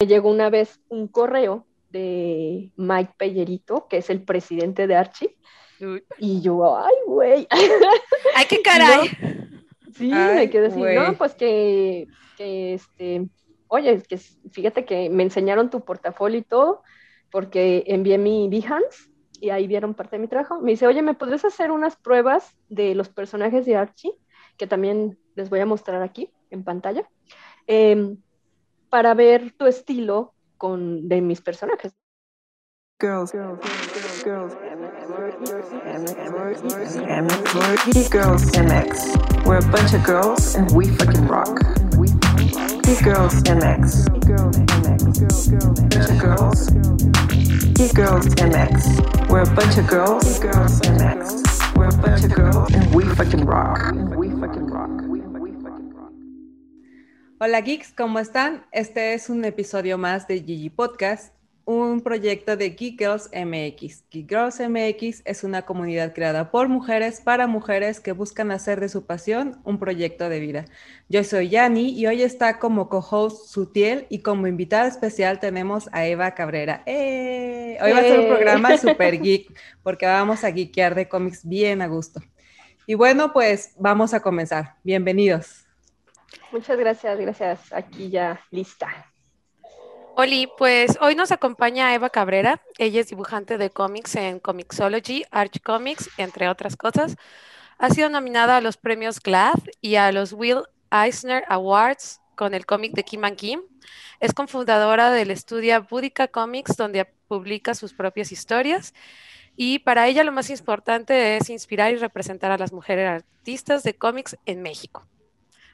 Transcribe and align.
me 0.00 0.06
llegó 0.06 0.30
una 0.30 0.48
vez 0.48 0.80
un 0.88 1.08
correo 1.08 1.66
de 1.90 2.70
Mike 2.76 3.14
Pellerito, 3.16 3.88
que 3.88 3.96
es 3.96 4.10
el 4.10 4.22
presidente 4.22 4.86
de 4.86 4.94
Archie, 4.94 5.36
y 6.18 6.40
yo, 6.40 6.76
ay, 6.76 6.94
güey. 7.06 7.48
Ay, 8.36 8.46
qué 8.48 8.62
caray. 8.62 9.08
Sí, 9.94 10.10
me 10.10 10.50
quedé 10.50 10.68
así, 10.68 10.80
no, 10.80 11.16
pues 11.16 11.34
que, 11.34 12.06
que, 12.36 12.74
este, 12.74 13.28
oye, 13.66 14.02
que 14.02 14.18
fíjate 14.50 14.84
que 14.84 15.10
me 15.10 15.24
enseñaron 15.24 15.70
tu 15.70 15.84
portafolio 15.84 16.38
y 16.38 16.42
todo, 16.42 16.82
porque 17.30 17.84
envié 17.86 18.18
mi 18.18 18.48
Behance 18.48 19.10
y 19.40 19.50
ahí 19.50 19.66
vieron 19.66 19.94
parte 19.94 20.16
de 20.16 20.22
mi 20.22 20.28
trabajo. 20.28 20.60
Me 20.60 20.72
dice, 20.72 20.86
oye, 20.86 21.02
¿me 21.02 21.14
podrías 21.14 21.44
hacer 21.44 21.70
unas 21.72 21.96
pruebas 21.96 22.56
de 22.68 22.94
los 22.94 23.08
personajes 23.08 23.66
de 23.66 23.76
Archie? 23.76 24.12
Que 24.56 24.66
también 24.66 25.18
les 25.34 25.50
voy 25.50 25.60
a 25.60 25.66
mostrar 25.66 26.02
aquí 26.02 26.30
en 26.50 26.64
pantalla, 26.64 27.08
em, 27.66 28.18
para 28.88 29.14
ver 29.14 29.52
tu 29.56 29.66
estilo 29.66 30.34
con, 30.56 31.08
de 31.08 31.20
mis 31.20 31.40
personajes. 31.40 31.94
Girls, 33.00 33.30
girls, 33.30 33.60
girls, 34.24 34.24
girls, 34.24 34.54
girls, 38.10 38.50
MX. 38.56 39.46
We're 39.46 39.58
a 39.58 39.70
bunch 39.70 39.94
of 39.94 40.02
girls 40.04 40.56
and 40.56 40.68
we 40.72 40.88
fucking 40.88 41.28
rock. 41.28 41.60
Girls 43.04 43.34
MX. 43.44 44.26
Girls 44.26 44.58
MX. 44.58 44.98
Bunch 45.90 46.10
of 46.10 46.18
girls. 46.18 46.68
Girls. 47.94 48.26
We're 49.30 49.42
a 49.42 49.54
bunch 49.54 49.78
of 49.78 49.86
girls. 49.86 50.38
Girls. 50.40 50.80
We're 51.76 51.88
a 51.88 52.28
girls 52.28 52.74
and 52.74 52.94
we 52.94 53.04
fucking 53.14 53.44
rock. 53.44 53.94
We 54.16 54.30
fucking 54.30 54.66
rock. 54.66 55.07
Hola 57.40 57.60
geeks, 57.60 57.92
¿cómo 57.92 58.18
están? 58.18 58.66
Este 58.72 59.14
es 59.14 59.30
un 59.30 59.44
episodio 59.44 59.96
más 59.96 60.26
de 60.26 60.42
Gigi 60.42 60.70
Podcast 60.70 61.32
un 61.68 62.00
proyecto 62.00 62.56
de 62.56 62.70
Geek 62.70 62.98
Girls 62.98 63.28
MX. 63.30 64.02
Geek 64.10 64.26
Girls 64.26 64.58
MX 64.58 65.20
es 65.26 65.44
una 65.44 65.66
comunidad 65.66 66.14
creada 66.14 66.50
por 66.50 66.68
mujeres 66.68 67.20
para 67.20 67.46
mujeres 67.46 68.00
que 68.00 68.12
buscan 68.12 68.50
hacer 68.50 68.80
de 68.80 68.88
su 68.88 69.04
pasión 69.04 69.60
un 69.64 69.78
proyecto 69.78 70.30
de 70.30 70.40
vida. 70.40 70.64
Yo 71.10 71.22
soy 71.24 71.50
Yani 71.50 71.90
y 71.90 72.06
hoy 72.06 72.22
está 72.22 72.58
como 72.58 72.88
co-host 72.88 73.50
Sutiel 73.50 74.06
y 74.08 74.20
como 74.20 74.46
invitada 74.46 74.88
especial 74.88 75.40
tenemos 75.40 75.90
a 75.92 76.06
Eva 76.06 76.34
Cabrera. 76.34 76.82
¡Eh! 76.86 77.76
Hoy 77.82 77.92
va 77.92 77.98
a 77.98 78.02
ser 78.02 78.20
un 78.20 78.28
programa 78.28 78.72
¡Eh! 78.72 78.78
super 78.82 79.20
geek 79.20 79.52
porque 79.82 80.06
vamos 80.06 80.44
a 80.44 80.52
geekear 80.52 80.94
de 80.94 81.06
cómics 81.06 81.46
bien 81.46 81.82
a 81.82 81.86
gusto. 81.86 82.22
Y 82.86 82.94
bueno, 82.94 83.34
pues 83.34 83.74
vamos 83.76 84.14
a 84.14 84.20
comenzar. 84.20 84.76
Bienvenidos. 84.82 85.67
Muchas 86.52 86.78
gracias, 86.78 87.18
gracias. 87.18 87.72
Aquí 87.72 88.10
ya 88.10 88.40
lista. 88.50 88.88
Oli, 90.16 90.48
pues 90.58 90.98
hoy 91.00 91.14
nos 91.14 91.30
acompaña 91.30 91.94
Eva 91.94 92.10
Cabrera. 92.10 92.60
Ella 92.76 93.00
es 93.00 93.08
dibujante 93.08 93.56
de 93.56 93.70
cómics 93.70 94.16
en 94.16 94.40
Comixology, 94.40 95.24
Arch 95.30 95.62
Comics, 95.62 96.10
entre 96.16 96.48
otras 96.48 96.76
cosas. 96.76 97.14
Ha 97.78 97.90
sido 97.90 98.08
nominada 98.08 98.56
a 98.56 98.60
los 98.60 98.76
premios 98.76 99.20
GLAAD 99.20 99.60
y 99.80 99.94
a 99.94 100.10
los 100.10 100.32
Will 100.32 100.64
Eisner 100.90 101.44
Awards 101.48 102.20
con 102.34 102.52
el 102.54 102.66
cómic 102.66 102.94
de 102.94 103.04
Kim 103.04 103.24
and 103.24 103.36
Kim. 103.36 103.60
Es 104.18 104.32
cofundadora 104.32 105.12
del 105.12 105.30
estudio 105.30 105.86
Boudica 105.88 106.26
Comics, 106.26 106.76
donde 106.76 107.04
publica 107.28 107.74
sus 107.74 107.94
propias 107.94 108.32
historias. 108.32 108.94
Y 109.54 109.80
para 109.80 110.08
ella 110.08 110.24
lo 110.24 110.32
más 110.32 110.50
importante 110.50 111.36
es 111.36 111.50
inspirar 111.50 111.92
y 111.92 111.96
representar 111.96 112.50
a 112.50 112.58
las 112.58 112.72
mujeres 112.72 113.08
artistas 113.08 113.84
de 113.84 113.94
cómics 113.94 114.36
en 114.46 114.62
México. 114.62 115.06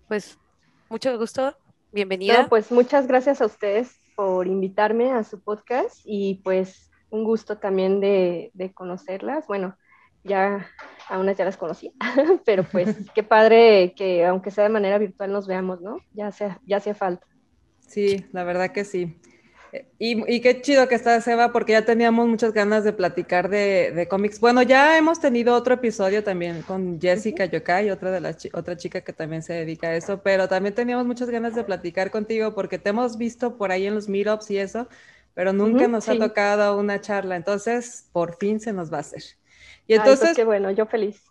Pues 0.08 0.38
mucho 0.88 1.16
gusto, 1.18 1.56
bienvenida. 1.92 2.46
pues 2.48 2.70
muchas 2.70 3.06
gracias 3.06 3.40
a 3.40 3.46
ustedes 3.46 3.98
por 4.16 4.46
invitarme 4.46 5.12
a 5.12 5.24
su 5.24 5.40
podcast 5.40 6.00
y 6.04 6.40
pues 6.44 6.90
un 7.10 7.24
gusto 7.24 7.58
también 7.58 8.00
de, 8.00 8.50
conocerlas. 8.74 9.46
Bueno, 9.46 9.76
ya 10.24 10.66
a 11.08 11.18
unas 11.18 11.36
ya 11.36 11.44
las 11.44 11.56
conocí, 11.56 11.92
pero 12.44 12.64
pues 12.64 12.96
qué 13.14 13.22
padre 13.22 13.94
que 13.96 14.24
aunque 14.24 14.50
sea 14.50 14.64
de 14.64 14.70
manera 14.70 14.98
virtual 14.98 15.32
nos 15.32 15.46
veamos, 15.46 15.80
¿no? 15.80 15.98
Ya 16.12 16.28
hacía, 16.28 16.60
ya 16.66 16.78
hacía 16.78 16.94
falta. 16.94 17.26
Sí, 17.86 18.26
la 18.32 18.44
verdad 18.44 18.72
que 18.72 18.84
sí. 18.84 19.20
Y, 19.98 20.40
qué 20.40 20.60
chido 20.60 20.86
que 20.86 20.94
está 20.94 21.20
Seba, 21.20 21.50
porque 21.50 21.72
ya 21.72 21.84
teníamos 21.84 22.28
muchas 22.28 22.52
ganas 22.52 22.84
de 22.84 22.92
platicar 22.92 23.48
de, 23.48 24.06
cómics. 24.08 24.38
Bueno, 24.38 24.62
ya 24.62 24.96
hemos 24.98 25.20
tenido 25.20 25.54
otro 25.54 25.74
episodio 25.74 26.22
también 26.22 26.62
con 26.62 27.00
Jessica 27.00 27.44
Yokai, 27.46 27.90
otra 27.90 28.10
de 28.10 28.20
las 28.20 28.36
otra 28.52 28.76
chica 28.76 29.00
que 29.00 29.12
también 29.12 29.42
se 29.42 29.52
dedica 29.52 29.88
a 29.88 29.96
eso, 29.96 30.22
pero 30.22 30.48
también 30.48 30.74
teníamos 30.74 31.06
muchas 31.06 31.28
ganas 31.30 31.54
de 31.54 31.64
platicar 31.64 32.10
contigo 32.10 32.54
porque 32.54 32.78
te 32.78 32.90
hemos 32.90 33.18
visto 33.18 33.56
por 33.56 33.72
ahí 33.72 33.86
en 33.86 33.94
los 33.94 34.08
meetups 34.08 34.50
y 34.50 34.58
eso, 34.58 34.88
pero 35.32 35.52
nunca 35.52 35.88
nos 35.88 36.08
ha 36.08 36.16
tocado 36.16 36.78
una 36.78 37.00
charla. 37.00 37.34
Entonces, 37.34 38.08
por 38.12 38.36
fin 38.36 38.60
se 38.60 38.72
nos 38.72 38.92
va 38.92 38.98
a 38.98 39.00
hacer. 39.00 39.22
Y 39.86 39.96
pues 39.96 40.08
entonces, 40.08 40.36
qué 40.36 40.44
bueno, 40.44 40.70
yo 40.70 40.86
feliz. 40.86 41.22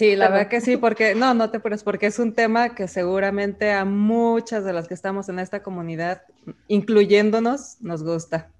Sí, 0.00 0.16
la 0.16 0.30
verdad 0.30 0.48
que 0.48 0.62
sí, 0.62 0.78
porque 0.78 1.14
no, 1.14 1.34
no 1.34 1.50
te 1.50 1.60
pones, 1.60 1.84
porque 1.84 2.06
es 2.06 2.18
un 2.18 2.32
tema 2.32 2.74
que 2.74 2.88
seguramente 2.88 3.70
a 3.70 3.84
muchas 3.84 4.64
de 4.64 4.72
las 4.72 4.88
que 4.88 4.94
estamos 4.94 5.28
en 5.28 5.38
esta 5.38 5.62
comunidad, 5.62 6.22
incluyéndonos, 6.68 7.76
nos 7.82 8.02
gusta. 8.02 8.50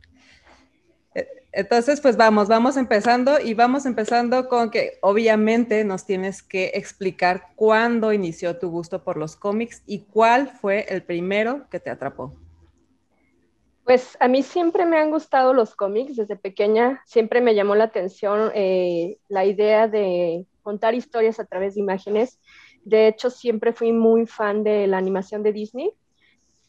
E, 1.15 1.27
entonces, 1.53 2.03
pues 2.03 2.19
vamos, 2.19 2.49
vamos 2.49 2.77
empezando 2.77 3.41
y 3.41 3.55
vamos 3.55 3.87
empezando 3.87 4.51
con 4.51 4.71
que 4.71 4.99
obviamente 5.01 5.83
nos 5.83 6.05
tienes 6.05 6.43
que 6.43 6.73
explicar 6.75 7.47
cuándo 7.57 8.13
inició 8.13 8.59
tu 8.59 8.69
gusto 8.69 9.03
por 9.03 9.17
los 9.17 9.35
cómics 9.35 9.83
y 9.87 10.01
cuál 10.01 10.47
fue 10.47 10.85
el 10.91 11.03
primero 11.03 11.71
que 11.71 11.81
te 11.81 11.89
atrapó. 11.89 12.35
Pues 13.85 14.15
a 14.21 14.29
mí 14.29 14.43
siempre 14.43 14.85
me 14.85 14.99
han 14.99 15.11
gustado 15.11 15.55
los 15.55 15.75
cómics 15.75 16.17
desde 16.17 16.37
pequeña, 16.37 17.03
siempre 17.07 17.41
me 17.41 17.55
llamó 17.55 17.77
la 17.77 17.85
atención 17.85 18.53
eh, 18.55 19.17
la 19.29 19.47
idea 19.47 19.89
de 19.89 20.45
contar 20.61 20.95
historias 20.95 21.41
a 21.41 21.45
través 21.45 21.75
de 21.75 21.81
imágenes. 21.81 22.41
De 22.85 23.09
hecho, 23.09 23.31
siempre 23.31 23.73
fui 23.73 23.93
muy 23.93 24.27
fan 24.27 24.65
de 24.65 24.87
la 24.87 24.99
animación 24.99 25.43
de 25.43 25.53
Disney. 25.53 25.93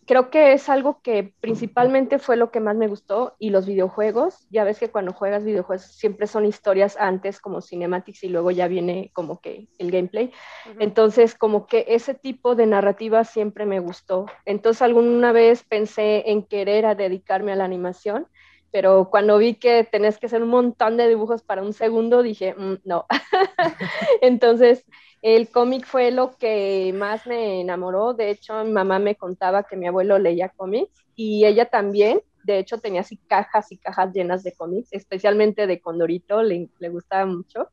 Creo 0.08 0.30
que 0.32 0.54
es 0.54 0.68
algo 0.68 1.00
que 1.02 1.34
principalmente 1.40 2.18
fue 2.18 2.36
lo 2.36 2.52
que 2.52 2.60
más 2.60 2.76
me 2.76 2.88
gustó 2.88 3.36
y 3.38 3.52
los 3.52 3.68
videojuegos. 3.68 4.48
Ya 4.50 4.64
ves 4.64 4.80
que 4.80 4.90
cuando 4.90 5.14
juegas 5.14 5.46
videojuegos 5.46 5.86
siempre 5.86 6.28
son 6.28 6.46
historias 6.46 6.98
antes 7.00 7.40
como 7.40 7.62
cinematics 7.62 8.24
y 8.24 8.30
luego 8.30 8.50
ya 8.52 8.68
viene 8.68 9.12
como 9.14 9.40
que 9.40 9.70
el 9.78 9.92
gameplay. 9.92 10.32
Entonces, 10.80 11.36
como 11.36 11.68
que 11.68 11.86
ese 11.88 12.16
tipo 12.16 12.56
de 12.56 12.66
narrativa 12.66 13.24
siempre 13.24 13.66
me 13.66 13.80
gustó. 13.80 14.26
Entonces, 14.46 14.82
alguna 14.82 15.32
vez 15.32 15.64
pensé 15.64 16.30
en 16.32 16.44
querer 16.44 16.88
a 16.88 16.96
dedicarme 16.96 17.52
a 17.54 17.56
la 17.56 17.66
animación 17.66 18.28
pero 18.72 19.10
cuando 19.10 19.38
vi 19.38 19.56
que 19.56 19.84
tenés 19.84 20.18
que 20.18 20.28
hacer 20.28 20.42
un 20.42 20.50
montón 20.50 20.98
de 20.98 21.08
dibujos 21.08 21.44
para 21.44 21.62
un 21.62 21.74
segundo, 21.74 22.24
dije, 22.24 22.56
mm, 22.56 22.76
no. 22.86 23.06
Entonces, 24.22 24.86
el 25.22 25.50
cómic 25.50 25.86
fue 25.86 26.12
lo 26.12 26.32
que 26.38 26.94
más 26.96 27.28
me 27.28 27.62
enamoró. 27.62 28.14
De 28.14 28.30
hecho, 28.30 28.64
mamá 28.66 29.00
me 29.00 29.16
contaba 29.16 29.64
que 29.64 29.76
mi 29.76 29.88
abuelo 29.88 30.18
leía 30.18 30.50
cómics 30.50 31.06
y 31.16 31.46
ella 31.46 31.66
también. 31.66 32.22
De 32.44 32.58
hecho, 32.58 32.80
tenía 32.80 33.02
así 33.02 33.18
cajas 33.18 33.72
y 33.72 33.78
cajas 33.78 34.14
llenas 34.14 34.44
de 34.44 34.54
cómics, 34.54 34.90
especialmente 34.92 35.68
de 35.68 35.80
Condorito, 35.80 36.42
le, 36.42 36.70
le 36.80 36.90
gustaba 36.90 37.26
mucho. 37.26 37.70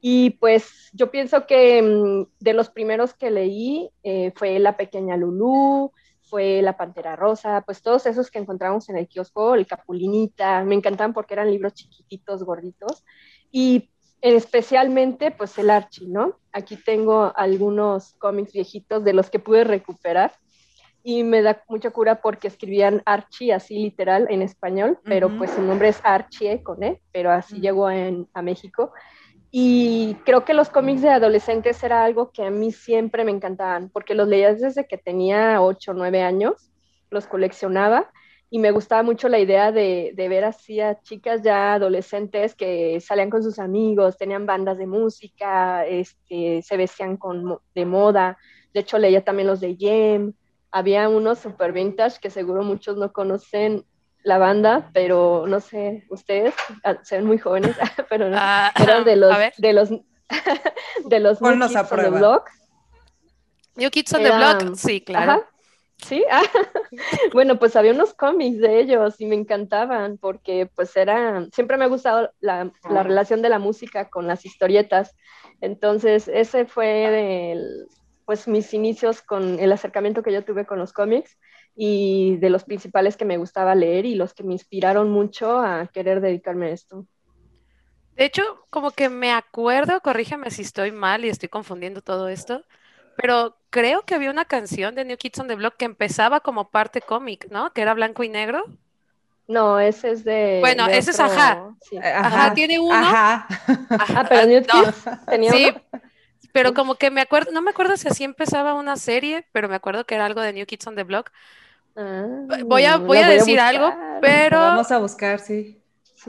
Y 0.00 0.30
pues 0.38 0.90
yo 0.92 1.10
pienso 1.10 1.46
que 1.46 1.82
mm, 1.82 2.26
de 2.38 2.52
los 2.52 2.70
primeros 2.70 3.14
que 3.14 3.30
leí 3.30 3.90
eh, 4.02 4.32
fue 4.36 4.58
La 4.58 4.76
Pequeña 4.76 5.16
Lulú, 5.16 5.92
fue 6.28 6.60
La 6.62 6.76
Pantera 6.76 7.16
Rosa, 7.16 7.62
pues 7.64 7.82
todos 7.82 8.06
esos 8.06 8.30
que 8.30 8.38
encontramos 8.38 8.88
en 8.88 8.96
el 8.96 9.08
kiosco, 9.08 9.54
el 9.54 9.66
Capulinita, 9.66 10.62
me 10.64 10.74
encantaban 10.74 11.14
porque 11.14 11.34
eran 11.34 11.50
libros 11.50 11.74
chiquititos, 11.74 12.42
gorditos, 12.42 13.04
y 13.50 13.90
especialmente 14.20 15.30
pues 15.30 15.56
el 15.58 15.70
Archie, 15.70 16.08
¿no? 16.08 16.38
Aquí 16.52 16.76
tengo 16.76 17.32
algunos 17.36 18.14
cómics 18.14 18.52
viejitos 18.52 19.04
de 19.04 19.12
los 19.12 19.30
que 19.30 19.38
pude 19.38 19.64
recuperar 19.64 20.32
y 21.02 21.22
me 21.22 21.42
da 21.42 21.62
mucha 21.68 21.90
cura 21.90 22.20
porque 22.20 22.48
escribían 22.48 23.02
Archie 23.04 23.52
así 23.52 23.78
literal 23.78 24.26
en 24.28 24.42
español, 24.42 24.98
pero 25.04 25.30
pues 25.38 25.52
su 25.52 25.62
nombre 25.62 25.88
es 25.88 26.00
Archie 26.02 26.64
con 26.64 26.82
E, 26.82 27.00
pero 27.12 27.30
así 27.30 27.60
llegó 27.60 27.86
a 27.86 28.42
México 28.42 28.92
y 29.50 30.16
creo 30.24 30.44
que 30.44 30.54
los 30.54 30.68
cómics 30.68 31.02
de 31.02 31.10
adolescentes 31.10 31.82
era 31.82 32.04
algo 32.04 32.30
que 32.30 32.44
a 32.44 32.50
mí 32.50 32.72
siempre 32.72 33.24
me 33.24 33.30
encantaban, 33.30 33.88
porque 33.90 34.14
los 34.14 34.28
leía 34.28 34.54
desde 34.54 34.86
que 34.86 34.98
tenía 34.98 35.62
8 35.62 35.92
o 35.92 35.94
9 35.94 36.22
años, 36.22 36.70
los 37.10 37.26
coleccionaba 37.26 38.10
y 38.48 38.58
me 38.58 38.70
gustaba 38.70 39.02
mucho 39.02 39.28
la 39.28 39.38
idea 39.38 39.72
de, 39.72 40.12
de, 40.14 40.28
ver 40.28 40.44
así 40.44 40.80
a 40.80 41.00
chicas 41.02 41.42
ya 41.42 41.74
adolescentes 41.74 42.54
que 42.54 43.00
salían 43.00 43.30
con 43.30 43.42
sus 43.42 43.58
amigos, 43.58 44.16
tenían 44.16 44.46
bandas 44.46 44.78
de 44.78 44.86
música, 44.86 45.84
este, 45.86 46.62
se 46.62 46.76
vestían 46.76 47.16
con, 47.16 47.58
de 47.74 47.86
moda. 47.86 48.38
De 48.72 48.80
hecho, 48.80 48.98
leía 48.98 49.24
también 49.24 49.48
los 49.48 49.60
de 49.60 49.76
Jem. 49.76 50.32
Había 50.70 51.08
unos 51.08 51.40
super 51.40 51.72
vintage 51.72 52.20
que 52.20 52.30
seguro 52.30 52.62
muchos 52.62 52.96
no 52.96 53.12
conocen, 53.12 53.84
la 54.26 54.38
banda, 54.38 54.90
pero 54.92 55.44
no 55.46 55.60
sé, 55.60 56.04
ustedes 56.10 56.52
ah, 56.82 56.96
se 57.04 57.16
ven 57.16 57.26
muy 57.26 57.38
jóvenes, 57.38 57.76
pero 58.10 58.28
no, 58.28 58.36
ah, 58.36 58.72
eran 58.76 59.04
de 59.04 59.14
los, 59.14 59.36
de 59.58 59.72
los, 59.72 59.90
de 61.04 61.20
los 61.20 61.40
New 61.40 61.60
Kids 61.60 61.92
on 61.92 61.98
the 62.02 62.10
Block. 62.10 62.50
New 63.76 63.90
Kids 63.90 64.12
on 64.14 64.22
the 64.24 64.32
Block, 64.32 64.74
sí, 64.74 65.00
claro. 65.00 65.46
Sí, 65.98 66.24
ah, 66.28 66.42
bueno, 67.34 67.60
pues 67.60 67.76
había 67.76 67.92
unos 67.92 68.14
cómics 68.14 68.58
de 68.58 68.80
ellos 68.80 69.14
y 69.20 69.26
me 69.26 69.36
encantaban 69.36 70.18
porque 70.18 70.68
pues 70.74 70.96
era, 70.96 71.46
siempre 71.52 71.76
me 71.76 71.84
ha 71.84 71.88
gustado 71.88 72.32
la, 72.40 72.72
la 72.90 73.04
relación 73.04 73.42
de 73.42 73.48
la 73.48 73.60
música 73.60 74.10
con 74.10 74.26
las 74.26 74.44
historietas. 74.44 75.14
Entonces, 75.60 76.26
ese 76.26 76.66
fue 76.66 77.52
el, 77.52 77.86
pues 78.24 78.48
mis 78.48 78.74
inicios 78.74 79.22
con 79.22 79.60
el 79.60 79.70
acercamiento 79.70 80.24
que 80.24 80.32
yo 80.32 80.44
tuve 80.44 80.66
con 80.66 80.80
los 80.80 80.92
cómics 80.92 81.38
y 81.76 82.36
de 82.36 82.48
los 82.48 82.64
principales 82.64 83.18
que 83.18 83.26
me 83.26 83.36
gustaba 83.36 83.74
leer 83.74 84.06
y 84.06 84.14
los 84.14 84.32
que 84.32 84.42
me 84.42 84.54
inspiraron 84.54 85.10
mucho 85.10 85.58
a 85.58 85.86
querer 85.86 86.22
dedicarme 86.22 86.68
a 86.68 86.70
esto. 86.70 87.06
De 88.16 88.24
hecho, 88.24 88.42
como 88.70 88.92
que 88.92 89.10
me 89.10 89.30
acuerdo, 89.32 90.00
corrígeme 90.00 90.50
si 90.50 90.62
estoy 90.62 90.90
mal 90.90 91.26
y 91.26 91.28
estoy 91.28 91.50
confundiendo 91.50 92.00
todo 92.00 92.28
esto, 92.28 92.64
pero 93.16 93.58
creo 93.68 94.02
que 94.02 94.14
había 94.14 94.30
una 94.30 94.46
canción 94.46 94.94
de 94.94 95.04
New 95.04 95.18
Kids 95.18 95.38
on 95.40 95.48
the 95.48 95.54
Block 95.54 95.76
que 95.76 95.84
empezaba 95.84 96.40
como 96.40 96.70
parte 96.70 97.02
cómic, 97.02 97.48
¿no? 97.50 97.70
Que 97.74 97.82
era 97.82 97.92
blanco 97.92 98.24
y 98.24 98.30
negro. 98.30 98.64
No, 99.46 99.78
ese 99.78 100.10
es 100.10 100.24
de. 100.24 100.58
Bueno, 100.60 100.86
ese 100.86 101.10
es 101.10 101.20
ajá. 101.20 101.74
ajá. 102.02 102.54
tiene 102.54 102.78
uno. 102.80 102.94
Ajá. 102.94 103.46
Ah, 103.90 104.26
pero 104.28 104.46
New 104.46 104.62
Kids 104.62 105.04
tenía 105.28 105.52
sí, 105.52 105.74
pero 106.52 106.72
como 106.72 106.94
que 106.94 107.10
me 107.10 107.20
acuerdo, 107.20 107.52
no 107.52 107.60
me 107.60 107.70
acuerdo 107.70 107.98
si 107.98 108.08
así 108.08 108.24
empezaba 108.24 108.74
una 108.74 108.96
serie, 108.96 109.46
pero 109.52 109.68
me 109.68 109.76
acuerdo 109.76 110.06
que 110.06 110.14
era 110.14 110.24
algo 110.24 110.40
de 110.40 110.54
New 110.54 110.66
Kids 110.66 110.86
on 110.86 110.96
the 110.96 111.04
Block. 111.04 111.30
Ah, 111.96 112.26
voy 112.64 112.84
a, 112.84 112.98
voy 112.98 113.18
a 113.18 113.28
decir 113.28 113.58
algo, 113.58 113.92
pero. 114.20 114.58
Vamos 114.58 114.90
a 114.90 114.98
buscar, 114.98 115.40
sí. 115.40 115.80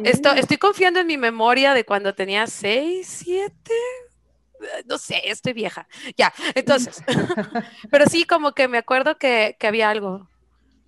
Estoy, 0.03 0.39
estoy 0.39 0.57
confiando 0.57 0.99
en 0.99 1.07
mi 1.07 1.17
memoria 1.17 1.73
de 1.73 1.83
cuando 1.83 2.13
tenía 2.13 2.47
6, 2.47 3.07
7. 3.25 3.51
No 4.85 4.97
sé, 4.97 5.21
estoy 5.25 5.53
vieja. 5.53 5.87
Ya, 6.17 6.33
entonces. 6.55 7.03
pero 7.91 8.05
sí, 8.05 8.25
como 8.25 8.53
que 8.53 8.67
me 8.67 8.77
acuerdo 8.77 9.17
que, 9.17 9.55
que 9.59 9.67
había 9.67 9.89
algo. 9.89 10.29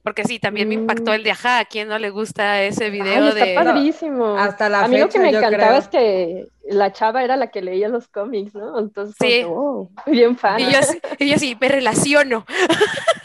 Porque 0.03 0.23
sí, 0.23 0.39
también 0.39 0.67
me 0.67 0.75
impactó 0.75 1.13
el 1.13 1.23
de 1.23 1.31
ajá, 1.31 1.59
¿a 1.59 1.65
quién 1.65 1.87
no 1.87 1.99
le 1.99 2.09
gusta 2.09 2.63
ese 2.63 2.89
video 2.89 3.29
está 3.29 3.45
de. 3.45 3.53
padrísimo. 3.53 4.37
Hasta 4.37 4.69
la 4.69 4.85
A 4.85 4.87
mí 4.87 4.97
lo 4.97 5.09
que 5.09 5.19
me 5.19 5.29
encantaba 5.29 5.77
es 5.77 5.87
que 5.87 6.47
la 6.69 6.91
chava 6.91 7.23
era 7.23 7.35
la 7.35 7.47
que 7.47 7.61
leía 7.61 7.89
los 7.89 8.07
cómics, 8.07 8.53
¿no? 8.53 8.79
Entonces, 8.79 9.15
sí. 9.19 9.43
Oh, 9.45 9.89
bien 10.05 10.37
fan. 10.37 10.59
Y 10.59 11.29
yo, 11.29 11.37
sí, 11.37 11.57
me 11.59 11.67
relaciono. 11.67 12.45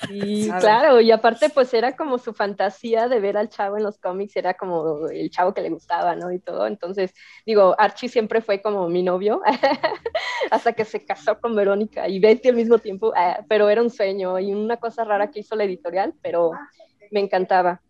Sí, 0.09 0.51
claro, 0.61 1.01
y 1.01 1.11
aparte, 1.11 1.51
pues 1.51 1.73
era 1.75 1.95
como 1.95 2.19
su 2.19 2.33
fantasía 2.33 3.09
de 3.09 3.21
ver 3.21 3.37
al 3.37 3.51
chavo 3.51 3.77
en 3.77 3.83
los 3.83 3.99
cómics, 3.99 4.37
era 4.37 4.55
como 4.55 5.09
el 5.09 5.31
chavo 5.31 5.53
que 5.53 5.61
le 5.61 5.71
gustaba, 5.71 6.17
¿no? 6.17 6.33
Y 6.33 6.39
todo. 6.39 6.67
Entonces, 6.67 7.13
digo, 7.45 7.75
Archie 7.79 8.09
siempre 8.09 8.41
fue 8.41 8.63
como 8.63 8.89
mi 8.89 9.03
novio, 9.03 9.43
hasta 10.51 10.73
que 10.73 10.85
se 10.85 11.05
casó 11.05 11.39
con 11.39 11.55
Verónica 11.55 12.09
y 12.09 12.21
Betty 12.21 12.49
al 12.49 12.57
mismo 12.57 12.79
tiempo, 12.79 13.13
ah, 13.15 13.45
pero 13.49 13.69
era 13.69 13.83
un 13.83 13.91
sueño 13.91 14.39
y 14.39 14.53
una 14.53 14.79
cosa 14.79 15.05
rara 15.05 15.31
que 15.31 15.41
hizo 15.41 15.55
la 15.55 15.65
editorial, 15.65 16.15
pero 16.23 16.53
me 17.11 17.21
encantaba. 17.21 17.83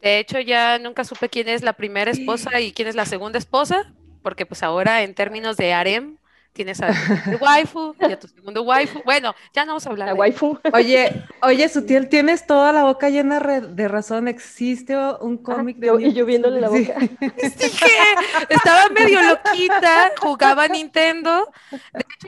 De 0.00 0.20
hecho, 0.20 0.38
ya 0.38 0.78
nunca 0.78 1.04
supe 1.04 1.28
quién 1.28 1.48
es 1.48 1.62
la 1.62 1.72
primera 1.72 2.10
esposa 2.10 2.60
y 2.60 2.72
quién 2.72 2.86
es 2.86 2.94
la 2.94 3.06
segunda 3.06 3.38
esposa, 3.38 3.92
porque 4.26 4.44
pues 4.44 4.64
ahora 4.64 5.04
en 5.04 5.14
términos 5.14 5.56
de 5.56 5.72
harem 5.72 6.16
tienes 6.52 6.82
a 6.82 6.88
tu 6.88 7.36
waifu 7.44 7.94
y 8.00 8.10
a 8.10 8.18
tu 8.18 8.26
segundo 8.26 8.62
waifu. 8.62 9.00
Bueno, 9.04 9.36
ya 9.54 9.64
no 9.64 9.68
vamos 9.68 9.86
a 9.86 9.90
hablar. 9.90 10.08
La 10.08 10.14
waifu. 10.14 10.58
Oye, 10.72 11.22
oye, 11.42 11.68
Sutil, 11.68 12.08
tienes 12.08 12.44
toda 12.44 12.72
la 12.72 12.82
boca 12.82 13.08
llena 13.08 13.38
de 13.38 13.86
razón. 13.86 14.26
Existe 14.26 14.96
un 15.20 15.38
cómic 15.38 15.76
de. 15.76 16.08
y 16.08 16.12
yo 16.12 16.26
viéndole 16.26 16.60
la 16.60 16.70
boca. 16.70 16.98
Sí. 16.98 17.70
estaba 18.48 18.88
medio 18.88 19.22
loquita, 19.22 20.10
jugaba 20.20 20.66
Nintendo. 20.66 21.48
De 21.70 22.00
hecho, 22.00 22.26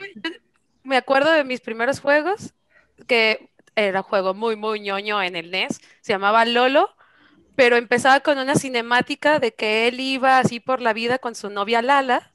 me 0.83 0.95
acuerdo 0.95 1.33
de 1.33 1.43
mis 1.43 1.59
primeros 1.59 1.99
juegos, 1.99 2.53
que 3.07 3.49
era 3.75 3.99
un 3.99 4.03
juego 4.03 4.33
muy, 4.33 4.55
muy 4.55 4.79
ñoño 4.79 5.21
en 5.21 5.35
el 5.35 5.51
NES, 5.51 5.81
se 5.99 6.13
llamaba 6.13 6.45
Lolo, 6.45 6.95
pero 7.59 7.75
empezaba 7.75 8.21
con 8.21 8.37
una 8.37 8.55
cinemática 8.55 9.37
de 9.37 9.53
que 9.53 9.89
él 9.89 9.99
iba 9.99 10.39
así 10.39 10.61
por 10.61 10.79
la 10.79 10.93
vida 10.93 11.17
con 11.17 11.35
su 11.35 11.49
novia 11.49 11.81
Lala, 11.81 12.31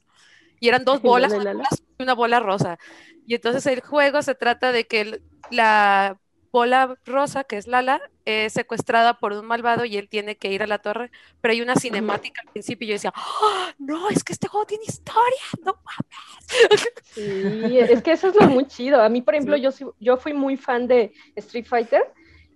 y 0.59 0.67
eran 0.67 0.85
dos 0.85 1.01
bolas, 1.01 1.33
y 1.33 2.03
una 2.03 2.13
bola 2.13 2.39
rosa. 2.39 2.77
Y 3.25 3.33
entonces 3.33 3.65
el 3.65 3.81
juego 3.81 4.21
se 4.21 4.35
trata 4.35 4.71
de 4.71 4.85
que 4.85 5.23
la 5.49 6.19
bola 6.51 6.95
rosa, 7.05 7.43
que 7.43 7.57
es 7.57 7.65
Lala, 7.65 8.01
es 8.23 8.53
secuestrada 8.53 9.17
por 9.17 9.33
un 9.33 9.47
malvado 9.47 9.83
y 9.83 9.97
él 9.97 10.09
tiene 10.09 10.37
que 10.37 10.51
ir 10.51 10.61
a 10.61 10.67
la 10.67 10.77
torre, 10.77 11.09
pero 11.41 11.53
hay 11.53 11.61
una 11.63 11.75
cinemática 11.75 12.43
al 12.45 12.51
principio 12.51 12.85
y 12.85 12.89
yo 12.89 12.93
decía, 12.93 13.13
¡Oh, 13.17 13.65
no, 13.79 14.09
es 14.11 14.23
que 14.23 14.31
este 14.31 14.47
juego 14.47 14.67
tiene 14.67 14.83
historia, 14.85 15.41
no 15.65 15.75
mames. 15.83 16.87
Sí, 17.15 17.79
es 17.79 18.03
que 18.03 18.11
eso 18.11 18.27
es 18.27 18.35
lo 18.35 18.45
muy 18.45 18.67
chido. 18.67 19.01
A 19.01 19.09
mí, 19.09 19.23
por 19.23 19.33
ejemplo, 19.33 19.57
yo, 19.57 19.71
yo 19.99 20.17
fui 20.17 20.33
muy 20.33 20.55
fan 20.55 20.85
de 20.85 21.13
Street 21.35 21.65
Fighter 21.65 22.13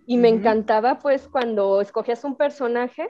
y 0.10 0.18
me 0.18 0.30
encantaba 0.30 0.98
pues 0.98 1.28
cuando 1.28 1.82
escogías 1.82 2.24
un 2.24 2.36
personaje 2.36 3.10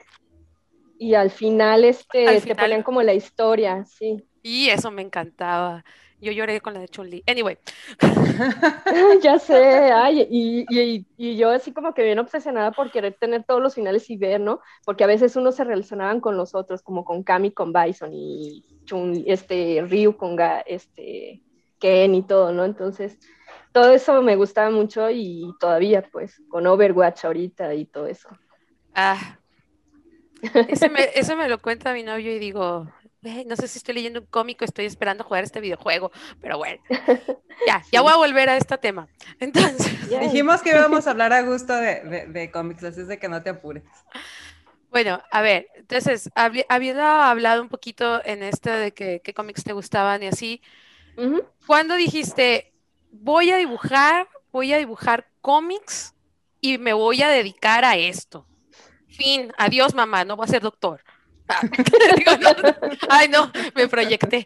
y 0.98 1.14
al 1.14 1.30
final 1.30 1.82
este, 1.84 2.42
te 2.42 2.54
ponían 2.54 2.82
como 2.82 3.02
la 3.02 3.14
historia, 3.14 3.86
sí. 3.86 4.22
Y 4.42 4.68
eso 4.68 4.90
me 4.90 5.00
encantaba. 5.00 5.82
Yo 6.20 6.30
lloré 6.30 6.60
con 6.60 6.74
la 6.74 6.80
de 6.80 6.88
Chun-Li. 6.88 7.24
Anyway. 7.26 7.56
ya 9.22 9.38
sé, 9.38 9.54
ay, 9.94 10.26
y, 10.30 10.66
y, 10.68 11.06
y, 11.16 11.36
yo 11.38 11.48
así 11.48 11.72
como 11.72 11.94
que 11.94 12.04
bien 12.04 12.18
obsesionada 12.18 12.70
por 12.72 12.90
querer 12.90 13.14
tener 13.14 13.44
todos 13.44 13.62
los 13.62 13.74
finales 13.74 14.10
y 14.10 14.18
ver, 14.18 14.38
¿no? 14.38 14.60
Porque 14.84 15.04
a 15.04 15.06
veces 15.06 15.36
unos 15.36 15.54
se 15.54 15.64
relacionaban 15.64 16.20
con 16.20 16.36
los 16.36 16.54
otros, 16.54 16.82
como 16.82 17.06
con 17.06 17.22
Kami, 17.22 17.50
con 17.52 17.72
Bison 17.72 18.10
y 18.12 18.62
Chun, 18.84 19.24
este, 19.26 19.80
Ryu 19.88 20.18
con 20.18 20.36
este, 20.66 21.40
Ken 21.80 22.14
y 22.14 22.22
todo, 22.22 22.52
¿no? 22.52 22.64
Entonces, 22.64 23.18
todo 23.72 23.92
eso 23.92 24.22
me 24.22 24.36
gustaba 24.36 24.70
mucho 24.70 25.10
y 25.10 25.52
todavía, 25.58 26.02
pues, 26.02 26.40
con 26.48 26.66
Overwatch 26.66 27.24
ahorita 27.24 27.74
y 27.74 27.86
todo 27.86 28.06
eso. 28.06 28.28
Ah, 28.94 29.38
me, 30.90 31.10
eso 31.14 31.36
me 31.36 31.48
lo 31.48 31.60
cuenta 31.60 31.92
mi 31.92 32.02
novio 32.02 32.34
y 32.34 32.38
digo, 32.38 32.88
no 33.46 33.56
sé 33.56 33.68
si 33.68 33.78
estoy 33.78 33.94
leyendo 33.94 34.20
un 34.20 34.26
cómico, 34.26 34.64
estoy 34.64 34.86
esperando 34.86 35.24
jugar 35.24 35.44
este 35.44 35.60
videojuego, 35.60 36.10
pero 36.40 36.58
bueno, 36.58 36.80
ya, 37.66 37.82
ya 37.92 38.00
voy 38.00 38.12
a 38.12 38.16
volver 38.16 38.48
a 38.48 38.56
este 38.56 38.78
tema. 38.78 39.08
Entonces, 39.38 40.08
dijimos 40.20 40.62
que 40.62 40.70
íbamos 40.70 41.06
a 41.06 41.10
hablar 41.10 41.32
a 41.32 41.42
gusto 41.42 41.74
de, 41.74 42.26
de, 42.28 42.50
cómics, 42.50 42.82
así 42.84 43.02
es 43.02 43.08
de 43.08 43.18
que 43.18 43.28
no 43.28 43.42
te 43.42 43.50
apures. 43.50 43.84
Bueno, 44.90 45.22
a 45.30 45.40
ver, 45.40 45.68
entonces, 45.74 46.30
habiendo 46.34 47.02
hablado 47.02 47.62
un 47.62 47.68
poquito 47.68 48.24
en 48.24 48.42
este 48.42 48.70
de 48.70 48.92
que, 48.92 49.20
qué 49.22 49.34
cómics 49.34 49.62
te 49.62 49.72
gustaban 49.72 50.22
y 50.22 50.26
así, 50.26 50.62
¿cuándo 51.66 51.94
dijiste, 51.96 52.72
voy 53.10 53.50
a 53.50 53.56
dibujar, 53.56 54.28
voy 54.52 54.72
a 54.72 54.78
dibujar 54.78 55.28
cómics 55.40 56.14
y 56.60 56.78
me 56.78 56.92
voy 56.92 57.22
a 57.22 57.28
dedicar 57.28 57.84
a 57.84 57.96
esto? 57.96 58.46
Fin, 59.08 59.52
adiós 59.58 59.94
mamá, 59.94 60.24
no 60.24 60.36
voy 60.36 60.44
a 60.44 60.48
ser 60.48 60.62
doctor. 60.62 61.02
Ay, 63.08 63.28
no, 63.28 63.50
me 63.74 63.88
proyecté. 63.88 64.44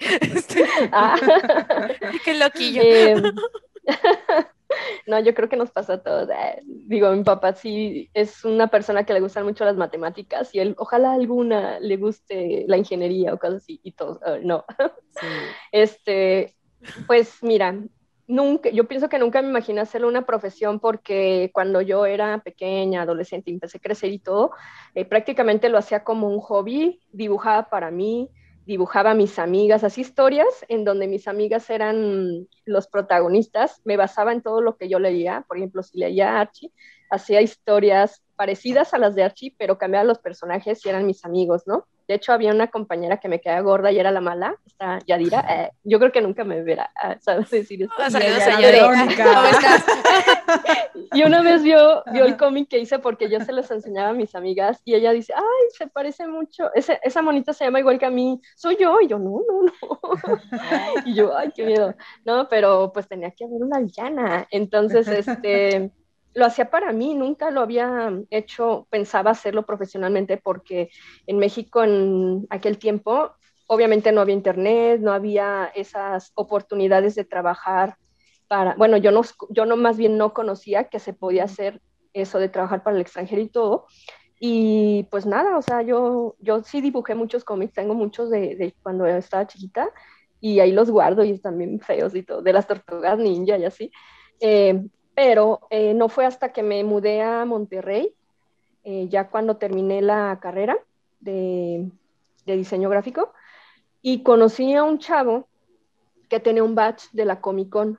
Ah. 0.90 1.16
Qué 2.24 2.34
loquillo. 2.34 2.82
Em, 2.82 3.22
no, 5.06 5.20
yo 5.20 5.34
creo 5.34 5.48
que 5.48 5.56
nos 5.56 5.70
pasa 5.70 5.94
a 5.94 6.02
todos. 6.02 6.28
Eh, 6.30 6.62
digo, 6.64 7.10
mi 7.12 7.22
papá 7.22 7.54
sí 7.54 8.10
es 8.14 8.44
una 8.44 8.68
persona 8.68 9.04
que 9.04 9.12
le 9.12 9.20
gustan 9.20 9.44
mucho 9.44 9.64
las 9.64 9.76
matemáticas 9.76 10.54
y 10.54 10.60
él, 10.60 10.74
ojalá 10.78 11.12
alguna 11.12 11.78
le 11.80 11.96
guste 11.96 12.64
la 12.66 12.76
ingeniería 12.76 13.34
o 13.34 13.38
cosas 13.38 13.62
así, 13.62 13.80
y 13.82 13.92
todos, 13.92 14.18
no. 14.42 14.64
Este, 15.72 16.56
pues 17.06 17.42
mira, 17.42 17.76
nunca, 18.26 18.70
yo 18.70 18.84
pienso 18.84 19.08
que 19.08 19.18
nunca 19.18 19.42
me 19.42 19.48
imaginé 19.48 19.80
hacerlo 19.80 20.08
una 20.08 20.26
profesión 20.26 20.80
porque 20.80 21.50
cuando 21.52 21.80
yo 21.80 22.06
era 22.06 22.38
pequeña, 22.38 23.02
adolescente, 23.02 23.50
empecé 23.50 23.78
a 23.78 23.80
crecer 23.80 24.10
y 24.10 24.18
todo, 24.18 24.52
eh, 24.94 25.04
prácticamente 25.04 25.68
lo 25.68 25.78
hacía 25.78 26.04
como 26.04 26.28
un 26.28 26.40
hobby, 26.40 27.00
dibujaba 27.12 27.68
para 27.68 27.90
mí, 27.90 28.30
dibujaba 28.66 29.10
a 29.10 29.14
mis 29.14 29.38
amigas, 29.38 29.84
así 29.84 30.00
historias 30.00 30.64
en 30.68 30.84
donde 30.84 31.06
mis 31.06 31.28
amigas 31.28 31.68
eran 31.68 32.48
los 32.64 32.88
protagonistas, 32.88 33.80
me 33.84 33.96
basaba 33.96 34.32
en 34.32 34.42
todo 34.42 34.62
lo 34.62 34.76
que 34.76 34.88
yo 34.88 34.98
leía, 34.98 35.44
por 35.46 35.58
ejemplo, 35.58 35.82
si 35.82 35.98
leía 35.98 36.40
Archie, 36.40 36.72
hacía 37.10 37.42
historias 37.42 38.23
parecidas 38.34 38.94
a 38.94 38.98
las 38.98 39.14
de 39.14 39.24
Archie, 39.24 39.54
pero 39.58 39.78
cambiaba 39.78 40.04
los 40.04 40.18
personajes 40.18 40.84
y 40.84 40.88
eran 40.88 41.06
mis 41.06 41.24
amigos, 41.24 41.62
¿no? 41.66 41.86
De 42.06 42.14
hecho, 42.14 42.32
había 42.32 42.52
una 42.52 42.68
compañera 42.68 43.16
que 43.16 43.28
me 43.28 43.40
quedaba 43.40 43.62
gorda 43.62 43.90
y 43.90 43.98
era 43.98 44.10
la 44.10 44.20
mala, 44.20 44.56
esta 44.66 44.98
Yadira. 45.06 45.40
Eh, 45.48 45.70
yo 45.84 45.98
creo 45.98 46.12
que 46.12 46.20
nunca 46.20 46.44
me 46.44 46.62
verá, 46.62 46.90
ah, 47.02 47.16
¿sabes 47.20 47.50
decir 47.50 47.82
esto? 47.82 47.94
y 51.14 51.22
una 51.22 51.40
vez 51.40 51.62
vio, 51.62 52.02
vio 52.12 52.26
el 52.26 52.36
cómic 52.36 52.68
que 52.68 52.78
hice 52.78 52.98
porque 52.98 53.30
yo 53.30 53.40
se 53.40 53.52
los 53.52 53.70
enseñaba 53.70 54.10
a 54.10 54.14
mis 54.14 54.34
amigas 54.34 54.82
y 54.84 54.94
ella 54.94 55.12
dice, 55.12 55.32
ay, 55.34 55.70
se 55.70 55.86
parece 55.86 56.26
mucho, 56.26 56.70
Ese, 56.74 57.00
esa 57.02 57.22
monita 57.22 57.54
se 57.54 57.64
llama 57.64 57.80
igual 57.80 57.98
que 57.98 58.06
a 58.06 58.10
mí, 58.10 58.38
soy 58.54 58.76
yo. 58.78 59.00
Y 59.00 59.08
yo, 59.08 59.18
no, 59.18 59.40
no, 59.48 59.62
no. 59.62 59.72
y 61.06 61.14
yo, 61.14 61.34
ay, 61.36 61.50
qué 61.54 61.64
miedo. 61.64 61.94
No, 62.24 62.48
pero 62.48 62.92
pues 62.92 63.08
tenía 63.08 63.30
que 63.30 63.44
haber 63.44 63.62
una 63.62 63.80
villana. 63.80 64.46
Entonces, 64.50 65.08
este 65.08 65.90
lo 66.34 66.44
hacía 66.44 66.70
para 66.70 66.92
mí, 66.92 67.14
nunca 67.14 67.50
lo 67.50 67.60
había 67.60 68.12
hecho, 68.30 68.86
pensaba 68.90 69.30
hacerlo 69.30 69.64
profesionalmente 69.64 70.36
porque 70.36 70.90
en 71.26 71.38
México 71.38 71.84
en 71.84 72.46
aquel 72.50 72.78
tiempo 72.78 73.32
obviamente 73.66 74.12
no 74.12 74.20
había 74.20 74.34
internet, 74.34 75.00
no 75.00 75.12
había 75.12 75.70
esas 75.74 76.32
oportunidades 76.34 77.14
de 77.14 77.24
trabajar 77.24 77.96
para, 78.48 78.74
bueno, 78.74 78.96
yo 78.96 79.10
no, 79.10 79.22
yo 79.50 79.64
no 79.64 79.76
más 79.76 79.96
bien 79.96 80.18
no 80.18 80.34
conocía 80.34 80.84
que 80.84 80.98
se 80.98 81.12
podía 81.12 81.44
hacer 81.44 81.80
eso 82.12 82.38
de 82.38 82.48
trabajar 82.48 82.82
para 82.82 82.96
el 82.96 83.02
extranjero 83.02 83.40
y 83.40 83.48
todo. 83.48 83.86
Y 84.38 85.04
pues 85.10 85.24
nada, 85.24 85.56
o 85.56 85.62
sea, 85.62 85.82
yo, 85.82 86.36
yo 86.40 86.62
sí 86.62 86.80
dibujé 86.80 87.14
muchos 87.14 87.44
cómics, 87.44 87.72
tengo 87.72 87.94
muchos 87.94 88.30
de, 88.30 88.56
de 88.56 88.74
cuando 88.82 89.06
estaba 89.06 89.46
chiquita 89.46 89.90
y 90.40 90.60
ahí 90.60 90.72
los 90.72 90.90
guardo 90.90 91.24
y 91.24 91.30
están 91.30 91.56
bien 91.56 91.80
feos 91.80 92.14
y 92.14 92.22
todo, 92.22 92.42
de 92.42 92.52
las 92.52 92.66
tortugas 92.66 93.18
ninja 93.18 93.56
y 93.56 93.64
así. 93.64 93.90
Eh, 94.40 94.82
pero 95.14 95.60
eh, 95.70 95.94
no 95.94 96.08
fue 96.08 96.26
hasta 96.26 96.52
que 96.52 96.62
me 96.62 96.82
mudé 96.84 97.22
a 97.22 97.44
Monterrey, 97.44 98.12
eh, 98.84 99.08
ya 99.08 99.28
cuando 99.28 99.56
terminé 99.56 100.02
la 100.02 100.38
carrera 100.40 100.76
de, 101.20 101.88
de, 102.44 102.56
diseño 102.56 102.88
gráfico, 102.90 103.32
y 104.02 104.22
conocí 104.22 104.74
a 104.74 104.82
un 104.82 104.98
chavo 104.98 105.48
que 106.28 106.40
tenía 106.40 106.64
un 106.64 106.74
batch 106.74 107.04
de 107.12 107.24
la 107.24 107.40
Comic 107.40 107.70
Con. 107.70 107.98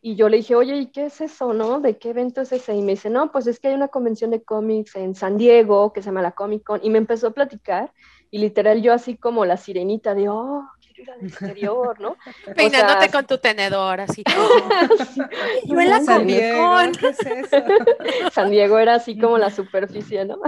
Y 0.00 0.14
yo 0.14 0.28
le 0.28 0.36
dije, 0.38 0.54
oye, 0.54 0.76
¿y 0.76 0.86
qué 0.86 1.06
es 1.06 1.20
eso, 1.20 1.52
no? 1.52 1.80
¿De 1.80 1.98
qué 1.98 2.10
evento 2.10 2.40
es 2.40 2.52
ese? 2.52 2.74
Y 2.74 2.82
me 2.82 2.92
dice, 2.92 3.10
no, 3.10 3.32
pues 3.32 3.46
es 3.46 3.58
que 3.58 3.68
hay 3.68 3.74
una 3.74 3.88
convención 3.88 4.30
de 4.30 4.42
cómics 4.42 4.94
en 4.96 5.14
San 5.14 5.38
Diego 5.38 5.92
que 5.92 6.02
se 6.02 6.06
llama 6.06 6.22
la 6.22 6.32
Comic 6.32 6.62
Con. 6.62 6.80
Y 6.82 6.90
me 6.90 6.98
empezó 6.98 7.28
a 7.28 7.32
platicar, 7.32 7.92
y 8.30 8.38
literal 8.38 8.82
yo 8.82 8.92
así 8.92 9.16
como 9.16 9.44
la 9.44 9.56
sirenita 9.56 10.14
de, 10.14 10.28
oh, 10.28 10.68
quiero 10.98 11.02
ir 11.02 11.10
al 11.10 11.26
exterior, 11.26 12.00
¿no? 12.00 12.16
Peinándote 12.54 12.94
o 12.98 13.00
sea, 13.00 13.10
con 13.10 13.26
tu 13.26 13.38
tenedor, 13.38 14.00
así. 14.00 14.24
sí. 15.14 15.20
Yo 15.64 15.80
en 15.80 15.90
la 15.90 16.00
San 16.00 16.26
Diego, 16.26 16.76
¿qué 16.98 17.08
es 17.08 17.20
eso? 17.20 17.56
San 18.32 18.50
Diego 18.50 18.78
era 18.78 18.94
así 18.94 19.18
como 19.18 19.38
la 19.38 19.50
superficie, 19.50 20.24
¿no? 20.24 20.38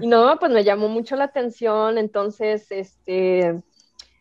y 0.00 0.06
no, 0.06 0.38
pues 0.38 0.52
me 0.52 0.64
llamó 0.64 0.88
mucho 0.88 1.16
la 1.16 1.24
atención, 1.24 1.98
entonces, 1.98 2.66
este, 2.70 3.62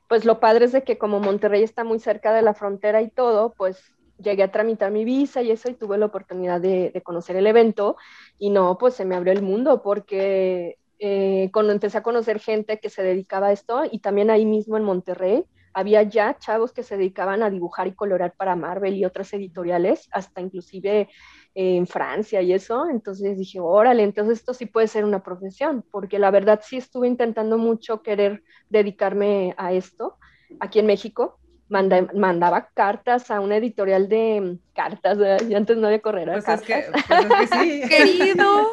pues 0.08 0.26
lo 0.26 0.40
padre 0.40 0.66
es 0.66 0.72
de 0.72 0.84
que 0.84 0.98
como 0.98 1.20
Monterrey 1.20 1.64
está 1.64 1.84
muy 1.84 2.00
cerca 2.00 2.34
de 2.34 2.42
la 2.42 2.54
frontera 2.54 3.02
y 3.02 3.10
todo, 3.10 3.54
pues 3.54 3.92
llegué 4.18 4.44
a 4.44 4.52
tramitar 4.52 4.92
mi 4.92 5.04
visa 5.04 5.42
y 5.42 5.52
eso 5.52 5.70
y 5.70 5.74
tuve 5.74 5.98
la 5.98 6.06
oportunidad 6.06 6.62
de, 6.62 6.90
de 6.92 7.02
conocer 7.02 7.36
el 7.36 7.48
evento 7.48 7.98
y 8.40 8.50
no, 8.50 8.78
pues 8.78 8.94
se 8.94 9.04
me 9.04 9.16
abrió 9.16 9.34
el 9.34 9.42
mundo 9.42 9.82
porque 9.82 10.78
eh, 11.00 11.50
cuando 11.52 11.74
empecé 11.74 11.98
a 11.98 12.04
conocer 12.04 12.40
gente 12.40 12.80
que 12.80 12.90
se 12.90 13.04
dedicaba 13.04 13.48
a 13.48 13.52
esto 13.52 13.84
y 13.92 14.00
también 14.00 14.30
ahí 14.30 14.46
mismo 14.46 14.78
en 14.78 14.84
Monterrey 14.84 15.46
había 15.76 16.04
ya 16.04 16.38
chavos 16.40 16.72
que 16.72 16.84
se 16.84 16.96
dedicaban 16.96 17.44
a 17.44 17.50
dibujar 17.50 17.86
y 17.88 17.94
colorar 17.94 18.34
para 18.38 18.56
Marvel 18.56 18.96
y 18.96 19.04
otras 19.04 19.34
editoriales, 19.34 20.08
hasta 20.14 20.40
inclusive 20.40 21.10
eh, 21.54 21.76
en 21.76 21.86
Francia 21.86 22.42
y 22.42 22.54
eso. 22.54 22.88
Entonces 22.90 23.38
dije, 23.38 23.60
órale, 23.60 24.04
entonces 24.04 24.40
esto 24.40 24.54
sí 24.54 24.68
puede 24.68 24.88
ser 24.88 25.04
una 25.04 25.22
profesión, 25.22 25.84
porque 25.92 26.18
la 26.18 26.32
verdad 26.32 26.62
sí 26.64 26.78
estuve 26.78 27.10
intentando 27.10 27.58
mucho 27.58 28.02
querer 28.02 28.42
dedicarme 28.70 29.54
a 29.58 29.74
esto 29.74 30.16
aquí 30.62 30.80
en 30.80 30.86
México. 30.86 31.40
Manda, 31.68 32.08
mandaba 32.14 32.70
cartas 32.74 33.30
a 33.30 33.42
una 33.42 33.58
editorial 33.58 34.08
de 34.08 34.60
cartas, 34.74 35.18
y 35.50 35.56
antes 35.56 35.76
no 35.76 35.88
había 35.88 36.00
correr 36.00 36.32
pues 36.32 36.46
cartas. 36.46 36.70
Es 36.70 37.04
que, 37.04 37.26
pues 37.28 37.42
es 37.42 37.50
que 37.50 37.58
sí. 37.58 37.90
Querido 37.90 38.68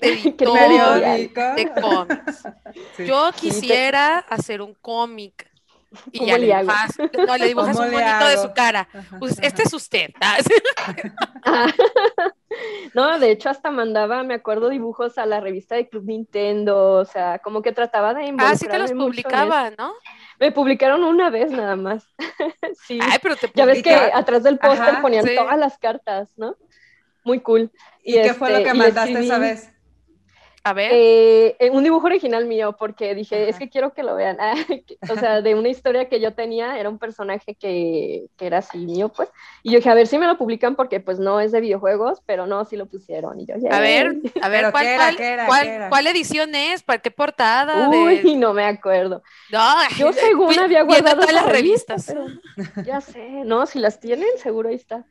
editor 0.00 1.00
de 1.56 1.70
cómics. 1.80 2.42
Sí. 2.96 3.04
Yo 3.06 3.30
quisiera 3.38 4.18
hacer 4.18 4.62
un 4.62 4.74
cómic. 4.74 5.50
Y 6.10 6.20
¿Cómo 6.20 6.30
ya 6.30 6.38
le 6.38 6.46
dibujas, 6.46 6.98
no, 7.28 7.36
le 7.36 7.46
dibujas 7.46 7.76
¿Cómo 7.76 7.86
un 7.88 7.94
le 7.94 8.02
monito 8.02 8.28
de 8.28 8.36
su 8.38 8.52
cara. 8.54 8.88
Pues 9.18 9.38
este 9.42 9.62
es 9.64 9.74
usted. 9.74 10.10
No, 12.94 13.18
de 13.18 13.30
hecho 13.30 13.48
hasta 13.48 13.70
mandaba, 13.70 14.22
me 14.22 14.34
acuerdo, 14.34 14.68
dibujos 14.68 15.16
a 15.16 15.24
la 15.26 15.40
revista 15.40 15.74
de 15.74 15.88
Club 15.88 16.04
Nintendo, 16.04 16.92
o 16.92 17.04
sea, 17.04 17.38
como 17.38 17.62
que 17.62 17.72
trataba 17.72 18.12
de 18.12 18.34
Ah, 18.38 18.54
sí 18.54 18.66
te 18.68 18.78
los 18.78 18.90
involucrarme 18.90 19.50
publicaba, 19.50 19.70
¿no? 19.78 19.94
Me 20.38 20.52
publicaron 20.52 21.02
una 21.02 21.30
vez 21.30 21.50
nada 21.50 21.76
más. 21.76 22.04
sí. 22.86 22.98
Ay, 23.02 23.18
pero 23.22 23.36
te 23.36 23.50
ya 23.54 23.64
ves 23.64 23.82
que 23.82 23.94
atrás 23.94 24.42
del 24.42 24.58
póster 24.58 25.00
ponían 25.00 25.26
sí. 25.26 25.34
todas 25.34 25.58
las 25.58 25.78
cartas, 25.78 26.30
¿no? 26.36 26.56
Muy 27.24 27.40
cool. 27.40 27.70
¿Y 28.02 28.14
qué 28.14 28.34
fue 28.34 28.50
lo 28.50 28.58
este, 28.58 28.68
que 28.70 28.74
mandaste 28.74 29.12
escribí- 29.12 29.24
esa 29.24 29.38
vez? 29.38 29.72
A 30.64 30.72
ver. 30.74 30.92
Eh, 30.94 31.56
eh, 31.58 31.70
un 31.70 31.82
dibujo 31.82 32.06
original 32.06 32.46
mío, 32.46 32.76
porque 32.78 33.14
dije, 33.14 33.48
es 33.48 33.58
que 33.58 33.68
quiero 33.68 33.92
que 33.94 34.02
lo 34.02 34.14
vean. 34.14 34.36
Ah, 34.40 34.54
que- 34.66 34.96
o 35.08 35.16
sea, 35.16 35.42
de 35.42 35.54
una 35.54 35.68
historia 35.68 36.08
que 36.08 36.20
yo 36.20 36.34
tenía, 36.34 36.78
era 36.78 36.88
un 36.88 36.98
personaje 36.98 37.54
que, 37.56 38.26
que 38.36 38.46
era 38.46 38.58
así 38.58 38.78
mío, 38.78 39.08
pues. 39.08 39.28
Y 39.62 39.72
yo 39.72 39.78
dije, 39.78 39.90
a 39.90 39.94
ver 39.94 40.06
si 40.06 40.18
me 40.18 40.26
lo 40.26 40.38
publican, 40.38 40.76
porque 40.76 41.00
pues 41.00 41.18
no 41.18 41.40
es 41.40 41.50
de 41.52 41.60
videojuegos, 41.60 42.20
pero 42.26 42.46
no, 42.46 42.64
sí 42.64 42.76
lo 42.76 42.86
pusieron. 42.86 43.40
Y 43.40 43.46
yo, 43.46 43.54
A 43.70 43.80
ver, 43.80 44.16
a 44.40 44.48
ver, 44.48 44.60
¿Pero 44.60 44.72
¿cuál, 44.72 44.84
qué 44.84 44.94
era, 44.94 45.04
cuál, 45.04 45.16
qué 45.16 45.24
era, 45.24 45.46
cuál- 45.46 45.62
qué 45.62 45.68
era? 45.74 45.88
cuál 45.90 46.06
edición 46.06 46.54
es? 46.54 46.82
¿Para 46.82 46.98
qué 47.00 47.10
portada? 47.10 47.88
Uy, 47.88 48.20
de... 48.22 48.22
no 48.36 48.52
me 48.52 48.64
acuerdo. 48.64 49.22
No, 49.50 49.60
Yo 49.98 50.12
según 50.12 50.58
había 50.58 50.82
guardado 50.82 51.20
todas 51.22 51.32
las 51.34 51.46
revista, 51.46 51.94
revistas. 51.94 52.06
pero 52.06 52.30
ya 52.84 53.00
sé, 53.00 53.28
no, 53.44 53.66
si 53.66 53.78
las 53.78 54.00
tienen, 54.00 54.28
seguro 54.38 54.68
ahí 54.68 54.74
está. 54.76 55.04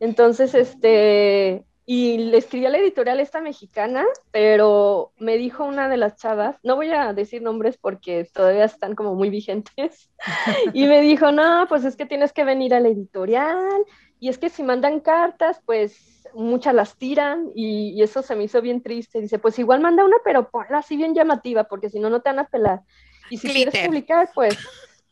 Entonces, 0.00 0.54
este, 0.54 1.64
y 1.92 2.18
le 2.18 2.38
escribí 2.38 2.66
a 2.66 2.70
la 2.70 2.78
editorial 2.78 3.18
esta 3.18 3.40
mexicana, 3.40 4.04
pero 4.30 5.10
me 5.18 5.36
dijo 5.36 5.64
una 5.64 5.88
de 5.88 5.96
las 5.96 6.14
chavas, 6.14 6.54
no 6.62 6.76
voy 6.76 6.92
a 6.92 7.12
decir 7.12 7.42
nombres 7.42 7.78
porque 7.78 8.30
todavía 8.32 8.64
están 8.64 8.94
como 8.94 9.16
muy 9.16 9.28
vigentes, 9.28 10.08
y 10.72 10.86
me 10.86 11.00
dijo, 11.00 11.32
no, 11.32 11.66
pues 11.68 11.84
es 11.84 11.96
que 11.96 12.06
tienes 12.06 12.32
que 12.32 12.44
venir 12.44 12.74
a 12.74 12.78
la 12.78 12.90
editorial, 12.90 13.84
y 14.20 14.28
es 14.28 14.38
que 14.38 14.50
si 14.50 14.62
mandan 14.62 15.00
cartas, 15.00 15.60
pues 15.66 16.22
muchas 16.32 16.76
las 16.76 16.94
tiran, 16.94 17.50
y, 17.56 17.88
y 17.96 18.04
eso 18.04 18.22
se 18.22 18.36
me 18.36 18.44
hizo 18.44 18.62
bien 18.62 18.84
triste. 18.84 19.20
Dice, 19.20 19.40
pues 19.40 19.58
igual 19.58 19.80
manda 19.80 20.04
una, 20.04 20.18
pero 20.24 20.48
ponla 20.48 20.78
así 20.78 20.96
bien 20.96 21.12
llamativa, 21.12 21.64
porque 21.64 21.90
si 21.90 21.98
no, 21.98 22.08
no 22.08 22.20
te 22.22 22.30
van 22.30 22.38
a 22.38 22.46
pelar. 22.46 22.82
Y 23.30 23.38
si 23.38 23.48
quieres 23.48 23.72
Glitter. 23.72 23.88
publicar, 23.88 24.30
pues 24.32 24.56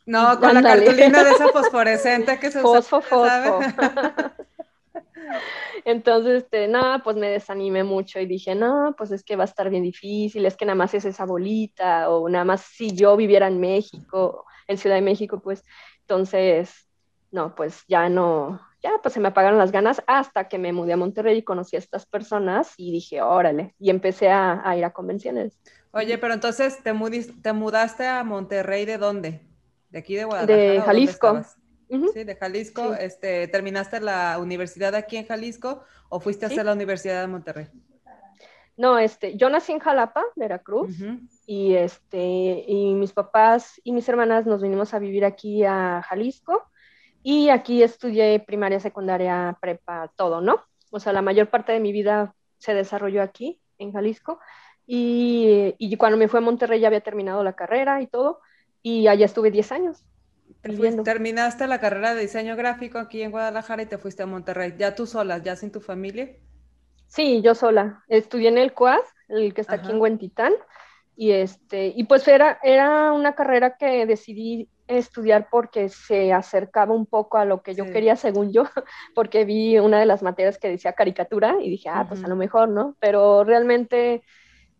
No, 0.05 0.39
con 0.39 0.53
la 0.53 0.63
cartulina 0.63 1.25
de 1.25 1.31
esa 1.31 1.49
fosforescente 1.49 2.39
que 2.39 2.51
se 2.51 2.63
usa, 2.63 2.81
Fosfo, 2.81 3.25
¿sabes? 3.27 3.73
fosfo. 3.75 4.31
Entonces, 5.85 6.43
este, 6.43 6.67
no, 6.67 7.01
pues 7.03 7.15
me 7.17 7.29
desanimé 7.29 7.83
mucho 7.83 8.19
y 8.19 8.25
dije, 8.25 8.55
no, 8.55 8.93
pues 8.97 9.11
es 9.11 9.23
que 9.23 9.35
va 9.35 9.43
a 9.43 9.45
estar 9.45 9.69
bien 9.69 9.83
difícil, 9.83 10.45
es 10.45 10.55
que 10.57 10.65
nada 10.65 10.75
más 10.75 10.93
es 10.93 11.05
esa 11.05 11.25
bolita, 11.25 12.09
o 12.09 12.29
nada 12.29 12.45
más 12.45 12.61
si 12.61 12.91
yo 12.95 13.15
viviera 13.17 13.47
en 13.47 13.59
México, 13.59 14.45
en 14.67 14.77
Ciudad 14.77 14.95
de 14.95 15.01
México, 15.01 15.41
pues, 15.41 15.63
entonces, 16.01 16.87
no, 17.31 17.53
pues 17.55 17.83
ya 17.87 18.09
no, 18.09 18.59
ya 18.81 18.91
pues 19.01 19.13
se 19.13 19.19
me 19.19 19.27
apagaron 19.27 19.59
las 19.59 19.71
ganas 19.71 20.01
hasta 20.07 20.47
que 20.47 20.57
me 20.57 20.73
mudé 20.73 20.93
a 20.93 20.97
Monterrey 20.97 21.37
y 21.37 21.43
conocí 21.43 21.75
a 21.75 21.79
estas 21.79 22.05
personas 22.05 22.73
y 22.77 22.91
dije, 22.91 23.21
órale, 23.21 23.75
y 23.79 23.89
empecé 23.89 24.29
a, 24.29 24.61
a 24.67 24.75
ir 24.77 24.85
a 24.85 24.91
convenciones. 24.93 25.59
Oye, 25.91 26.17
pero 26.17 26.33
entonces 26.33 26.81
te, 26.83 26.93
mudis- 26.93 27.41
te 27.41 27.53
mudaste 27.53 28.07
a 28.07 28.23
Monterrey, 28.23 28.85
¿de 28.85 28.97
dónde? 28.97 29.41
¿De 29.89 29.99
aquí 29.99 30.15
de 30.15 30.25
Guadalajara? 30.25 30.73
De 30.73 30.81
Jalisco. 30.81 31.41
Sí, 32.13 32.23
de 32.23 32.35
Jalisco. 32.35 32.93
Sí. 32.93 32.99
Este, 33.01 33.47
¿Terminaste 33.47 33.99
la 33.99 34.37
universidad 34.39 34.93
aquí 34.95 35.17
en 35.17 35.25
Jalisco 35.25 35.83
o 36.09 36.19
fuiste 36.19 36.45
a 36.45 36.49
Sí. 36.49 36.55
hacer 36.55 36.65
la 36.65 36.73
universidad 36.73 37.21
de 37.21 37.27
Monterrey? 37.27 37.67
No, 38.77 38.97
este, 38.97 39.35
yo 39.35 39.49
nací 39.49 39.71
en 39.73 39.79
Jalapa, 39.79 40.23
Veracruz. 40.35 40.95
Y 41.45 41.73
este 41.75 42.63
y 42.67 42.93
mis 42.93 43.11
papás 43.11 43.81
y 43.83 43.91
mis 43.91 44.07
hermanas 44.07 44.45
nos 44.45 44.61
vinimos 44.61 44.93
a 44.93 44.99
vivir 44.99 45.25
aquí 45.25 45.63
a 45.65 46.01
Jalisco 46.07 46.63
y 47.23 47.49
aquí 47.49 47.83
estudié 47.83 48.39
primaria, 48.39 48.79
secundaria, 48.79 49.57
prepa, 49.59 50.11
todo, 50.15 50.39
¿no? 50.41 50.63
O 50.91 50.99
sea, 50.99 51.11
la 51.11 51.21
mayor 51.21 51.49
parte 51.49 51.71
de 51.73 51.79
mi 51.79 51.91
vida 51.91 52.35
se 52.59 52.73
desarrolló 52.73 53.21
aquí 53.21 53.59
en 53.79 53.91
Jalisco 53.91 54.39
y, 54.87 55.75
y 55.77 55.97
cuando 55.97 56.17
me 56.17 56.27
fui 56.27 56.37
a 56.37 56.41
Monterrey 56.41 56.79
ya 56.79 56.87
había 56.87 57.01
terminado 57.01 57.43
la 57.43 57.53
carrera 57.53 58.01
y 58.01 58.07
todo 58.07 58.39
y 58.81 59.07
allá 59.07 59.25
estuve 59.25 59.51
10 59.51 59.71
años. 59.73 60.05
Fuiste- 60.63 61.03
terminaste 61.03 61.67
la 61.67 61.79
carrera 61.79 62.13
de 62.13 62.21
diseño 62.21 62.55
gráfico 62.55 62.99
aquí 62.99 63.21
en 63.21 63.31
Guadalajara 63.31 63.81
y 63.83 63.85
te 63.87 63.97
fuiste 63.97 64.23
a 64.23 64.25
Monterrey. 64.25 64.75
¿Ya 64.77 64.95
tú 64.95 65.05
sola, 65.07 65.37
ya 65.39 65.55
sin 65.55 65.71
tu 65.71 65.79
familia? 65.81 66.35
Sí, 67.07 67.41
yo 67.41 67.55
sola. 67.55 68.03
Estudié 68.07 68.49
en 68.49 68.57
el 68.57 68.73
CUAD, 68.73 68.99
el 69.29 69.53
que 69.53 69.61
está 69.61 69.75
aquí 69.75 69.85
Ajá. 69.87 69.93
en 69.93 70.01
Huentitán, 70.01 70.53
y 71.15 71.31
este, 71.31 71.87
y 71.95 72.03
pues 72.05 72.27
era, 72.27 72.59
era 72.63 73.11
una 73.11 73.33
carrera 73.35 73.75
que 73.77 74.05
decidí 74.05 74.69
estudiar 74.87 75.49
porque 75.51 75.89
se 75.89 76.33
acercaba 76.33 76.93
un 76.95 77.05
poco 77.05 77.37
a 77.37 77.45
lo 77.45 77.61
que 77.61 77.75
yo 77.75 77.85
Sí. 77.85 77.91
quería, 77.91 78.15
según 78.15 78.51
yo, 78.53 78.63
porque 79.15 79.45
vi 79.45 79.77
una 79.79 79.99
de 79.99 80.05
las 80.05 80.23
materias 80.23 80.57
que 80.57 80.69
decía 80.69 80.93
caricatura 80.93 81.55
y 81.61 81.69
dije, 81.69 81.89
ah, 81.89 82.05
pues 82.07 82.23
a 82.23 82.27
lo 82.27 82.35
mejor, 82.35 82.69
¿no? 82.69 82.95
Pero 82.99 83.43
realmente, 83.43 84.23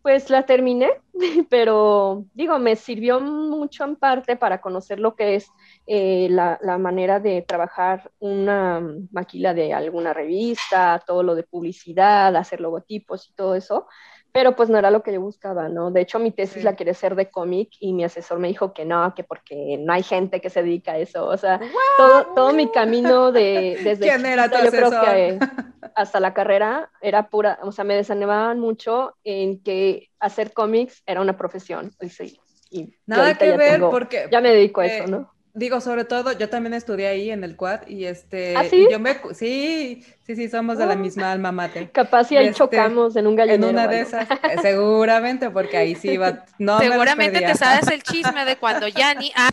pues 0.02 0.30
la 0.30 0.46
terminé, 0.46 0.90
pero 1.50 2.24
digo, 2.34 2.58
me 2.58 2.76
sirvió 2.76 3.20
mucho 3.20 3.84
en 3.84 3.96
parte 3.96 4.36
para 4.36 4.60
conocer 4.60 4.98
lo 4.98 5.14
que 5.14 5.34
es 5.36 5.48
eh, 5.86 6.28
la, 6.30 6.58
la 6.62 6.78
manera 6.78 7.20
de 7.20 7.42
trabajar 7.42 8.10
una 8.18 8.80
maquila 9.10 9.54
de 9.54 9.74
alguna 9.74 10.12
revista, 10.12 11.02
todo 11.06 11.22
lo 11.22 11.34
de 11.34 11.42
publicidad, 11.42 12.34
hacer 12.36 12.60
logotipos 12.60 13.28
y 13.28 13.34
todo 13.34 13.54
eso, 13.54 13.86
pero 14.32 14.54
pues 14.56 14.68
no 14.68 14.78
era 14.78 14.90
lo 14.90 15.02
que 15.02 15.12
yo 15.12 15.20
buscaba, 15.20 15.68
¿no? 15.68 15.90
De 15.90 16.00
hecho, 16.02 16.18
mi 16.18 16.30
tesis 16.30 16.56
Sí. 16.58 16.62
la 16.62 16.76
quería 16.76 16.92
hacer 16.92 17.14
de 17.14 17.30
cómic 17.30 17.70
y 17.80 17.92
mi 17.92 18.04
asesor 18.04 18.38
me 18.38 18.48
dijo 18.48 18.72
que 18.72 18.84
no, 18.84 19.14
que 19.14 19.24
porque 19.24 19.76
no 19.78 19.92
hay 19.92 20.02
gente 20.02 20.40
que 20.40 20.50
se 20.50 20.62
dedica 20.62 20.92
a 20.92 20.98
eso, 20.98 21.26
o 21.26 21.36
sea, 21.36 21.60
todo, 21.96 22.26
todo 22.34 22.52
mi 22.52 22.70
camino 22.70 23.32
de, 23.32 23.78
desde 23.84 24.04
¿Quién 24.04 24.26
era 24.26 24.48
tu 24.50 24.58
yo 24.58 24.70
creo 24.70 24.86
asesor? 24.88 25.04
que 25.04 25.38
hasta 25.94 26.20
la 26.20 26.32
carrera 26.34 26.90
era 27.02 27.28
pura, 27.28 27.58
o 27.62 27.72
sea, 27.72 27.84
me 27.84 27.94
desanimaban 27.96 28.60
mucho 28.60 29.14
en 29.24 29.62
que 29.62 30.08
hacer 30.20 30.52
cómics 30.52 31.02
era 31.06 31.20
una 31.20 31.36
profesión, 31.36 31.92
y 32.00 32.08
sí, 32.08 32.38
y, 32.70 32.94
Nada 33.06 33.36
que 33.36 33.56
ver 33.56 33.72
tengo- 33.72 33.90
porque 33.90 34.28
ya 34.30 34.40
me 34.40 34.50
dedico 34.52 34.80
a 34.80 34.86
eh, 34.86 34.96
eso, 34.98 35.06
¿no? 35.08 35.32
Digo, 35.54 35.80
sobre 35.80 36.04
todo, 36.04 36.32
yo 36.32 36.48
también 36.48 36.74
estudié 36.74 37.08
ahí 37.08 37.30
en 37.30 37.44
el 37.44 37.56
quad 37.56 37.86
y 37.86 38.04
este, 38.06 38.56
¿Ah, 38.56 38.64
sí? 38.64 38.86
yo 38.90 38.98
me, 38.98 39.16
sí, 39.34 40.04
sí, 40.26 40.36
sí, 40.36 40.48
somos 40.48 40.78
de 40.78 40.86
la 40.86 40.96
misma 40.96 41.32
alma 41.32 41.52
mater. 41.52 41.90
Capaz 41.92 42.24
si 42.24 42.34
Y 42.34 42.38
ahí 42.38 42.46
este, 42.46 42.58
chocamos 42.58 43.16
en 43.16 43.26
un 43.26 43.36
gallinero. 43.36 43.68
En 43.68 43.74
una 43.74 43.86
de 43.88 44.00
esas, 44.00 44.28
eh, 44.30 44.56
seguramente, 44.62 45.50
porque 45.50 45.76
ahí 45.76 45.94
sí 45.94 46.10
iba, 46.12 46.44
no 46.58 46.78
me 46.78 46.84
Seguramente 46.88 47.32
perdía. 47.32 47.52
te 47.52 47.58
sabes 47.58 47.88
el 47.88 48.02
chisme 48.02 48.44
de 48.44 48.56
cuando 48.56 48.88
Yanni. 48.88 49.32
Ah, 49.36 49.50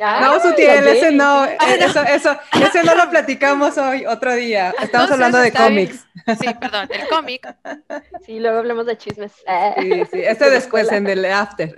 Ah, 0.00 0.18
No, 0.22 0.40
Sutiel, 0.40 0.86
ese 0.88 1.12
no, 1.12 1.44
sí. 1.44 1.52
eh, 1.52 1.78
eso, 1.80 2.02
eso, 2.04 2.36
ese 2.58 2.82
no 2.84 2.94
lo 2.94 3.10
platicamos 3.10 3.76
hoy, 3.76 4.06
otro 4.06 4.34
día. 4.34 4.74
Estamos 4.80 5.10
entonces 5.10 5.12
hablando 5.12 5.38
de 5.38 5.50
bien. 5.50 5.62
cómics. 5.62 6.06
Sí, 6.40 6.54
perdón, 6.58 6.88
el 6.90 7.06
cómic. 7.08 7.54
Sí, 8.24 8.40
luego 8.40 8.58
hablamos 8.58 8.86
de 8.86 8.96
chismes. 8.96 9.32
Ah. 9.46 9.74
Sí, 9.78 10.04
sí, 10.10 10.20
este 10.22 10.48
después 10.50 10.90
en 10.90 11.06
el 11.06 11.24
after. 11.26 11.76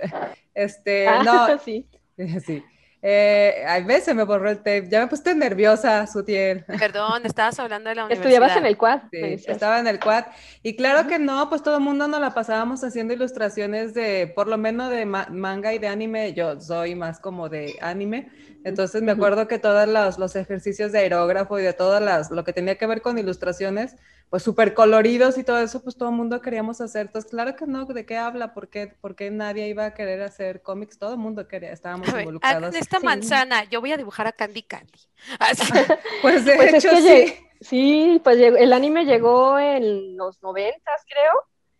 Este, 0.53 1.05
Ah, 1.05 1.21
no, 1.23 1.59
sí. 1.65 1.85
sí. 2.45 2.63
Eh, 3.01 3.63
a 3.67 3.79
veces 3.81 4.15
me 4.15 4.23
borró 4.23 4.49
el 4.49 4.57
tape, 4.57 4.87
ya 4.89 5.01
me 5.01 5.07
puse 5.07 5.33
nerviosa, 5.35 6.05
Sutiel. 6.07 6.65
Perdón, 6.67 7.25
estabas 7.25 7.59
hablando 7.59 7.89
de 7.89 7.95
la 7.95 8.05
universidad. 8.05 8.31
Estudiabas 8.33 8.57
en 8.57 8.65
el 8.65 8.77
quad. 8.77 9.01
Sí, 9.11 9.19
estaba 9.47 9.79
en 9.79 9.87
el 9.87 9.99
quad. 9.99 10.25
Y 10.63 10.75
claro 10.75 11.07
que 11.07 11.19
no, 11.19 11.49
pues 11.49 11.63
todo 11.63 11.77
el 11.77 11.83
mundo 11.83 12.07
nos 12.07 12.19
la 12.19 12.33
pasábamos 12.33 12.83
haciendo 12.83 13.13
ilustraciones 13.13 13.93
de, 13.93 14.31
por 14.35 14.47
lo 14.47 14.57
menos 14.57 14.89
de 14.91 15.05
ma- 15.05 15.27
manga 15.31 15.73
y 15.73 15.79
de 15.79 15.87
anime. 15.87 16.33
Yo 16.33 16.59
soy 16.59 16.95
más 16.95 17.19
como 17.19 17.49
de 17.49 17.75
anime. 17.81 18.29
Entonces 18.63 19.01
me 19.01 19.11
acuerdo 19.13 19.47
que 19.47 19.59
todos 19.59 19.87
los, 19.87 20.17
los 20.19 20.35
ejercicios 20.35 20.91
de 20.91 20.99
aerógrafo 20.99 21.57
y 21.59 21.63
de 21.63 21.73
todas 21.73 22.01
las, 22.01 22.31
lo 22.31 22.43
que 22.43 22.51
tenía 22.51 22.77
que 22.77 22.85
ver 22.85 23.01
con 23.01 23.17
ilustraciones, 23.17 23.95
pues 24.29 24.43
súper 24.43 24.73
coloridos 24.73 25.37
y 25.37 25.43
todo 25.45 25.59
eso, 25.59 25.81
pues 25.81 25.95
todo 25.95 26.09
el 26.09 26.15
mundo 26.15 26.41
queríamos 26.41 26.81
hacer. 26.81 27.05
Entonces, 27.05 27.31
claro 27.31 27.55
que 27.55 27.65
no, 27.65 27.85
¿de 27.85 28.05
qué 28.05 28.17
habla? 28.17 28.53
¿Por 28.53 28.67
qué, 28.69 28.87
por 28.99 29.15
qué 29.15 29.31
nadie 29.31 29.69
iba 29.69 29.85
a 29.85 29.93
querer 29.93 30.21
hacer 30.21 30.61
cómics? 30.61 30.97
Todo 30.99 31.13
el 31.13 31.19
mundo 31.19 31.47
quería, 31.47 31.71
estábamos 31.71 32.09
A 32.09 32.13
ver, 32.13 32.21
involucrados. 32.23 32.75
Esta 32.87 32.99
Sí. 32.99 33.05
manzana, 33.05 33.63
yo 33.65 33.81
voy 33.81 33.91
a 33.91 33.97
dibujar 33.97 34.27
a 34.27 34.31
Candy 34.31 34.63
Candy. 34.63 34.99
Así. 35.39 35.61
Pues 36.21 36.45
de 36.45 36.55
Pues 36.55 36.73
es 36.73 36.85
hecho 36.85 36.95
que 36.95 37.01
sí. 37.01 37.07
lleg- 37.07 37.49
sí, 37.61 38.21
pues 38.23 38.37
llegó- 38.37 38.57
el 38.57 38.73
anime 38.73 39.05
llegó 39.05 39.59
en 39.59 40.15
los 40.17 40.41
noventas, 40.41 41.03
creo. 41.07 41.33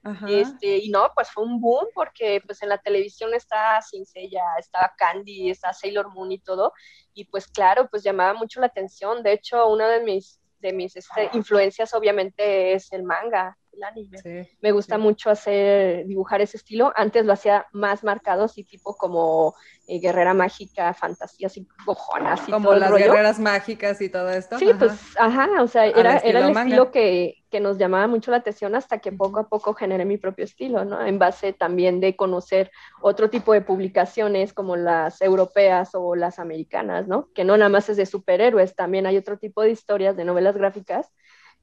Ajá. 0.04 0.26
Este, 0.30 0.78
y 0.78 0.90
no, 0.90 1.12
pues 1.16 1.30
fue 1.32 1.44
un 1.44 1.60
boom 1.60 1.88
porque 1.94 2.42
pues 2.46 2.62
en 2.64 2.70
la 2.70 2.78
televisión 2.78 3.34
está 3.34 3.82
Cincella, 3.82 4.42
está 4.58 4.94
Candy, 4.98 5.50
está 5.50 5.74
Sailor 5.74 6.10
Moon 6.14 6.32
y 6.32 6.40
todo. 6.40 6.72
Y 7.14 7.26
pues 7.26 7.48
claro, 7.48 7.90
pues 7.90 8.04
llamaba 8.04 8.34
mucho 8.34 8.62
la 8.62 8.68
atención. 8.68 9.22
De 9.24 9.34
hecho, 9.34 9.68
una 9.68 9.90
de 9.90 10.02
mis, 10.02 10.40
de 10.60 10.72
mis 10.72 10.96
este, 10.96 11.30
influencias 11.34 11.94
obviamente 11.94 12.74
es 12.74 12.92
el 12.94 13.04
manga, 13.04 13.58
el 13.77 13.84
anime. 13.84 14.17
Sí. 14.17 14.57
Me 14.62 14.72
gusta 14.72 14.96
Sí. 14.96 15.01
mucho 15.01 15.29
hacer, 15.29 16.05
dibujar 16.05 16.41
ese 16.41 16.57
estilo. 16.57 16.91
Antes 16.96 17.25
lo 17.25 17.34
hacía 17.34 17.65
más 17.72 18.03
marcado, 18.03 18.43
así 18.46 18.63
tipo 18.63 18.96
como 18.96 19.55
eh, 19.88 20.00
guerrera 20.00 20.34
mágica, 20.34 20.93
fantasía, 20.93 21.48
así 21.48 21.65
cojonas 21.86 22.41
Como 22.41 22.74
las 22.74 22.89
rollo. 22.91 23.05
guerreras 23.05 23.39
mágicas 23.39 24.01
y 24.01 24.10
todo 24.10 24.29
esto. 24.31 24.57
Sí, 24.60 24.69
ajá. 24.69 24.79
pues, 24.79 25.00
ajá, 25.17 25.48
o 25.62 25.67
sea, 25.67 25.86
era, 25.86 26.17
era 26.17 26.39
el 26.39 26.53
manga. 26.53 26.62
estilo 26.63 26.91
que, 26.91 27.36
que 27.50 27.60
nos 27.62 27.77
llamaba 27.77 28.07
mucho 28.07 28.31
la 28.31 28.38
atención 28.38 28.75
hasta 28.75 28.98
que 29.00 29.13
poco 29.13 29.39
a 29.39 29.48
poco 29.48 29.74
generé 29.74 30.03
mi 30.03 30.17
propio 30.17 30.43
estilo, 30.43 30.84
¿no? 30.84 31.05
En 31.05 31.19
base 31.19 31.53
también 31.53 32.01
de 32.01 32.17
conocer 32.17 32.69
otro 33.01 33.29
tipo 33.29 33.53
de 33.53 33.62
publicaciones 33.62 34.51
como 34.53 34.75
las 34.75 35.22
europeas 35.22 35.91
o 35.93 36.15
las 36.15 36.39
americanas, 36.39 37.07
¿no? 37.07 37.29
Que 37.34 37.46
no 37.46 37.55
nada 37.55 37.69
más 37.69 37.88
es 37.88 37.96
de 37.96 38.05
superhéroes, 38.05 38.75
también 38.75 39.05
hay 39.05 39.15
otro 39.15 39.38
tipo 39.38 39.62
de 39.62 39.72
historias 39.72 40.17
de 40.17 40.25
novelas 40.25 40.57
gráficas 40.57 41.13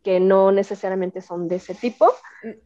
que 0.05 0.21
no 0.21 0.53
necesariamente 0.53 1.23
son 1.23 1.49
de 1.49 1.57
ese 1.57 1.75
tipo, 1.75 2.13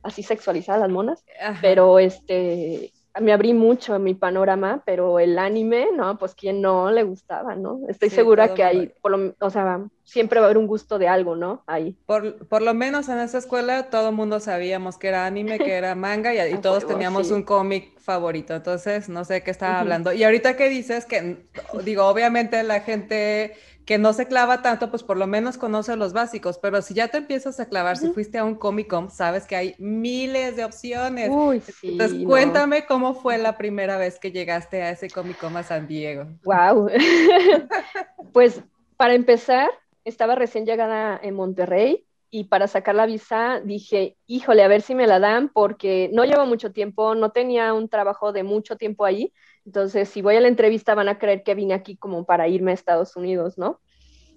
así 0.02 0.23
sexualizadas 0.23 0.80
las 0.83 0.90
monas, 0.90 1.25
Ajá. 1.40 1.62
pero 1.62 1.99
este, 1.99 2.92
me 3.21 3.33
abrí 3.33 3.54
mucho 3.54 3.97
en 3.97 4.04
mi 4.04 4.14
panorama, 4.14 4.83
pero 4.87 5.18
el 5.21 5.38
anime, 5.38 5.88
no, 5.97 6.18
pues 6.18 6.35
quién 6.35 6.61
no 6.61 6.90
le 6.90 7.04
gustaba, 7.04 7.54
¿no? 7.57 7.80
Estoy 7.88 8.11
Sí, 8.11 8.16
segura 8.16 8.54
que 8.54 8.64
hay, 8.64 8.88
por 9.00 9.16
lo- 9.18 9.35
o 9.40 9.50
sea, 9.50 9.87
siempre 10.04 10.40
va 10.40 10.47
a 10.47 10.49
haber 10.49 10.59
un 10.59 10.66
gusto 10.66 10.99
de 10.99 11.09
algo, 11.09 11.37
¿no? 11.37 11.64
Ahí. 11.66 11.99
Por, 12.07 12.49
por 12.49 12.62
lo 12.62 12.73
menos 12.73 13.09
en 13.11 13.18
esa 13.18 13.37
escuela 13.37 13.90
todo 13.90 14.09
el 14.09 14.14
mundo 14.14 14.40
sabíamos 14.40 14.97
que 14.97 15.09
era 15.09 15.26
anime, 15.26 15.61
que 15.61 15.73
era 15.75 15.95
manga 15.95 16.35
y, 16.35 16.54
y 16.54 16.57
A 16.59 16.62
todos 16.62 16.87
teníamos 16.87 17.26
sí. 17.26 17.35
un 17.35 17.42
cómic 17.42 17.99
favorito. 18.00 18.54
Entonces, 18.54 19.11
no 19.11 19.25
sé 19.26 19.42
qué 19.42 19.50
estaba 19.50 19.75
Ujú. 19.75 19.80
hablando. 19.80 20.12
Y 20.14 20.25
ahorita 20.25 20.57
que 20.57 20.71
dices 20.71 21.04
que, 21.04 21.47
digo, 21.85 22.07
obviamente 22.07 22.62
la 22.62 22.81
gente 22.81 23.55
que 23.88 23.96
no 23.96 24.12
se 24.12 24.29
clava 24.29 24.61
tanto, 24.61 24.90
pues 24.90 25.03
por 25.03 25.16
lo 25.16 25.27
menos 25.27 25.57
conoce 25.57 25.96
los 25.96 26.12
básicos, 26.12 26.59
pero 26.59 26.83
si 26.83 26.92
ya 26.92 27.09
te 27.09 27.16
empiezas 27.16 27.59
a 27.59 27.70
clavar, 27.70 27.96
si 27.96 28.12
fuiste 28.12 28.37
a 28.37 28.44
un 28.44 28.55
Comic 28.55 28.87
Con, 28.87 29.11
sabes 29.11 29.46
que 29.46 29.57
hay 29.57 29.74
miles 29.79 30.57
de 30.57 30.66
opciones. 30.66 31.31
Uy, 31.33 31.61
sí. 31.61 31.92
Entonces, 31.92 32.18
no. 32.18 32.29
cuéntame 32.29 32.85
cómo 32.85 33.14
fue 33.14 33.38
la 33.38 33.57
primera 33.57 33.96
vez 33.96 34.18
que 34.18 34.31
llegaste 34.31 34.83
a 34.83 34.90
ese 34.90 35.09
Comic 35.09 35.38
Con 35.38 35.57
a 35.57 35.62
San 35.62 35.88
Diego. 35.88 36.27
Wow. 36.44 36.90
pues 38.35 38.62
para 38.98 39.14
empezar, 39.14 39.70
estaba 40.05 40.35
recién 40.35 40.66
llegada 40.66 41.18
en 41.22 41.35
Monterrey 41.35 42.05
y 42.31 42.44
para 42.44 42.66
sacar 42.66 42.94
la 42.94 43.07
visa 43.07 43.62
dije, 43.64 44.18
híjole, 44.27 44.62
a 44.64 44.68
ver 44.68 44.83
si 44.83 44.94
me 44.94 45.07
la 45.07 45.18
dan 45.18 45.48
porque 45.48 46.11
no 46.12 46.24
llevo 46.24 46.44
mucho 46.44 46.72
tiempo, 46.72 47.14
no 47.14 47.31
tenía 47.31 47.72
un 47.72 47.88
trabajo 47.88 48.33
de 48.33 48.42
mucho 48.42 48.77
tiempo 48.77 49.07
ahí. 49.07 49.33
Entonces, 49.68 50.09
si 50.09 50.22
voy 50.22 50.35
a 50.35 50.40
la 50.40 50.48
entrevista 50.48 50.94
van 50.94 51.11
a 51.11 51.18
creer 51.18 51.42
que 51.42 51.54
vine 51.54 51.74
aquí 51.74 51.94
como 51.94 52.24
para 52.24 52.48
irme 52.48 52.70
a 52.70 52.74
Estados 52.74 53.16
Unidos, 53.16 53.59
¿no? 53.59 53.83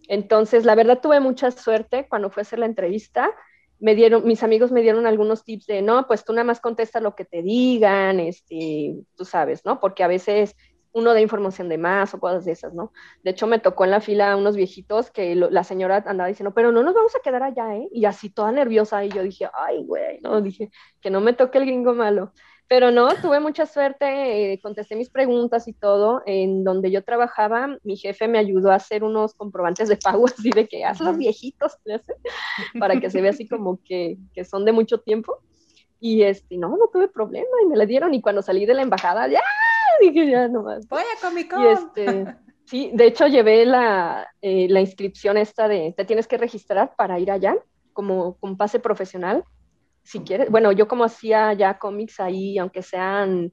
Entonces, 0.10 0.66
la 0.66 0.76
verdad 0.76 1.00
tuve 1.02 1.22
mucha 1.22 1.52
suerte 1.52 2.06
cuando 2.10 2.30
fue 2.30 2.42
a 2.42 2.44
hacer 2.44 2.60
la 2.60 2.66
entrevista. 2.66 3.32
Me 3.80 3.96
dieron, 3.96 4.26
mis 4.26 4.44
amigos 4.44 4.74
me 4.74 4.82
dieron 4.82 5.08
algunos 5.08 5.46
tips 5.46 5.68
de, 5.68 5.82
no, 5.82 6.06
pues 6.06 6.26
tú 6.26 6.34
nada 6.34 6.44
más 6.44 6.60
contestas 6.60 7.02
lo 7.02 7.16
que 7.16 7.24
te 7.24 7.44
digan, 7.44 8.20
este, 8.20 8.98
tú 9.16 9.24
sabes, 9.24 9.64
¿no? 9.64 9.80
Porque 9.80 10.04
a 10.04 10.08
veces 10.08 10.54
uno 10.92 11.14
da 11.14 11.22
información 11.22 11.70
de 11.70 11.78
más 11.78 12.14
o 12.14 12.20
cosas 12.20 12.44
de 12.44 12.52
esas, 12.52 12.74
¿no? 12.74 12.92
De 13.24 13.32
hecho, 13.32 13.48
me 13.48 13.60
tocó 13.60 13.86
en 13.86 13.92
la 13.92 14.02
fila 14.02 14.36
unos 14.36 14.58
viejitos 14.58 15.12
que 15.12 15.34
la 15.34 15.64
señora 15.64 16.04
andaba 16.06 16.28
diciendo, 16.28 16.54
pero 16.54 16.74
no 16.74 16.84
nos 16.84 16.94
vamos 16.94 17.16
a 17.16 17.22
quedar 17.22 17.44
allá, 17.44 17.78
¿eh? 17.78 17.88
Y 17.94 18.04
así 18.04 18.30
toda 18.30 18.52
nerviosa, 18.52 19.06
y 19.06 19.10
yo 19.10 19.24
dije, 19.24 19.48
ay, 19.54 19.86
güey, 19.86 20.20
no, 20.20 20.42
dije, 20.42 20.70
que 21.00 21.10
no 21.10 21.22
me 21.22 21.32
toque 21.32 21.58
el 21.60 21.68
gringo 21.68 21.94
malo. 21.94 22.34
Pero 22.72 22.90
no, 22.90 23.14
tuve 23.16 23.42
mucha 23.42 23.66
suerte, 23.66 24.54
eh, 24.54 24.62
contesté 24.62 24.96
mis 24.96 25.10
preguntas 25.10 25.68
y 25.68 25.74
todo. 25.74 26.24
En 26.26 26.64
donde 26.64 26.90
yo 26.90 27.04
trabajaba, 27.04 27.78
mi 27.84 27.98
jefe 27.98 28.30
me 28.30 28.40
ayudó 28.40 28.72
a 28.72 28.76
hacer 28.76 29.04
unos 29.04 29.34
comprobantes 29.34 29.90
de 29.90 29.98
pago, 29.98 30.24
así 30.40 30.52
de 30.52 30.70
que 30.70 30.86
haz 30.86 31.02
los 31.02 31.18
viejitos, 31.18 31.74
para 32.80 32.98
que 32.98 33.10
se 33.10 33.22
vea 33.22 33.32
así 33.32 33.46
como 33.46 33.82
que, 33.84 34.18
que 34.34 34.46
son 34.46 34.64
de 34.64 34.72
mucho 34.72 35.02
tiempo. 35.02 35.40
Y 36.00 36.22
este, 36.22 36.56
no, 36.56 36.70
no 36.70 36.88
tuve 36.94 37.10
problema 37.10 37.50
y 37.62 37.68
me 37.68 37.76
la 37.76 37.86
dieron. 37.86 38.14
Y 38.14 38.22
cuando 38.22 38.42
salí 38.42 38.66
de 38.66 38.74
la 38.74 38.84
embajada, 38.84 39.28
ya, 39.28 39.42
dije, 40.00 40.32
ya 40.32 40.48
nomás. 40.48 40.88
Voy 40.88 41.02
a 41.02 41.28
Comic 41.28 41.52
Con. 41.52 41.66
Y 41.66 41.68
este, 41.68 42.36
sí, 42.64 42.92
de 42.94 43.06
hecho 43.06 43.28
llevé 43.28 43.66
la, 43.66 44.30
eh, 44.42 44.68
la 44.70 44.80
inscripción 44.80 45.36
esta 45.36 45.68
de, 45.68 45.94
te 45.98 46.06
tienes 46.06 46.26
que 46.26 46.38
registrar 46.38 46.96
para 46.96 47.20
ir 47.20 47.32
allá, 47.32 47.54
como 47.92 48.38
con 48.38 48.56
pase 48.56 48.80
profesional, 48.80 49.44
si 50.04 50.20
quieres. 50.22 50.50
Bueno, 50.50 50.72
yo 50.72 50.88
como 50.88 51.04
hacía 51.04 51.54
ya 51.54 51.78
cómics 51.80 52.20
ahí, 52.20 52.58
aunque 52.58 52.82
sean 52.84 53.50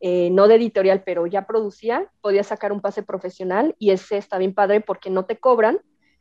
eh, 0.00 0.30
no 0.30 0.48
de 0.48 0.56
editorial, 0.56 1.02
pero 1.04 1.26
ya 1.26 1.46
producía, 1.46 2.10
podía 2.20 2.44
sacar 2.44 2.72
un 2.72 2.80
pase 2.80 3.02
profesional 3.02 3.74
y 3.78 3.90
ese 3.90 4.16
está 4.16 4.38
bien 4.38 4.54
padre 4.54 4.80
porque 4.80 5.10
no 5.10 5.24
te 5.26 5.38
cobran, 5.38 5.80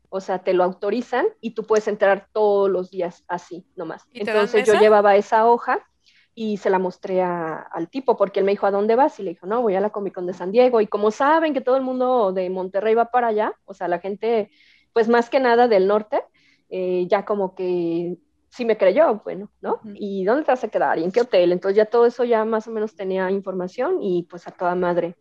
o 0.09 0.19
sea, 0.21 0.39
te 0.39 0.53
lo 0.53 0.63
autorizan 0.63 1.27
y 1.41 1.51
tú 1.51 1.63
puedes 1.65 1.87
entrar 1.87 2.27
todos 2.33 2.69
los 2.69 2.89
días 2.89 3.23
así, 3.27 3.65
nomás. 3.75 4.03
¿Y 4.11 4.19
te 4.23 4.31
dan 4.31 4.45
Entonces 4.45 4.65
yo 4.65 4.79
llevaba 4.79 5.15
esa 5.15 5.47
hoja 5.47 5.85
y 6.33 6.57
se 6.57 6.69
la 6.69 6.79
mostré 6.79 7.21
a- 7.21 7.57
al 7.71 7.89
tipo 7.89 8.15
porque 8.15 8.39
él 8.39 8.45
me 8.45 8.51
dijo, 8.51 8.65
¿a 8.67 8.71
dónde 8.71 8.95
vas? 8.95 9.19
Y 9.19 9.23
le 9.23 9.31
dijo, 9.31 9.47
no, 9.47 9.61
voy 9.61 9.75
a 9.75 9.81
la 9.81 9.89
Comic 9.89 10.13
Con 10.13 10.27
de 10.27 10.33
San 10.33 10.51
Diego. 10.51 10.81
Y 10.81 10.87
como 10.87 11.11
saben 11.11 11.53
que 11.53 11.61
todo 11.61 11.77
el 11.77 11.83
mundo 11.83 12.31
de 12.31 12.49
Monterrey 12.49 12.93
va 12.95 13.05
para 13.11 13.27
allá, 13.27 13.53
o 13.65 13.73
sea, 13.73 13.87
la 13.87 13.99
gente, 13.99 14.49
pues 14.93 15.07
más 15.09 15.29
que 15.29 15.39
nada 15.39 15.67
del 15.67 15.87
norte, 15.87 16.23
eh, 16.69 17.05
ya 17.09 17.25
como 17.25 17.55
que 17.55 18.17
sí 18.57 18.65
me 18.65 18.77
creyó, 18.77 19.21
bueno, 19.23 19.49
¿no? 19.61 19.79
¿Y 19.93 20.25
dónde 20.25 20.43
te 20.43 20.51
vas 20.51 20.63
a 20.63 20.67
quedar? 20.67 20.97
¿Y 20.97 21.03
en 21.03 21.11
qué 21.11 21.21
hotel? 21.21 21.51
Entonces 21.51 21.77
ya 21.77 21.85
todo 21.85 22.05
eso 22.07 22.23
ya 22.23 22.43
más 22.43 22.67
o 22.67 22.71
menos 22.71 22.95
tenía 22.95 23.29
información 23.31 24.01
y 24.01 24.23
pues 24.23 24.47
a 24.47 24.51
toda 24.51 24.73
madre. 24.75 25.15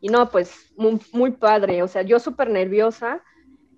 Y 0.00 0.08
no, 0.08 0.30
pues 0.30 0.70
muy, 0.76 1.00
muy 1.12 1.30
padre, 1.32 1.82
o 1.82 1.88
sea, 1.88 2.02
yo 2.02 2.18
súper 2.20 2.50
nerviosa 2.50 3.22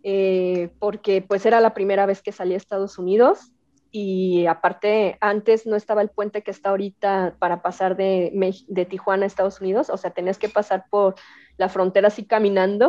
eh, 0.03 0.71
porque 0.81 1.23
pues 1.23 1.47
era 1.47 1.61
la 1.61 1.73
primera 1.73 2.05
vez 2.05 2.21
que 2.21 2.33
salí 2.33 2.55
a 2.55 2.57
Estados 2.57 2.99
Unidos 2.99 3.53
y 3.93 4.47
aparte 4.47 5.17
antes 5.21 5.67
no 5.67 5.77
estaba 5.77 6.03
el 6.03 6.11
puente 6.11 6.43
que 6.43 6.51
está 6.51 6.71
ahorita 6.71 7.37
para 7.39 7.63
pasar 7.63 7.97
de, 7.97 8.33
de 8.67 8.85
Tijuana 8.85 9.25
a 9.25 9.27
Estados 9.27 9.61
Unidos, 9.61 9.89
o 9.89 9.97
sea, 9.97 10.11
tenías 10.11 10.39
que 10.39 10.49
pasar 10.49 10.85
por 10.91 11.15
la 11.57 11.69
frontera 11.69 12.09
así 12.09 12.27
caminando. 12.27 12.89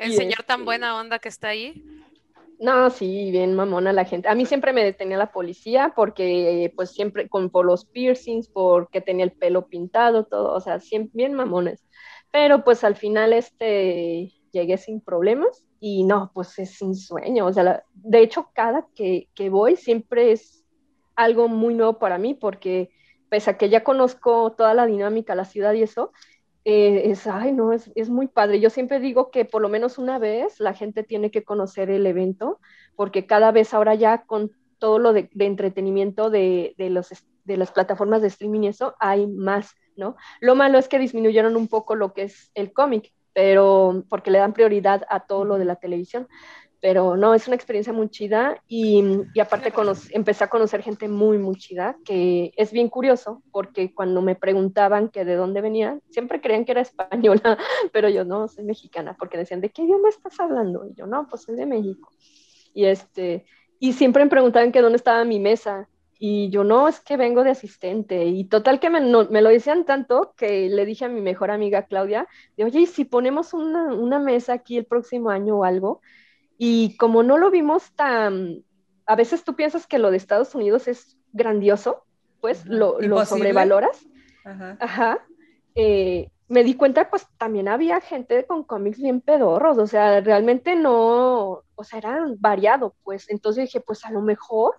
El 0.00 0.12
Y 0.12 0.16
señor 0.16 0.42
tan 0.44 0.60
este- 0.60 0.64
buena 0.64 0.96
onda 0.96 1.18
que 1.18 1.28
está 1.28 1.48
ahí. 1.48 1.84
No, 2.60 2.88
sí, 2.90 3.30
bien 3.32 3.54
mamona 3.54 3.92
la 3.92 4.04
gente. 4.04 4.28
A 4.28 4.34
mí 4.34 4.46
siempre 4.46 4.72
me 4.72 4.84
detenía 4.84 5.16
la 5.18 5.32
policía 5.32 5.92
porque, 5.94 6.72
pues, 6.76 6.90
siempre 6.92 7.28
con 7.28 7.50
por 7.50 7.66
los 7.66 7.84
piercings, 7.84 8.48
porque 8.48 9.00
tenía 9.00 9.24
el 9.24 9.32
pelo 9.32 9.66
pintado, 9.68 10.24
todo, 10.24 10.52
o 10.54 10.60
sea, 10.60 10.78
siempre 10.78 11.10
bien 11.14 11.34
mamones. 11.34 11.84
Pero, 12.30 12.62
pues, 12.64 12.84
al 12.84 12.94
final, 12.96 13.32
este, 13.32 14.32
llegué 14.52 14.78
sin 14.78 15.00
problemas 15.00 15.64
y 15.80 16.04
no, 16.04 16.30
pues, 16.32 16.58
es 16.58 16.80
un 16.80 16.94
sueño. 16.94 17.46
O 17.46 17.52
sea, 17.52 17.82
de 17.92 18.20
hecho, 18.20 18.50
cada 18.54 18.86
que, 18.94 19.28
que 19.34 19.50
voy 19.50 19.76
siempre 19.76 20.32
es 20.32 20.64
algo 21.16 21.48
muy 21.48 21.74
nuevo 21.74 21.98
para 21.98 22.18
mí 22.18 22.34
porque, 22.34 22.90
pese 23.28 23.50
a 23.50 23.58
que 23.58 23.68
ya 23.68 23.82
conozco 23.82 24.52
toda 24.52 24.74
la 24.74 24.86
dinámica, 24.86 25.34
la 25.34 25.44
ciudad 25.44 25.72
y 25.74 25.82
eso, 25.82 26.12
eh, 26.64 27.10
es, 27.10 27.26
ay, 27.26 27.52
no, 27.52 27.72
es, 27.72 27.90
es, 27.94 28.08
muy 28.08 28.26
padre. 28.26 28.60
Yo 28.60 28.70
siempre 28.70 29.00
digo 29.00 29.30
que 29.30 29.44
por 29.44 29.60
lo 29.60 29.68
menos 29.68 29.98
una 29.98 30.18
vez 30.18 30.60
la 30.60 30.72
gente 30.72 31.02
tiene 31.02 31.30
que 31.30 31.44
conocer 31.44 31.90
el 31.90 32.06
evento, 32.06 32.58
porque 32.96 33.26
cada 33.26 33.52
vez 33.52 33.74
ahora 33.74 33.94
ya 33.94 34.24
con 34.24 34.52
todo 34.78 34.98
lo 34.98 35.12
de, 35.12 35.28
de 35.32 35.46
entretenimiento 35.46 36.30
de, 36.30 36.74
de, 36.78 36.90
los, 36.90 37.08
de 37.44 37.56
las 37.56 37.70
plataformas 37.70 38.22
de 38.22 38.28
streaming 38.28 38.62
y 38.62 38.68
eso, 38.68 38.94
hay 38.98 39.26
más, 39.26 39.74
¿no? 39.96 40.16
Lo 40.40 40.54
malo 40.54 40.78
es 40.78 40.88
que 40.88 40.98
disminuyeron 40.98 41.56
un 41.56 41.68
poco 41.68 41.94
lo 41.94 42.14
que 42.14 42.24
es 42.24 42.50
el 42.54 42.72
cómic, 42.72 43.12
pero 43.34 44.04
porque 44.08 44.30
le 44.30 44.38
dan 44.38 44.54
prioridad 44.54 45.04
a 45.10 45.20
todo 45.26 45.44
lo 45.44 45.58
de 45.58 45.66
la 45.66 45.76
televisión 45.76 46.26
pero 46.84 47.16
no, 47.16 47.32
es 47.32 47.46
una 47.46 47.56
experiencia 47.56 47.94
muy 47.94 48.10
chida 48.10 48.62
y, 48.68 49.02
y 49.32 49.40
aparte 49.40 49.72
empecé 50.10 50.44
a 50.44 50.50
conocer 50.50 50.82
gente 50.82 51.08
muy, 51.08 51.38
muy 51.38 51.56
chida, 51.56 51.96
que 52.04 52.52
es 52.58 52.72
bien 52.72 52.90
curioso, 52.90 53.42
porque 53.52 53.94
cuando 53.94 54.20
me 54.20 54.34
preguntaban 54.34 55.08
que 55.08 55.24
de 55.24 55.34
dónde 55.34 55.62
venía, 55.62 55.98
siempre 56.10 56.42
creían 56.42 56.66
que 56.66 56.72
era 56.72 56.82
española, 56.82 57.56
pero 57.94 58.10
yo 58.10 58.26
no, 58.26 58.48
soy 58.48 58.64
mexicana, 58.64 59.16
porque 59.18 59.38
decían, 59.38 59.62
¿de 59.62 59.70
qué 59.70 59.80
idioma 59.80 60.10
estás 60.10 60.38
hablando? 60.38 60.86
Y 60.86 60.92
yo, 60.92 61.06
no, 61.06 61.26
pues 61.26 61.44
soy 61.44 61.56
de 61.56 61.64
México. 61.64 62.10
Y, 62.74 62.84
este, 62.84 63.46
y 63.78 63.94
siempre 63.94 64.22
me 64.22 64.28
preguntaban 64.28 64.70
que 64.70 64.82
dónde 64.82 64.96
estaba 64.96 65.24
mi 65.24 65.40
mesa, 65.40 65.88
y 66.26 66.48
yo, 66.48 66.64
no, 66.64 66.88
es 66.88 67.00
que 67.00 67.18
vengo 67.18 67.44
de 67.44 67.50
asistente. 67.50 68.24
Y 68.24 68.44
total 68.44 68.80
que 68.80 68.88
me, 68.88 68.98
me, 69.02 69.42
lo 69.42 69.50
decían 69.50 69.84
tanto 69.84 70.32
que 70.38 70.70
le 70.70 70.86
dije 70.86 71.04
a 71.04 71.10
mi 71.10 71.20
mejor 71.20 71.50
amiga 71.50 71.82
Claudia, 71.82 72.26
de, 72.56 72.64
oye, 72.64 72.80
¿y 72.80 72.86
si 72.86 73.04
ponemos 73.04 73.52
una, 73.52 73.92
una 73.92 74.18
mesa 74.18 74.54
aquí 74.54 74.78
el 74.78 74.86
próximo 74.86 75.28
año 75.28 75.58
o 75.58 75.64
algo? 75.64 76.00
Y 76.56 76.96
como 76.96 77.22
no 77.22 77.36
lo 77.36 77.50
vimos 77.50 77.92
tan, 77.92 78.64
a 79.04 79.16
veces 79.16 79.44
tú 79.44 79.54
piensas 79.54 79.86
que 79.86 79.98
lo 79.98 80.10
de 80.10 80.16
Estados 80.16 80.54
Unidos 80.54 80.88
es 80.88 81.18
grandioso, 81.34 82.06
pues 82.40 82.64
lo, 82.64 82.98
lo, 83.02 83.22
sobrevaloras. 83.26 84.06
Ajá. 84.46 85.26
Eh, 85.74 86.30
me 86.48 86.64
di 86.64 86.72
cuenta, 86.72 87.10
pues 87.10 87.26
también 87.36 87.68
había 87.68 88.00
gente 88.00 88.46
con 88.46 88.64
cómics 88.64 88.96
bien 88.96 89.20
pedorros, 89.20 89.76
o 89.76 89.86
sea, 89.86 90.22
realmente 90.22 90.74
no, 90.74 91.64
o 91.74 91.84
sea, 91.84 91.98
eran 91.98 92.36
variado, 92.38 92.94
pues. 93.04 93.28
Entonces 93.28 93.64
dije, 93.64 93.80
pues 93.82 94.06
a 94.06 94.10
lo 94.10 94.22
mejor 94.22 94.76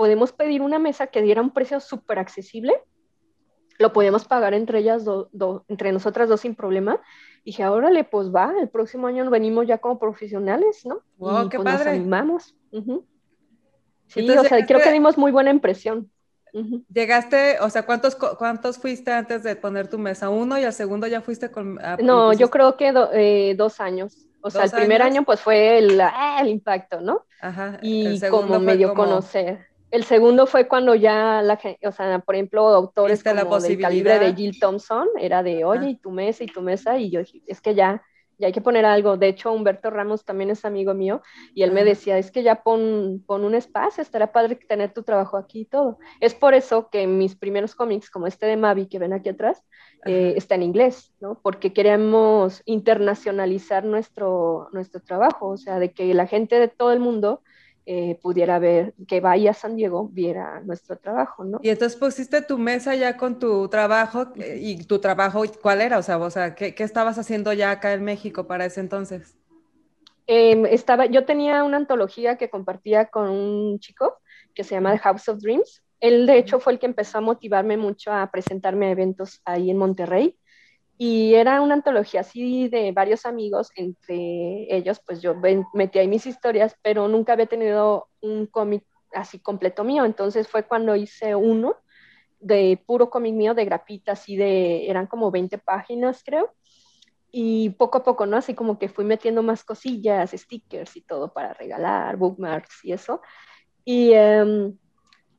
podemos 0.00 0.32
pedir 0.32 0.62
una 0.62 0.78
mesa 0.78 1.08
que 1.08 1.20
diera 1.20 1.42
un 1.42 1.50
precio 1.50 1.78
súper 1.78 2.18
accesible, 2.18 2.72
lo 3.78 3.92
podemos 3.92 4.24
pagar 4.24 4.54
entre 4.54 4.78
ellas, 4.78 5.04
entre 5.68 5.92
nosotras 5.92 6.26
dos 6.26 6.40
sin 6.40 6.54
problema, 6.54 7.02
dije, 7.44 7.66
órale, 7.66 8.04
pues 8.04 8.34
va, 8.34 8.50
el 8.62 8.70
próximo 8.70 9.08
año 9.08 9.28
venimos 9.28 9.66
ya 9.66 9.76
como 9.76 9.98
profesionales, 9.98 10.86
¿no? 10.86 11.02
Wow, 11.18 11.50
qué 11.50 11.58
pues 11.58 11.66
padre. 11.66 11.84
Nos 11.84 11.94
animamos. 11.98 12.56
Sí, 14.06 14.30
o 14.30 14.44
sea, 14.44 14.64
creo 14.64 14.80
que 14.80 14.90
dimos 14.90 15.18
muy 15.18 15.32
buena 15.32 15.50
impresión. 15.50 16.10
Llegaste, 16.90 17.58
o 17.60 17.68
sea, 17.68 17.84
¿cuántos, 17.84 18.16
¿cuántos 18.16 18.78
fuiste 18.78 19.12
antes 19.12 19.42
de 19.42 19.54
poner 19.54 19.86
tu 19.88 19.98
mesa? 19.98 20.30
¿Uno 20.30 20.58
y 20.58 20.64
al 20.64 20.72
segundo 20.72 21.08
ya 21.08 21.20
fuiste 21.20 21.50
con...? 21.50 21.78
no, 22.02 22.32
yo 22.32 22.48
creo 22.48 22.78
que 22.78 22.90
eh, 23.12 23.54
dos 23.54 23.80
años. 23.80 24.26
O 24.40 24.48
sea, 24.48 24.64
el 24.64 24.70
primer 24.70 25.02
año 25.02 25.24
pues 25.24 25.42
fue 25.42 25.76
el, 25.76 26.00
ah, 26.00 26.38
el 26.40 26.48
impacto, 26.48 27.02
¿no? 27.02 27.26
Ajá. 27.42 27.78
Y 27.82 28.18
como 28.30 28.58
medio 28.60 28.94
como... 28.94 29.04
conocer. 29.04 29.69
El 29.90 30.04
segundo 30.04 30.46
fue 30.46 30.68
cuando 30.68 30.94
ya 30.94 31.42
la 31.42 31.56
gente, 31.56 31.86
o 31.86 31.92
sea, 31.92 32.20
por 32.20 32.36
ejemplo, 32.36 32.68
autores 32.68 33.24
como 33.24 33.34
la 33.34 33.58
del 33.58 33.80
calibre 33.80 34.18
de 34.18 34.34
Jill 34.34 34.60
Thompson, 34.60 35.08
era 35.18 35.42
de, 35.42 35.64
oye, 35.64 35.90
y 35.90 35.96
tu 35.96 36.10
mesa, 36.10 36.44
y 36.44 36.46
tu 36.46 36.62
mesa, 36.62 36.96
y 36.98 37.10
yo 37.10 37.20
dije, 37.20 37.42
es 37.46 37.60
que 37.60 37.74
ya, 37.74 38.00
ya 38.38 38.46
hay 38.46 38.52
que 38.52 38.60
poner 38.60 38.84
algo. 38.84 39.16
De 39.16 39.26
hecho, 39.26 39.52
Humberto 39.52 39.90
Ramos 39.90 40.24
también 40.24 40.50
es 40.50 40.64
amigo 40.64 40.94
mío, 40.94 41.22
y 41.54 41.64
él 41.64 41.72
me 41.72 41.82
decía, 41.82 42.18
es 42.18 42.30
que 42.30 42.44
ya 42.44 42.62
pon, 42.62 43.24
pon 43.26 43.44
un 43.44 43.56
espacio, 43.56 44.00
estará 44.00 44.30
padre 44.30 44.54
tener 44.54 44.92
tu 44.92 45.02
trabajo 45.02 45.36
aquí 45.36 45.62
y 45.62 45.64
todo. 45.64 45.98
Es 46.20 46.34
por 46.34 46.54
eso 46.54 46.88
que 46.88 47.08
mis 47.08 47.34
primeros 47.34 47.74
cómics, 47.74 48.10
como 48.10 48.28
este 48.28 48.46
de 48.46 48.56
Mavi 48.56 48.86
que 48.86 49.00
ven 49.00 49.12
aquí 49.12 49.30
atrás, 49.30 49.60
eh, 50.06 50.34
está 50.36 50.54
en 50.54 50.62
inglés, 50.62 51.12
¿no? 51.20 51.40
Porque 51.42 51.72
queremos 51.72 52.62
internacionalizar 52.64 53.84
nuestro, 53.84 54.68
nuestro 54.72 55.00
trabajo, 55.00 55.48
o 55.48 55.56
sea, 55.56 55.80
de 55.80 55.92
que 55.92 56.14
la 56.14 56.28
gente 56.28 56.60
de 56.60 56.68
todo 56.68 56.92
el 56.92 57.00
mundo 57.00 57.42
eh, 57.92 58.16
pudiera 58.22 58.60
ver, 58.60 58.94
que 59.08 59.20
vaya 59.20 59.50
a 59.50 59.54
San 59.54 59.74
Diego, 59.74 60.08
viera 60.12 60.60
nuestro 60.60 60.96
trabajo, 60.96 61.42
¿no? 61.42 61.58
Y 61.60 61.70
entonces 61.70 61.98
pusiste 61.98 62.40
tu 62.40 62.56
mesa 62.56 62.94
ya 62.94 63.16
con 63.16 63.40
tu 63.40 63.66
trabajo, 63.66 64.28
eh, 64.36 64.60
y 64.60 64.84
tu 64.84 65.00
trabajo, 65.00 65.42
¿cuál 65.60 65.80
era? 65.80 65.98
O 65.98 66.02
sea, 66.02 66.16
o 66.18 66.30
sea 66.30 66.54
¿qué, 66.54 66.72
¿qué, 66.72 66.84
estabas 66.84 67.18
haciendo 67.18 67.52
ya 67.52 67.72
acá 67.72 67.92
en 67.92 68.04
México 68.04 68.46
para 68.46 68.64
ese 68.64 68.78
entonces? 68.78 69.34
Eh, 70.28 70.62
estaba, 70.70 71.06
yo 71.06 71.24
tenía 71.24 71.64
una 71.64 71.78
antología 71.78 72.38
que 72.38 72.48
compartía 72.48 73.06
con 73.06 73.28
un 73.28 73.80
chico 73.80 74.18
que 74.54 74.62
se 74.62 74.76
llama 74.76 74.92
The 74.92 74.98
House 74.98 75.28
of 75.28 75.40
Dreams. 75.40 75.82
Él, 75.98 76.28
de 76.28 76.38
hecho, 76.38 76.60
fue 76.60 76.74
el 76.74 76.78
que 76.78 76.86
empezó 76.86 77.18
a 77.18 77.22
motivarme 77.22 77.76
mucho 77.76 78.12
a 78.12 78.30
presentarme 78.30 78.86
a 78.86 78.90
eventos 78.92 79.42
ahí 79.44 79.68
en 79.68 79.78
Monterrey. 79.78 80.38
Y 81.02 81.34
era 81.34 81.62
una 81.62 81.72
antología 81.72 82.20
así 82.20 82.68
de 82.68 82.92
varios 82.92 83.24
amigos, 83.24 83.70
entre 83.74 84.66
ellos, 84.68 85.00
pues 85.00 85.22
yo 85.22 85.34
metí 85.72 85.98
ahí 85.98 86.06
mis 86.06 86.26
historias, 86.26 86.76
pero 86.82 87.08
nunca 87.08 87.32
había 87.32 87.46
tenido 87.46 88.08
un 88.20 88.44
cómic 88.44 88.84
así 89.14 89.38
completo 89.38 89.82
mío. 89.82 90.04
Entonces 90.04 90.46
fue 90.46 90.64
cuando 90.64 90.94
hice 90.96 91.34
uno 91.34 91.76
de 92.38 92.78
puro 92.84 93.08
cómic 93.08 93.32
mío, 93.32 93.54
de 93.54 93.64
grapitas, 93.64 94.28
y 94.28 94.36
de, 94.36 94.90
eran 94.90 95.06
como 95.06 95.30
20 95.30 95.56
páginas, 95.56 96.22
creo. 96.22 96.52
Y 97.30 97.70
poco 97.70 97.96
a 97.96 98.04
poco, 98.04 98.26
¿no? 98.26 98.36
Así 98.36 98.52
como 98.52 98.78
que 98.78 98.90
fui 98.90 99.06
metiendo 99.06 99.42
más 99.42 99.64
cosillas, 99.64 100.32
stickers 100.32 100.94
y 100.96 101.00
todo 101.00 101.32
para 101.32 101.54
regalar, 101.54 102.18
bookmarks 102.18 102.84
y 102.84 102.92
eso. 102.92 103.22
Y, 103.86 104.14
um, 104.18 104.76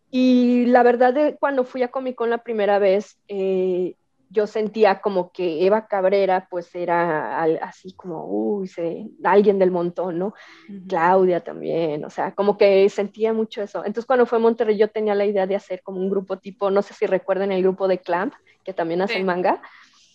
y 0.10 0.65
la 0.65 0.82
verdad, 0.82 1.13
de, 1.13 1.38
cuando 1.39 1.65
fui 1.65 1.84
a 1.84 1.91
Comic 1.91 2.15
Con 2.15 2.32
la 2.32 2.39
primera 2.39 2.80
vez, 2.80 3.21
eh, 3.28 3.95
yo 4.31 4.47
sentía 4.47 5.01
como 5.01 5.31
que 5.31 5.65
Eva 5.65 5.87
Cabrera 5.87 6.47
pues 6.49 6.73
era 6.73 7.43
así 7.43 7.91
como, 7.93 8.25
uy, 8.25 8.67
se, 8.67 9.07
alguien 9.23 9.59
del 9.59 9.71
montón, 9.71 10.19
¿no? 10.19 10.27
Uh 10.27 10.73
-huh. 10.73 10.87
Claudia 10.87 11.41
también, 11.41 12.05
o 12.05 12.09
sea, 12.09 12.33
como 12.33 12.57
que 12.57 12.87
sentía 12.89 13.33
mucho 13.33 13.61
eso. 13.61 13.79
Entonces 13.79 14.05
cuando 14.05 14.25
fue 14.25 14.37
a 14.37 14.41
Monterrey 14.41 14.77
yo 14.77 14.87
tenía 14.87 15.15
la 15.15 15.25
idea 15.25 15.45
de 15.47 15.55
hacer 15.55 15.81
como 15.83 15.99
un 15.99 16.09
grupo 16.09 16.37
tipo, 16.37 16.71
no 16.71 16.81
sé 16.81 16.93
si 16.93 17.05
recuerden 17.05 17.51
el 17.51 17.61
grupo 17.61 17.89
de 17.89 17.99
Clamp, 17.99 18.33
que 18.63 18.73
también 18.73 19.01
hacen 19.01 19.17
sí. 19.17 19.23
manga. 19.23 19.61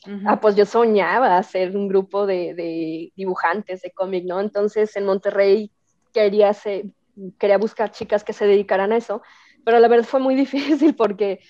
Uh 0.07 0.11
-huh. 0.11 0.23
Ah, 0.27 0.41
pues 0.41 0.57
yo 0.57 0.65
soñaba 0.65 1.37
hacer 1.37 1.77
un 1.77 1.87
grupo 1.87 2.27
de, 2.27 2.55
de 2.55 3.13
dibujantes 3.17 3.83
de 3.83 3.91
cómic, 3.91 4.25
¿no? 4.25 4.41
Entonces 4.41 4.97
en 4.97 5.05
Monterrey 5.05 5.71
quería, 6.15 6.49
hacer, 6.49 6.87
quería 7.39 7.59
buscar 7.59 7.91
chicas 7.91 8.25
que 8.25 8.33
se 8.33 8.47
dedicaran 8.47 8.93
a 8.93 8.97
eso, 8.97 9.21
pero 9.63 9.79
la 9.79 9.89
verdad 9.89 10.07
fue 10.07 10.21
muy 10.21 10.35
difícil 10.45 10.95
porque 10.95 11.41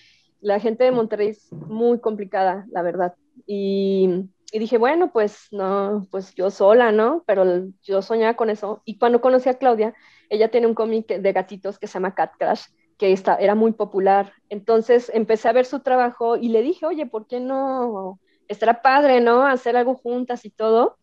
la 0.41 0.61
gente 0.61 0.85
de 0.85 0.93
Monterrey 0.93 1.29
es 1.29 1.53
muy 1.53 2.01
complicada, 2.01 2.67
la 2.71 2.83
verdad. 2.83 3.15
Y, 3.47 4.29
dije, 4.53 4.79
bueno, 4.79 5.13
pues 5.13 5.49
no, 5.51 6.07
pues 6.11 6.35
yo 6.35 6.51
sola, 6.51 6.93
¿no? 6.93 7.23
Pero 7.27 7.69
yo 7.83 8.03
soñaba 8.03 8.35
con 8.35 8.51
eso. 8.51 8.83
Y 8.85 8.99
cuando 8.99 9.21
conocí 9.21 9.49
a 9.49 9.59
Claudia, 9.59 9.95
ella 10.31 10.51
tiene 10.51 10.67
un 10.67 10.75
cómic 10.75 11.07
de 11.09 11.33
gatitos 11.33 11.79
que 11.79 11.87
se 11.87 11.95
llama 11.95 12.15
Cat 12.15 12.33
Crash, 12.39 12.65
que 12.99 13.13
está, 13.13 13.37
era 13.37 13.55
muy 13.55 13.73
popular. 13.73 14.33
Entonces 14.49 15.11
empecé 15.15 15.49
a 15.49 15.53
ver 15.53 15.67
su 15.67 15.81
trabajo 15.81 16.37
y 16.37 16.49
le 16.49 16.63
dije, 16.63 16.87
oye, 16.87 17.07
¿por 17.07 17.27
qué 17.27 17.41
no? 17.41 18.19
Estará 18.49 18.81
padre, 18.83 19.21
¿no? 19.21 19.45
Hacer 19.45 19.77
algo 19.77 19.95
juntas 19.95 20.45
y 20.45 20.51
todo. 20.51 20.97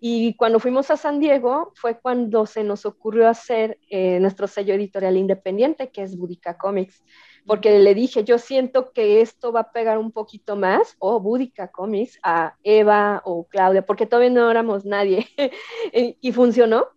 Y 0.00 0.34
cuando 0.36 0.60
fuimos 0.60 0.90
a 0.90 0.96
San 0.96 1.20
Diego 1.20 1.72
fue 1.74 1.98
cuando 1.98 2.46
se 2.46 2.62
nos 2.64 2.84
ocurrió 2.84 3.28
hacer 3.28 3.78
eh, 3.88 4.20
nuestro 4.20 4.46
sello 4.46 4.74
editorial 4.74 5.16
independiente, 5.16 5.90
que 5.90 6.02
es 6.02 6.16
Budica 6.16 6.56
Comics 6.58 7.02
porque 7.46 7.78
le 7.78 7.94
dije, 7.94 8.24
yo 8.24 8.38
siento 8.38 8.92
que 8.92 9.20
esto 9.20 9.52
va 9.52 9.60
a 9.60 9.72
pegar 9.72 9.98
un 9.98 10.10
poquito 10.10 10.56
más, 10.56 10.96
o 10.98 11.14
oh, 11.14 11.20
Búdica 11.20 11.68
Comics, 11.68 12.18
a 12.22 12.56
Eva 12.62 13.22
o 13.24 13.46
Claudia, 13.46 13.86
porque 13.86 14.06
todavía 14.06 14.30
no 14.30 14.50
éramos 14.50 14.84
nadie, 14.84 15.26
y 15.92 16.32
funcionó. 16.32 16.88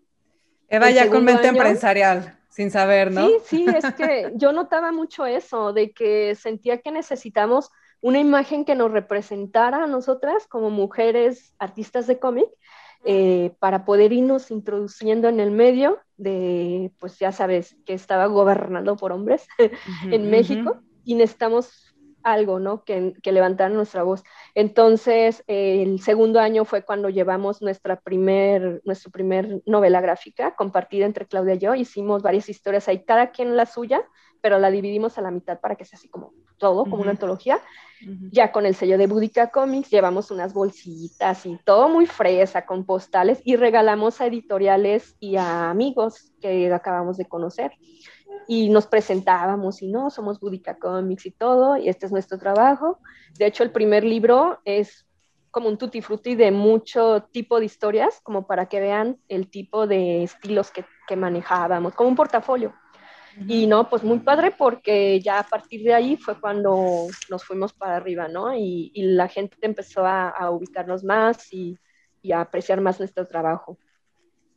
Eva 0.68 0.90
El 0.90 0.96
ya 0.96 1.10
con 1.10 1.24
mente 1.24 1.48
año, 1.48 1.58
empresarial, 1.58 2.40
sin 2.50 2.72
saber, 2.72 3.12
¿no? 3.12 3.28
Sí, 3.28 3.36
sí, 3.46 3.66
es 3.68 3.94
que 3.94 4.32
yo 4.36 4.52
notaba 4.52 4.92
mucho 4.92 5.26
eso, 5.26 5.74
de 5.74 5.92
que 5.92 6.36
sentía 6.36 6.80
que 6.80 6.92
necesitamos 6.92 7.72
una 8.02 8.20
imagen 8.20 8.66
que 8.66 8.76
nos 8.76 8.92
representara 8.92 9.84
a 9.84 9.88
nosotras 9.88 10.48
como 10.48 10.70
mujeres 10.70 11.54
artistas 11.60 12.08
de 12.08 12.20
cómic, 12.20 12.50
eh, 13.06 13.54
para 13.60 13.86
poder 13.86 14.12
irnos 14.12 14.52
introduciendo 14.52 15.30
en 15.30 15.40
el 15.40 15.52
medio 15.52 16.00
de, 16.18 16.92
pues 17.00 17.18
ya 17.18 17.32
sabes, 17.32 17.78
que 17.86 17.94
estaba 17.94 18.26
gobernado 18.28 18.98
por 18.98 19.12
hombres 19.12 19.48
uh 19.60 19.64
-huh, 19.64 20.14
en 20.14 20.30
México 20.30 20.72
uh 20.72 20.76
-huh. 20.76 20.84
y 21.06 21.16
necesitamos 21.16 21.96
algo, 22.24 22.60
¿no? 22.60 22.84
Que, 22.84 23.14
que 23.24 23.32
levantara 23.32 23.74
nuestra 23.74 24.04
voz. 24.04 24.24
Entonces, 24.56 25.44
eh, 25.48 25.82
el 25.82 26.02
segundo 26.02 26.40
año 26.40 26.66
fue 26.66 26.84
cuando 26.84 27.10
llevamos 27.10 27.62
nuestra 27.62 28.00
primer, 28.02 28.82
nuestra 28.84 29.12
primer 29.12 29.62
novela 29.66 30.02
gráfica 30.02 30.56
compartida 30.56 31.06
entre 31.06 31.26
Claudia 31.26 31.56
y 31.56 31.60
yo. 31.60 31.76
Hicimos 31.76 32.22
varias 32.22 32.50
historias 32.50 32.88
ahí, 32.88 33.04
cada 33.06 33.32
quien 33.32 33.56
la 33.56 33.66
suya, 33.66 34.02
pero 34.42 34.60
la 34.60 34.72
dividimos 34.72 35.18
a 35.18 35.22
la 35.22 35.32
mitad 35.32 35.60
para 35.60 35.76
que 35.76 35.86
sea 35.86 35.98
así 35.98 36.10
como 36.10 36.34
todo, 36.58 36.84
como 36.84 36.98
uh 36.98 37.00
-huh. 37.00 37.02
una 37.04 37.12
antología. 37.12 37.60
Ya 38.32 38.52
con 38.52 38.66
el 38.66 38.76
sello 38.76 38.98
de 38.98 39.08
Budica 39.08 39.52
Comics 39.52 39.90
llevamos 39.90 40.32
unas 40.32 40.54
bolsitas 40.54 41.46
y 41.46 41.58
todo 41.66 41.90
muy 41.90 42.06
fresa, 42.06 42.66
con 42.66 42.86
postales, 42.86 43.42
y 43.44 43.56
regalamos 43.56 44.22
a 44.22 44.28
editoriales 44.28 45.16
y 45.20 45.36
a 45.36 45.70
amigos 45.70 46.32
que 46.42 46.72
acabamos 46.74 47.18
de 47.18 47.26
conocer. 47.26 47.72
Y 48.48 48.70
nos 48.70 48.88
presentábamos 48.88 49.82
y 49.82 49.90
no, 49.90 50.10
somos 50.10 50.40
Budica 50.40 50.78
Comics 50.78 51.26
y 51.26 51.32
todo, 51.32 51.78
y 51.78 51.90
este 51.90 52.06
es 52.06 52.12
nuestro 52.12 52.38
trabajo. 52.38 53.00
De 53.38 53.46
hecho, 53.46 53.64
el 53.64 53.72
primer 53.72 54.04
libro 54.04 54.60
es 54.66 55.06
como 55.52 55.68
un 55.68 55.78
tutti 55.78 56.02
frutti 56.02 56.36
de 56.36 56.52
mucho 56.52 57.24
tipo 57.32 57.60
de 57.60 57.66
historias, 57.66 58.22
como 58.24 58.48
para 58.48 58.68
que 58.68 58.80
vean 58.80 59.18
el 59.28 59.50
tipo 59.50 59.88
de 59.88 60.24
estilos 60.24 60.72
que, 60.72 60.86
que 61.08 61.16
manejábamos, 61.16 61.96
como 61.96 62.10
un 62.10 62.16
portafolio. 62.16 62.74
Y 63.48 63.68
no, 63.68 63.90
pues 63.90 64.04
muy 64.04 64.20
padre 64.20 64.52
porque 64.52 65.20
ya 65.22 65.40
a 65.40 65.44
partir 65.44 65.84
de 65.84 65.94
ahí 65.94 66.18
fue 66.18 66.40
cuando 66.40 67.08
nos 67.30 67.44
fuimos 67.44 67.74
para 67.74 67.96
arriba, 67.96 68.28
¿no? 68.28 68.56
Y, 68.56 68.92
y 68.94 69.04
la 69.04 69.28
gente 69.28 69.58
empezó 69.62 70.06
a, 70.06 70.30
a 70.30 70.52
ubicarnos 70.52 71.04
más 71.04 71.52
y, 71.54 71.78
y, 72.22 72.32
a 72.32 72.42
apreciar 72.42 72.82
más 72.82 73.00
nuestro 73.00 73.26
trabajo. 73.28 73.78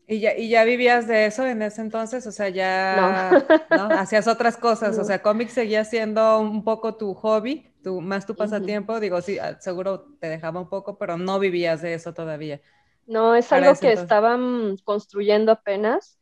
¿Y 0.06 0.20
ya, 0.20 0.36
¿Y 0.36 0.48
ya 0.48 0.64
vivías 0.64 1.06
de 1.06 1.26
eso 1.26 1.46
en 1.46 1.62
ese 1.62 1.80
entonces? 1.80 2.26
O 2.26 2.32
sea, 2.32 2.48
ya 2.48 3.30
no. 3.70 3.88
¿no? 3.88 3.94
hacías 3.98 4.26
otras 4.26 4.56
cosas. 4.56 4.96
No. 4.96 5.02
O 5.02 5.04
sea, 5.04 5.22
cómics 5.22 5.52
seguía 5.52 5.84
siendo 5.84 6.40
un 6.40 6.64
poco 6.64 6.96
tu 6.96 7.14
hobby, 7.14 7.72
tu, 7.82 8.00
más 8.00 8.26
tu 8.26 8.34
pasatiempo. 8.34 8.94
Uh 8.94 8.96
-huh. 8.96 9.00
Digo, 9.00 9.20
sí, 9.20 9.38
ah, 9.38 9.58
seguro 9.60 10.06
te 10.18 10.28
dejaba 10.28 10.60
un 10.60 10.68
poco, 10.68 10.98
pero 10.98 11.16
no 11.16 11.38
vivías 11.38 11.82
de 11.82 11.94
eso 11.94 12.12
todavía. 12.12 12.60
No, 13.06 13.34
es 13.34 13.52
algo 13.52 13.72
que 13.74 13.88
entonces. 13.88 14.02
estaban 14.02 14.76
construyendo 14.84 15.52
apenas 15.52 16.18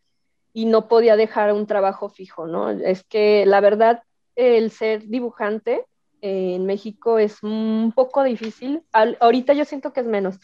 y 0.53 0.67
no 0.67 0.89
podía 0.89 1.17
dejar 1.17 1.53
un 1.53 1.67
trabajo 1.67 2.09
fijo, 2.09 2.47
¿no? 2.47 2.71
Es 2.71 3.05
que 3.05 3.45
la 3.47 3.61
verdad, 3.61 4.03
el 4.37 4.71
ser 4.71 5.07
dibujante 5.07 5.85
eh, 6.23 6.55
en 6.55 6.67
México 6.67 7.19
es 7.19 7.43
un 7.43 7.93
poco 7.95 8.23
difícil. 8.23 8.83
Al, 8.93 9.17
ahorita 9.21 9.53
yo 9.53 9.65
siento 9.65 9.93
que 9.93 10.01
es 10.01 10.07
menos, 10.07 10.41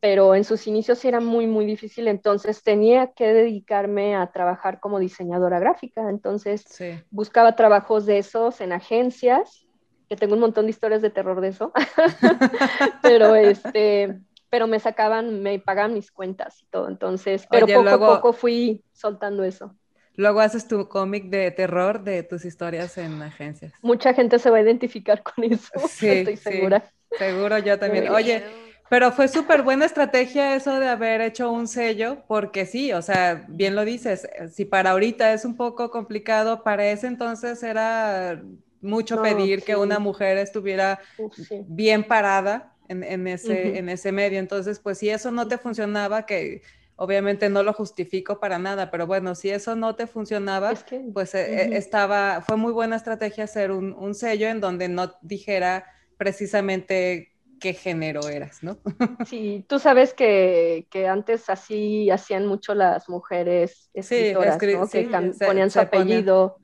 pero 0.00 0.34
en 0.34 0.44
sus 0.44 0.66
inicios 0.66 1.04
era 1.04 1.20
muy, 1.20 1.46
muy 1.46 1.66
difícil, 1.66 2.08
entonces 2.08 2.62
tenía 2.62 3.12
que 3.12 3.32
dedicarme 3.32 4.16
a 4.16 4.30
trabajar 4.32 4.80
como 4.80 4.98
diseñadora 4.98 5.60
gráfica, 5.60 6.08
entonces 6.08 6.64
sí. 6.66 6.98
buscaba 7.10 7.54
trabajos 7.54 8.06
de 8.06 8.18
esos 8.18 8.60
en 8.62 8.72
agencias, 8.72 9.66
que 10.08 10.16
tengo 10.16 10.34
un 10.34 10.40
montón 10.40 10.64
de 10.64 10.70
historias 10.70 11.02
de 11.02 11.10
terror 11.10 11.40
de 11.40 11.48
eso, 11.48 11.72
pero 13.02 13.34
este 13.34 14.18
pero 14.50 14.66
me 14.66 14.80
sacaban, 14.80 15.42
me 15.42 15.58
pagaban 15.60 15.94
mis 15.94 16.10
cuentas 16.12 16.62
y 16.62 16.66
todo, 16.68 16.88
entonces, 16.88 17.46
pero 17.50 17.68
Oye, 17.68 17.72
poco 17.72 17.84
luego, 17.84 18.06
a 18.06 18.06
poco 18.16 18.32
fui 18.32 18.84
soltando 18.92 19.44
eso. 19.44 19.76
Luego 20.14 20.38
haces 20.38 20.68
tu 20.68 20.88
cómic 20.88 21.30
de 21.30 21.50
terror 21.50 22.04
de 22.04 22.22
tus 22.22 22.44
historias 22.44 22.96
en 22.96 23.20
agencias. 23.22 23.72
Mucha 23.82 24.12
gente 24.14 24.38
se 24.38 24.50
va 24.50 24.58
a 24.58 24.62
identificar 24.62 25.22
con 25.22 25.44
eso, 25.44 25.70
sí, 25.76 26.08
estoy 26.08 26.36
segura. 26.36 26.90
Sí, 27.10 27.16
seguro 27.16 27.58
yo 27.58 27.78
también. 27.78 28.08
Oye, 28.08 28.44
pero 28.88 29.12
fue 29.12 29.28
súper 29.28 29.62
buena 29.62 29.84
estrategia 29.86 30.54
eso 30.56 30.78
de 30.80 30.88
haber 30.88 31.20
hecho 31.20 31.50
un 31.50 31.68
sello, 31.68 32.24
porque 32.28 32.66
sí, 32.66 32.92
o 32.92 33.02
sea, 33.02 33.44
bien 33.48 33.74
lo 33.76 33.84
dices, 33.84 34.28
si 34.52 34.64
para 34.64 34.90
ahorita 34.90 35.32
es 35.32 35.44
un 35.44 35.56
poco 35.56 35.90
complicado, 35.90 36.62
para 36.64 36.86
ese 36.90 37.06
entonces 37.06 37.62
era 37.62 38.42
mucho 38.80 39.16
no, 39.16 39.22
pedir 39.22 39.60
sí. 39.60 39.64
que 39.64 39.76
una 39.76 39.98
mujer 39.98 40.38
estuviera 40.38 41.00
Uf, 41.16 41.38
bien 41.66 42.04
parada 42.04 42.76
en, 42.90 43.04
en 43.04 43.26
ese, 43.28 43.48
uh 43.48 43.52
-huh. 43.52 43.76
en 43.78 43.88
ese 43.88 44.12
medio. 44.12 44.38
Entonces, 44.38 44.80
pues 44.80 44.98
si 44.98 45.08
eso 45.08 45.30
no 45.30 45.46
te 45.46 45.58
funcionaba, 45.58 46.26
que 46.26 46.62
obviamente 46.96 47.48
no 47.48 47.62
lo 47.62 47.72
justifico 47.72 48.40
para 48.40 48.58
nada, 48.58 48.90
pero 48.90 49.06
bueno, 49.06 49.34
si 49.34 49.48
eso 49.48 49.76
no 49.76 49.94
te 49.94 50.06
funcionaba, 50.06 50.72
es 50.72 50.82
que, 50.84 50.98
pues 51.14 51.32
uh 51.34 51.38
-huh. 51.38 51.76
estaba, 51.76 52.42
fue 52.42 52.56
muy 52.56 52.72
buena 52.72 52.96
estrategia 52.96 53.44
hacer 53.44 53.70
un, 53.70 53.94
un, 53.94 54.14
sello 54.14 54.48
en 54.48 54.60
donde 54.60 54.88
no 54.88 55.14
dijera 55.22 55.86
precisamente 56.18 57.32
qué 57.60 57.74
género 57.74 58.28
eras, 58.28 58.62
¿no? 58.62 58.78
Sí, 59.26 59.64
tú 59.68 59.78
sabes 59.78 60.12
que, 60.14 60.86
que 60.90 61.06
antes 61.06 61.48
así 61.48 62.10
hacían 62.10 62.46
mucho 62.46 62.74
las 62.74 63.08
mujeres 63.08 63.90
escritoras, 63.94 64.58
sí, 64.60 64.74
¿no? 64.74 64.86
Sí, 64.86 65.06
que 65.06 65.32
se, 65.34 65.46
ponían 65.46 65.70
su 65.70 65.78
apellido. 65.78 66.58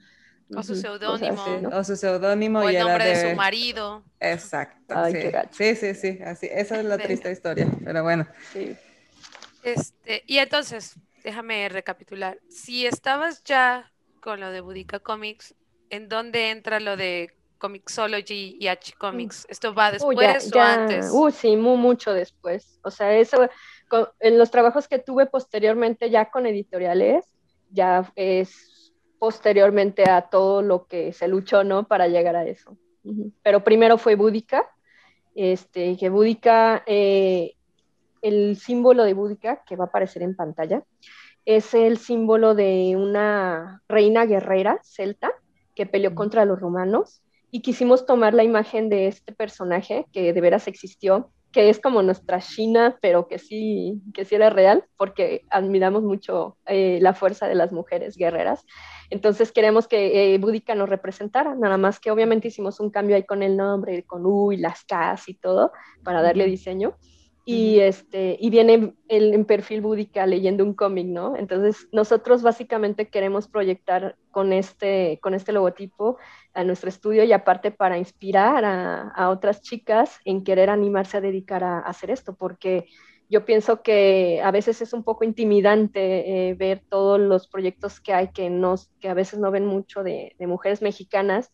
O 0.55 0.63
su 0.63 0.77
seudónimo. 0.77 1.45
O 1.73 1.85
su 1.85 1.97
seudónimo. 1.97 2.61
O 2.61 2.69
el 2.69 2.79
nombre 2.79 3.05
de... 3.05 3.17
de... 3.17 3.31
su 3.31 3.37
marido. 3.37 4.05
Exacto. 4.21 4.95
Ay, 4.97 5.13
sí. 5.51 5.75
sí, 5.75 5.75
sí, 5.75 5.95
sí, 5.95 6.23
así. 6.23 6.49
Esa 6.51 6.79
es 6.79 6.85
la 6.85 6.99
triste 6.99 7.31
historia, 7.31 7.67
pero 7.85 8.03
bueno. 8.03 8.27
Sí. 8.53 8.77
Este, 9.63 10.23
y 10.27 10.39
entonces, 10.39 10.95
déjame 11.25 11.69
recapitular. 11.69 12.39
Si 12.49 12.87
estabas 12.87 13.43
ya 13.43 13.91
con 14.21 14.39
lo 14.41 14.51
de 14.51 14.61
Budica 14.61 15.01
Comics, 15.01 15.55
¿en 15.91 16.09
dónde 16.09 16.51
entra 16.51 16.79
lo 16.79 16.97
de 16.97 17.35
Comixology 17.59 18.57
y 18.61 18.69
H 18.69 18.95
Comics? 18.97 19.47
¿Esto 19.49 19.75
va 19.75 19.91
después 19.91 20.17
uh, 20.17 20.21
ya, 20.21 20.37
o 20.37 20.51
ya, 20.51 20.75
antes? 20.75 21.09
Uh, 21.11 21.31
sí, 21.31 21.57
muy, 21.57 21.77
mucho 21.77 22.13
después. 22.13 22.79
O 22.83 22.91
sea, 22.91 23.17
eso, 23.17 23.49
con, 23.89 24.09
en 24.21 24.39
los 24.39 24.51
trabajos 24.51 24.87
que 24.87 25.01
tuve 25.01 25.27
posteriormente 25.27 26.11
ya 26.11 26.31
con 26.31 26.47
editoriales, 26.47 27.25
ya 27.71 28.13
es 28.15 28.76
posteriormente 29.19 30.09
a 30.09 30.23
todo 30.23 30.63
lo 30.63 30.87
que 30.87 31.13
se 31.13 31.29
luchó, 31.29 31.65
¿no? 31.65 31.87
Para 31.87 32.09
llegar 32.09 32.37
a 32.37 32.47
eso. 32.47 32.77
Uh 33.05 33.13
-huh. 33.13 33.33
Pero 33.43 33.65
primero 33.65 33.99
fue 33.99 34.15
Búdica, 34.15 34.71
este, 35.35 35.97
que 35.97 36.09
Búdica, 36.09 36.83
eh, 36.87 37.55
el 38.23 38.57
símbolo 38.57 39.05
de 39.05 39.15
Búdica, 39.15 39.63
que 39.67 39.77
va 39.77 39.85
a 39.85 39.89
aparecer 39.89 40.23
en 40.23 40.35
pantalla, 40.35 40.83
es 41.45 41.75
el 41.75 41.99
símbolo 41.99 42.55
de 42.55 42.97
una 42.97 43.83
reina 43.89 44.27
guerrera 44.27 44.81
celta 44.83 45.33
que 45.75 45.87
peleó 45.87 46.15
contra 46.15 46.45
los 46.45 46.59
romanos 46.59 47.23
y 47.51 47.61
quisimos 47.61 48.05
tomar 48.05 48.35
la 48.35 48.43
imagen 48.43 48.89
de 48.89 49.07
este 49.07 49.33
personaje 49.33 50.07
que 50.13 50.33
de 50.33 50.41
veras 50.41 50.67
existió 50.67 51.31
que 51.57 51.71
es 51.71 51.81
como 51.81 52.03
nuestra 52.03 52.39
China, 52.39 52.99
pero 53.01 53.29
que 53.29 53.39
sí, 53.39 54.03
que 54.13 54.27
sí 54.27 54.35
era 54.35 54.51
real, 54.51 54.85
porque 54.99 55.47
admiramos 55.49 56.03
mucho 56.03 56.59
eh, 56.67 56.99
la 57.01 57.15
fuerza 57.15 57.49
de 57.49 57.55
las 57.55 57.73
mujeres 57.73 58.19
guerreras. 58.19 58.67
Entonces 59.09 59.53
queremos 59.53 59.89
que 59.89 60.35
eh, 60.35 60.37
Búdica 60.37 60.75
nos 60.75 60.91
representara, 60.91 61.55
nada 61.55 61.79
más 61.79 61.99
que 61.99 62.11
obviamente 62.11 62.49
hicimos 62.49 62.79
un 62.79 62.91
cambio 62.91 63.17
ahí 63.17 63.25
con 63.25 63.43
el 63.43 63.57
nombre, 63.57 64.03
con 64.03 64.27
U 64.27 64.53
y 64.53 64.59
las 64.59 64.85
Ks 64.85 65.31
y 65.31 65.35
todo, 65.39 65.73
para 66.05 66.21
darle 66.21 66.45
diseño. 66.45 66.99
Y, 67.49 67.79
este, 67.79 68.37
y 68.41 68.51
viene 68.51 68.95
el, 69.07 69.33
en 69.33 69.45
perfil 69.45 69.81
búdica 69.81 70.27
leyendo 70.27 70.65
un 70.65 70.75
cómic, 70.75 71.07
¿no? 71.07 71.37
Entonces, 71.37 71.87
nosotros 71.93 72.43
básicamente 72.43 73.09
queremos 73.09 73.47
proyectar 73.47 74.17
con 74.33 74.53
este, 74.53 75.21
con 75.23 75.33
este 75.33 75.53
logotipo 75.53 76.19
a 76.55 76.65
nuestro 76.65 76.89
estudio 76.89 77.23
y 77.23 77.33
aparte 77.33 77.71
para 77.71 77.99
inspirar 77.99 78.65
a, 78.65 79.11
a 79.11 79.31
otras 79.31 79.63
chicas 79.63 80.19
en 80.25 80.43
querer 80.43 80.71
animarse 80.71 81.19
a 81.19 81.21
dedicar 81.21 81.63
a, 81.63 81.79
a, 81.79 81.83
hacer 81.83 82.11
esto, 82.11 82.35
porque 82.35 82.87
yo 83.29 83.45
pienso 83.45 83.81
que 83.81 84.41
a 84.43 84.51
veces 84.51 84.83
es 84.83 84.93
un 84.93 85.05
poco 85.05 85.23
intimidante 85.23 86.49
eh, 86.49 86.55
ver 86.55 86.83
todos 86.89 87.21
los 87.21 87.47
proyectos 87.47 88.01
que 88.01 88.13
hay 88.13 88.33
que, 88.33 88.51
nos, 88.51 88.89
que 88.99 89.09
a 89.09 89.15
veces 89.15 89.39
no 89.39 89.53
ven 89.53 89.67
mucho 89.67 90.03
de, 90.03 90.35
de 90.37 90.47
mujeres 90.49 90.83
mexicanas 90.83 91.53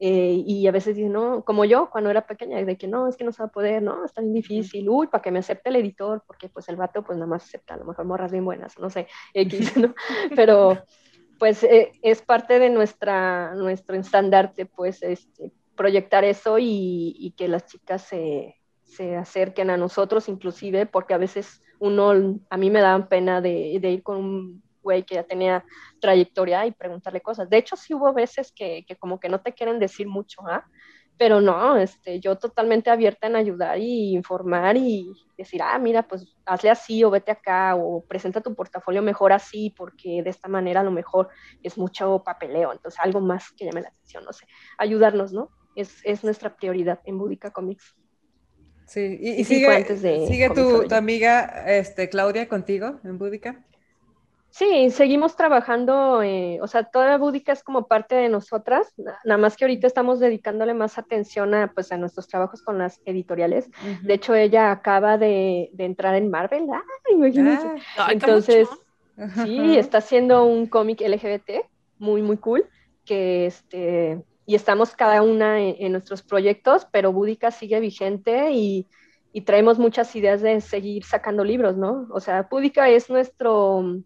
eh, 0.00 0.42
y 0.44 0.66
a 0.66 0.72
veces 0.72 0.96
dicen, 0.96 1.12
no, 1.12 1.44
como 1.44 1.64
yo 1.64 1.88
cuando 1.90 2.10
era 2.10 2.26
pequeña, 2.26 2.62
de 2.62 2.76
que 2.76 2.88
no, 2.88 3.06
es 3.06 3.16
que 3.16 3.24
no 3.24 3.32
se 3.32 3.42
va 3.42 3.48
a 3.48 3.52
poder, 3.52 3.82
no, 3.82 4.04
está 4.04 4.20
bien 4.20 4.34
difícil, 4.34 4.88
uy, 4.88 5.06
para 5.06 5.22
que 5.22 5.30
me 5.30 5.38
acepte 5.38 5.70
el 5.70 5.76
editor, 5.76 6.22
porque 6.26 6.48
pues 6.48 6.68
el 6.68 6.76
vato 6.76 7.02
pues 7.04 7.16
nada 7.16 7.28
más 7.28 7.44
acepta, 7.44 7.74
a 7.74 7.76
lo 7.76 7.84
mejor 7.84 8.04
morras 8.04 8.32
bien 8.32 8.44
buenas, 8.44 8.78
no 8.78 8.90
sé, 8.90 9.06
X, 9.32 9.76
¿no? 9.76 9.94
Pero 10.34 10.82
pues 11.38 11.62
eh, 11.62 11.92
es 12.02 12.22
parte 12.22 12.58
de 12.58 12.70
nuestra, 12.70 13.54
nuestro 13.54 13.96
estandarte, 13.96 14.66
pues, 14.66 15.02
este, 15.02 15.52
proyectar 15.76 16.24
eso 16.24 16.58
y, 16.58 17.14
y 17.18 17.32
que 17.32 17.48
las 17.48 17.66
chicas 17.66 18.02
se, 18.02 18.56
se, 18.82 19.16
acerquen 19.16 19.70
a 19.70 19.76
nosotros, 19.76 20.28
inclusive, 20.28 20.86
porque 20.86 21.14
a 21.14 21.18
veces 21.18 21.62
uno, 21.78 22.40
a 22.48 22.56
mí 22.56 22.70
me 22.70 22.80
da 22.80 23.08
pena 23.08 23.40
de, 23.40 23.78
de 23.80 23.90
ir 23.90 24.02
con 24.02 24.16
un 24.16 24.63
güey 24.84 25.02
que 25.02 25.16
ya 25.16 25.24
tenía 25.24 25.64
trayectoria 26.00 26.64
y 26.66 26.70
preguntarle 26.70 27.20
cosas. 27.20 27.50
De 27.50 27.56
hecho, 27.56 27.74
sí 27.74 27.94
hubo 27.94 28.12
veces 28.12 28.52
que, 28.54 28.84
que 28.86 28.94
como 28.94 29.18
que 29.18 29.28
no 29.28 29.40
te 29.40 29.52
quieren 29.52 29.80
decir 29.80 30.06
mucho, 30.06 30.42
¿ah? 30.46 30.64
Pero 31.16 31.40
no, 31.40 31.76
este, 31.76 32.18
yo 32.18 32.36
totalmente 32.36 32.90
abierta 32.90 33.28
en 33.28 33.36
ayudar 33.36 33.78
y 33.78 34.14
informar 34.14 34.76
y 34.76 35.12
decir, 35.38 35.62
ah, 35.62 35.78
mira, 35.78 36.02
pues 36.06 36.26
hazle 36.44 36.70
así 36.70 37.04
o 37.04 37.10
vete 37.10 37.30
acá 37.30 37.76
o 37.76 38.04
presenta 38.04 38.40
tu 38.40 38.54
portafolio 38.54 39.00
mejor 39.00 39.32
así 39.32 39.72
porque 39.76 40.22
de 40.24 40.30
esta 40.30 40.48
manera 40.48 40.80
a 40.80 40.84
lo 40.84 40.90
mejor 40.90 41.28
es 41.62 41.78
mucho 41.78 42.22
papeleo, 42.24 42.72
entonces 42.72 43.00
algo 43.00 43.20
más 43.20 43.52
que 43.52 43.64
llame 43.64 43.82
la 43.82 43.88
atención, 43.88 44.24
no 44.24 44.32
sé, 44.32 44.46
ayudarnos, 44.76 45.32
¿no? 45.32 45.50
Es, 45.76 46.00
es 46.04 46.24
nuestra 46.24 46.56
prioridad 46.56 47.00
en 47.04 47.18
Búdica 47.18 47.52
Comics. 47.52 47.94
Sí, 48.86 49.18
y, 49.20 49.30
y, 49.30 49.40
y 49.40 49.44
sigue, 49.44 49.96
sigue 50.26 50.50
tu, 50.50 50.86
tu, 50.88 50.94
amiga 50.94 51.64
este, 51.66 52.08
Claudia 52.08 52.48
contigo 52.48 53.00
en 53.04 53.18
Búdica. 53.18 53.64
Sí, 54.56 54.88
seguimos 54.92 55.34
trabajando, 55.34 56.22
eh, 56.22 56.60
o 56.62 56.68
sea, 56.68 56.84
toda 56.84 57.18
Búdica 57.18 57.50
es 57.50 57.64
como 57.64 57.88
parte 57.88 58.14
de 58.14 58.28
nosotras, 58.28 58.94
nada 59.24 59.36
más 59.36 59.56
que 59.56 59.64
ahorita 59.64 59.88
estamos 59.88 60.20
dedicándole 60.20 60.74
más 60.74 60.96
atención 60.96 61.54
a, 61.54 61.72
pues, 61.74 61.90
a 61.90 61.96
nuestros 61.96 62.28
trabajos 62.28 62.62
con 62.62 62.78
las 62.78 63.00
editoriales. 63.04 63.66
Uh 63.66 63.86
-huh. 63.88 64.02
De 64.02 64.14
hecho, 64.14 64.32
ella 64.32 64.70
acaba 64.70 65.18
de, 65.18 65.70
de, 65.72 65.84
entrar 65.84 66.14
en 66.14 66.30
Marvel, 66.30 66.68
¡ah, 66.72 66.84
imagínense! 67.10 67.66
Ah, 67.98 68.10
Entonces, 68.12 68.68
sí, 69.42 69.76
está 69.76 69.98
haciendo 69.98 70.44
un 70.44 70.68
cómic 70.68 71.00
LGBT 71.00 71.66
muy, 71.98 72.22
muy 72.22 72.36
cool, 72.36 72.64
que 73.04 73.46
este, 73.46 74.22
y 74.46 74.54
estamos 74.54 74.94
cada 74.94 75.22
una 75.22 75.58
en, 75.58 75.74
en 75.80 75.90
nuestros 75.90 76.22
proyectos, 76.22 76.86
pero 76.92 77.12
Búdica 77.12 77.50
sigue 77.50 77.80
vigente 77.80 78.52
y, 78.52 78.86
y 79.32 79.40
traemos 79.40 79.80
muchas 79.80 80.14
ideas 80.14 80.42
de 80.42 80.60
seguir 80.60 81.02
sacando 81.02 81.42
libros, 81.42 81.76
¿no? 81.76 82.06
O 82.12 82.20
sea, 82.20 82.46
Búdica 82.48 82.88
es 82.88 83.10
nuestro 83.10 84.04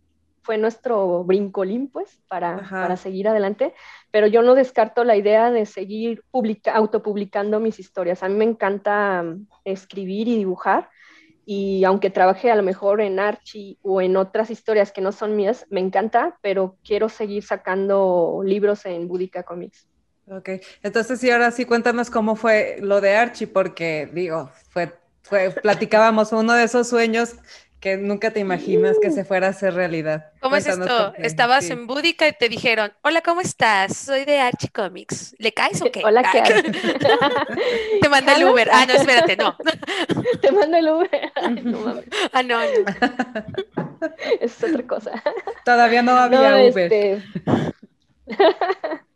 fue 0.48 0.56
nuestro 0.56 1.24
brincolín, 1.24 1.90
pues, 1.90 2.22
para, 2.26 2.66
para, 2.70 2.96
seguir 2.96 3.28
adelante, 3.28 3.74
pero 4.10 4.26
yo 4.26 4.40
no 4.40 4.54
descarto 4.54 5.04
la 5.04 5.14
idea 5.14 5.50
de 5.50 5.66
seguir 5.66 6.24
publica 6.30 6.72
autopublicando 6.72 7.60
mis 7.60 7.78
historias. 7.78 8.22
A 8.22 8.30
mí 8.30 8.34
me 8.34 8.46
encanta 8.46 9.22
mm, 9.22 9.46
escribir 9.66 10.26
y 10.26 10.38
dibujar, 10.38 10.88
y 11.44 11.84
aunque 11.84 12.08
trabaje 12.08 12.50
a 12.50 12.56
lo 12.56 12.62
mejor 12.62 13.02
en 13.02 13.20
Archie 13.20 13.76
o 13.82 14.00
en 14.00 14.16
otras 14.16 14.48
historias 14.48 14.90
que 14.90 15.02
no 15.02 15.12
son 15.12 15.36
mías, 15.36 15.66
me 15.68 15.80
encanta, 15.80 16.38
pero 16.40 16.78
quiero 16.82 17.10
seguir 17.10 17.42
sacando 17.42 18.40
libros 18.42 18.86
en 18.86 19.06
Budica 19.06 19.42
Comics. 19.42 19.86
Ok, 20.30 20.48
entonces 20.82 21.20
sí, 21.20 21.30
ahora 21.30 21.50
sí 21.50 21.66
cuéntanos 21.66 22.08
cómo 22.08 22.36
fue 22.36 22.78
lo 22.80 23.02
de 23.02 23.14
Archie, 23.16 23.48
porque 23.48 24.08
digo, 24.14 24.50
fue, 24.70 24.94
fue, 25.20 25.50
platicábamos 25.50 26.32
uno 26.32 26.54
de 26.54 26.64
esos 26.64 26.88
sueños 26.88 27.36
que 27.80 27.96
nunca 27.96 28.32
te 28.32 28.40
imaginas 28.40 28.96
que 29.00 29.10
se 29.10 29.24
fuera 29.24 29.46
a 29.46 29.50
hacer 29.50 29.74
realidad. 29.74 30.32
¿Cómo 30.40 30.56
es 30.56 30.66
esto? 30.66 31.12
Estabas 31.18 31.70
en 31.70 31.86
Búdica 31.86 32.26
y 32.26 32.32
te 32.32 32.48
dijeron, 32.48 32.92
hola, 33.02 33.20
¿cómo 33.20 33.40
estás? 33.40 33.96
Soy 33.96 34.24
de 34.24 34.40
Archie 34.40 34.70
Comics. 34.70 35.36
¿Le 35.38 35.52
caes 35.52 35.80
o 35.82 35.90
qué? 35.90 36.02
Hola, 36.04 36.24
¿qué 36.32 36.42
Te 38.02 38.08
manda 38.08 38.34
el 38.34 38.44
Uber. 38.44 38.68
Ah, 38.72 38.84
no, 38.86 38.94
espérate, 38.94 39.36
no. 39.36 39.56
Te 40.40 40.50
manda 40.50 40.78
el 40.78 40.88
Uber. 40.88 41.32
no, 41.64 42.02
ah, 42.32 42.42
no, 42.42 42.60
no. 42.60 42.66
Es 44.40 44.62
otra 44.62 44.86
cosa. 44.86 45.22
Todavía 45.64 46.02
no 46.02 46.12
había 46.12 46.70
Uber. 46.70 46.92
Este... 46.92 47.22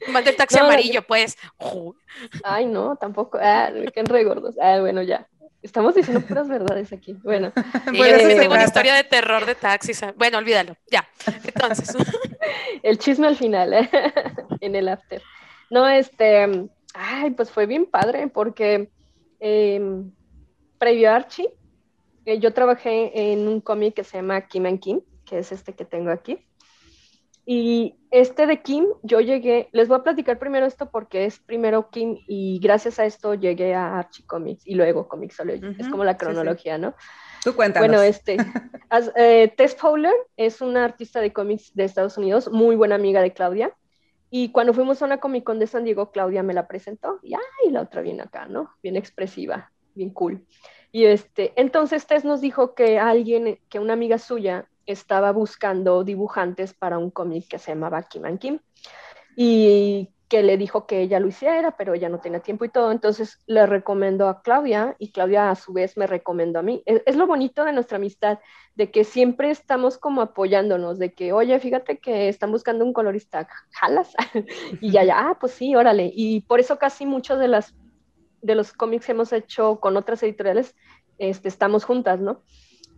Manda 0.09 0.31
el 0.31 0.37
taxi 0.37 0.59
amarillo, 0.59 1.03
pues. 1.03 1.37
Ay, 2.44 2.66
no, 2.66 2.96
tampoco. 2.96 3.38
Ah, 3.40 3.70
qué 3.92 4.03
regordos. 4.05 4.57
Ah, 4.61 4.79
bueno, 4.81 5.03
ya. 5.03 5.29
Estamos 5.62 5.94
diciendo 5.94 6.20
puras 6.27 6.48
verdades 6.48 6.92
aquí. 6.92 7.14
Bueno, 7.22 7.53
bueno 7.96 8.18
sí, 8.18 8.37
tengo 8.37 8.55
una 8.55 8.64
historia 8.64 8.94
de 8.94 9.05
terror 9.05 9.46
de 9.46 9.55
taxis. 9.55 10.01
Bueno, 10.16 10.38
olvídalo. 10.38 10.77
Ya. 10.90 11.09
Entonces. 11.44 11.94
el 12.83 12.98
chisme 12.98 13.29
al 13.29 13.37
final, 13.37 13.72
¿eh? 13.72 13.90
en 14.61 14.75
el 14.75 14.88
after. 14.88 15.22
No, 15.70 15.88
este. 15.88 16.68
Ay, 16.94 17.31
pues 17.31 17.51
fue 17.51 17.66
bien 17.66 17.87
padre 17.87 18.29
porque 18.29 18.90
eh, 19.40 19.81
previo 20.79 21.11
a 21.11 21.16
Archie, 21.16 21.48
eh, 22.27 22.38
yo 22.38 22.53
trabajé 22.53 23.33
en 23.33 23.48
un 23.48 23.61
cómic 23.61 23.94
que 23.94 24.05
se 24.05 24.18
llama 24.18 24.42
Kim 24.42 24.66
and 24.66 24.81
Kim, 24.81 25.01
que 25.25 25.38
es 25.38 25.53
este 25.53 25.72
que 25.75 25.85
tengo 25.85 26.11
aquí. 26.11 26.44
Y 27.44 27.96
este 28.12 28.46
de 28.46 28.62
Kim, 28.62 28.87
yo 29.02 29.20
llegué, 29.20 29.68
les 29.72 29.88
voy 29.88 29.98
a 29.98 30.02
platicar 30.02 30.38
primero 30.38 30.66
esto 30.66 30.90
porque 30.90 31.24
es 31.24 31.40
primero 31.40 31.90
Kim 31.90 32.18
y 32.28 32.61
gracias 32.61 32.98
a 32.98 33.05
esto 33.05 33.35
llegué 33.35 33.74
a 33.74 33.98
Archie 33.98 34.24
Comics 34.26 34.66
y 34.66 34.74
luego 34.74 35.09
Comixology. 35.09 35.76
Es 35.78 35.88
como 35.88 36.05
la 36.05 36.16
cronología, 36.16 36.78
¿no? 36.78 36.94
Tú 37.42 37.57
cuéntanos. 37.57 37.88
Bueno, 37.88 38.02
este, 38.02 38.37
eh, 39.16 39.52
Tess 39.57 39.74
Fowler 39.76 40.14
es 40.37 40.61
una 40.61 40.85
artista 40.85 41.20
de 41.20 41.33
cómics 41.33 41.74
de 41.74 41.85
Estados 41.85 42.16
Unidos, 42.16 42.50
muy 42.52 42.76
buena 42.76 42.94
amiga 42.94 43.20
de 43.22 43.33
Claudia. 43.33 43.74
Y 44.31 44.50
cuando 44.50 44.72
fuimos 44.72 45.02
a 45.02 45.07
una 45.07 45.18
Comic 45.18 45.44
Con 45.44 45.59
de 45.59 45.66
San 45.66 45.85
Diego, 45.85 46.11
Claudia 46.11 46.42
me 46.42 46.55
la 46.55 46.68
presentó 46.68 47.18
y, 47.22 47.35
ay, 47.35 47.70
la 47.70 47.83
otra 47.83 48.02
viene 48.02 48.22
acá, 48.22 48.46
¿no? 48.46 48.70
Bien 48.83 48.96
expresiva, 48.96 49.72
bien 49.94 50.11
cool. 50.11 50.46
Y 50.92 51.07
este, 51.07 51.52
entonces 51.57 52.07
Tess 52.07 52.24
nos 52.24 52.40
dijo 52.40 52.74
que 52.74 52.98
alguien, 52.98 53.59
que 53.68 53.78
una 53.78 53.94
amiga 53.94 54.18
suya 54.18 54.68
estaba 54.87 55.33
buscando 55.33 56.05
dibujantes 56.05 56.75
para 56.75 56.99
un 56.99 57.11
cómic 57.11 57.49
que 57.49 57.59
se 57.59 57.73
llamaba 57.73 58.03
Kim 58.03 58.25
and 58.25 58.38
Kim 58.38 58.59
y 59.37 60.11
que 60.33 60.42
le 60.42 60.57
dijo 60.57 60.87
que 60.87 61.03
ella 61.03 61.21
lo 61.21 61.29
hiciera, 61.29 61.77
pero 61.77 61.92
ella 61.92 62.09
no 62.09 62.18
tenía 62.18 62.40
tiempo 62.40 62.64
y 62.64 62.71
todo, 62.71 62.90
entonces 62.90 63.38
le 63.47 63.66
recomendó 63.66 64.29
a 64.31 64.40
Claudia 64.40 64.97
y 64.99 65.12
Claudia 65.12 65.51
a 65.51 65.55
su 65.57 65.75
vez 65.75 65.99
me 65.99 66.07
recomendó 66.07 66.61
a 66.61 66.62
mí. 66.62 66.83
Es, 66.87 67.16
lo 67.16 67.27
bonito 67.27 67.66
de 67.66 67.75
nuestra 67.75 67.99
amistad, 67.99 68.38
de 68.75 68.90
que 68.90 69.05
siempre 69.05 69.51
estamos 69.51 69.99
como 69.99 70.23
apoyándonos, 70.23 70.99
de 70.99 71.12
que, 71.12 71.35
oye, 71.35 71.61
fíjate 71.61 71.99
que 71.99 72.31
están 72.31 72.51
buscando 72.51 72.83
un 72.83 72.95
colorista, 72.95 73.47
jalas, 73.73 74.14
y 74.81 74.90
ya, 74.90 75.05
ya, 75.05 75.18
ah, 75.18 75.38
pues 75.38 75.53
sí, 75.53 75.77
órale, 75.77 76.11
y 76.14 76.40
por 76.40 76.61
eso 76.61 76.79
casi 76.79 77.05
muchos 77.05 77.38
de, 77.38 77.49
las, 77.49 77.75
de 78.40 78.55
los 78.55 78.73
cómics 78.73 79.05
que 79.05 79.12
hemos 79.12 79.35
hecho 79.35 79.81
con 79.81 79.99
otras 79.99 80.23
editoriales, 80.23 80.75
este, 81.18 81.49
estamos 81.49 81.85
juntas, 81.85 82.21
¿no? 82.21 82.42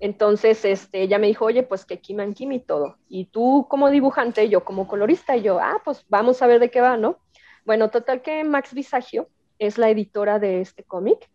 Entonces, 0.00 0.64
este, 0.64 1.02
ella 1.02 1.18
me 1.18 1.28
dijo, 1.28 1.44
oye, 1.44 1.62
pues 1.62 1.84
que 1.84 2.00
Kim 2.00 2.20
and 2.20 2.34
Kim 2.34 2.60
todo. 2.60 2.98
Y 3.08 3.26
tú 3.26 3.66
como 3.68 3.90
dibujante, 3.90 4.48
yo 4.48 4.64
como 4.64 4.86
colorista, 4.86 5.36
y 5.36 5.42
yo, 5.42 5.58
ah, 5.60 5.80
pues 5.84 6.04
vamos 6.08 6.42
a 6.42 6.46
ver 6.46 6.60
de 6.60 6.70
qué 6.70 6.80
va, 6.80 6.96
¿no? 6.96 7.18
Bueno, 7.64 7.90
total 7.90 8.20
que 8.20 8.44
Max 8.44 8.74
Visagio 8.74 9.28
es 9.58 9.78
la 9.78 9.88
editora 9.90 10.38
de 10.38 10.60
este 10.60 10.84
cómic. 10.84 11.30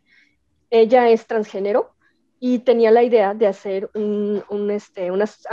Ella 0.70 1.10
es 1.10 1.26
transgénero 1.26 1.96
y 2.40 2.60
tenía 2.60 2.92
la 2.92 3.04
idea 3.04 3.34
de 3.34 3.48
hacer 3.48 3.90
un, 3.94 4.72
este, 4.72 5.12
unas 5.12 5.46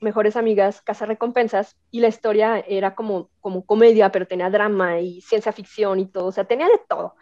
mejores 0.00 0.36
amigas 0.36 0.80
casa 0.80 1.06
recompensas 1.06 1.76
y 1.90 2.00
la 2.00 2.08
historia 2.08 2.58
era 2.66 2.94
como, 2.94 3.30
como 3.40 3.64
comedia, 3.64 4.10
pero 4.10 4.26
tenía 4.26 4.50
drama 4.50 5.00
y 5.00 5.20
ciencia 5.20 5.52
ficción 5.52 6.00
y 6.00 6.06
todo, 6.06 6.26
o 6.26 6.32
sea, 6.32 6.44
tenía 6.44 6.66
de 6.66 6.80
todo. 6.88 7.14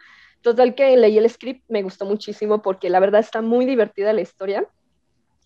Total 0.43 0.75
que 0.75 0.97
leí 0.97 1.19
el 1.19 1.29
script, 1.29 1.65
me 1.69 1.83
gustó 1.83 2.07
muchísimo 2.07 2.63
porque 2.63 2.89
la 2.89 3.01
verdad 3.01 3.21
está 3.21 3.43
muy 3.43 3.67
divertida 3.67 4.13
la 4.13 4.23
historia 4.23 4.67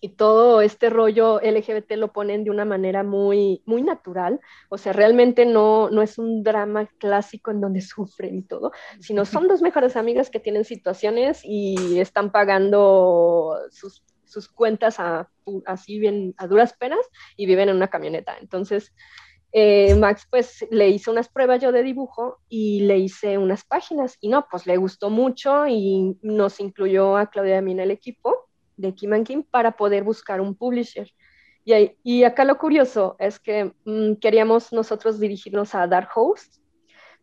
y 0.01 0.09
todo 0.09 0.61
este 0.61 0.89
rollo 0.89 1.39
LGBT 1.41 1.93
lo 1.93 2.11
ponen 2.11 2.43
de 2.43 2.51
una 2.51 2.65
manera 2.65 3.03
muy, 3.03 3.61
muy 3.65 3.81
natural, 3.81 4.39
o 4.69 4.77
sea, 4.77 4.93
realmente 4.93 5.45
no, 5.45 5.89
no 5.89 6.01
es 6.01 6.17
un 6.17 6.43
drama 6.43 6.87
clásico 6.99 7.51
en 7.51 7.61
donde 7.61 7.81
sufren 7.81 8.37
y 8.37 8.41
todo, 8.43 8.71
sino 8.99 9.25
son 9.25 9.47
dos 9.47 9.61
mejores 9.61 9.95
amigas 9.95 10.29
que 10.29 10.39
tienen 10.39 10.65
situaciones 10.65 11.41
y 11.43 11.99
están 11.99 12.31
pagando 12.31 13.57
sus, 13.71 14.03
sus 14.25 14.49
cuentas 14.49 14.99
a, 14.99 15.29
así 15.65 15.99
bien 15.99 16.33
a 16.37 16.47
duras 16.47 16.73
penas 16.73 17.05
y 17.35 17.45
viven 17.45 17.69
en 17.69 17.77
una 17.77 17.87
camioneta. 17.87 18.37
Entonces, 18.39 18.93
eh, 19.57 19.95
Max 19.95 20.27
pues 20.29 20.67
le 20.69 20.89
hizo 20.89 21.11
unas 21.11 21.29
pruebas 21.29 21.61
yo 21.61 21.71
de 21.71 21.81
dibujo 21.81 22.39
y 22.49 22.81
le 22.81 22.97
hice 22.97 23.37
unas 23.37 23.63
páginas 23.63 24.17
y 24.19 24.27
no, 24.27 24.47
pues 24.51 24.67
le 24.67 24.75
gustó 24.75 25.09
mucho 25.09 25.65
y 25.65 26.17
nos 26.21 26.59
incluyó 26.59 27.15
a 27.15 27.29
Claudia 27.29 27.55
y 27.55 27.57
a 27.59 27.61
mí 27.61 27.71
en 27.71 27.79
el 27.79 27.91
equipo 27.91 28.49
de 28.77 28.93
Kim 28.93 29.23
Kim 29.23 29.43
para 29.43 29.71
poder 29.77 30.03
buscar 30.03 30.41
un 30.41 30.55
publisher. 30.55 31.11
Y, 31.63 31.97
y 32.03 32.23
acá 32.23 32.45
lo 32.45 32.57
curioso 32.57 33.15
es 33.19 33.39
que 33.39 33.73
mm, 33.85 34.15
queríamos 34.15 34.71
nosotros 34.71 35.19
dirigirnos 35.19 35.73
a 35.73 35.87
Dark 35.87 36.09
Horse, 36.15 36.61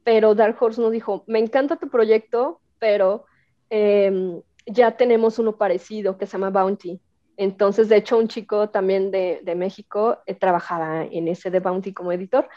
pero 0.05 0.35
Dark 0.35 0.57
Horse 0.61 0.81
nos 0.81 0.93
dijo, 0.93 1.25
me 1.27 1.39
encanta 1.39 1.77
tu 1.77 1.89
proyecto, 1.89 2.61
pero 2.79 3.25
em, 3.71 4.43
ya 4.67 4.97
tenemos 4.97 5.39
uno 5.39 5.57
parecido 5.57 6.19
que 6.19 6.27
se 6.27 6.33
llama 6.33 6.51
Bounty. 6.51 7.01
Entonces, 7.37 7.89
de 7.89 7.97
hecho, 7.97 8.19
un 8.19 8.29
chico 8.29 8.69
también 8.71 9.11
de, 9.11 9.41
de 9.45 9.55
México 9.55 10.19
eh, 10.27 10.35
trabajaba 10.35 11.05
en 11.05 11.29
ese 11.29 11.51
de 11.51 11.61
Bounty 11.61 11.93
como 11.93 12.13
editor. 12.13 12.49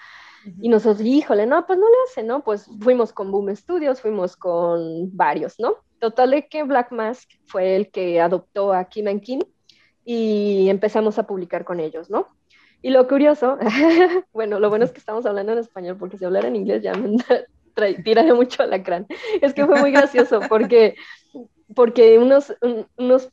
Y 0.62 0.70
nosotros, 0.70 1.02
híjole, 1.02 1.48
no, 1.48 1.66
pues 1.66 1.80
no 1.80 1.88
le 1.88 1.96
hace, 2.08 2.24
¿no? 2.24 2.44
Pues 2.44 2.70
fuimos 2.80 3.12
con 3.12 3.32
Boom 3.32 3.56
Studios, 3.56 4.02
fuimos 4.02 4.36
con 4.36 5.16
varios, 5.16 5.56
¿no? 5.60 5.78
Total 6.06 6.30
de 6.30 6.48
que 6.48 6.62
Black 6.62 6.92
Mask 6.92 7.32
fue 7.48 7.76
el 7.76 7.90
que 7.90 8.22
adoptó 8.22 8.74
a 8.74 8.86
Kim 8.86 9.08
and 9.08 9.22
Kim 9.22 9.40
y 10.06 10.70
empezamos 10.70 11.18
a 11.18 11.26
publicar 11.26 11.66
con 11.66 11.80
ellos, 11.80 12.12
¿no? 12.12 12.28
Y 12.84 12.92
lo 12.92 13.08
curioso, 13.08 13.58
bueno, 14.32 14.60
lo 14.60 14.70
bueno 14.70 14.86
es 14.86 14.92
que 14.92 15.00
estamos 15.00 15.26
hablando 15.26 15.54
en 15.54 15.58
español, 15.58 15.98
porque 15.98 16.20
si 16.20 16.26
hablara 16.26 16.48
en 16.48 16.58
inglés 16.58 16.84
ya 16.84 16.94
me 16.94 17.18
tiraría 18.04 18.36
mucho 18.36 18.62
a 18.62 18.68
la 18.68 18.84
crán. 18.84 19.08
Es 19.42 19.56
que 19.56 19.66
fue 19.66 19.82
muy 19.82 19.92
gracioso 19.92 20.42
porque, 20.48 20.94
porque 21.74 22.20
unos, 22.20 22.54
unos, 22.98 23.30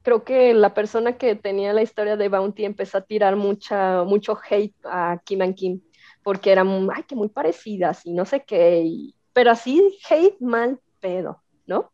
creo 0.00 0.24
que 0.24 0.54
la 0.54 0.72
persona 0.72 1.18
que 1.18 1.34
tenía 1.34 1.74
la 1.74 1.82
historia 1.82 2.16
de 2.16 2.30
Bounty 2.30 2.64
empezó 2.64 2.96
a 2.96 3.02
tirar 3.04 3.36
mucha, 3.36 4.04
mucho 4.04 4.38
hate 4.48 4.74
a 4.84 5.20
Kim 5.22 5.42
and 5.42 5.54
Kim, 5.54 5.82
porque 6.22 6.50
eran, 6.50 6.88
ay, 6.94 7.02
que 7.02 7.14
muy 7.14 7.28
parecidas 7.28 8.06
y 8.06 8.14
no 8.14 8.24
sé 8.24 8.42
qué, 8.46 9.12
pero 9.34 9.50
así 9.50 9.98
hate 10.08 10.40
mal 10.40 10.80
pedo. 10.98 11.42
¿No? 11.66 11.90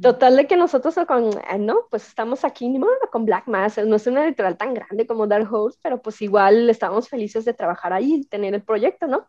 Total 0.00 0.36
de 0.36 0.46
que 0.46 0.56
nosotros 0.56 0.94
con, 1.06 1.30
ah, 1.48 1.58
no, 1.58 1.86
pues 1.90 2.06
estamos 2.06 2.44
aquí, 2.44 2.68
ni 2.68 2.78
modo, 2.78 2.92
con 3.10 3.24
Black 3.24 3.46
Mass, 3.46 3.78
no 3.84 3.96
es 3.96 4.06
una 4.06 4.24
editorial 4.24 4.56
tan 4.56 4.74
grande 4.74 5.06
como 5.06 5.26
Dark 5.26 5.52
Horse, 5.52 5.78
pero 5.82 6.00
pues 6.00 6.20
igual 6.22 6.68
estamos 6.70 7.08
felices 7.08 7.44
de 7.44 7.54
trabajar 7.54 7.92
ahí, 7.92 8.24
tener 8.24 8.54
el 8.54 8.62
proyecto, 8.62 9.06
¿no? 9.06 9.26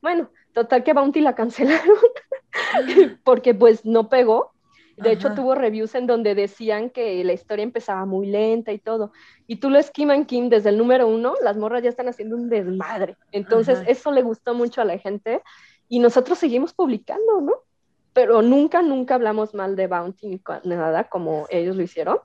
Bueno, 0.00 0.30
total 0.52 0.84
que 0.84 0.92
Bounty 0.92 1.20
la 1.20 1.34
cancelaron 1.34 1.96
porque 3.24 3.54
pues 3.54 3.84
no 3.84 4.08
pegó. 4.08 4.52
De 4.96 5.12
hecho, 5.12 5.34
tuvo 5.34 5.54
reviews 5.54 5.94
en 5.94 6.06
donde 6.06 6.34
decían 6.34 6.88
que 6.88 7.22
la 7.22 7.34
historia 7.34 7.62
empezaba 7.62 8.06
muy 8.06 8.28
lenta 8.28 8.72
y 8.72 8.78
todo. 8.78 9.12
Y 9.46 9.56
tú 9.56 9.68
lo 9.68 9.78
and 9.78 10.26
Kim 10.26 10.48
desde 10.48 10.70
el 10.70 10.78
número 10.78 11.06
uno, 11.06 11.34
las 11.42 11.58
morras 11.58 11.82
ya 11.82 11.90
están 11.90 12.08
haciendo 12.08 12.34
un 12.34 12.48
desmadre. 12.48 13.18
Entonces, 13.30 13.82
eso 13.86 14.10
le 14.10 14.22
gustó 14.22 14.54
mucho 14.54 14.80
a 14.80 14.86
la 14.86 14.96
gente 14.96 15.42
y 15.88 15.98
nosotros 15.98 16.38
seguimos 16.38 16.72
publicando, 16.72 17.42
¿no? 17.42 17.65
Pero 18.16 18.40
nunca, 18.40 18.80
nunca 18.80 19.16
hablamos 19.16 19.52
mal 19.52 19.76
de 19.76 19.88
Bounty 19.88 20.26
ni 20.26 20.40
nada 20.64 21.04
como 21.04 21.46
ellos 21.50 21.76
lo 21.76 21.82
hicieron. 21.82 22.18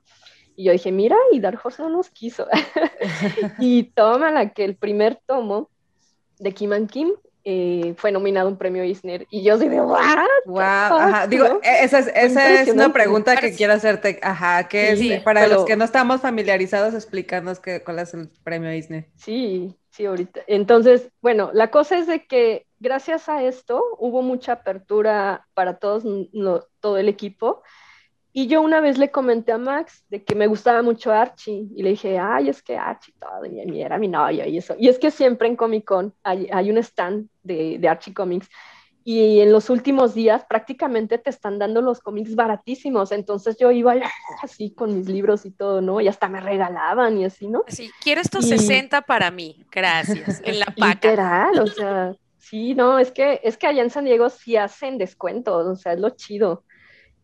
Y 0.56 0.64
yo 0.64 0.72
dije, 0.72 0.90
mira, 0.90 1.18
y 1.34 1.42
Dark 1.42 1.60
Horse 1.62 1.82
no 1.82 1.90
nos 1.90 2.10
quiso. 2.10 2.48
y 3.60 3.92
toma 3.94 4.32
la 4.32 4.54
que 4.54 4.64
el 4.64 4.78
primer 4.78 5.20
tomo 5.26 5.70
de 6.40 6.54
Kim 6.54 6.72
and 6.72 6.90
Kim 6.90 7.12
eh, 7.44 7.94
fue 7.98 8.14
nominado 8.14 8.48
un 8.48 8.58
premio 8.58 8.84
Eisner. 8.84 9.28
Y 9.32 9.44
yo 9.44 9.58
de 9.58 9.68
¿what? 9.82 10.28
Wow, 10.46 10.62
ajá. 10.62 11.28
Digo, 11.28 11.60
e-, 11.62 11.84
esa 11.84 12.00
es, 12.00 12.08
esa 12.16 12.62
es 12.62 12.70
una 12.70 12.94
pregunta 12.94 13.36
que 13.36 13.54
quiero 13.54 13.74
hacerte. 13.74 14.18
Ajá, 14.24 14.70
que 14.70 14.94
es, 14.94 15.24
para 15.24 15.46
los 15.48 15.66
que 15.66 15.76
no 15.76 15.84
estamos 15.84 16.22
familiarizados, 16.22 16.94
explícanos 16.94 17.60
qué, 17.60 17.84
cuál 17.84 18.00
es 18.00 18.14
el 18.14 18.30
premio 18.46 18.70
Eisner. 18.70 19.10
Sí, 19.18 19.76
Sí, 19.92 20.06
ahorita. 20.06 20.42
Entonces, 20.48 21.12
bueno, 21.22 21.52
la 21.54 21.70
cosa 21.70 21.98
es 21.98 22.08
de 22.08 22.26
que 22.26 22.66
gracias 22.80 23.28
a 23.28 23.44
esto 23.44 23.84
hubo 24.00 24.22
mucha 24.22 24.54
apertura 24.54 25.48
para 25.54 25.80
todos, 25.80 26.04
todo 26.80 26.98
el 26.98 27.10
equipo. 27.10 27.62
Y 28.34 28.48
yo 28.48 28.62
una 28.62 28.80
vez 28.80 28.98
le 28.98 29.12
comenté 29.12 29.52
a 29.52 29.58
Max 29.58 30.06
de 30.08 30.24
que 30.24 30.34
me 30.36 30.48
gustaba 30.48 30.82
mucho 30.82 31.12
Archie 31.12 31.68
y 31.76 31.84
le 31.84 31.90
dije, 31.90 32.18
ay, 32.18 32.48
es 32.48 32.64
que 32.64 32.78
Archie 32.78 33.14
todo, 33.20 33.46
y 33.46 33.82
era 33.82 33.98
mi 33.98 34.08
novio 34.08 34.46
y 34.46 34.58
eso. 34.58 34.76
Y 34.80 34.88
es 34.88 34.98
que 34.98 35.12
siempre 35.12 35.50
en 35.50 35.58
Comic 35.58 35.84
Con 35.84 36.14
hay, 36.24 36.48
hay 36.54 36.72
un 36.72 36.78
stand 36.78 37.28
de, 37.44 37.78
de, 37.78 37.90
Archie 37.90 38.14
Comics 38.14 38.48
y 39.04 39.40
en 39.40 39.52
los 39.52 39.70
últimos 39.70 40.14
días 40.14 40.46
prácticamente 40.48 41.18
te 41.18 41.30
están 41.30 41.58
dando 41.58 41.82
los 41.82 42.00
cómics 42.00 42.36
baratísimos. 42.36 43.12
Entonces 43.12 43.58
yo 43.58 43.72
iba 43.72 43.96
así 44.44 44.72
con 44.72 44.96
mis 44.96 45.08
libros 45.08 45.46
y 45.46 45.52
todo, 45.52 45.82
¿no? 45.82 46.02
Y 46.02 46.08
hasta 46.08 46.30
me 46.30 46.40
regalaban 46.40 47.18
y 47.18 47.26
así, 47.26 47.48
¿no? 47.48 47.64
Sí, 47.68 47.90
quiero 48.02 48.22
estos 48.22 48.48
60 48.48 49.02
para 49.02 49.32
mí, 49.32 49.66
gracias, 49.72 50.42
en 50.44 50.60
la 50.60 50.68
paca. 50.68 51.10
Literal, 51.10 51.60
o 51.60 51.68
sea, 51.68 52.16
sí, 52.38 52.76
no, 52.76 53.00
es 53.00 53.12
que, 53.12 53.42
es 53.44 53.58
que 53.58 53.68
allá 53.68 53.82
en 53.82 53.90
San 53.90 54.06
Diego 54.06 54.30
sí 54.30 54.56
hacen 54.56 54.98
descuentos, 54.98 55.66
o 55.68 55.76
sea, 55.76 55.94
es 55.94 56.00
lo 56.00 56.12
chido. 56.12 56.64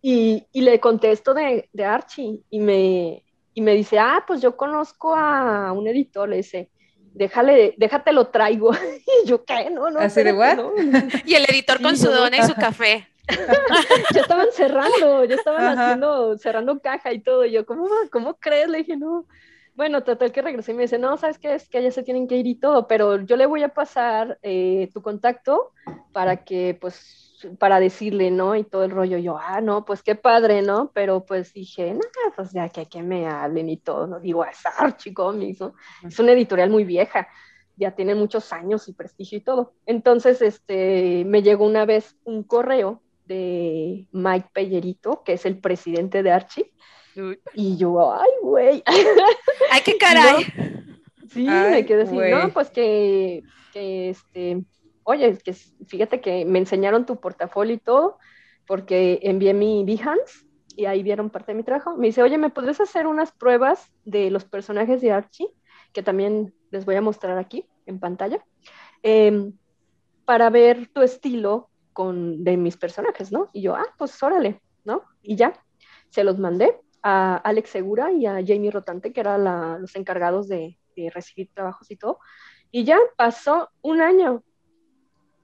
Y, 0.01 0.45
y 0.53 0.61
le 0.61 0.79
contesto 0.79 1.33
de, 1.33 1.69
de 1.73 1.85
Archie 1.85 2.39
y 2.49 2.59
me, 2.59 3.23
y 3.53 3.61
me 3.61 3.73
dice, 3.73 3.99
ah, 3.99 4.23
pues 4.25 4.41
yo 4.41 4.55
conozco 4.55 5.15
a 5.15 5.71
un 5.73 5.87
editor, 5.87 6.29
le 6.29 6.37
dice, 6.37 6.69
déjale, 7.17 7.73
déjate 7.77 8.13
lo 8.13 8.27
traigo. 8.27 8.71
y 9.23 9.27
yo, 9.27 9.43
¿qué? 9.43 9.69
No, 9.69 9.89
no. 9.89 9.99
¿Así 9.99 10.23
de 10.23 10.33
what? 10.33 10.57
y 11.25 11.33
el 11.33 11.45
editor 11.45 11.81
con 11.81 11.97
su 11.97 12.09
dona 12.09 12.37
y 12.37 12.43
su 12.43 12.53
café. 12.53 13.07
ya 14.13 14.21
estaban 14.21 14.47
cerrando, 14.53 15.25
ya 15.25 15.35
estaban 15.35 15.77
haciendo, 15.77 16.37
cerrando 16.37 16.79
caja 16.79 17.11
y 17.11 17.19
todo. 17.19 17.45
Y 17.45 17.51
yo, 17.51 17.65
¿cómo, 17.65 17.87
¿cómo 18.11 18.35
crees? 18.35 18.69
Le 18.69 18.79
dije, 18.79 18.95
no. 18.95 19.25
Bueno, 19.75 20.03
total 20.03 20.31
que 20.31 20.41
regresé 20.41 20.71
y 20.71 20.75
me 20.75 20.83
dice, 20.83 20.97
no, 20.97 21.17
¿sabes 21.17 21.37
qué? 21.37 21.53
Es 21.53 21.69
que 21.69 21.83
ya 21.83 21.91
se 21.91 22.01
tienen 22.01 22.27
que 22.27 22.37
ir 22.37 22.47
y 22.47 22.55
todo, 22.55 22.87
pero 22.87 23.21
yo 23.21 23.35
le 23.35 23.45
voy 23.45 23.61
a 23.61 23.69
pasar 23.69 24.39
eh, 24.41 24.89
tu 24.91 25.03
contacto 25.03 25.71
para 26.13 26.43
que, 26.43 26.75
pues, 26.81 27.26
para 27.59 27.79
decirle, 27.79 28.31
¿no? 28.31 28.55
Y 28.55 28.63
todo 28.63 28.83
el 28.83 28.91
rollo, 28.91 29.17
yo, 29.17 29.37
ah, 29.37 29.61
no, 29.61 29.85
pues 29.85 30.01
qué 30.01 30.15
padre, 30.15 30.61
¿no? 30.61 30.91
Pero 30.93 31.25
pues 31.25 31.53
dije, 31.53 31.93
no, 31.93 32.01
pues 32.35 32.51
ya 32.51 32.69
que, 32.69 32.87
que 32.87 33.03
me 33.03 33.27
hablen 33.27 33.69
y 33.69 33.77
todo, 33.77 34.07
no 34.07 34.19
digo, 34.19 34.43
es 34.45 34.57
Archie 34.77 35.13
Comics, 35.13 35.59
¿no? 35.59 35.73
Es 36.03 36.17
una 36.19 36.31
editorial 36.31 36.69
muy 36.69 36.83
vieja, 36.83 37.27
ya 37.75 37.91
tiene 37.91 38.15
muchos 38.15 38.51
años 38.53 38.87
y 38.87 38.93
prestigio 38.93 39.37
y 39.37 39.41
todo. 39.41 39.73
Entonces, 39.85 40.41
este, 40.41 41.23
me 41.25 41.43
llegó 41.43 41.65
una 41.65 41.85
vez 41.85 42.15
un 42.23 42.43
correo 42.43 43.03
de 43.25 44.07
Mike 44.11 44.49
Pellerito, 44.53 45.23
que 45.23 45.33
es 45.33 45.45
el 45.45 45.59
presidente 45.59 46.23
de 46.23 46.31
Archie, 46.31 46.71
y 47.53 47.77
yo, 47.77 48.13
ay, 48.13 48.29
güey. 48.41 48.83
Ay, 48.85 49.81
qué 49.83 49.97
caray. 49.99 50.45
sí, 51.29 51.47
me 51.47 51.85
quedé 51.85 52.03
así, 52.03 52.15
no, 52.15 52.53
pues 52.53 52.69
que, 52.69 53.43
que 53.73 54.09
este 54.09 54.63
oye, 55.07 55.37
que 55.37 55.53
fíjate 55.53 56.19
que 56.19 56.43
me 56.43 56.59
enseñaron 56.59 57.05
tu 57.05 57.15
portafolio 57.15 57.75
y 57.75 57.79
todo, 57.79 58.17
porque 58.67 59.19
envié 59.23 59.53
mi 59.53 59.85
Behance 59.85 60.45
y 60.75 60.85
ahí 60.85 61.01
vieron 61.01 61.29
parte 61.29 61.53
de 61.53 61.55
mi 61.55 61.63
trabajo. 61.63 61.95
Me 61.95 62.07
dice, 62.07 62.21
oye, 62.21 62.37
¿me 62.37 62.49
podrías 62.49 62.81
hacer 62.81 63.07
unas 63.07 63.31
pruebas 63.31 63.89
de 64.03 64.29
los 64.29 64.43
personajes 64.43 64.99
de 64.99 65.13
Archie? 65.13 65.47
Que 65.93 66.03
también 66.03 66.53
les 66.71 66.83
voy 66.83 66.95
a 66.95 67.01
mostrar 67.01 67.37
aquí 67.37 67.65
en 67.85 68.01
pantalla, 68.01 68.43
em, 69.01 69.53
para 70.25 70.49
ver 70.49 70.89
tu 70.89 71.01
estilo 71.01 71.69
con, 71.93 72.43
de 72.43 72.57
mis 72.57 72.75
personajes, 72.75 73.31
¿no? 73.31 73.47
Y 73.53 73.61
yo, 73.61 73.77
ah, 73.77 73.87
pues 73.97 74.21
órale, 74.21 74.61
¿no? 74.83 75.03
Y 75.21 75.37
ya, 75.37 75.53
se 76.09 76.25
los 76.25 76.37
mandé 76.37 76.81
a 77.01 77.37
Alex 77.37 77.69
Segura 77.69 78.11
y 78.11 78.25
a 78.25 78.43
Jamie 78.45 78.71
Rotante, 78.71 79.13
que 79.13 79.21
eran 79.21 79.81
los 79.81 79.95
encargados 79.95 80.49
de, 80.49 80.77
de 80.97 81.09
recibir 81.11 81.49
trabajos 81.53 81.89
y 81.91 81.95
todo. 81.95 82.19
Y 82.71 82.83
ya 82.83 82.97
pasó 83.15 83.69
un 83.81 84.01
año 84.01 84.43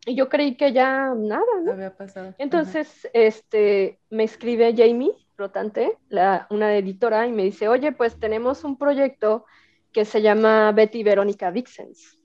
y 0.06 0.16
yo 0.16 0.30
creí 0.30 0.56
que 0.56 0.74
ya 0.74 1.14
nada, 1.16 1.46
¿no? 1.64 1.72
Había 1.72 1.96
pasado. 1.96 2.34
Entonces, 2.38 3.08
este, 3.14 4.00
me 4.10 4.24
escribe 4.24 4.74
Jamie 4.76 5.14
Rotante, 5.38 5.98
la, 6.10 6.48
una 6.50 6.76
editora, 6.76 7.26
y 7.28 7.32
me 7.32 7.44
dice, 7.44 7.68
oye, 7.68 7.92
pues 7.92 8.20
tenemos 8.20 8.64
un 8.64 8.78
proyecto 8.78 9.46
que 9.92 10.06
se 10.06 10.22
llama 10.22 10.72
Betty 10.72 11.04
Verónica 11.04 11.52
Vixens. 11.52 12.18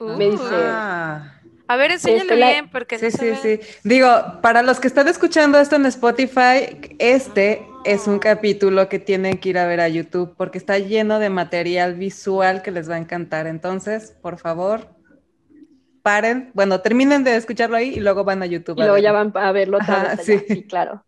Me 0.00 0.30
dice... 0.30 0.44
Ah. 0.50 1.40
A 1.66 1.76
ver, 1.76 1.92
enséñale 1.92 2.36
bien, 2.36 2.70
porque 2.70 2.98
sí, 2.98 3.10
sí, 3.10 3.34
sí. 3.36 3.60
Digo, 3.84 4.08
para 4.42 4.62
los 4.62 4.80
que 4.80 4.86
están 4.86 5.08
escuchando 5.08 5.58
esto 5.58 5.76
en 5.76 5.86
Spotify, 5.86 6.78
este 6.98 7.66
es 7.86 8.06
un 8.06 8.18
capítulo 8.18 8.88
que 8.90 8.98
tienen 8.98 9.38
que 9.38 9.48
ir 9.48 9.58
a 9.58 9.66
ver 9.66 9.80
a 9.80 9.88
YouTube 9.88 10.34
porque 10.36 10.58
está 10.58 10.78
lleno 10.78 11.18
de 11.18 11.30
material 11.30 11.94
visual 11.94 12.60
que 12.60 12.70
les 12.70 12.90
va 12.90 12.96
a 12.96 12.98
encantar. 12.98 13.46
Entonces, 13.46 14.14
por 14.20 14.36
favor, 14.36 14.93
paren, 16.04 16.50
bueno, 16.52 16.82
terminen 16.82 17.24
de 17.24 17.34
escucharlo 17.34 17.76
ahí 17.76 17.94
y 17.94 18.00
luego 18.00 18.24
van 18.24 18.42
a 18.42 18.46
YouTube. 18.46 18.76
Y 18.76 18.82
luego 18.82 18.98
ya 18.98 19.10
van 19.10 19.32
a 19.34 19.52
verlo 19.52 19.78
sí. 20.22 20.66
claro. 20.68 21.02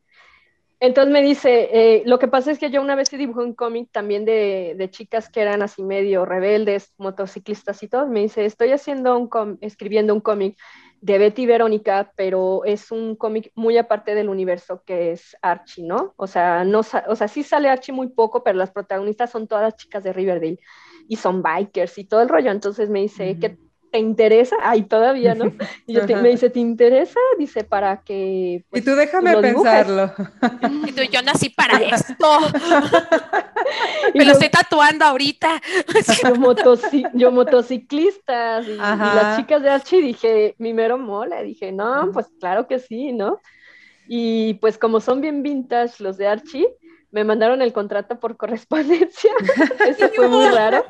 Entonces 0.80 1.12
me 1.12 1.22
dice, 1.22 1.68
eh, 1.72 2.02
lo 2.06 2.18
que 2.18 2.28
pasa 2.28 2.50
es 2.50 2.58
que 2.58 2.70
yo 2.70 2.80
una 2.80 2.94
vez 2.94 3.10
dibujé 3.10 3.40
un 3.40 3.54
cómic 3.54 3.90
también 3.92 4.24
de, 4.24 4.74
de, 4.76 4.90
chicas 4.90 5.28
que 5.28 5.40
eran 5.40 5.62
así 5.62 5.82
medio 5.82 6.24
rebeldes, 6.24 6.94
motociclistas 6.96 7.82
y 7.82 7.88
todo. 7.88 8.06
Me 8.06 8.20
dice, 8.20 8.46
estoy 8.46 8.72
haciendo 8.72 9.18
un 9.18 9.58
escribiendo 9.60 10.14
un 10.14 10.20
cómic 10.20 10.56
de 11.02 11.18
Betty 11.18 11.42
y 11.42 11.46
Verónica, 11.46 12.10
pero 12.16 12.64
es 12.64 12.90
un 12.90 13.16
cómic 13.16 13.52
muy 13.54 13.76
aparte 13.76 14.14
del 14.14 14.30
universo 14.30 14.82
que 14.86 15.12
es 15.12 15.36
Archie, 15.42 15.84
¿no? 15.84 16.14
O 16.16 16.26
sea, 16.26 16.64
no, 16.64 16.80
o 16.80 17.16
sea, 17.16 17.28
sí 17.28 17.42
sale 17.42 17.68
Archie 17.68 17.94
muy 17.94 18.08
poco, 18.08 18.42
pero 18.42 18.56
las 18.56 18.70
protagonistas 18.70 19.30
son 19.30 19.46
todas 19.46 19.76
chicas 19.76 20.04
de 20.04 20.14
Riverdale 20.14 20.58
y 21.06 21.16
son 21.16 21.42
bikers 21.42 21.98
y 21.98 22.04
todo 22.04 22.22
el 22.22 22.30
rollo. 22.30 22.50
Entonces 22.50 22.88
me 22.88 23.02
dice, 23.02 23.38
que 23.38 23.58
¿te 23.96 24.00
interesa? 24.00 24.56
Ay, 24.62 24.82
todavía, 24.82 25.34
¿no? 25.34 25.46
Y 25.86 25.94
yo 25.94 26.06
me 26.20 26.28
dice, 26.28 26.50
¿te 26.50 26.60
interesa? 26.60 27.18
Dice, 27.38 27.64
para 27.64 28.02
que... 28.02 28.62
Pues, 28.68 28.82
y 28.82 28.84
tú 28.84 28.94
déjame 28.94 29.34
pensarlo. 29.38 30.12
Y 30.86 30.92
tú, 30.92 31.02
yo 31.10 31.22
nací 31.22 31.48
para 31.48 31.78
esto. 31.78 32.40
me 34.14 34.24
lo 34.24 34.32
estoy 34.32 34.50
tatuando 34.50 35.06
ahorita. 35.06 35.62
yo, 37.14 37.30
motociclistas 37.32 38.66
y, 38.68 38.76
las 38.76 39.38
chicas 39.38 39.62
de 39.62 39.70
Archie, 39.70 40.02
dije, 40.02 40.54
mi 40.58 40.74
mero 40.74 40.98
mole. 40.98 41.42
Dije, 41.42 41.72
no, 41.72 42.10
pues 42.12 42.26
claro 42.38 42.66
que 42.66 42.78
sí, 42.78 43.12
¿no? 43.12 43.40
Y 44.08 44.54
pues 44.54 44.76
como 44.76 45.00
son 45.00 45.22
bien 45.22 45.42
vintage 45.42 46.02
los 46.02 46.18
de 46.18 46.26
Archie, 46.26 46.68
me 47.16 47.24
mandaron 47.24 47.62
el 47.62 47.72
contrato 47.72 48.20
por 48.20 48.36
correspondencia. 48.36 49.32
Eso 49.88 50.10
fue 50.14 50.28
muy 50.28 50.44
raro. 50.50 50.84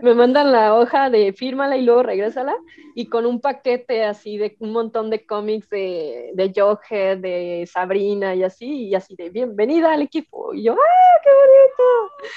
Me 0.00 0.12
mandan 0.12 0.52
la 0.52 0.74
hoja 0.74 1.08
de 1.08 1.32
fírmala 1.32 1.78
y 1.78 1.80
luego 1.80 2.02
regrésala. 2.02 2.54
Y 2.94 3.06
con 3.06 3.24
un 3.24 3.40
paquete 3.40 4.04
así 4.04 4.36
de 4.36 4.56
un 4.58 4.72
montón 4.72 5.08
de 5.08 5.24
cómics 5.24 5.70
de, 5.70 6.32
de 6.34 6.52
Jughead, 6.54 7.16
de 7.16 7.66
Sabrina 7.66 8.34
y 8.34 8.42
así, 8.42 8.88
y 8.88 8.94
así 8.94 9.16
de 9.16 9.30
bienvenida 9.30 9.94
al 9.94 10.02
equipo. 10.02 10.52
Y 10.52 10.64
yo, 10.64 10.74
¡ah, 10.74 11.20
qué 11.24 11.30
bonito! 11.30 12.28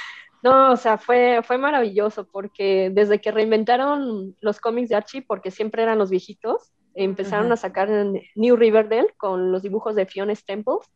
No, 0.43 0.71
o 0.71 0.78
sea, 0.78 0.97
fue, 0.97 1.41
fue 1.43 1.57
maravilloso 1.57 2.30
porque 2.32 2.91
desde 2.93 3.19
que 3.19 3.34
reinventaron 3.34 4.38
los 4.39 4.61
cómics 4.61 4.88
de 4.88 4.95
Archie, 4.95 5.21
porque 5.21 5.51
siempre 5.51 5.84
eran 5.84 5.97
los 5.97 6.09
viejitos, 6.09 6.71
empezaron 6.95 7.51
a 7.51 7.57
sacar 7.57 7.89
New 8.36 8.55
Riverdale 8.55 9.13
con 9.17 9.51
los 9.51 9.63
dibujos 9.63 9.95
de 9.95 10.05
Fiona 10.05 10.34
Staples 10.34 10.89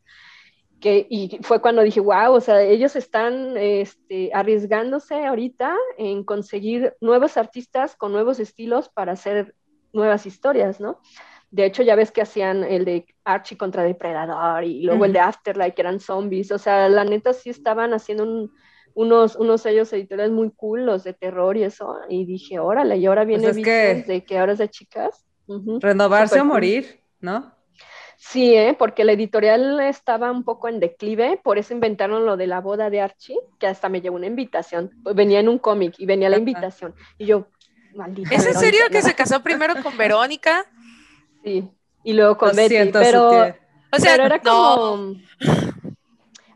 y 0.84 1.38
fue 1.42 1.60
cuando 1.60 1.82
dije, 1.82 2.00
wow, 2.00 2.32
o 2.32 2.40
sea, 2.40 2.60
ellos 2.62 2.96
están 2.96 3.56
este, 3.56 4.30
arriesgándose 4.34 5.24
ahorita 5.24 5.76
en 5.98 6.24
conseguir 6.24 6.94
nuevos 7.00 7.36
artistas 7.36 7.96
con 7.96 8.12
nuevos 8.12 8.40
estilos 8.40 8.88
para 8.88 9.12
hacer 9.12 9.54
nuevas 9.92 10.26
historias, 10.26 10.80
¿no? 10.80 11.00
De 11.50 11.66
hecho, 11.66 11.82
ya 11.82 11.94
ves 11.94 12.10
que 12.10 12.22
hacían 12.22 12.64
el 12.64 12.86
de 12.86 13.06
Archie 13.24 13.58
contra 13.58 13.82
Depredador 13.82 14.64
y 14.64 14.82
luego 14.82 15.04
el 15.04 15.12
de 15.12 15.20
Afterlife, 15.20 15.74
que 15.74 15.82
eran 15.82 16.00
zombies. 16.00 16.50
O 16.50 16.58
sea, 16.58 16.88
la 16.88 17.04
neta 17.04 17.34
sí 17.34 17.50
estaban 17.50 17.92
haciendo 17.92 18.48
unos, 18.94 19.36
unos 19.36 19.60
sellos 19.60 19.92
editoriales 19.92 20.32
muy 20.32 20.50
cool, 20.50 20.86
los 20.86 21.04
de 21.04 21.12
terror 21.12 21.56
y 21.58 21.64
eso. 21.64 21.98
Y 22.08 22.24
dije, 22.24 22.58
órale, 22.58 22.96
y 22.96 23.04
ahora 23.04 23.24
viene 23.24 23.52
pues 23.52 23.62
que 23.62 24.04
de 24.06 24.24
que 24.24 24.38
ahora 24.38 24.52
es 24.52 24.58
de 24.58 24.70
chicas. 24.70 25.26
Renovarse 25.46 26.40
o 26.40 26.44
morir, 26.46 27.00
¿no? 27.20 27.52
Sí, 28.24 28.54
¿eh? 28.54 28.76
porque 28.78 29.02
la 29.02 29.12
editorial 29.12 29.80
estaba 29.80 30.30
un 30.30 30.44
poco 30.44 30.68
en 30.68 30.78
declive, 30.78 31.40
por 31.42 31.58
eso 31.58 31.74
inventaron 31.74 32.24
lo 32.24 32.36
de 32.36 32.46
la 32.46 32.60
boda 32.60 32.88
de 32.88 33.00
Archie, 33.00 33.36
que 33.58 33.66
hasta 33.66 33.88
me 33.88 34.00
llevó 34.00 34.14
una 34.14 34.28
invitación. 34.28 34.92
Venía 35.12 35.40
en 35.40 35.48
un 35.48 35.58
cómic 35.58 35.96
y 35.98 36.06
venía 36.06 36.30
la 36.30 36.38
invitación. 36.38 36.94
Y 37.18 37.26
yo, 37.26 37.48
maldita. 37.96 38.32
¿Es 38.32 38.46
en 38.46 38.54
serio 38.54 38.82
que 38.92 39.02
se 39.02 39.14
casó 39.14 39.42
primero 39.42 39.74
con 39.82 39.96
Verónica? 39.96 40.64
Sí, 41.42 41.68
y 42.04 42.12
luego 42.12 42.38
con 42.38 42.54
Betty. 42.54 42.92
pero, 42.92 43.54
o 43.90 43.98
sea, 43.98 44.14
era 44.14 44.38
como. 44.38 45.16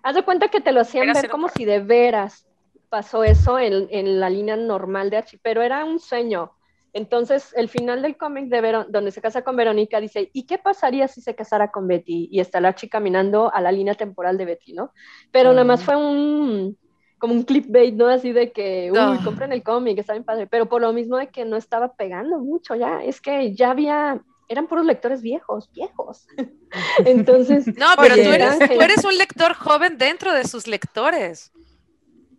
Haz 0.04 0.14
de 0.14 0.22
cuenta 0.22 0.46
que 0.46 0.60
te 0.60 0.70
lo 0.70 0.82
hacían 0.82 1.12
ver 1.12 1.28
como 1.28 1.48
si 1.48 1.64
de 1.64 1.80
veras 1.80 2.46
pasó 2.88 3.24
eso 3.24 3.58
en, 3.58 3.88
en 3.90 4.20
la 4.20 4.30
línea 4.30 4.54
normal 4.54 5.10
de 5.10 5.16
Archie, 5.16 5.40
pero 5.42 5.62
era 5.62 5.84
un 5.84 5.98
sueño. 5.98 6.52
Entonces, 6.96 7.52
el 7.54 7.68
final 7.68 8.00
del 8.00 8.16
cómic 8.16 8.46
de 8.46 8.62
Verón, 8.62 8.86
donde 8.88 9.10
se 9.10 9.20
casa 9.20 9.42
con 9.42 9.54
Verónica, 9.54 10.00
dice, 10.00 10.30
¿y 10.32 10.46
qué 10.46 10.56
pasaría 10.56 11.06
si 11.08 11.20
se 11.20 11.34
casara 11.34 11.70
con 11.70 11.86
Betty? 11.86 12.30
Y 12.32 12.40
está 12.40 12.58
la 12.58 12.74
chica 12.74 12.96
caminando 12.96 13.52
a 13.52 13.60
la 13.60 13.70
línea 13.70 13.94
temporal 13.94 14.38
de 14.38 14.46
Betty, 14.46 14.72
¿no? 14.72 14.94
Pero 15.30 15.50
nada 15.50 15.64
más 15.64 15.84
fue 15.84 15.94
un, 15.94 16.78
como 17.18 17.34
un 17.34 17.42
clickbait, 17.42 17.94
¿no? 17.94 18.06
Así 18.06 18.32
de 18.32 18.50
que, 18.50 18.90
uy, 18.90 19.18
compren 19.22 19.52
el 19.52 19.62
cómic, 19.62 19.98
está 19.98 20.14
bien 20.14 20.24
padre, 20.24 20.46
pero 20.46 20.70
por 20.70 20.80
lo 20.80 20.94
mismo 20.94 21.18
de 21.18 21.28
que 21.28 21.44
no 21.44 21.58
estaba 21.58 21.92
pegando 21.92 22.38
mucho 22.38 22.74
ya, 22.74 23.04
es 23.04 23.20
que 23.20 23.54
ya 23.54 23.72
había, 23.72 24.22
eran 24.48 24.66
puros 24.66 24.86
lectores 24.86 25.20
viejos, 25.20 25.70
viejos. 25.74 26.26
Entonces... 27.04 27.66
No, 27.76 27.88
pero 28.00 28.14
tú, 28.14 28.30
eres, 28.30 28.58
tú 28.58 28.80
eres 28.80 29.04
un 29.04 29.18
lector 29.18 29.52
joven 29.52 29.98
dentro 29.98 30.32
de 30.32 30.44
sus 30.44 30.66
lectores. 30.66 31.52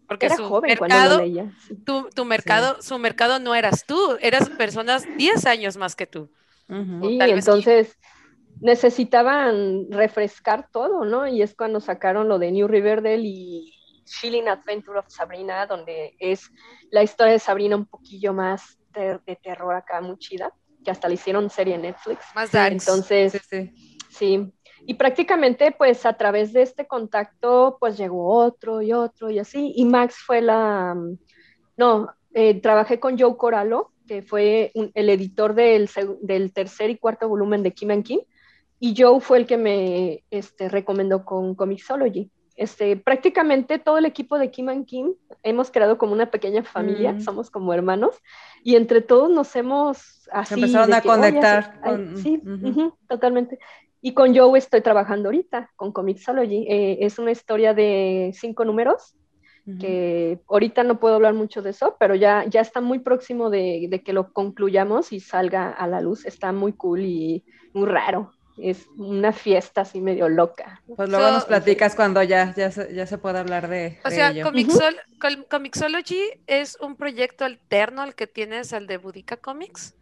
Porque 0.08 0.30
su 0.30 0.46
joven 0.46 0.78
mercado, 0.80 1.20
leía, 1.20 1.52
tu, 1.86 2.10
tu, 2.10 2.24
mercado, 2.24 2.82
su 2.82 2.98
mercado 2.98 3.40
no 3.40 3.54
eras 3.56 3.86
tú, 3.86 4.18
eras 4.22 4.50
personas 4.50 5.06
10 5.18 5.46
años 5.46 5.76
más 5.78 5.96
que 5.96 6.08
tú. 6.08 6.30
Y 6.70 7.20
entonces 7.22 7.98
necesitaban 8.62 9.92
refrescar 9.92 10.70
todo, 10.72 11.06
¿no? 11.06 11.28
Y 11.28 11.42
es 11.42 11.56
cuando 11.56 11.80
sacaron 11.80 12.28
lo 12.28 12.40
de 12.40 12.52
New 12.52 12.68
Riverdale 12.68 13.22
y 13.24 13.74
Chilling 14.06 14.48
Adventure 14.48 15.00
of 15.00 15.06
Sabrina, 15.10 15.66
donde 15.66 16.16
es 16.20 16.52
la 16.90 17.04
historia 17.04 17.34
de 17.34 17.40
Sabrina 17.40 17.76
un 17.76 17.86
poquillo 17.86 18.34
más 18.34 18.80
de, 18.94 19.36
terror 19.36 19.76
acá, 19.76 20.02
muy 20.02 20.18
chida, 20.18 20.52
que 20.84 20.92
hasta 20.92 21.08
le 21.08 21.16
hicieron 21.16 21.50
serie 21.50 21.76
en 21.76 21.84
Netflix. 21.84 22.26
Más 22.34 22.52
dark. 22.52 22.74
Entonces, 22.74 23.40
sí, 24.10 24.52
Y 24.90 24.94
prácticamente, 24.94 25.74
pues 25.74 26.06
a 26.06 26.14
través 26.14 26.54
de 26.54 26.62
este 26.62 26.88
contacto, 26.88 27.76
pues 27.78 27.98
llegó 27.98 28.34
otro 28.34 28.82
y 28.82 28.94
otro 28.94 29.30
y 29.30 29.38
así. 29.38 29.74
Y 29.76 29.84
Max 29.84 30.16
fue 30.26 30.42
la, 30.42 30.96
no, 31.76 32.10
eh, 32.34 32.62
trabajé 32.62 32.98
con 32.98 33.20
Joe 33.20 33.36
Corallo, 33.36 33.92
que 34.08 34.22
fue 34.22 34.72
el 34.74 35.10
editor 35.10 35.56
del, 35.56 35.90
del, 36.22 36.54
tercer 36.54 36.90
y 36.90 36.98
cuarto 36.98 37.28
volumen 37.28 37.64
de 37.64 37.74
Kim 37.74 37.92
and 37.92 38.06
Kim, 38.06 38.22
y 38.80 38.96
Joe 38.98 39.20
fue 39.20 39.40
el 39.40 39.46
que 39.46 39.58
me 39.58 40.24
este, 40.32 40.70
recomendó 40.70 41.26
con 41.26 41.54
Comixology. 41.54 42.32
Este, 42.56 42.96
prácticamente 42.96 43.80
todo 43.80 43.98
el 43.98 44.06
equipo 44.06 44.40
de 44.40 44.52
Kim 44.52 44.70
and 44.70 44.86
Kim 44.86 45.16
hemos 45.44 45.70
creado 45.70 45.98
como 45.98 46.14
una 46.14 46.32
pequeña 46.32 46.64
familia, 46.64 47.12
mm. 47.12 47.22
somos 47.22 47.52
como 47.52 47.74
hermanos, 47.74 48.16
y 48.64 48.78
entre 48.78 49.02
todos 49.02 49.30
nos 49.30 49.54
hemos 49.58 50.30
así... 50.32 50.54
Empezaron 50.54 50.94
a 50.94 51.02
conectar. 51.02 51.82
sí, 52.16 52.42
totalmente. 53.10 53.60
Y 54.02 54.14
con 54.14 54.36
Joe 54.36 54.58
estoy 54.58 54.82
trabajando 54.82 55.30
ahorita, 55.30 55.72
con 55.76 55.92
Comixology. 55.92 56.66
Eh, 56.70 56.98
es 57.02 57.20
una 57.20 57.32
historia 57.32 57.74
de 57.74 58.32
cinco 58.34 58.66
números, 58.66 59.16
que 59.82 60.40
ahorita 60.48 60.84
no 60.84 60.98
puedo 60.98 61.16
hablar 61.16 61.34
mucho 61.34 61.62
de 61.62 61.72
eso, 61.72 61.98
pero 62.00 62.16
ya, 62.16 62.46
ya 62.46 62.62
está 62.62 62.80
muy 62.80 63.00
próximo 63.00 63.50
de, 63.50 63.88
de, 63.90 64.02
que 64.02 64.14
lo 64.14 64.32
concluyamos 64.32 65.12
y 65.12 65.20
salga 65.20 65.72
a 65.72 65.88
la 65.88 66.00
luz. 66.00 66.26
Está 66.26 66.54
muy 66.54 66.72
cool 66.72 67.02
y 67.02 67.44
muy 67.74 67.86
raro 67.86 68.32
es 68.58 68.88
una 68.98 69.32
fiesta 69.34 69.82
así 69.82 70.02
medio 70.02 70.30
loca. 70.30 70.82
Pues 70.96 71.10
luego 71.10 71.32
nos 71.32 71.46
platicas 71.46 71.96
cuando 71.96 72.24
ya, 72.24 72.54
ya, 72.56 72.72
se, 72.72 72.94
ya 72.94 73.06
se 73.06 73.18
pueda 73.18 73.40
hablar 73.40 73.68
de. 73.68 74.00
O 74.04 74.10
sea, 74.10 74.34
Comixology 75.50 76.22
es 76.48 76.78
un 76.82 76.96
proyecto 76.96 77.46
alterno 77.46 78.02
al 78.02 78.16
que 78.16 78.28
tienes 78.28 78.74
al 78.74 78.88
de 78.88 78.98
Budica 78.98 79.38
Comics. 79.38 79.96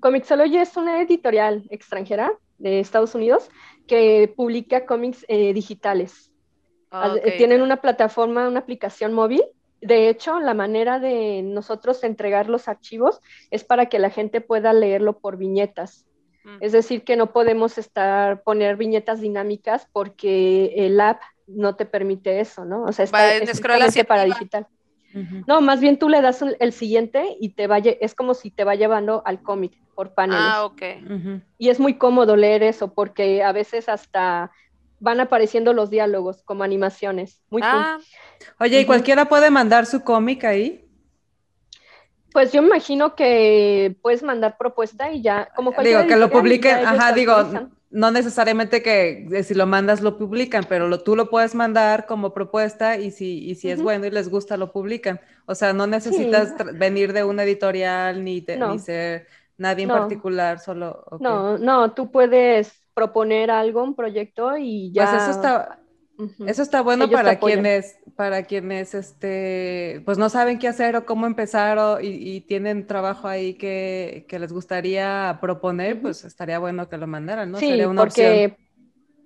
Comixology 0.00 0.58
es 0.58 0.76
una 0.76 1.00
editorial 1.00 1.64
extranjera 1.70 2.32
de 2.62 2.80
Estados 2.80 3.14
Unidos 3.14 3.50
que 3.86 4.32
publica 4.34 4.86
cómics 4.86 5.24
eh, 5.28 5.52
digitales. 5.52 6.32
Ah, 6.90 7.14
tienen 7.36 7.62
una 7.62 7.80
plataforma, 7.80 8.48
una 8.48 8.60
aplicación 8.60 9.12
móvil. 9.12 9.42
De 9.80 10.08
hecho, 10.08 10.38
la 10.40 10.54
manera 10.54 11.00
de 11.00 11.42
nosotros 11.42 12.04
entregar 12.04 12.48
los 12.48 12.68
archivos 12.68 13.20
es 13.50 13.64
para 13.64 13.86
que 13.86 13.98
la 13.98 14.10
gente 14.10 14.40
pueda 14.40 14.72
leerlo 14.72 15.18
por 15.18 15.36
viñetas. 15.38 16.06
Mm. 16.44 16.58
Es 16.60 16.72
decir, 16.72 17.02
que 17.02 17.16
no 17.16 17.32
podemos 17.32 17.78
estar, 17.78 18.42
poner 18.42 18.76
viñetas 18.76 19.20
dinámicas 19.20 19.88
porque 19.92 20.72
el 20.76 21.00
app 21.00 21.20
no 21.46 21.74
te 21.74 21.86
permite 21.86 22.40
eso, 22.40 22.64
¿no? 22.64 22.84
O 22.84 22.92
sea, 22.92 23.06
está 23.06 23.34
específicamente 23.34 24.04
para 24.04 24.24
digital. 24.24 24.66
No, 25.46 25.60
más 25.60 25.80
bien 25.80 25.98
tú 25.98 26.08
le 26.08 26.22
das 26.22 26.42
el 26.58 26.72
siguiente 26.72 27.36
y 27.38 27.50
te 27.50 27.66
vaya, 27.66 27.92
es 28.00 28.14
como 28.14 28.32
si 28.32 28.50
te 28.50 28.64
va 28.64 28.76
llevando 28.76 29.22
al 29.26 29.42
cómic 29.42 29.81
por 29.94 30.14
paneles. 30.14 30.44
Ah, 30.44 30.64
ok. 30.64 30.82
Y 31.58 31.68
es 31.68 31.80
muy 31.80 31.94
cómodo 31.94 32.36
leer 32.36 32.62
eso 32.62 32.92
porque 32.92 33.42
a 33.42 33.52
veces 33.52 33.88
hasta 33.88 34.50
van 35.02 35.20
apareciendo 35.20 35.72
los 35.72 35.90
diálogos 35.90 36.42
como 36.44 36.62
animaciones. 36.62 37.42
Muy 37.50 37.60
ah. 37.64 37.98
Oye, 38.60 38.80
¿y 38.80 38.84
cualquiera 38.86 39.24
puede 39.24 39.50
mandar 39.50 39.84
su 39.86 40.02
cómic 40.02 40.44
ahí? 40.44 40.88
Pues 42.32 42.52
yo 42.52 42.62
imagino 42.62 43.14
que 43.14 43.96
puedes 44.00 44.22
mandar 44.22 44.56
propuesta 44.56 45.12
y 45.12 45.20
ya, 45.20 45.48
como 45.54 45.72
Digo, 45.82 46.06
que 46.06 46.16
lo 46.16 46.30
publiquen, 46.30 46.86
ajá, 46.86 47.12
digo, 47.12 47.34
no 47.90 48.10
necesariamente 48.10 48.82
que 48.82 49.28
eh, 49.30 49.42
si 49.42 49.54
lo 49.54 49.66
mandas 49.66 50.00
lo 50.00 50.16
publican, 50.16 50.64
pero 50.66 50.88
lo, 50.88 51.02
tú 51.02 51.14
lo 51.14 51.28
puedes 51.28 51.54
mandar 51.54 52.06
como 52.06 52.32
propuesta 52.32 52.96
y 52.96 53.10
si, 53.10 53.44
y 53.44 53.56
si 53.56 53.70
es 53.70 53.82
bueno 53.82 54.06
y 54.06 54.10
les 54.10 54.30
gusta 54.30 54.56
lo 54.56 54.72
publican. 54.72 55.20
O 55.46 55.54
sea, 55.54 55.74
no 55.74 55.86
necesitas 55.86 56.54
venir 56.78 57.12
de 57.12 57.24
una 57.24 57.42
editorial 57.42 58.24
ni, 58.24 58.44
ni 58.70 58.78
ser 58.78 59.26
nadie 59.58 59.84
en 59.84 59.90
particular, 59.90 60.58
solo... 60.58 61.04
No, 61.20 61.58
no, 61.58 61.92
tú 61.92 62.10
puedes 62.10 62.82
proponer 62.94 63.50
algo, 63.50 63.82
un 63.82 63.94
proyecto 63.94 64.56
y 64.56 64.92
ya... 64.92 65.10
Pues 65.10 65.22
eso 65.22 65.30
está, 65.30 65.78
eso 66.46 66.62
está 66.62 66.82
bueno 66.82 67.08
para 67.10 67.38
quienes, 67.38 67.98
para 68.16 68.44
quienes, 68.44 68.94
este, 68.94 70.02
pues 70.04 70.18
no 70.18 70.28
saben 70.28 70.58
qué 70.58 70.68
hacer 70.68 70.96
o 70.96 71.06
cómo 71.06 71.26
empezar 71.26 71.78
o, 71.78 72.00
y, 72.00 72.42
tienen 72.42 72.86
trabajo 72.86 73.28
ahí 73.28 73.54
que, 73.54 74.26
les 74.30 74.52
gustaría 74.52 75.38
proponer, 75.40 76.00
pues 76.00 76.24
estaría 76.24 76.58
bueno 76.58 76.88
que 76.88 76.98
lo 76.98 77.06
mandaran, 77.06 77.50
¿no? 77.50 77.58
Sí, 77.58 77.68
Sería 77.68 77.88
una 77.88 78.02
porque 78.02 78.56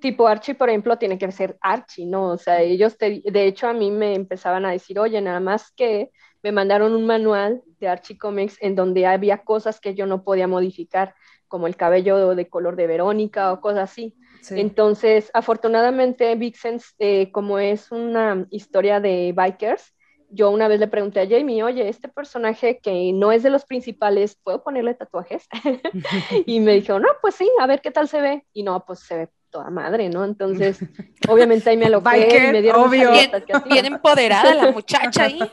tipo 0.00 0.26
Archie, 0.26 0.54
por 0.54 0.68
ejemplo, 0.68 0.96
tiene 0.98 1.18
que 1.18 1.30
ser 1.32 1.56
Archie, 1.60 2.06
¿no? 2.06 2.28
O 2.28 2.38
sea, 2.38 2.60
ellos, 2.60 2.96
de 2.98 3.46
hecho, 3.46 3.68
a 3.68 3.72
mí 3.72 3.90
me 3.90 4.14
empezaban 4.14 4.64
a 4.64 4.70
decir, 4.70 4.98
oye, 4.98 5.20
nada 5.20 5.40
más 5.40 5.72
que 5.72 6.10
me 6.46 6.52
mandaron 6.52 6.94
un 6.94 7.06
manual 7.06 7.64
de 7.80 7.88
Archie 7.88 8.16
Comics 8.16 8.56
en 8.60 8.76
donde 8.76 9.04
había 9.04 9.38
cosas 9.38 9.80
que 9.80 9.96
yo 9.96 10.06
no 10.06 10.22
podía 10.22 10.46
modificar, 10.46 11.16
como 11.48 11.66
el 11.66 11.74
cabello 11.74 12.36
de 12.36 12.48
color 12.48 12.76
de 12.76 12.86
Verónica 12.86 13.52
o 13.52 13.60
cosas 13.60 13.90
así. 13.90 14.14
Entonces, 14.50 15.28
afortunadamente, 15.34 16.32
Vixens, 16.36 16.94
eh, 17.00 17.32
como 17.32 17.58
es 17.58 17.90
una 17.90 18.46
historia 18.50 19.00
de 19.00 19.34
bikers, 19.36 19.92
yo 20.30 20.52
una 20.52 20.68
vez 20.68 20.78
le 20.78 20.86
pregunté 20.86 21.18
a 21.18 21.28
Jamie, 21.28 21.64
oye, 21.64 21.88
este 21.88 22.06
personaje 22.06 22.78
que 22.80 23.12
no 23.12 23.32
es 23.32 23.42
de 23.42 23.50
los 23.50 23.64
principales, 23.64 24.38
¿puedo 24.40 24.62
ponerle 24.62 24.94
tatuajes? 24.94 25.48
y 26.46 26.60
me 26.60 26.74
dijo, 26.74 27.00
no, 27.00 27.08
pues 27.20 27.34
sí, 27.34 27.50
a 27.58 27.66
ver 27.66 27.80
qué 27.80 27.90
tal 27.90 28.06
se 28.06 28.20
ve. 28.20 28.46
Y 28.52 28.62
no, 28.62 28.84
pues 28.86 29.00
se 29.00 29.16
ve 29.16 29.28
toda 29.56 29.70
madre, 29.70 30.10
¿no? 30.10 30.22
Entonces, 30.22 30.78
obviamente 31.28 31.70
ahí 31.70 31.78
me 31.78 31.88
lo 31.88 32.00
y 32.00 32.52
me 32.52 32.60
dieron 32.60 32.88
obvio. 32.88 33.10
Bien, 33.10 33.30
bien 33.70 33.86
empoderada 33.86 34.54
la 34.54 34.72
muchacha 34.72 35.24
ahí. 35.24 35.40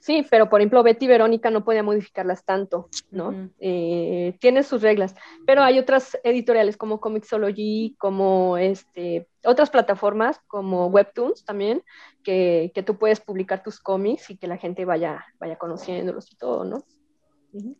Sí, 0.00 0.24
pero 0.30 0.48
por 0.48 0.60
ejemplo, 0.60 0.82
Betty 0.82 1.04
y 1.04 1.08
Verónica 1.08 1.50
no 1.50 1.64
podía 1.64 1.82
modificarlas 1.82 2.42
tanto, 2.42 2.88
¿no? 3.10 3.50
Eh, 3.58 4.38
tiene 4.40 4.62
sus 4.62 4.80
reglas, 4.80 5.14
pero 5.44 5.62
hay 5.62 5.78
otras 5.78 6.18
editoriales 6.24 6.78
como 6.78 6.98
Comixology, 6.98 7.94
como 7.98 8.56
este, 8.56 9.28
otras 9.44 9.68
plataformas 9.68 10.40
como 10.46 10.86
Webtoons 10.86 11.44
también, 11.44 11.82
que, 12.22 12.72
tú 12.86 12.96
puedes 12.96 13.20
publicar 13.20 13.62
tus 13.62 13.80
cómics 13.80 14.30
y 14.30 14.38
que 14.38 14.46
la 14.46 14.56
gente 14.56 14.86
vaya, 14.86 15.26
vaya 15.38 15.56
conociéndolos 15.56 16.32
y 16.32 16.36
todo, 16.36 16.64
¿no? 16.64 16.84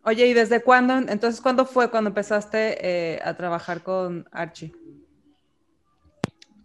Oye, 0.03 0.27
¿y 0.27 0.33
desde 0.33 0.61
cuándo? 0.61 0.97
Entonces, 0.97 1.41
¿cuándo 1.41 1.65
fue 1.65 1.89
cuando 1.89 2.09
empezaste 2.09 2.77
eh, 3.15 3.19
a 3.23 3.33
trabajar 3.35 3.81
con 3.81 4.27
Archie? 4.31 4.71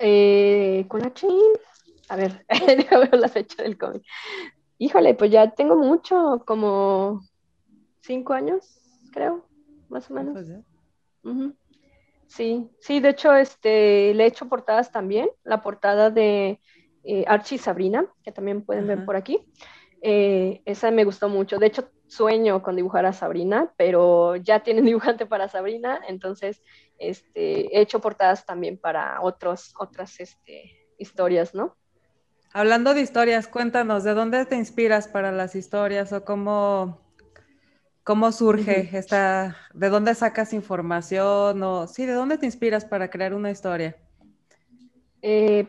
Eh, 0.07 0.85
con 0.87 1.03
Archie, 1.03 1.31
a 2.11 2.17
ver, 2.17 2.45
déjame 2.77 3.09
ver 3.09 3.19
la 3.19 3.29
fecha 3.29 3.63
del 3.63 3.79
cómic. 3.79 4.03
Híjole, 4.77 5.15
pues 5.15 5.31
ya 5.31 5.53
tengo 5.53 5.77
mucho, 5.77 6.43
como 6.47 7.23
cinco 8.03 8.35
años, 8.35 8.67
creo, 9.13 9.49
más 9.89 10.11
o 10.11 10.15
menos. 10.15 10.37
Sí, 12.27 12.69
sí, 12.81 13.01
de 13.01 13.09
hecho, 13.09 13.35
este, 13.35 14.13
le 14.13 14.25
he 14.25 14.27
hecho 14.27 14.47
portadas 14.47 14.93
también, 14.93 15.31
la 15.43 15.63
portada 15.63 16.11
de 16.11 16.61
eh, 17.05 17.25
Archie 17.27 17.55
y 17.55 17.59
Sabrina, 17.59 18.07
que 18.23 18.31
también 18.31 18.63
pueden 18.63 18.87
ver 18.87 19.07
por 19.07 19.17
aquí. 19.17 19.39
Eh, 20.03 20.61
esa 20.67 20.91
me 20.91 21.05
gustó 21.05 21.31
mucho. 21.31 21.57
De 21.57 21.69
hecho, 21.69 21.89
sueño 22.15 22.63
con 22.63 22.77
dibujar 22.77 23.07
a 23.07 23.13
Sabrina, 23.13 23.73
pero 23.77 24.37
ya 24.37 24.61
tienen 24.61 24.85
dibujante 24.85 25.27
para 25.27 25.49
Sabrina, 25.49 26.01
entonces 26.09 26.63
este, 26.99 27.77
he 27.77 27.81
hecho 27.81 28.01
portadas 28.01 28.47
también 28.47 28.79
para 28.79 29.21
otros, 29.21 29.75
otras 29.79 30.21
este, 30.21 30.89
historias, 30.99 31.55
¿no? 31.55 31.77
Hablando 32.53 32.95
de 32.95 33.01
historias, 33.01 33.49
cuéntanos, 33.49 34.05
¿de 34.05 34.15
dónde 34.15 34.47
te 34.47 34.55
inspiras 34.55 35.09
para 35.09 35.33
las 35.33 35.57
historias 35.57 36.13
o 36.13 36.25
cómo, 36.25 37.01
cómo 38.05 38.31
surge 38.31 38.97
esta, 38.97 39.57
de 39.75 39.89
dónde 39.89 40.15
sacas 40.15 40.53
información 40.53 41.61
o 41.65 41.89
sí, 41.89 42.07
de 42.07 42.13
dónde 42.13 42.39
te 42.39 42.47
inspiras 42.47 42.85
para 42.85 43.11
crear 43.11 43.35
una 43.35 43.51
historia? 43.51 43.97
Eh, 45.21 45.67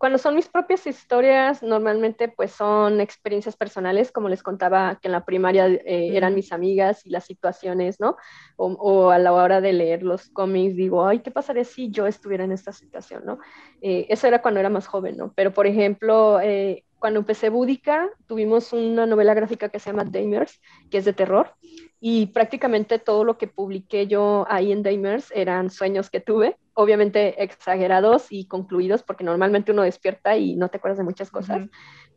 cuando 0.00 0.16
son 0.16 0.34
mis 0.34 0.48
propias 0.48 0.86
historias, 0.86 1.62
normalmente 1.62 2.28
pues 2.28 2.52
son 2.52 3.02
experiencias 3.02 3.54
personales, 3.54 4.10
como 4.10 4.30
les 4.30 4.42
contaba 4.42 4.98
que 4.98 5.08
en 5.08 5.12
la 5.12 5.26
primaria 5.26 5.66
eh, 5.66 6.16
eran 6.16 6.34
mis 6.34 6.52
amigas 6.52 7.04
y 7.04 7.10
las 7.10 7.26
situaciones, 7.26 8.00
¿no? 8.00 8.16
O, 8.56 9.10
a 9.10 9.18
la 9.18 9.34
hora 9.34 9.60
de 9.60 9.74
leer 9.74 10.02
los 10.02 10.30
cómics 10.30 10.74
digo, 10.74 11.06
ay, 11.06 11.18
¿qué 11.18 11.30
pasaría 11.30 11.64
si 11.64 11.90
yo 11.90 12.06
estuviera 12.06 12.44
en 12.44 12.52
esta 12.52 12.72
situación, 12.72 13.26
¿no? 13.26 13.40
Eh, 13.82 14.06
eso 14.08 14.26
era 14.26 14.40
cuando 14.40 14.58
era 14.58 14.70
más 14.70 14.86
joven, 14.86 15.18
¿no? 15.18 15.34
Pero 15.34 15.52
por 15.52 15.66
ejemplo, 15.66 16.40
eh, 16.40 16.82
cuando 16.98 17.20
empecé 17.20 17.50
Búdica, 17.50 18.08
tuvimos 18.26 18.72
una 18.72 19.04
novela 19.04 19.34
gráfica 19.34 19.68
que 19.68 19.80
se 19.80 19.90
llama 19.90 20.04
Daimers, 20.04 20.62
que 20.90 20.96
es 20.96 21.04
de 21.04 21.12
terror, 21.12 21.54
y 22.00 22.26
prácticamente 22.28 22.98
todo 22.98 23.24
lo 23.24 23.36
que 23.36 23.46
publiqué 23.46 24.06
yo 24.06 24.46
ahí 24.48 24.72
en 24.72 24.82
Daimers 24.82 25.30
eran 25.34 25.70
sueños 25.70 26.08
que 26.08 26.20
tuve, 26.20 26.56
obviamente 26.72 27.42
exagerados 27.42 28.28
y 28.30 28.46
concluidos, 28.46 29.02
porque 29.02 29.22
normalmente 29.22 29.72
uno 29.72 29.82
despierta 29.82 30.36
y 30.36 30.56
no 30.56 30.70
te 30.70 30.78
acuerdas 30.78 30.98
de 30.98 31.04
muchas 31.04 31.30
cosas, 31.30 31.68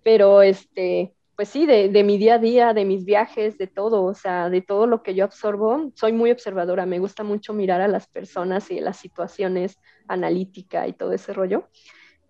pero 0.02 0.42
este, 0.42 1.14
pues 1.36 1.50
sí, 1.50 1.66
de, 1.66 1.90
de, 1.90 2.04
mi 2.04 2.18
día 2.18 2.36
a 2.36 2.40
día, 2.40 2.74
de 2.74 2.86
mis 2.86 3.04
viajes, 3.04 3.58
de 3.58 3.68
todo, 3.68 4.04
o 4.06 4.14
sea, 4.14 4.50
de 4.50 4.62
todo 4.62 4.88
lo 4.88 5.04
que 5.04 5.16
yo 5.16 5.26
absorbo, 5.26 5.92
soy 5.96 6.14
muy 6.14 6.32
observadora, 6.32 6.86
me 6.86 7.00
gusta 7.00 7.24
mucho 7.24 7.54
mirar 7.54 7.82
a 7.82 7.90
las 7.90 8.08
personas 8.08 8.72
y 8.72 8.80
las 8.80 8.98
situaciones, 8.98 9.78
analítica 10.08 10.88
y 10.88 10.94
todo 10.94 11.12
ese 11.12 11.34
rollo. 11.34 11.68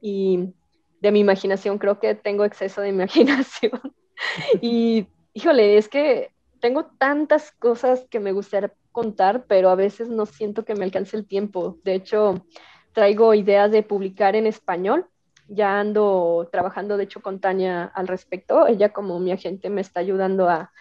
Y 0.01 0.53
de 1.01 1.11
mi 1.11 1.19
imaginación, 1.19 1.77
creo 1.77 1.99
que 1.99 2.15
tengo 2.15 2.45
exceso 2.45 2.81
de 2.81 2.89
imaginación. 2.89 3.79
y 4.61 5.07
híjole, 5.33 5.77
es 5.77 5.87
que 5.87 6.33
tengo 6.63 6.85
tantas 6.85 7.51
cosas 7.51 8.07
que 8.09 8.21
me 8.21 8.31
gustaría 8.31 8.73
contar, 8.93 9.43
pero 9.47 9.69
a 9.69 9.75
veces 9.75 10.07
no 10.07 10.25
siento 10.25 10.63
que 10.63 10.75
me 10.75 10.85
alcance 10.85 11.17
el 11.17 11.27
tiempo. 11.27 11.77
De 11.83 11.93
hecho, 11.93 12.45
traigo 12.93 13.33
ideas 13.33 13.69
de 13.69 13.83
publicar 13.83 14.37
en 14.37 14.47
español. 14.47 15.05
Ya 15.49 15.77
ando 15.77 16.47
trabajando, 16.53 16.95
de 16.95 17.03
hecho, 17.03 17.21
con 17.21 17.41
Tania 17.41 17.83
al 17.83 18.07
respecto. 18.07 18.65
Ella 18.65 18.93
como 18.93 19.19
mi 19.19 19.33
agente 19.33 19.69
me 19.69 19.81
está 19.81 19.99
ayudando 19.99 20.47
a, 20.47 20.71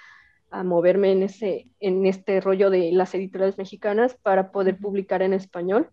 a 0.52 0.62
moverme 0.62 1.10
en, 1.10 1.24
ese, 1.24 1.68
en 1.80 2.06
este 2.06 2.40
rollo 2.40 2.70
de 2.70 2.92
las 2.92 3.12
editoriales 3.16 3.58
mexicanas 3.58 4.16
para 4.22 4.52
poder 4.52 4.78
publicar 4.78 5.20
en 5.20 5.32
español. 5.32 5.90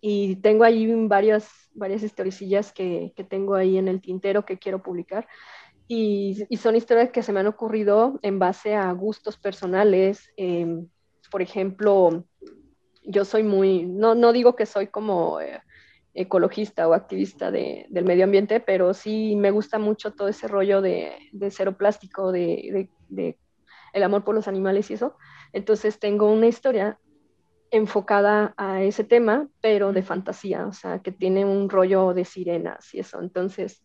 Y 0.00 0.36
tengo 0.36 0.64
ahí 0.64 0.90
varias, 1.06 1.50
varias 1.74 2.02
historicillas 2.02 2.72
que, 2.72 3.12
que 3.14 3.24
tengo 3.24 3.56
ahí 3.56 3.76
en 3.76 3.88
el 3.88 4.00
tintero 4.00 4.46
que 4.46 4.58
quiero 4.58 4.82
publicar. 4.82 5.28
Y, 5.88 6.44
y, 6.50 6.56
son 6.58 6.76
historias 6.76 7.10
que 7.10 7.22
se 7.22 7.32
me 7.32 7.40
han 7.40 7.46
ocurrido 7.46 8.18
en 8.22 8.38
base 8.38 8.74
a 8.74 8.92
gustos 8.92 9.38
personales. 9.38 10.30
Eh, 10.36 10.84
por 11.30 11.40
ejemplo, 11.40 12.24
yo 13.04 13.24
soy 13.24 13.42
muy, 13.42 13.86
no, 13.86 14.14
no 14.14 14.32
digo 14.32 14.54
que 14.54 14.66
soy 14.66 14.88
como 14.88 15.40
eh, 15.40 15.62
ecologista 16.14 16.88
o 16.88 16.94
activista 16.94 17.50
de, 17.50 17.86
del 17.88 18.04
medio 18.04 18.24
ambiente, 18.24 18.60
pero 18.60 18.92
sí 18.92 19.36
me 19.36 19.50
gusta 19.50 19.78
mucho 19.78 20.12
todo 20.12 20.28
ese 20.28 20.48
rollo 20.48 20.82
de, 20.82 21.16
de 21.32 21.50
cero 21.50 21.76
plástico, 21.76 22.32
de, 22.32 22.90
de, 23.08 23.38
el 23.92 24.02
amor 24.02 24.24
por 24.24 24.34
los 24.34 24.48
animales 24.48 24.90
y 24.90 24.94
eso. 24.94 25.16
Entonces 25.52 25.98
tengo 25.98 26.30
una 26.30 26.46
historia 26.46 26.98
enfocada 27.70 28.54
a 28.56 28.82
ese 28.82 29.04
tema, 29.04 29.48
pero 29.60 29.92
de 29.92 30.02
fantasía, 30.02 30.66
o 30.66 30.72
sea, 30.72 31.00
que 31.00 31.12
tiene 31.12 31.44
un 31.44 31.70
rollo 31.70 32.14
de 32.14 32.24
sirenas 32.24 32.94
y 32.94 33.00
eso. 33.00 33.20
Entonces, 33.20 33.82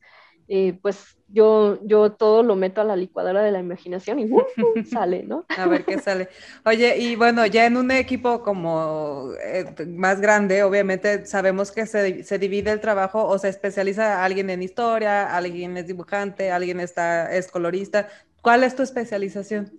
eh, 0.47 0.77
pues 0.81 1.17
yo, 1.29 1.79
yo 1.83 2.11
todo 2.11 2.43
lo 2.43 2.55
meto 2.55 2.81
a 2.81 2.83
la 2.83 2.95
licuadora 2.95 3.41
de 3.41 3.51
la 3.51 3.59
imaginación 3.59 4.19
y 4.19 4.25
uh, 4.25 4.43
sale, 4.85 5.23
¿no? 5.23 5.45
A 5.57 5.67
ver 5.67 5.85
qué 5.85 5.97
sale. 5.99 6.29
Oye, 6.65 6.97
y 6.97 7.15
bueno, 7.15 7.45
ya 7.45 7.65
en 7.65 7.77
un 7.77 7.91
equipo 7.91 8.43
como 8.43 9.31
eh, 9.43 9.65
más 9.87 10.19
grande, 10.19 10.63
obviamente 10.63 11.25
sabemos 11.25 11.71
que 11.71 11.85
se, 11.85 12.23
se, 12.23 12.37
divide 12.39 12.71
el 12.71 12.81
trabajo 12.81 13.25
o 13.25 13.37
se 13.39 13.49
especializa 13.49 14.23
alguien 14.23 14.49
en 14.49 14.61
historia, 14.61 15.35
alguien 15.35 15.77
es 15.77 15.87
dibujante, 15.87 16.51
alguien 16.51 16.79
está, 16.79 17.33
es 17.33 17.49
colorista. 17.49 18.09
¿Cuál 18.41 18.63
es 18.63 18.75
tu 18.75 18.83
especialización? 18.83 19.71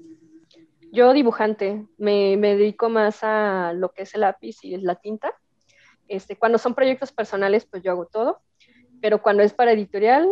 Yo 0.92 1.12
dibujante, 1.12 1.86
me, 1.98 2.36
me 2.36 2.56
dedico 2.56 2.88
más 2.88 3.18
a 3.22 3.72
lo 3.74 3.92
que 3.92 4.04
es 4.04 4.14
el 4.14 4.22
lápiz 4.22 4.58
y 4.62 4.76
la 4.78 4.94
tinta. 4.94 5.34
Este, 6.08 6.36
cuando 6.36 6.58
son 6.58 6.74
proyectos 6.74 7.12
personales, 7.12 7.66
pues 7.66 7.82
yo 7.82 7.90
hago 7.90 8.06
todo 8.06 8.40
pero 9.00 9.22
cuando 9.22 9.42
es 9.42 9.52
para 9.52 9.72
editorial, 9.72 10.28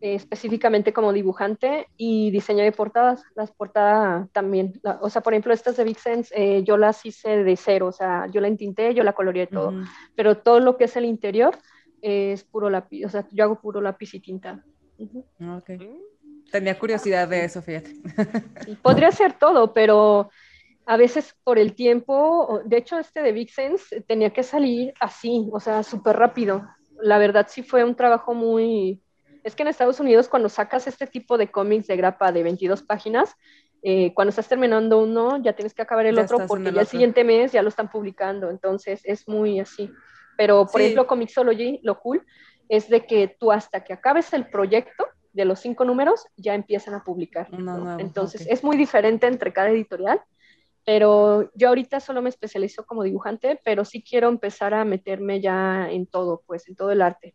eh, 0.00 0.14
específicamente 0.14 0.92
como 0.92 1.12
dibujante 1.12 1.88
y 1.96 2.30
diseño 2.30 2.62
de 2.62 2.70
portadas, 2.70 3.22
las 3.34 3.50
portadas 3.50 4.30
también, 4.32 4.78
la, 4.82 4.98
o 5.00 5.08
sea, 5.08 5.22
por 5.22 5.32
ejemplo, 5.32 5.54
estas 5.54 5.76
de 5.78 5.84
Big 5.84 5.98
Sense, 5.98 6.34
eh, 6.36 6.62
yo 6.64 6.76
las 6.76 7.04
hice 7.06 7.42
de 7.42 7.56
cero, 7.56 7.86
o 7.86 7.92
sea, 7.92 8.26
yo 8.30 8.42
la 8.42 8.48
entinté, 8.48 8.92
yo 8.92 9.02
la 9.02 9.14
coloreé 9.14 9.46
todo, 9.46 9.70
uh 9.70 9.72
-huh. 9.72 9.88
pero 10.14 10.36
todo 10.36 10.60
lo 10.60 10.76
que 10.76 10.84
es 10.84 10.96
el 10.96 11.06
interior 11.06 11.56
eh, 12.02 12.32
es 12.32 12.44
puro 12.44 12.68
lápiz, 12.68 13.06
o 13.06 13.08
sea, 13.08 13.26
yo 13.32 13.44
hago 13.44 13.58
puro 13.60 13.80
lápiz 13.80 14.12
y 14.12 14.20
tinta. 14.20 14.62
Uh 14.98 15.08
-huh. 15.38 15.58
Ok. 15.58 15.70
Tenía 16.52 16.78
curiosidad 16.78 17.26
de 17.28 17.44
eso, 17.44 17.62
fíjate. 17.62 17.94
Podría 18.82 19.10
ser 19.10 19.32
todo, 19.32 19.72
pero 19.72 20.28
a 20.84 20.96
veces 20.96 21.34
por 21.42 21.58
el 21.58 21.74
tiempo, 21.74 22.60
de 22.64 22.76
hecho 22.76 22.98
este 22.98 23.22
de 23.22 23.32
Big 23.32 23.50
Sense 23.50 24.02
tenía 24.02 24.30
que 24.30 24.42
salir 24.42 24.92
así, 25.00 25.48
o 25.52 25.58
sea, 25.58 25.82
súper 25.82 26.16
rápido 26.16 26.62
la 27.00 27.18
verdad 27.18 27.46
sí 27.48 27.62
fue 27.62 27.84
un 27.84 27.94
trabajo 27.94 28.34
muy... 28.34 29.02
Es 29.44 29.54
que 29.54 29.62
en 29.62 29.68
Estados 29.68 30.00
Unidos 30.00 30.28
cuando 30.28 30.48
sacas 30.48 30.86
este 30.86 31.06
tipo 31.06 31.38
de 31.38 31.50
cómics 31.50 31.86
de 31.86 31.96
grapa 31.96 32.32
de 32.32 32.42
22 32.42 32.82
páginas, 32.82 33.36
eh, 33.82 34.12
cuando 34.14 34.30
estás 34.30 34.48
terminando 34.48 34.98
uno 34.98 35.40
ya 35.40 35.52
tienes 35.52 35.72
que 35.72 35.82
acabar 35.82 36.06
el 36.06 36.16
ya 36.16 36.22
otro 36.22 36.46
porque 36.48 36.70
el 36.70 36.74
ya 36.74 36.80
el 36.80 36.86
siguiente 36.86 37.22
mes 37.22 37.52
ya 37.52 37.62
lo 37.62 37.68
están 37.68 37.88
publicando, 37.88 38.50
entonces 38.50 39.02
es 39.04 39.28
muy 39.28 39.60
así. 39.60 39.90
Pero 40.36 40.66
por 40.66 40.80
sí. 40.80 40.86
ejemplo, 40.86 41.06
Comixology, 41.06 41.80
lo 41.82 42.00
cool 42.00 42.26
es 42.68 42.88
de 42.88 43.06
que 43.06 43.36
tú 43.38 43.52
hasta 43.52 43.84
que 43.84 43.92
acabes 43.92 44.32
el 44.32 44.48
proyecto 44.48 45.06
de 45.32 45.44
los 45.44 45.60
cinco 45.60 45.84
números 45.84 46.26
ya 46.36 46.54
empiezan 46.54 46.94
a 46.94 47.04
publicar. 47.04 47.52
No, 47.52 47.78
no, 47.78 47.98
entonces 48.00 48.42
okay. 48.42 48.52
es 48.52 48.64
muy 48.64 48.76
diferente 48.76 49.26
entre 49.26 49.52
cada 49.52 49.68
editorial 49.70 50.20
pero 50.86 51.50
yo 51.56 51.68
ahorita 51.68 52.00
solo 52.00 52.22
me 52.22 52.30
especializo 52.30 52.86
como 52.86 53.04
dibujante, 53.04 53.60
pero 53.64 53.84
sí 53.84 54.02
quiero 54.04 54.28
empezar 54.30 54.74
a 54.74 54.86
meterme 54.86 55.42
ya 55.42 55.90
en 55.90 56.06
todo, 56.08 56.44
pues, 56.46 56.68
en 56.68 56.76
todo 56.76 56.92
el 56.92 57.02
arte. 57.02 57.34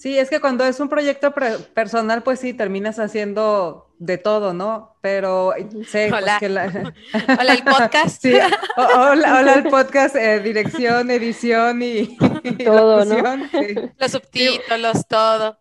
Sí, 0.00 0.18
es 0.18 0.30
que 0.30 0.40
cuando 0.40 0.64
es 0.64 0.80
un 0.80 0.88
proyecto 0.88 1.34
personal, 1.74 2.22
pues 2.22 2.40
sí, 2.40 2.54
terminas 2.54 2.98
haciendo 2.98 3.92
de 3.98 4.16
todo, 4.16 4.54
¿no? 4.54 4.96
Pero 5.02 5.52
sé 5.86 6.06
pues, 6.08 6.22
hola. 6.22 6.38
Pues, 6.38 6.40
que 6.40 6.48
la... 6.48 6.94
hola 7.38 7.52
el 7.52 7.62
podcast. 7.62 8.22
Sí, 8.22 8.34
hola, 8.78 9.40
hola 9.40 9.52
el 9.56 9.64
podcast, 9.64 10.16
eh, 10.16 10.40
dirección, 10.40 11.10
edición 11.10 11.82
y, 11.82 12.16
y 12.42 12.52
todo, 12.64 13.04
¿no? 13.04 13.46
Sí. 13.50 13.74
Los 13.98 14.12
subtítulos, 14.12 14.96
sí. 14.96 15.04
todo. 15.06 15.58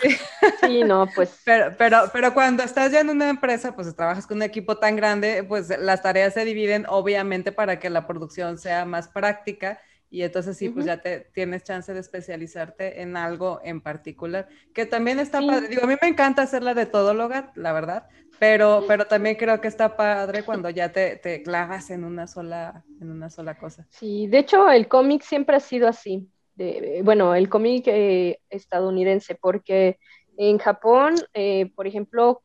Sí. 0.00 0.16
sí, 0.62 0.82
no, 0.82 1.06
pues. 1.14 1.38
Pero, 1.44 1.74
pero, 1.76 2.10
pero 2.10 2.32
cuando 2.32 2.62
estás 2.62 2.90
ya 2.90 3.00
en 3.00 3.10
una 3.10 3.28
empresa, 3.28 3.74
pues 3.76 3.94
trabajas 3.94 4.26
con 4.26 4.38
un 4.38 4.44
equipo 4.44 4.78
tan 4.78 4.96
grande, 4.96 5.44
pues 5.44 5.68
las 5.78 6.00
tareas 6.00 6.32
se 6.32 6.46
dividen, 6.46 6.86
obviamente, 6.88 7.52
para 7.52 7.78
que 7.78 7.90
la 7.90 8.06
producción 8.06 8.56
sea 8.56 8.86
más 8.86 9.08
práctica 9.08 9.78
y 10.14 10.22
entonces 10.22 10.56
sí, 10.56 10.68
uh 10.68 10.70
-huh. 10.70 10.74
pues 10.74 10.86
ya 10.86 10.98
te 10.98 11.26
tienes 11.34 11.64
chance 11.64 11.92
de 11.92 11.98
especializarte 11.98 13.02
en 13.02 13.16
algo 13.16 13.58
en 13.64 13.80
particular, 13.80 14.46
que 14.72 14.86
también 14.86 15.18
está 15.18 15.40
sí. 15.40 15.48
padre. 15.48 15.66
Digo, 15.66 15.82
a 15.82 15.88
mí 15.88 15.96
me 16.00 16.06
encanta 16.06 16.42
hacerla 16.42 16.72
de 16.72 16.86
todóloga, 16.86 17.50
la 17.56 17.72
verdad, 17.72 18.06
pero, 18.38 18.84
pero 18.86 19.08
también 19.08 19.34
creo 19.34 19.60
que 19.60 19.66
está 19.66 19.96
padre 19.96 20.44
cuando 20.44 20.70
ya 20.70 20.92
te, 20.92 21.16
te 21.16 21.42
clavas 21.42 21.90
en 21.90 22.04
una 22.04 22.28
sola, 22.28 22.84
en 23.00 23.10
una 23.10 23.28
sola 23.28 23.58
cosa. 23.58 23.88
Sí, 23.90 24.28
de 24.28 24.38
hecho 24.38 24.70
el 24.70 24.86
cómic 24.86 25.22
siempre 25.22 25.56
ha 25.56 25.60
sido 25.60 25.88
así. 25.88 26.28
De, 26.54 27.00
bueno, 27.02 27.34
el 27.34 27.48
cómic 27.48 27.88
eh, 27.88 28.38
estadounidense, 28.50 29.34
porque 29.34 29.98
en 30.36 30.58
Japón, 30.58 31.16
eh, 31.32 31.72
por 31.74 31.88
ejemplo, 31.88 32.43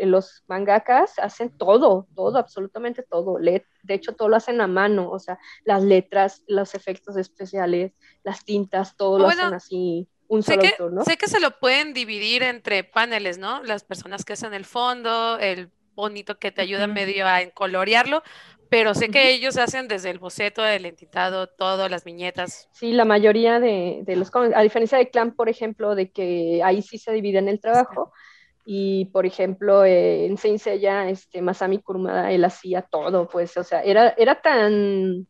los 0.00 0.44
mangakas 0.46 1.18
hacen 1.18 1.56
todo, 1.56 2.06
todo, 2.14 2.38
absolutamente 2.38 3.02
todo. 3.02 3.38
De 3.38 3.64
hecho, 3.94 4.14
todo 4.14 4.28
lo 4.28 4.36
hacen 4.36 4.60
a 4.60 4.66
mano, 4.66 5.10
o 5.10 5.18
sea, 5.18 5.38
las 5.64 5.82
letras, 5.82 6.42
los 6.46 6.74
efectos 6.74 7.16
especiales, 7.16 7.92
las 8.22 8.44
tintas, 8.44 8.96
todo 8.96 9.18
lo 9.18 9.28
hacen 9.28 9.54
así. 9.54 10.08
Un 10.28 10.42
sé 10.42 10.52
solo 10.52 10.62
que, 10.62 10.68
autor, 10.68 10.92
¿no? 10.92 11.04
Sé 11.04 11.16
que 11.16 11.26
se 11.26 11.40
lo 11.40 11.58
pueden 11.58 11.92
dividir 11.92 12.42
entre 12.44 12.84
paneles, 12.84 13.38
¿no? 13.38 13.62
Las 13.64 13.82
personas 13.82 14.24
que 14.24 14.34
hacen 14.34 14.54
el 14.54 14.64
fondo, 14.64 15.38
el 15.38 15.70
bonito 15.94 16.38
que 16.38 16.52
te 16.52 16.62
ayuda 16.62 16.84
uh 16.84 16.88
-huh. 16.88 16.92
medio 16.92 17.26
a 17.26 17.40
colorearlo, 17.52 18.22
pero 18.68 18.94
sé 18.94 19.08
que 19.08 19.32
ellos 19.32 19.56
hacen 19.56 19.88
desde 19.88 20.10
el 20.10 20.20
boceto, 20.20 20.64
el 20.64 20.86
entitado, 20.86 21.48
todo, 21.48 21.88
las 21.88 22.04
viñetas. 22.04 22.68
Sí, 22.72 22.92
la 22.92 23.04
mayoría 23.04 23.58
de, 23.58 24.02
de 24.04 24.14
los 24.14 24.30
a 24.34 24.62
diferencia 24.62 24.96
de 24.96 25.10
Clan, 25.10 25.34
por 25.34 25.48
ejemplo, 25.48 25.96
de 25.96 26.12
que 26.12 26.62
ahí 26.62 26.80
sí 26.80 26.96
se 26.96 27.12
dividen 27.12 27.48
el 27.48 27.58
trabajo. 27.58 28.12
Sí 28.14 28.29
y 28.72 29.06
por 29.06 29.26
ejemplo 29.26 29.84
eh, 29.84 30.26
en 30.26 30.38
Saint 30.38 30.60
Seiya, 30.60 31.10
este, 31.10 31.42
Masami 31.42 31.78
Kurumada, 31.78 32.30
él 32.30 32.44
hacía 32.44 32.82
todo, 32.82 33.28
pues, 33.28 33.56
o 33.56 33.64
sea, 33.64 33.82
era, 33.82 34.10
era 34.16 34.40
tan, 34.40 35.26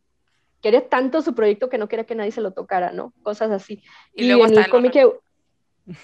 quería 0.61 0.87
tanto 0.87 1.23
su 1.23 1.33
proyecto 1.33 1.67
que 1.67 1.79
no 1.79 1.87
quería 1.87 2.05
que 2.05 2.13
nadie 2.13 2.31
se 2.31 2.41
lo 2.41 2.51
tocara, 2.53 2.91
¿no? 2.91 3.15
Cosas 3.23 3.49
así. 3.49 3.81
Y, 4.13 4.25
y 4.25 4.27
luego 4.27 4.45
en 4.45 4.59
el 4.59 4.69
cómic, 4.69 4.93
lo... 4.93 5.23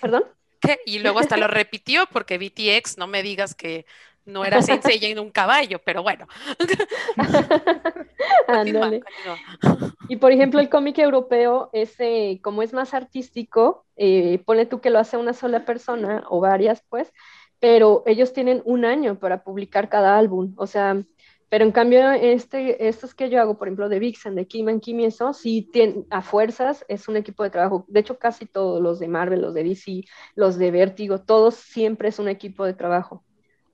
¿perdón? 0.01 0.23
¿Qué? 0.61 0.79
Y 0.87 0.97
luego 0.97 1.19
hasta 1.19 1.37
lo 1.37 1.47
repitió 1.47 2.07
porque 2.11 2.39
BTX, 2.39 2.97
no 2.97 3.05
me 3.05 3.21
digas 3.21 3.53
que 3.53 3.85
no 4.27 4.45
era 4.45 4.61
Seiya 4.61 5.09
en 5.09 5.19
un 5.19 5.31
caballo, 5.31 5.79
pero 5.83 6.03
bueno. 6.03 6.27
Y 10.09 10.17
por 10.17 10.31
ejemplo, 10.31 10.59
el 10.59 10.69
cómic 10.69 10.99
europeo, 10.99 11.69
es, 11.73 11.95
eh, 11.99 12.39
como 12.43 12.61
es 12.63 12.73
más 12.73 12.93
artístico, 12.93 13.85
eh, 13.95 14.39
pone 14.45 14.65
tú 14.65 14.81
que 14.81 14.89
lo 14.89 14.99
hace 14.99 15.17
una 15.17 15.33
sola 15.33 15.65
persona 15.65 16.23
o 16.29 16.39
varias, 16.39 16.83
pues, 16.89 17.11
pero 17.59 18.03
ellos 18.05 18.33
tienen 18.33 18.61
un 18.65 18.85
año 18.85 19.19
para 19.19 19.43
publicar 19.43 19.89
cada 19.89 20.17
álbum. 20.17 20.53
O 20.57 20.67
sea, 20.67 21.03
Pero 21.49 21.63
en 21.65 21.71
cambio, 21.71 22.11
este, 22.11 22.87
estos 22.89 23.15
que 23.15 23.29
yo 23.29 23.39
hago, 23.41 23.57
por 23.57 23.67
ejemplo, 23.67 23.87
de 23.89 23.99
Vixen, 23.99 24.35
de 24.35 24.47
Kim 24.47 24.67
and 24.69 24.81
Kim 24.81 24.99
y 24.99 25.05
eso, 25.05 25.33
sí 25.33 25.69
tienen, 25.71 26.05
a 26.09 26.21
fuerzas 26.21 26.85
es 26.89 27.07
un 27.07 27.15
equipo 27.17 27.43
de 27.43 27.49
trabajo. 27.51 27.85
De 27.87 28.01
hecho, 28.01 28.19
casi 28.19 28.45
todos 28.45 28.81
los 28.81 28.99
de 28.99 29.07
Marvel, 29.07 29.41
los 29.41 29.53
de 29.53 29.63
DC, 29.63 30.03
los 30.35 30.57
de 30.57 30.71
Vértigo, 30.71 31.19
todos 31.21 31.55
siempre 31.55 32.09
es 32.09 32.19
un 32.19 32.27
equipo 32.29 32.65
de 32.65 32.73
trabajo. 32.73 33.23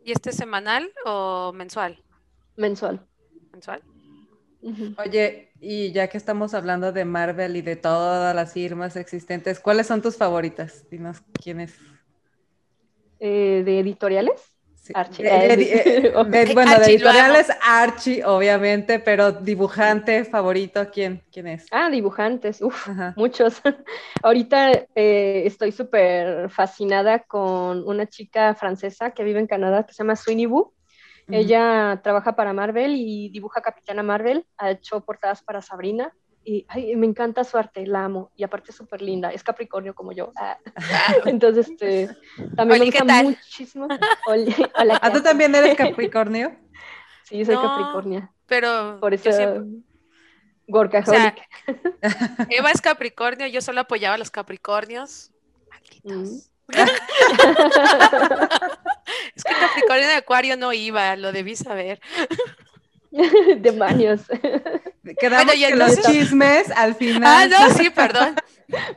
¿Y 0.04 0.12
este 0.12 0.32
es 0.32 0.36
semanal 0.36 0.91
o 1.06 1.54
mensual? 1.54 2.04
Mensual. 2.58 3.01
¿Mensual? 3.51 3.82
Oye, 4.97 5.51
y 5.60 5.91
ya 5.91 6.08
que 6.08 6.18
estamos 6.18 6.54
hablando 6.54 6.91
de 6.91 7.06
Marvel 7.06 7.56
y 7.58 7.62
de 7.62 7.76
todas 7.76 8.34
las 8.36 8.54
firmas 8.54 8.95
existentes, 8.95 9.60
¿cuáles 9.60 9.88
son 9.88 10.01
tus 10.01 10.18
favoritas? 10.18 10.86
Dinos 10.89 11.22
quiénes. 11.41 11.74
Eh, 13.20 13.64
¿De 13.66 13.80
editoriales? 13.80 14.53
Archie. 14.94 15.26
Eh, 15.26 16.12
bueno, 16.54 16.80
de 16.80 16.86
editoriales 16.86 17.48
Archie, 17.62 18.24
obviamente, 18.26 19.00
pero 19.00 19.32
dibujante 19.32 20.26
favorito, 20.26 20.90
¿quién, 20.92 21.22
quién 21.32 21.48
es? 21.48 21.66
Ah, 21.72 21.90
dibujantes, 21.90 22.62
Uf, 22.62 22.90
muchos. 23.16 23.62
Ahorita 24.24 24.72
eh, 24.96 25.44
estoy 25.46 25.72
súper 25.72 26.50
fascinada 26.50 27.20
con 27.20 27.88
una 27.88 28.08
chica 28.08 28.56
francesa 28.56 29.12
que 29.12 29.24
vive 29.24 29.40
en 29.40 29.48
Canadá 29.48 29.86
que 29.86 29.94
se 29.94 30.04
llama 30.04 30.16
Sweeney 30.16 30.48
Wu. 30.48 30.74
Ella 31.30 32.02
trabaja 32.04 32.36
para 32.36 32.52
Marvel 32.52 32.96
y 32.98 33.30
dibuja 33.30 33.62
Capitana 33.62 34.04
Marvel, 34.04 34.46
ha 34.58 34.72
hecho 34.72 35.06
portadas 35.06 35.42
para 35.42 35.62
Sabrina, 35.62 36.14
y 36.46 36.96
me 36.96 37.06
encanta 37.06 37.44
su 37.44 37.58
arte, 37.58 37.88
la 37.88 38.06
amo, 38.06 38.32
y 38.36 38.44
aparte 38.44 38.72
es 38.72 38.78
súper 38.78 39.02
linda, 39.02 39.32
es 39.32 39.44
Capricornio 39.44 39.96
como 39.96 40.12
yo. 40.12 40.32
Ah. 40.36 40.58
Entonces, 41.26 41.70
este, 41.70 42.10
también 42.56 42.82
me 42.82 42.86
gusta 42.86 43.24
muchísimo. 43.24 43.88
¿Ah, 45.02 45.12
tú 45.14 45.22
también 45.22 45.56
eres 45.56 45.76
Capricornio? 45.78 46.56
Sí, 47.24 47.46
soy 47.46 47.56
Capricornio. 47.56 48.30
Pero 48.46 49.00
por 49.00 49.14
eso 49.14 49.30
Workaholic. 50.68 51.41
Eva 52.50 52.72
es 52.72 52.82
Capricornio, 52.82 53.48
yo 53.48 53.62
solo 53.62 53.82
apoyaba 53.82 54.16
a 54.16 54.18
los 54.18 54.32
Capricornios. 54.32 55.32
Malditos. 55.70 56.50
Mm. 56.68 56.76
es 59.36 59.44
que 59.44 59.54
Capricornio 59.54 60.08
de 60.08 60.16
Acuario 60.16 60.56
no 60.56 60.72
iba, 60.72 61.16
lo 61.18 61.34
debí 61.34 61.56
saber. 61.56 62.00
Demonios. 63.61 64.22
Quedamos 65.20 65.55
bueno, 65.55 65.76
los 65.76 66.01
chismes 66.01 66.72
al 66.72 66.95
final. 66.95 67.24
Ah, 67.24 67.47
no, 67.47 67.74
sí, 67.78 67.89
perdón. 67.89 68.36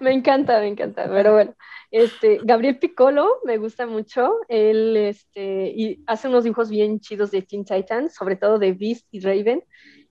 me 0.01 0.13
encanta, 0.13 0.59
me 0.61 0.69
encanta. 0.69 1.09
Pero 1.09 1.35
bueno, 1.35 1.55
este, 1.91 2.41
Gabriel 2.43 2.79
Piccolo 2.79 3.41
me 3.45 3.59
gusta 3.59 3.87
mucho. 3.87 4.39
Él 4.49 4.97
este, 4.97 5.73
y 5.77 6.03
hace 6.07 6.29
unos 6.29 6.45
dibujos 6.45 6.71
bien 6.71 7.01
chidos 7.01 7.31
de 7.31 7.43
Teen 7.43 7.65
Titans, 7.65 8.15
sobre 8.15 8.37
todo 8.37 8.59
de 8.59 8.73
Beast 8.73 9.07
y 9.11 9.21
Raven. 9.21 9.63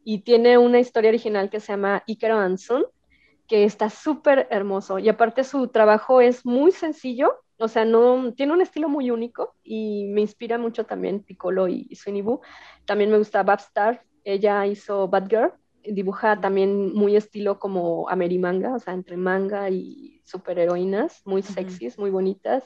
Y 0.03 0.20
tiene 0.20 0.58
una 0.58 0.80
historia 0.80 1.10
original 1.10 1.49
que 1.49 1.60
se 1.60 1.74
llama 1.74 2.03
Icaro 2.06 2.39
and 2.39 2.60
que 3.47 3.64
está 3.64 3.89
súper 3.89 4.47
hermoso. 4.51 4.99
Y 4.99 5.10
aparte 5.10 5.43
su 5.43 5.68
trabajo 5.70 6.22
es 6.22 6.45
muy 6.45 6.72
sencillo, 6.72 7.39
o 7.58 7.68
sea, 7.68 7.86
no, 7.86 8.34
tiene 8.34 8.53
un 8.53 8.62
estilo 8.62 8.89
muy 8.89 9.12
único 9.12 9.56
y 9.64 10.08
me 10.08 10.22
inspira 10.22 10.58
mucho 10.58 10.86
también 10.86 11.24
Piccolo 11.24 11.68
y, 11.68 11.93
Sweeney 11.95 12.22
Boo. 12.22 12.41
También 12.86 13.12
me 13.12 13.18
gusta 13.18 13.43
Babstar, 13.43 14.03
ella 14.24 14.66
hizo 14.66 15.08
Batgirl, 15.08 15.53
dibuja 15.84 16.41
también 16.41 16.93
muy 16.93 17.16
estilo 17.16 17.60
como 17.60 18.10
Amerimanga, 18.10 18.74
o 18.76 18.80
sea, 18.80 18.93
entre 18.93 19.18
manga 19.18 19.70
y 19.70 20.22
superheroínas, 20.26 21.22
muy 21.26 21.43
sexys, 21.43 21.97
muy 21.97 22.10
bonitas. 22.10 22.64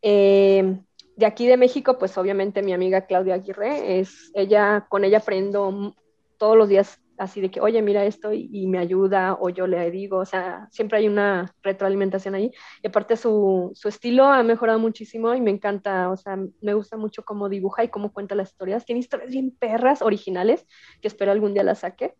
Eh, 0.00 0.80
de 1.16 1.26
aquí 1.26 1.46
de 1.46 1.56
México, 1.56 1.98
pues 1.98 2.16
obviamente 2.18 2.62
mi 2.62 2.72
amiga 2.72 3.06
Claudia 3.06 3.34
Aguirre, 3.34 4.00
es 4.00 4.30
ella, 4.34 4.86
con 4.88 5.04
ella 5.04 5.18
aprendo 5.18 5.94
todos 6.38 6.56
los 6.56 6.68
días 6.68 7.00
así 7.22 7.40
de 7.40 7.50
que, 7.50 7.60
oye, 7.60 7.80
mira 7.82 8.04
esto 8.04 8.32
y, 8.32 8.66
me 8.66 8.78
ayuda, 8.78 9.36
o 9.40 9.48
yo 9.48 9.66
le 9.66 9.90
digo, 9.90 10.18
o 10.18 10.24
sea, 10.24 10.68
siempre 10.70 10.98
hay 10.98 11.08
una 11.08 11.54
retroalimentación 11.62 12.34
ahí. 12.34 12.50
Y 12.82 12.88
aparte 12.88 13.16
su, 13.16 13.72
su, 13.74 13.88
estilo 13.88 14.24
ha 14.26 14.42
mejorado 14.42 14.78
muchísimo 14.78 15.34
y 15.34 15.40
me 15.40 15.50
encanta, 15.50 16.10
o 16.10 16.16
sea, 16.16 16.36
me 16.60 16.74
gusta 16.74 16.96
mucho 16.96 17.24
cómo 17.24 17.48
dibuja 17.48 17.84
y 17.84 17.88
cómo 17.88 18.12
cuenta 18.12 18.34
las 18.34 18.50
historias. 18.50 18.84
Tiene 18.84 19.00
historias 19.00 19.30
bien 19.30 19.56
perras, 19.58 20.02
originales, 20.02 20.66
que 21.00 21.08
espero 21.08 21.32
algún 21.32 21.54
día 21.54 21.62
las 21.62 21.80
saque 21.80 22.14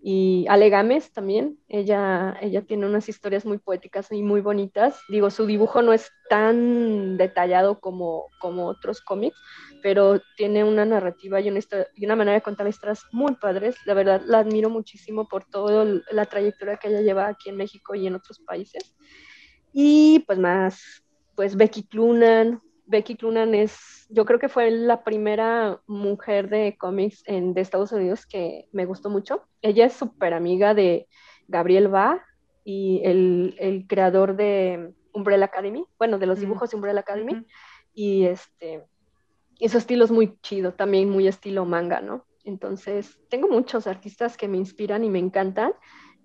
y 0.00 0.46
Ale 0.48 0.70
Gámez 0.70 1.10
también, 1.12 1.58
ella, 1.68 2.36
ella 2.40 2.62
tiene 2.62 2.86
unas 2.86 3.08
historias 3.08 3.44
muy 3.44 3.58
poéticas 3.58 4.12
y 4.12 4.22
muy 4.22 4.40
bonitas. 4.40 5.00
Digo, 5.08 5.28
su 5.30 5.44
dibujo 5.44 5.82
no 5.82 5.92
es 5.92 6.10
tan 6.30 7.16
detallado 7.16 7.80
como, 7.80 8.26
como 8.40 8.66
otros 8.66 9.00
cómics, 9.00 9.36
pero 9.82 10.20
tiene 10.36 10.62
una 10.62 10.84
narrativa 10.84 11.40
y 11.40 11.48
una, 11.48 11.60
y 11.96 12.04
una 12.04 12.14
manera 12.14 12.36
de 12.36 12.42
contar 12.42 12.68
historias 12.68 13.02
muy 13.10 13.34
padres. 13.34 13.76
La 13.86 13.94
verdad, 13.94 14.22
la 14.24 14.38
admiro 14.38 14.70
muchísimo 14.70 15.26
por 15.26 15.44
toda 15.44 15.84
la 16.12 16.26
trayectoria 16.26 16.76
que 16.76 16.88
ella 16.88 17.00
lleva 17.00 17.26
aquí 17.26 17.48
en 17.48 17.56
México 17.56 17.96
y 17.96 18.06
en 18.06 18.14
otros 18.14 18.38
países. 18.38 18.94
Y 19.72 20.20
pues 20.20 20.38
más, 20.38 21.02
pues 21.34 21.56
Becky 21.56 21.82
Clunan, 21.82 22.62
Becky 22.88 23.16
Clunan 23.16 23.54
es, 23.54 24.06
yo 24.08 24.24
creo 24.24 24.38
que 24.38 24.48
fue 24.48 24.70
la 24.70 25.04
primera 25.04 25.80
mujer 25.86 26.48
de 26.48 26.76
cómics 26.78 27.22
en, 27.26 27.54
de 27.54 27.60
Estados 27.60 27.92
Unidos 27.92 28.26
que 28.26 28.66
me 28.72 28.86
gustó 28.86 29.10
mucho. 29.10 29.42
Ella 29.62 29.86
es 29.86 29.92
súper 29.92 30.34
amiga 30.34 30.74
de 30.74 31.06
Gabriel 31.46 31.88
Ba 31.88 32.24
y 32.64 33.02
el, 33.04 33.54
el, 33.58 33.86
creador 33.86 34.36
de 34.36 34.94
Umbrella 35.12 35.44
Academy, 35.44 35.84
bueno, 35.98 36.18
de 36.18 36.26
los 36.26 36.40
dibujos 36.40 36.70
de 36.70 36.76
Umbrella 36.76 37.00
Academy. 37.00 37.46
Y 37.94 38.24
este, 38.24 38.84
y 39.58 39.68
su 39.68 39.78
estilo 39.78 40.04
es 40.04 40.10
muy 40.10 40.38
chido, 40.40 40.72
también 40.72 41.10
muy 41.10 41.26
estilo 41.26 41.64
manga, 41.64 42.00
¿no? 42.00 42.24
Entonces, 42.44 43.18
tengo 43.28 43.48
muchos 43.48 43.86
artistas 43.86 44.36
que 44.36 44.48
me 44.48 44.56
inspiran 44.56 45.04
y 45.04 45.10
me 45.10 45.18
encantan. 45.18 45.72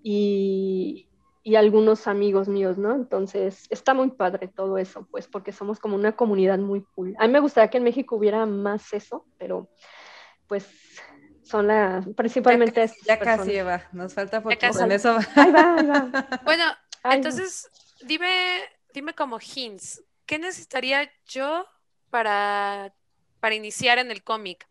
Y, 0.01 1.09
y 1.43 1.55
algunos 1.55 2.07
amigos 2.07 2.47
míos, 2.47 2.77
¿no? 2.77 2.95
Entonces, 2.95 3.65
está 3.69 3.93
muy 3.93 4.11
padre 4.11 4.47
todo 4.47 4.77
eso, 4.77 5.05
pues, 5.11 5.27
porque 5.27 5.51
somos 5.51 5.77
como 5.79 5.95
una 5.95 6.15
comunidad 6.15 6.57
muy 6.57 6.83
cool. 6.95 7.15
A 7.19 7.27
mí 7.27 7.33
me 7.33 7.41
gustaría 7.41 7.69
que 7.69 7.77
en 7.77 7.83
México 7.83 8.15
hubiera 8.15 8.45
más 8.45 8.93
eso, 8.93 9.25
pero 9.37 9.69
pues 10.47 10.69
son 11.43 11.67
las 11.67 12.07
principalmente 12.15 12.89
ya, 13.05 13.19
casi 13.19 13.55
Eva. 13.55 13.83
Nos 13.91 14.13
falta 14.13 14.41
poco 14.41 14.55
con 14.55 14.91
eso. 14.91 15.17
Ahí 15.35 15.51
va, 15.51 15.75
ahí 15.75 15.85
va. 15.85 16.41
bueno 16.43 16.63
entonces 17.03 17.69
dime 18.05 18.61
dime 18.93 19.13
como 19.13 19.39
hints. 19.39 20.03
Qué 20.25 20.39
necesitaría 20.39 21.11
yo 21.27 21.65
para 22.09 22.93
para 23.39 23.55
iniciar 23.55 23.99
en 23.99 24.11
el 24.11 24.23
cómic 24.23 24.67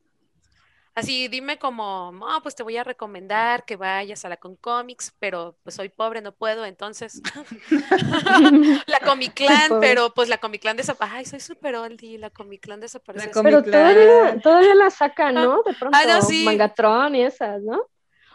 Así, 0.95 1.29
dime 1.29 1.59
como, 1.59 2.13
no, 2.13 2.43
pues 2.43 2.55
te 2.55 2.63
voy 2.63 2.77
a 2.77 2.85
recomendar 2.85 3.65
que 3.65 3.77
vayas 3.77 4.27
a 4.27 4.29
la 4.29 4.37
Concomics, 4.37 5.15
pero 5.19 5.57
pues 5.63 5.75
soy 5.75 5.89
pobre, 5.89 6.21
no 6.21 6.33
puedo, 6.33 6.67
entonces 6.67 7.23
la 8.87 9.01
Comiclan, 9.01 9.81
pero 9.81 10.13
pues 10.13 10.29
la 10.29 10.37
Comiclan 10.37 10.77
desapareció. 10.77 11.19
Ay, 11.19 11.25
soy 11.25 11.41
súper 11.41 11.77
oldie, 11.77 12.19
la 12.19 12.29
Comiclan 12.29 12.79
desapareció. 12.79 13.31
Pero 13.43 13.63
todavía, 13.63 14.39
todavía 14.43 14.75
la 14.75 14.91
sacan, 14.91 15.35
¿no? 15.35 15.63
De 15.63 15.73
pronto, 15.73 15.99
ah, 15.99 16.05
no, 16.07 16.21
sí. 16.21 16.45
Mangatron 16.45 17.15
y 17.15 17.23
esas, 17.23 17.63
¿no? 17.63 17.87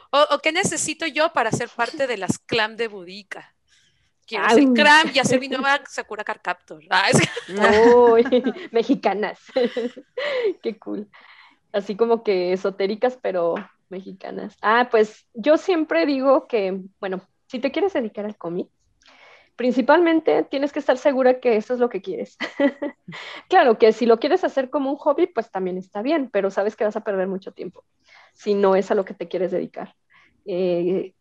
O, 0.09 0.39
qué 0.39 0.51
necesito 0.51 1.05
yo 1.05 1.31
para 1.33 1.51
ser 1.51 1.69
parte 1.69 2.07
de 2.07 2.17
las 2.17 2.39
clam 2.39 2.75
de 2.75 2.87
Budica? 2.87 3.53
Quiero 4.25 4.49
ser 4.49 4.65
clam 4.73 5.11
y 5.13 5.19
hacer 5.19 5.39
mi 5.39 5.47
nueva 5.47 5.79
Sakura 5.87 6.23
Car 6.23 6.41
Captor. 6.41 6.81
Ah, 6.89 7.09
Uy, 7.93 8.23
mexicanas. 8.71 9.39
qué 10.63 10.79
cool 10.79 11.07
así 11.77 11.95
como 11.95 12.23
que 12.23 12.53
esotéricas, 12.53 13.17
pero 13.21 13.55
mexicanas. 13.89 14.57
Ah, 14.61 14.87
pues 14.91 15.27
yo 15.33 15.57
siempre 15.57 16.05
digo 16.05 16.47
que, 16.47 16.81
bueno, 16.99 17.21
si 17.47 17.59
te 17.59 17.71
quieres 17.71 17.93
dedicar 17.93 18.25
al 18.25 18.37
cómic, 18.37 18.67
principalmente 19.55 20.43
tienes 20.43 20.71
que 20.71 20.79
estar 20.79 20.97
segura 20.97 21.39
que 21.39 21.57
eso 21.57 21.73
es 21.73 21.79
lo 21.79 21.89
que 21.89 22.01
quieres. 22.01 22.37
claro 23.49 23.77
que 23.77 23.91
si 23.91 24.05
lo 24.05 24.19
quieres 24.19 24.43
hacer 24.43 24.69
como 24.69 24.91
un 24.91 24.97
hobby, 24.97 25.27
pues 25.27 25.49
también 25.49 25.77
está 25.77 26.01
bien, 26.01 26.29
pero 26.31 26.51
sabes 26.51 26.75
que 26.75 26.83
vas 26.83 26.95
a 26.95 27.03
perder 27.03 27.27
mucho 27.27 27.51
tiempo 27.51 27.83
si 28.33 28.53
no 28.53 28.75
es 28.75 28.91
a 28.91 28.95
lo 28.95 29.03
que 29.03 29.15
te 29.15 29.27
quieres 29.27 29.51
dedicar. 29.51 29.95
Eh, 30.45 31.13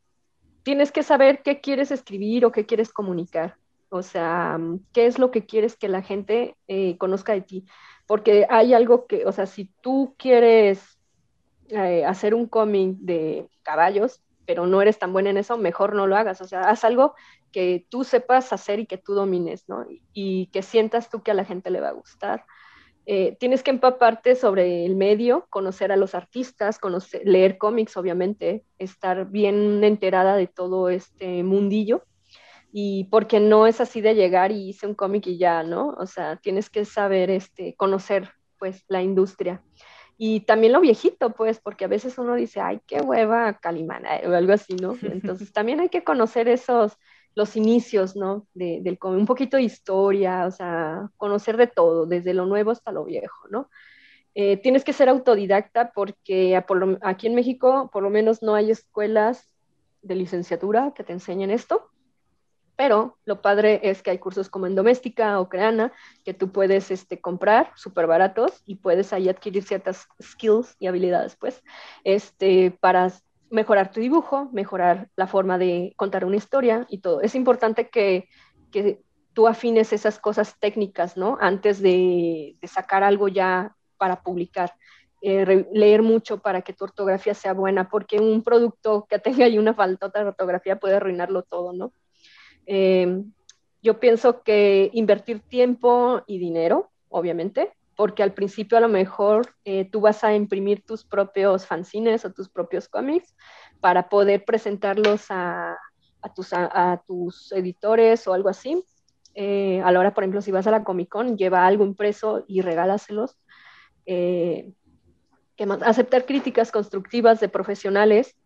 tienes 0.63 0.93
que 0.93 1.03
saber 1.03 1.43
qué 1.43 1.61
quieres 1.61 1.91
escribir 1.91 2.45
o 2.45 2.53
qué 2.53 2.67
quieres 2.67 2.93
comunicar. 2.93 3.57
O 3.89 4.03
sea, 4.03 4.59
qué 4.93 5.07
es 5.07 5.19
lo 5.19 5.31
que 5.31 5.47
quieres 5.47 5.77
que 5.77 5.89
la 5.89 6.03
gente 6.03 6.57
eh, 6.69 6.99
conozca 6.99 7.33
de 7.33 7.41
ti 7.41 7.65
porque 8.07 8.47
hay 8.49 8.75
algo 8.75 9.07
que, 9.07 9.27
o 9.27 9.33
sea, 9.33 9.47
si 9.47 9.67
tú 9.81 10.15
quieres 10.17 10.99
eh, 11.69 12.05
hacer 12.05 12.35
un 12.35 12.47
cómic 12.47 12.97
de 12.99 13.49
caballos, 13.63 14.23
pero 14.47 14.67
no 14.67 14.81
eres 14.81 14.99
tan 14.99 15.13
buena 15.13 15.31
en 15.31 15.39
eso, 15.39 15.59
mejor 15.59 15.95
no 15.95 16.07
lo 16.07 16.17
hagas. 16.17 16.41
O 16.41 16.45
sea, 16.47 16.61
haz 16.63 16.85
algo 16.85 17.15
que 17.51 17.85
tú 17.89 18.05
sepas 18.05 18.53
hacer 18.53 18.79
y 18.79 18.87
que 18.87 18.99
tú 18.99 19.15
domines, 19.15 19.69
¿no? 19.69 19.85
Y, 20.13 20.47
que 20.53 20.63
sientas 20.63 21.11
tú 21.11 21.23
que 21.23 21.33
a 21.33 21.35
la 21.35 21.45
gente 21.45 21.71
le 21.71 21.81
va 21.81 21.89
a 21.89 21.93
gustar. 21.93 22.45
Eh, 23.07 23.37
tienes 23.39 23.63
que 23.63 23.71
empaparte 23.71 24.37
sobre 24.37 24.85
el 24.85 24.97
medio, 24.97 25.47
conocer 25.51 25.91
a 25.93 25.97
los 25.97 26.15
artistas, 26.15 26.79
conocer, 26.79 27.23
leer 27.25 27.59
cómics, 27.59 27.97
obviamente, 27.97 28.65
estar 28.79 29.27
bien 29.27 29.83
enterada 29.83 30.37
de 30.37 30.47
todo 30.47 30.89
este 30.89 31.43
mundillo 31.43 32.05
y 32.79 33.05
porque 33.05 33.41
no 33.41 33.67
es 33.67 33.81
así 33.81 34.03
de 34.03 34.15
llegar 34.15 34.53
y 34.53 34.69
hice 34.69 34.87
un 34.87 34.95
cómic 34.95 35.27
y 35.29 35.39
ya, 35.39 35.63
¿no? 35.63 35.97
O 35.99 36.05
sea, 36.05 36.37
tienes 36.37 36.69
que 36.69 36.85
saber, 36.85 37.31
este, 37.31 37.75
conocer, 37.75 38.33
pues, 38.59 38.85
la 38.89 39.01
industria. 39.03 39.63
y 40.19 40.41
también 40.41 40.75
lo 40.75 40.83
viejito, 40.83 41.31
pues, 41.31 41.59
porque 41.59 41.87
a 41.87 41.89
veces 41.89 42.19
uno 42.19 42.35
dice, 42.35 42.61
ay, 42.61 42.81
qué 42.87 43.01
hueva 43.01 43.55
Calimana, 43.55 44.11
o 44.27 44.33
algo 44.33 44.53
así, 44.53 44.77
¿no? 44.77 44.93
Entonces 45.41 45.55
también 45.55 45.81
hay 45.81 45.89
que 45.89 46.05
conocer 46.05 46.49
esos, 46.49 46.99
los 47.35 47.57
inicios, 47.57 48.15
¿no? 48.15 48.47
De, 48.53 48.81
del, 48.83 48.99
un 49.05 49.25
poquito 49.25 49.57
de 49.57 49.63
historia, 49.63 50.45
o 50.45 50.51
sea, 50.51 51.11
conocer 51.17 51.57
de 51.57 51.69
todo, 51.69 52.05
desde 52.05 52.35
lo 52.35 52.45
nuevo 52.45 52.73
hasta 52.73 52.93
lo 52.93 53.07
viejo, 53.07 53.49
¿no? 53.49 53.71
Eh, 54.35 54.59
tienes 54.59 54.85
que 54.85 54.93
ser 54.93 55.09
autodidacta 55.09 55.93
porque 55.95 56.63
aquí 57.01 57.27
en 57.27 57.35
México 57.35 57.89
por 57.91 58.03
lo 58.03 58.11
menos 58.11 58.43
no 58.43 58.55
hay 58.55 58.71
escuelas 58.71 59.55
de 60.03 60.15
licenciatura 60.15 60.93
que 60.95 61.05
te 61.05 61.15
enseñen 61.15 61.51
esto, 61.51 61.91
pero 62.77 63.17
lo 63.25 63.41
padre 63.41 63.81
es 63.83 64.03
que 64.03 64.11
hay 64.11 64.19
cursos 64.19 64.51
como 64.51 64.67
en 64.67 64.75
doméstica 64.75 65.41
o 65.41 65.49
creana 65.49 65.93
que 66.25 66.35
tú 66.35 66.53
puedes 66.53 66.91
este, 66.91 67.21
comprar 67.21 67.73
súper 67.75 68.07
baratos 68.07 68.63
y 68.67 68.77
puedes 68.77 69.13
ahí 69.13 69.29
adquirir 69.29 69.65
ciertas 69.65 70.07
skills 70.23 70.77
y 70.79 70.87
habilidades, 70.87 71.37
pues, 71.37 71.63
este, 72.05 72.71
para 72.81 73.11
mejorar 73.51 73.91
tu 73.91 74.01
dibujo, 74.01 74.51
mejorar 74.53 75.09
la 75.17 75.27
forma 75.27 75.57
de 75.57 75.95
contar 75.97 76.25
una 76.25 76.37
historia 76.37 76.87
y 76.91 76.99
todo. 76.99 77.23
Es 77.23 77.35
importante 77.35 77.89
que, 77.89 78.29
tú 79.33 79.49
afines 79.49 79.93
esas 79.95 80.19
cosas 80.19 80.59
técnicas, 80.59 81.17
¿no? 81.17 81.39
Antes 81.41 81.81
de, 81.81 82.57
de 82.61 82.69
sacar 82.69 83.03
algo 83.03 83.29
ya 83.29 83.75
para 83.97 84.23
publicar. 84.23 84.75
Eh, 85.23 85.67
leer 85.73 86.03
mucho 86.03 86.39
para 86.39 86.63
que 86.63 86.73
tu 86.73 86.85
ortografía 86.85 87.35
sea 87.35 87.53
buena, 87.55 87.89
porque 87.89 88.19
un 88.19 88.43
producto 88.43 89.07
que 89.09 89.19
tenga 89.19 89.47
ahí 89.47 89.59
una 89.59 89.75
falta 89.75 90.09
de 90.09 90.29
ortografía 90.29 90.79
puede 90.79 90.97
arruinarlo 90.97 91.43
todo, 91.43 91.73
¿no? 91.73 91.93
Em, 92.67 93.33
yo 93.83 94.01
pienso 94.01 94.43
que 94.43 94.91
invertir 94.93 95.41
tiempo 95.41 96.23
y 96.27 96.39
dinero, 96.39 96.91
obviamente, 97.09 97.73
porque 97.95 98.23
al 98.23 98.35
principio 98.35 98.77
a 98.77 98.81
lo 98.81 98.89
mejor 98.89 99.55
eh, 99.65 99.89
tú 99.91 100.01
vas 100.01 100.23
a 100.25 100.35
imprimir 100.35 100.83
tus 100.85 101.05
propios 101.05 101.67
fanzines 101.67 102.25
o 102.25 102.33
tus 102.33 102.49
propios 102.49 102.89
cómics 102.89 103.35
para 103.81 104.09
poder 104.09 104.45
presentarlos 104.45 105.27
a, 105.31 105.79
tus, 107.07 107.53
editores 107.53 108.27
o 108.27 108.35
algo 108.35 108.49
así. 108.49 108.85
Eh, 109.35 109.81
por 110.15 110.25
ejemplo, 110.25 110.43
si 110.43 110.51
vas 110.51 110.67
a 110.67 110.73
la 110.73 110.83
Comic 110.83 111.09
Con, 111.09 111.39
lleva 111.39 111.67
algo 111.67 111.85
impreso 111.85 112.45
y 112.49 112.61
regálaselos. 112.61 113.39
Eh, 114.05 114.73
que 115.57 115.65
aceptar 115.65 116.27
críticas 116.27 116.71
constructivas 116.71 117.41
de 117.41 117.49
profesionales 117.49 118.37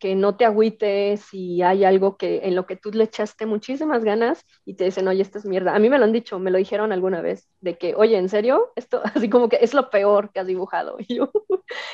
que 0.00 0.16
no 0.16 0.36
te 0.36 0.46
agüites 0.46 1.20
si 1.20 1.62
hay 1.62 1.84
algo 1.84 2.16
que 2.16 2.40
en 2.44 2.56
lo 2.56 2.66
que 2.66 2.74
tú 2.74 2.90
le 2.90 3.04
echaste 3.04 3.46
muchísimas 3.46 4.02
ganas 4.02 4.44
y 4.64 4.74
te 4.74 4.84
dicen, 4.84 5.06
oye, 5.06 5.22
esto 5.22 5.38
es 5.38 5.44
mierda. 5.44 5.76
A 5.76 5.78
mí 5.78 5.90
me 5.90 5.98
lo 5.98 6.04
han 6.04 6.12
dicho, 6.12 6.38
me 6.38 6.50
lo 6.50 6.58
dijeron 6.58 6.90
alguna 6.90 7.20
vez, 7.20 7.48
de 7.60 7.76
que, 7.76 7.94
oye, 7.94 8.16
¿en 8.16 8.30
serio? 8.30 8.72
Esto 8.76 9.02
así 9.14 9.28
como 9.28 9.48
que 9.48 9.58
es 9.60 9.74
lo 9.74 9.90
peor 9.90 10.32
que 10.32 10.40
has 10.40 10.46
dibujado. 10.46 10.96
Y, 11.10 11.16
yo, 11.16 11.30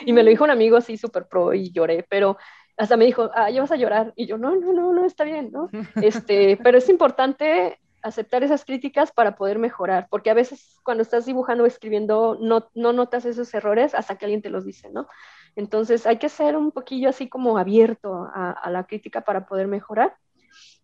y 0.05 0.13
me 0.13 0.23
lo 0.23 0.31
dijo 0.31 0.45
un 0.45 0.51
amigo 0.51 0.77
así 0.77 0.97
súper 0.97 1.27
pro 1.27 1.53
y 1.53 1.73
lloré, 1.73 2.07
pero 2.09 2.37
hasta 2.77 2.97
me 2.97 3.07
dijo, 3.07 3.31
ah, 3.35 3.51
ya 3.51 3.61
vas 3.61 3.73
a 3.73 3.77
llorar. 3.77 4.13
Y 4.17 4.27
yo, 4.27 4.39
no, 4.39 4.55
no, 4.55 4.73
no, 4.73 4.93
no, 4.93 5.05
está 5.05 5.25
bien, 5.25 5.51
¿no? 5.51 5.69
Este, 6.03 6.59
pero 6.63 6.79
es 6.79 6.89
importante 6.89 7.79
aceptar 8.03 8.45
esas 8.45 8.65
críticas 8.65 9.11
para 9.11 9.35
poder 9.35 9.59
mejorar, 9.59 10.07
porque 10.11 10.31
a 10.31 10.35
veces 10.35 10.79
cuando 10.85 11.03
estás 11.03 11.27
dibujando 11.27 11.65
o 11.65 11.67
escribiendo 11.67 12.39
no, 12.41 12.69
no 12.75 12.93
notas 12.93 13.25
esos 13.25 13.53
errores 13.53 13.95
hasta 13.95 14.17
que 14.17 14.27
alguien 14.27 14.43
te 14.43 14.51
los 14.51 14.65
dice, 14.65 14.91
¿no? 14.91 15.09
Entonces 15.57 16.07
hay 16.07 16.19
que 16.19 16.29
ser 16.29 16.57
un 16.57 16.71
poquillo 16.71 17.09
así 17.09 17.29
como 17.29 17.57
abierto 17.57 18.29
a, 18.33 18.71
la 18.71 18.87
crítica 18.87 19.23
para 19.23 19.47
poder 19.47 19.67
mejorar. 19.67 20.15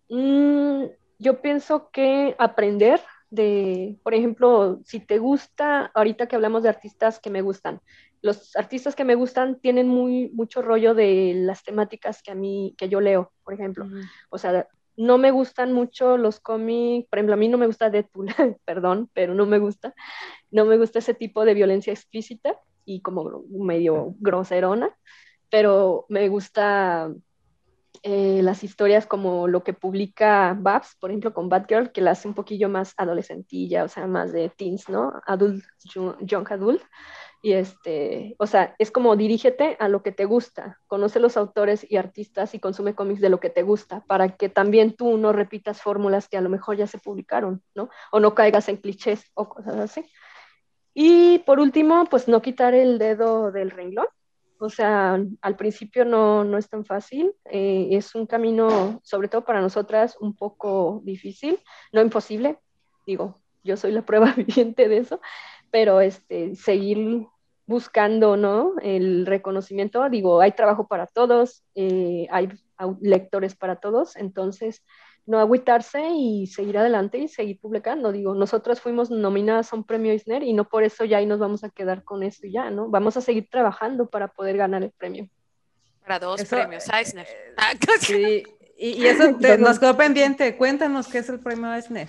Mm, 0.09 0.85
yo 1.19 1.43
pienso 1.43 1.91
que 1.91 2.35
aprender 2.39 3.01
de, 3.31 3.99
por 4.03 4.15
ejemplo, 4.15 4.81
si 4.85 4.99
te 5.01 5.19
gusta, 5.19 5.91
ahorita 5.95 6.27
que 6.27 6.37
hablamos 6.37 6.63
de 6.63 6.71
artistas 6.71 7.21
que 7.21 7.31
me 7.31 7.43
gustan, 7.43 7.81
los 8.23 8.57
artistas 8.57 8.95
que 8.95 9.05
me 9.05 9.15
gustan 9.15 9.61
tienen 9.61 9.89
muy, 9.89 10.31
mucho 10.31 10.63
rollo 10.63 10.95
de 10.95 11.35
las 11.35 11.63
temáticas 11.65 12.23
que 12.23 12.31
a 12.31 12.35
mí, 12.35 12.75
que 12.79 12.89
yo 12.89 13.01
leo, 13.01 13.33
por 13.45 13.53
ejemplo. 13.55 13.87
O 14.31 14.39
sea, 14.39 14.69
no 14.97 15.19
me 15.19 15.31
gustan 15.31 15.73
mucho 15.73 16.17
los 16.17 16.41
cómics, 16.41 17.09
por 17.09 17.19
ejemplo, 17.19 17.35
a 17.35 17.39
mí 17.39 17.49
no 17.49 17.59
me 17.59 17.67
gusta 17.67 17.91
Deadpool, 17.91 18.27
perdón, 18.65 19.11
pero 19.13 19.35
no 19.35 19.45
me 19.45 19.59
gusta, 19.59 19.95
no 20.51 20.65
me 20.65 20.79
gusta 20.79 21.01
ese 21.01 21.15
tipo 21.15 21.45
de 21.45 21.55
violencia 21.55 21.93
explícita 21.93 22.59
y 22.85 23.01
como 23.01 23.45
medio 23.51 24.15
groserona, 24.21 24.97
pero 25.51 26.07
me 26.09 26.29
gusta 26.29 27.13
eh, 28.03 28.41
las 28.43 28.65
historias 28.65 29.07
como 29.07 29.47
lo 29.47 29.63
que 29.63 29.75
publica 29.75 30.57
Babs, 30.59 30.97
por 30.99 31.11
ejemplo, 31.11 31.33
con 31.33 31.49
Batgirl, 31.49 31.93
que 31.93 32.01
la 32.01 32.13
hace 32.13 32.27
un 32.27 32.35
poquillo 32.35 32.69
más 32.69 32.95
adolescentilla, 32.97 33.85
o 33.85 33.89
sea, 33.89 34.07
más 34.07 34.33
de 34.33 34.49
teens, 34.49 34.89
¿no? 34.89 35.13
Adult, 35.27 35.65
young 36.21 36.51
adult. 36.51 36.83
Y 37.45 37.53
este, 37.53 38.37
o 38.39 38.47
sea, 38.47 38.75
es 38.79 38.91
como 38.93 39.17
dirígete 39.17 39.77
a 39.81 39.89
lo 39.89 40.03
que 40.03 40.13
te 40.13 40.25
gusta, 40.25 40.79
conoce 40.87 41.19
los 41.19 41.37
autores 41.37 41.85
y 41.89 41.97
artistas 41.97 42.55
y 42.55 42.61
consume 42.61 42.95
cómics 42.95 43.21
de 43.21 43.31
lo 43.31 43.41
que 43.41 43.51
te 43.51 43.63
gusta, 43.63 44.05
para 44.07 44.37
que 44.37 44.49
también 44.49 44.95
tú 44.97 45.19
no 45.19 45.33
repitas 45.33 45.83
fórmulas 45.83 46.29
que 46.29 46.37
a 46.37 46.41
lo 46.41 46.49
mejor 46.49 46.77
ya 46.77 46.87
se 46.87 46.99
publicaron, 46.99 47.63
¿no? 47.75 47.89
O 48.13 48.21
no 48.21 48.35
caigas 48.35 48.69
en 48.69 48.77
clichés 48.77 49.31
o 49.35 49.49
cosas 49.49 49.77
así. 49.77 50.05
Y 50.95 51.39
por 51.41 51.61
último, 51.61 52.05
pues 52.07 52.29
no 52.29 52.43
quitar 52.43 52.75
el 52.75 52.99
dedo 52.99 53.51
del 53.51 53.71
renglón. 53.71 54.07
O 54.59 54.71
sea, 54.71 55.19
al 55.41 55.57
principio 55.57 56.05
no, 56.05 56.45
no 56.45 56.57
es 56.57 56.69
tan 56.69 56.85
fácil, 56.85 57.33
eh, 57.47 57.89
es 57.91 58.15
un 58.15 58.27
camino, 58.27 59.01
sobre 59.03 59.27
todo 59.27 59.45
para 59.45 59.61
nosotras, 59.61 60.17
un 60.21 60.37
poco 60.37 61.01
difícil, 61.03 61.59
no 61.93 62.01
imposible, 62.01 62.61
digo, 63.05 63.41
yo 63.65 63.77
soy 63.77 63.91
la 63.91 64.03
prueba 64.07 64.33
viviente 64.37 64.89
de 64.89 64.99
eso, 64.99 65.21
pero 65.73 66.01
este, 66.01 66.55
seguir 66.55 67.27
buscando 67.67 68.37
¿no? 68.37 68.75
el 68.83 69.27
reconocimiento, 69.27 70.09
digo, 70.09 70.41
hay 70.41 70.53
trabajo 70.53 70.87
para 70.87 71.09
todos, 71.09 71.65
eh, 71.75 72.29
hay 72.31 72.49
lectores 73.01 73.57
para 73.57 73.77
todos, 73.77 74.15
entonces 74.15 74.85
no 75.27 75.39
agüitarse 75.39 76.11
y 76.11 76.47
seguir 76.47 76.79
adelante 76.79 77.19
y 77.19 77.29
seguir 77.29 77.61
publicando. 77.61 78.13
Digo, 78.13 78.35
nosotros 78.35 78.81
fuimos 78.81 79.11
nominadas 79.11 79.73
a 79.73 79.77
un 79.77 79.85
premio 79.85 80.13
Eisner 80.13 80.43
y 80.43 80.53
no 80.53 80.69
por 80.69 80.83
eso 80.83 81.05
ya 81.05 81.19
ahí 81.19 81.27
nos 81.27 81.39
vamos 81.39 81.65
a 81.65 81.71
quedar 81.71 82.03
con 82.05 82.23
eso 82.23 82.47
ya, 82.47 82.71
¿no? 82.71 82.89
Vamos 82.89 83.17
a 83.17 83.21
seguir 83.21 83.49
trabajando 83.51 84.09
para 84.09 84.29
poder 84.29 84.57
ganar 84.57 84.83
el 84.83 84.91
premio. 84.91 85.29
Para 86.03 86.19
dos 86.19 86.45
premios 86.45 86.89
Eisner. 86.89 87.27
Eh, 87.27 87.55
ah, 87.57 87.73
sí, 88.01 88.43
y, 88.77 89.07
eso 89.07 89.31
nos 89.59 89.79
quedó 89.79 89.97
pendiente. 89.97 90.57
Cuéntanos 90.57 91.07
qué 91.07 91.19
es 91.19 91.29
el 91.29 91.39
premio 91.39 91.73
Eisner. 91.73 92.09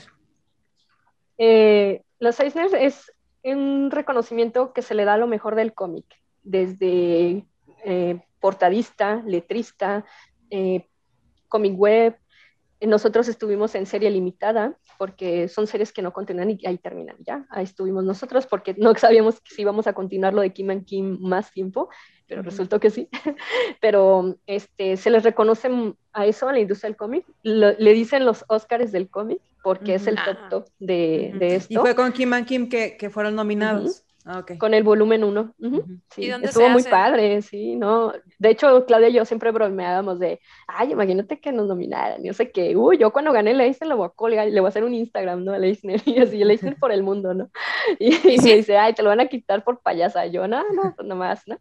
Eh, 1.38 2.02
los 2.20 2.40
Eisner 2.40 2.74
es 2.76 3.12
un 3.44 3.92
reconocimiento 3.92 4.74
que 4.74 4.82
se 4.82 4.96
le 4.96 5.06
da 5.06 5.14
a 5.14 5.18
lo 5.18 5.28
mejor 5.28 5.56
del 5.56 5.74
cómic, 5.74 6.06
desde 6.42 7.46
eh, 7.84 8.22
portadista, 8.40 9.22
letrista, 9.26 10.06
eh, 10.50 10.88
cómic 11.48 11.78
web, 11.78 12.18
nosotros 12.88 13.28
estuvimos 13.28 13.76
en 13.76 13.86
serie 13.86 14.10
limitada 14.10 14.78
porque 14.98 15.48
son 15.48 15.68
series 15.68 15.92
que 15.92 16.02
no 16.02 16.14
continúan 16.14 16.52
y 16.52 16.60
ahí 16.66 16.78
terminan 16.78 17.16
ya. 17.20 17.46
Ahí 17.50 17.64
estuvimos 17.64 18.04
nosotros 18.04 18.48
porque 18.48 18.76
no 18.78 18.94
sabíamos 18.96 19.42
si 19.46 19.62
íbamos 19.62 19.88
a 19.88 19.94
continuar 19.94 20.34
lo 20.34 20.42
de 20.42 20.54
Kim 20.54 20.70
and 20.70 20.86
Kim 20.86 21.18
más 21.22 21.52
tiempo, 21.52 21.90
pero 22.28 22.42
resultó 22.42 22.80
que 22.80 22.90
sí. 22.90 23.10
pero 23.82 24.36
este, 24.48 24.98
se 24.98 25.10
les 25.10 25.24
reconoce 25.24 25.70
a 26.14 26.26
eso, 26.26 26.48
a 26.48 26.54
la 26.54 26.60
industria 26.60 26.90
del 26.90 26.98
cómic. 26.98 27.26
le 27.44 27.94
dicen 27.94 28.26
los 28.26 28.46
Oscars 28.48 28.92
del 28.92 29.10
cómic 29.10 29.42
porque 29.64 29.96
es 29.96 30.06
el 30.08 30.16
top 30.16 30.50
top 30.50 30.68
de, 30.78 31.34
de, 31.40 31.56
esto. 31.56 31.74
Y 31.74 31.78
fue 31.78 31.96
con 31.96 32.12
Kim 32.12 32.34
and 32.34 32.46
Kim 32.46 32.70
que, 32.70 32.98
que 32.98 33.10
fueron 33.10 33.34
nominados. 33.34 34.04
Ah, 34.26 34.46
con 34.58 34.74
el 34.74 34.84
volumen 34.84 35.24
1. 35.24 35.54
sí, 36.10 36.30
estuvo 36.30 36.70
muy 36.70 36.84
padre, 36.84 37.42
sí, 37.42 37.76
¿no? 37.76 38.14
De 38.40 38.52
hecho, 38.52 38.86
Claudia 38.86 39.10
y 39.10 39.14
yo 39.14 39.26
siempre 39.26 39.52
bromeábamos 39.52 40.18
de, 40.18 40.40
ay, 40.66 40.94
imagínate 40.94 41.42
que 41.42 41.52
nos 41.52 41.68
nominaran, 41.68 42.24
yo 42.24 42.34
sé 42.34 42.50
que, 42.50 42.76
uy, 42.78 42.98
yo 42.98 43.12
cuando 43.12 43.34
gané 43.34 43.52
el 43.52 43.60
Eisner 43.60 43.90
le 43.90 43.96
voy 43.96 44.06
a 44.06 44.10
colgar, 44.10 44.48
le 44.48 44.60
voy 44.62 44.68
a 44.68 44.70
hacer 44.70 44.86
un 44.86 44.94
Instagram, 44.94 45.44
¿no? 45.44 45.54
El 45.54 45.66
Eisner, 45.66 46.02
y 46.06 46.20
así, 46.20 46.42
el 46.42 46.52
Eisner 46.52 46.78
por 46.78 46.94
el 46.94 47.04
mundo, 47.04 47.34
¿no? 47.34 47.50
Y, 48.00 48.12
me 48.44 48.56
dice, 48.56 48.78
ay, 48.78 48.94
te 48.94 49.04
lo 49.04 49.10
van 49.10 49.20
a 49.20 49.28
quitar 49.28 49.64
por 49.66 49.82
payasa, 49.82 50.26
yo, 50.28 50.48
no, 50.48 50.64
no, 50.72 50.94
pues 50.96 51.06
nomás, 51.06 51.42
¿no? 51.46 51.58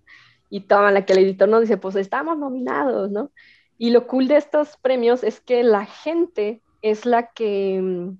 Y 0.49 0.61
toma, 0.61 0.93
la 0.93 1.05
que 1.05 1.15
el 1.15 1.21
editor 1.21 1.49
nos 1.49 1.63
dice, 1.63 1.79
pues 1.79 1.97
estamos 1.97 2.39
nominados, 2.39 3.11
¿no? 3.11 3.33
Y 3.77 3.91
lo 3.91 4.07
cool 4.07 4.29
de 4.29 4.37
estos 4.37 4.77
premios 4.77 5.25
es 5.25 5.41
que 5.41 5.65
la 5.65 5.87
gente 5.87 6.63
es 6.83 7.07
la 7.07 7.33
que 7.33 7.81
mm, 7.83 8.19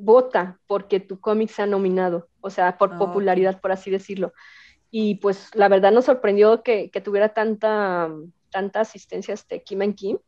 vota 0.00 0.58
porque 0.66 1.00
tu 1.00 1.20
cómic 1.20 1.50
sea 1.50 1.66
nominado, 1.66 2.28
o 2.40 2.50
sea, 2.50 2.78
por 2.78 2.94
ah, 2.94 2.98
popularidad, 2.98 3.60
por 3.60 3.72
así 3.72 3.90
decirlo. 3.90 4.32
Y 4.90 5.16
pues 5.16 5.50
la 5.54 5.68
verdad 5.68 5.92
nos 5.92 6.06
sorprendió 6.06 6.62
que, 6.62 6.90
tuviera 7.04 7.30
tanta, 7.30 8.10
tanta 8.50 8.80
asistencia 8.80 9.34
este 9.34 9.62
Kim 9.62 9.82
en 9.82 9.94
Kim. 9.94 10.18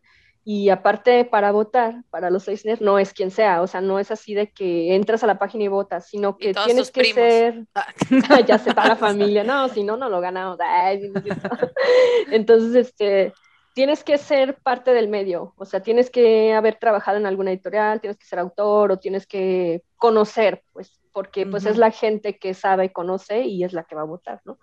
Y 0.45 0.71
aparte, 0.71 1.25
para 1.25 1.53
votar, 1.53 2.03
para 2.11 2.29
los 2.29 2.49
Eisner, 2.49 2.83
no 2.83 2.99
es 2.99 3.13
quien 3.13 3.31
sea, 3.31 3.63
o 3.63 3.69
sea, 3.69 3.81
no 3.81 4.01
es 4.01 4.11
así 4.11 4.35
de 4.35 4.51
que 4.51 4.97
entras 4.97 5.23
a 5.23 5.29
la 5.29 5.39
página 5.39 5.65
y 5.65 5.69
votas, 5.69 6.09
sino 6.09 6.37
que 6.37 6.53
tienes 6.53 6.91
que 6.91 7.15
ser, 7.15 7.67
ya 8.49 8.59
se 8.59 8.75
para 8.75 8.89
la 8.89 8.97
familia, 8.97 9.45
no, 9.45 9.69
si 9.69 9.85
no, 9.85 9.97
no 9.97 10.09
lo 10.09 10.21
ganamos. 10.21 10.59
Entonces, 12.33 12.75
este, 12.75 13.33
tienes 13.75 14.05
que 14.05 14.19
ser 14.19 14.57
parte 14.57 14.93
del 14.93 15.09
medio, 15.09 15.55
o 15.57 15.65
sea, 15.65 15.81
tienes 15.81 16.11
que 16.11 16.53
haber 16.53 16.77
trabajado 16.77 17.19
en 17.19 17.27
alguna 17.27 17.51
editorial, 17.51 18.01
tienes 18.01 18.19
que 18.19 18.27
ser 18.27 18.39
autor 18.39 18.93
o 18.93 18.99
tienes 18.99 19.27
que 19.27 19.83
conocer, 19.97 20.63
pues, 20.73 21.01
porque 21.13 21.47
pues 21.47 21.67
es 21.67 21.77
la 21.77 21.91
gente 21.91 22.39
que 22.39 22.55
sabe, 22.55 22.91
conoce 22.91 23.43
y 23.43 23.65
es 23.65 23.75
la 23.75 23.85
que 23.85 23.95
va 23.95 24.01
a 24.01 24.07
votar, 24.07 24.41
¿no? 24.45 24.59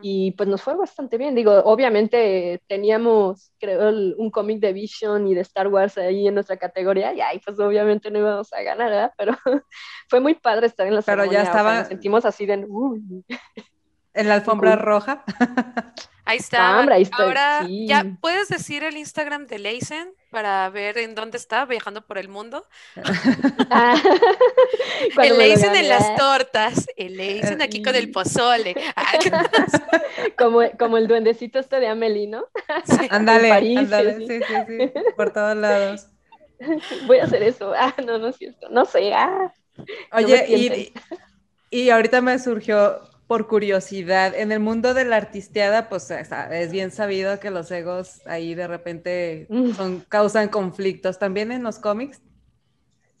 Y 0.00 0.30
pues 0.32 0.48
nos 0.48 0.62
fue 0.62 0.76
bastante 0.76 1.18
bien. 1.18 1.34
Digo, 1.34 1.52
obviamente 1.64 2.62
teníamos, 2.68 3.52
creo, 3.58 3.90
un 4.16 4.30
cómic 4.30 4.60
de 4.60 4.72
Vision 4.72 5.26
y 5.26 5.34
de 5.34 5.40
Star 5.40 5.66
Wars 5.66 5.98
ahí 5.98 6.28
en 6.28 6.34
nuestra 6.34 6.56
categoría 6.56 7.12
y 7.12 7.20
ahí 7.20 7.40
pues 7.44 7.58
obviamente 7.58 8.10
no 8.10 8.20
íbamos 8.20 8.52
a 8.52 8.62
ganar, 8.62 8.90
¿verdad? 8.90 9.12
Pero 9.16 9.32
fue 10.08 10.20
muy 10.20 10.34
padre 10.34 10.68
estar 10.68 10.86
en 10.86 10.94
la 10.94 11.02
Pero 11.02 11.24
ya 11.24 11.42
estaba... 11.42 11.80
nos 11.80 11.88
sentimos 11.88 12.24
así 12.24 12.46
de... 12.46 12.66
En 14.14 14.28
la 14.28 14.34
alfombra 14.34 14.76
roja. 14.76 15.24
Ahí 16.28 16.36
está. 16.36 16.80
Ahora, 17.18 17.66
¿ya 17.66 18.04
puedes 18.20 18.48
decir 18.48 18.84
el 18.84 18.98
Instagram 18.98 19.46
de 19.46 19.58
Leisen 19.58 20.12
para 20.30 20.68
ver 20.68 20.98
en 20.98 21.14
dónde 21.14 21.38
está 21.38 21.64
viajando 21.64 22.06
por 22.06 22.18
el 22.18 22.28
mundo? 22.28 22.66
Ah, 23.70 24.00
el 25.22 25.38
Leisen 25.38 25.74
en 25.74 25.88
las 25.88 26.16
tortas, 26.16 26.86
el 26.96 27.16
Leisen 27.16 27.60
aquí 27.62 27.82
con 27.82 27.94
el 27.94 28.10
pozole. 28.12 28.74
Ah, 28.96 29.12
como, 30.38 30.60
como 30.78 30.98
el 30.98 31.06
duendecito 31.06 31.58
este 31.58 31.80
de 31.80 31.88
Amelino. 31.88 32.46
Ándale, 33.10 33.52
ándale, 33.52 34.16
sí, 34.26 34.40
sí, 34.46 34.54
sí, 34.66 34.92
por 35.16 35.32
todos 35.32 35.56
lados. 35.56 36.08
Voy 37.06 37.18
a 37.18 37.24
hacer 37.24 37.42
eso. 37.42 37.72
Ah, 37.76 37.94
no, 38.04 38.18
no 38.18 38.28
es 38.28 38.36
cierto. 38.36 38.68
No 38.70 38.84
sé. 38.84 39.12
Ah, 39.14 39.52
Oye, 40.12 40.44
y, 40.48 40.92
y 41.70 41.90
ahorita 41.90 42.20
me 42.20 42.38
surgió 42.38 43.00
por 43.28 43.46
curiosidad, 43.46 44.34
en 44.34 44.52
el 44.52 44.58
mundo 44.58 44.94
de 44.94 45.04
la 45.04 45.16
artisteada, 45.16 45.90
pues 45.90 46.10
es 46.10 46.72
bien 46.72 46.90
sabido 46.90 47.38
que 47.38 47.50
los 47.50 47.70
egos 47.70 48.26
ahí 48.26 48.54
de 48.54 48.66
repente 48.66 49.46
mm. 49.50 49.72
son, 49.72 50.00
causan 50.08 50.48
conflictos. 50.48 51.18
¿También 51.18 51.52
en 51.52 51.62
los 51.62 51.78
cómics? 51.78 52.22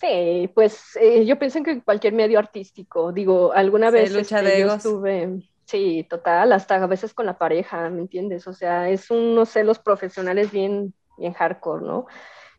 Sí, 0.00 0.50
pues 0.54 0.96
eh, 0.98 1.26
yo 1.26 1.38
pienso 1.38 1.62
que 1.62 1.82
cualquier 1.82 2.14
medio 2.14 2.38
artístico, 2.38 3.12
digo, 3.12 3.52
alguna 3.52 3.90
vez 3.90 4.10
lucha 4.10 4.38
este, 4.38 4.50
de 4.50 4.60
egos. 4.60 4.76
estuve, 4.76 5.42
sí, 5.66 6.06
total, 6.08 6.52
hasta 6.52 6.76
a 6.76 6.86
veces 6.86 7.12
con 7.12 7.26
la 7.26 7.36
pareja, 7.36 7.90
¿me 7.90 8.00
entiendes? 8.00 8.46
O 8.46 8.54
sea, 8.54 8.88
es 8.88 9.10
unos 9.10 9.50
celos 9.50 9.78
profesionales 9.78 10.50
bien, 10.50 10.94
bien 11.18 11.34
hardcore, 11.34 11.84
¿no? 11.84 12.06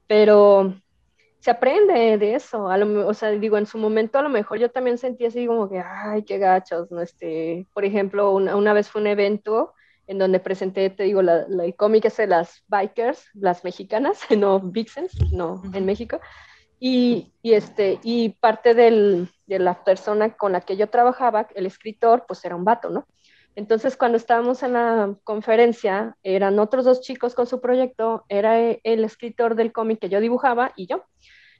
Pero 0.05 0.75
se 1.39 1.51
aprende 1.51 2.17
de 2.17 2.35
eso, 2.35 2.65
o 2.65 3.13
sea, 3.13 3.29
digo, 3.31 3.57
en 3.57 3.65
su 3.65 3.77
momento 3.77 4.19
a 4.19 4.21
lo 4.21 4.29
mejor 4.29 4.59
yo 4.59 4.69
también 4.69 4.97
sentí 4.97 5.25
así 5.25 5.47
como 5.47 5.69
que, 5.69 5.79
ay, 5.79 6.23
qué 6.23 6.37
gachos, 6.37 6.91
¿no? 6.91 7.01
Este, 7.01 7.65
por 7.73 7.85
ejemplo, 7.85 8.31
una, 8.31 8.73
vez 8.73 8.89
fue 8.89 9.01
un 9.01 9.07
evento 9.07 9.73
en 10.07 10.17
donde 10.17 10.39
presenté, 10.39 10.89
te 10.89 11.03
digo, 11.03 11.21
la, 11.21 11.45
la 11.47 11.71
cómic 11.73 12.05
es 12.05 12.17
de 12.17 12.27
las 12.27 12.63
bikers, 12.67 13.29
las 13.33 13.63
mexicanas, 13.63 14.19
no 14.37 14.59
vixens, 14.59 15.13
no, 15.31 15.61
en 15.73 15.85
México, 15.85 16.19
y, 16.77 17.33
y, 17.41 17.53
este, 17.53 17.99
y 18.03 18.29
parte 18.29 18.73
del, 18.73 19.29
de 19.47 19.59
la 19.59 19.83
persona 19.83 20.35
con 20.35 20.51
la 20.51 20.61
que 20.61 20.75
yo 20.75 20.87
trabajaba, 20.89 21.47
el 21.55 21.65
escritor, 21.65 22.25
pues 22.27 22.43
era 22.43 22.55
un 22.55 22.65
vato, 22.65 22.89
¿no? 22.89 23.07
Entonces, 23.55 23.97
cuando 23.97 24.17
estábamos 24.17 24.63
en 24.63 24.73
la 24.73 25.15
conferencia, 25.23 26.15
eran 26.23 26.59
otros 26.59 26.85
dos 26.85 27.01
chicos 27.01 27.35
con 27.35 27.47
su 27.47 27.59
proyecto, 27.59 28.23
era 28.29 28.57
el 28.59 29.03
escritor 29.03 29.55
del 29.55 29.71
cómic 29.71 29.99
que 29.99 30.09
yo 30.09 30.21
dibujaba 30.21 30.71
y 30.75 30.87
yo. 30.87 31.03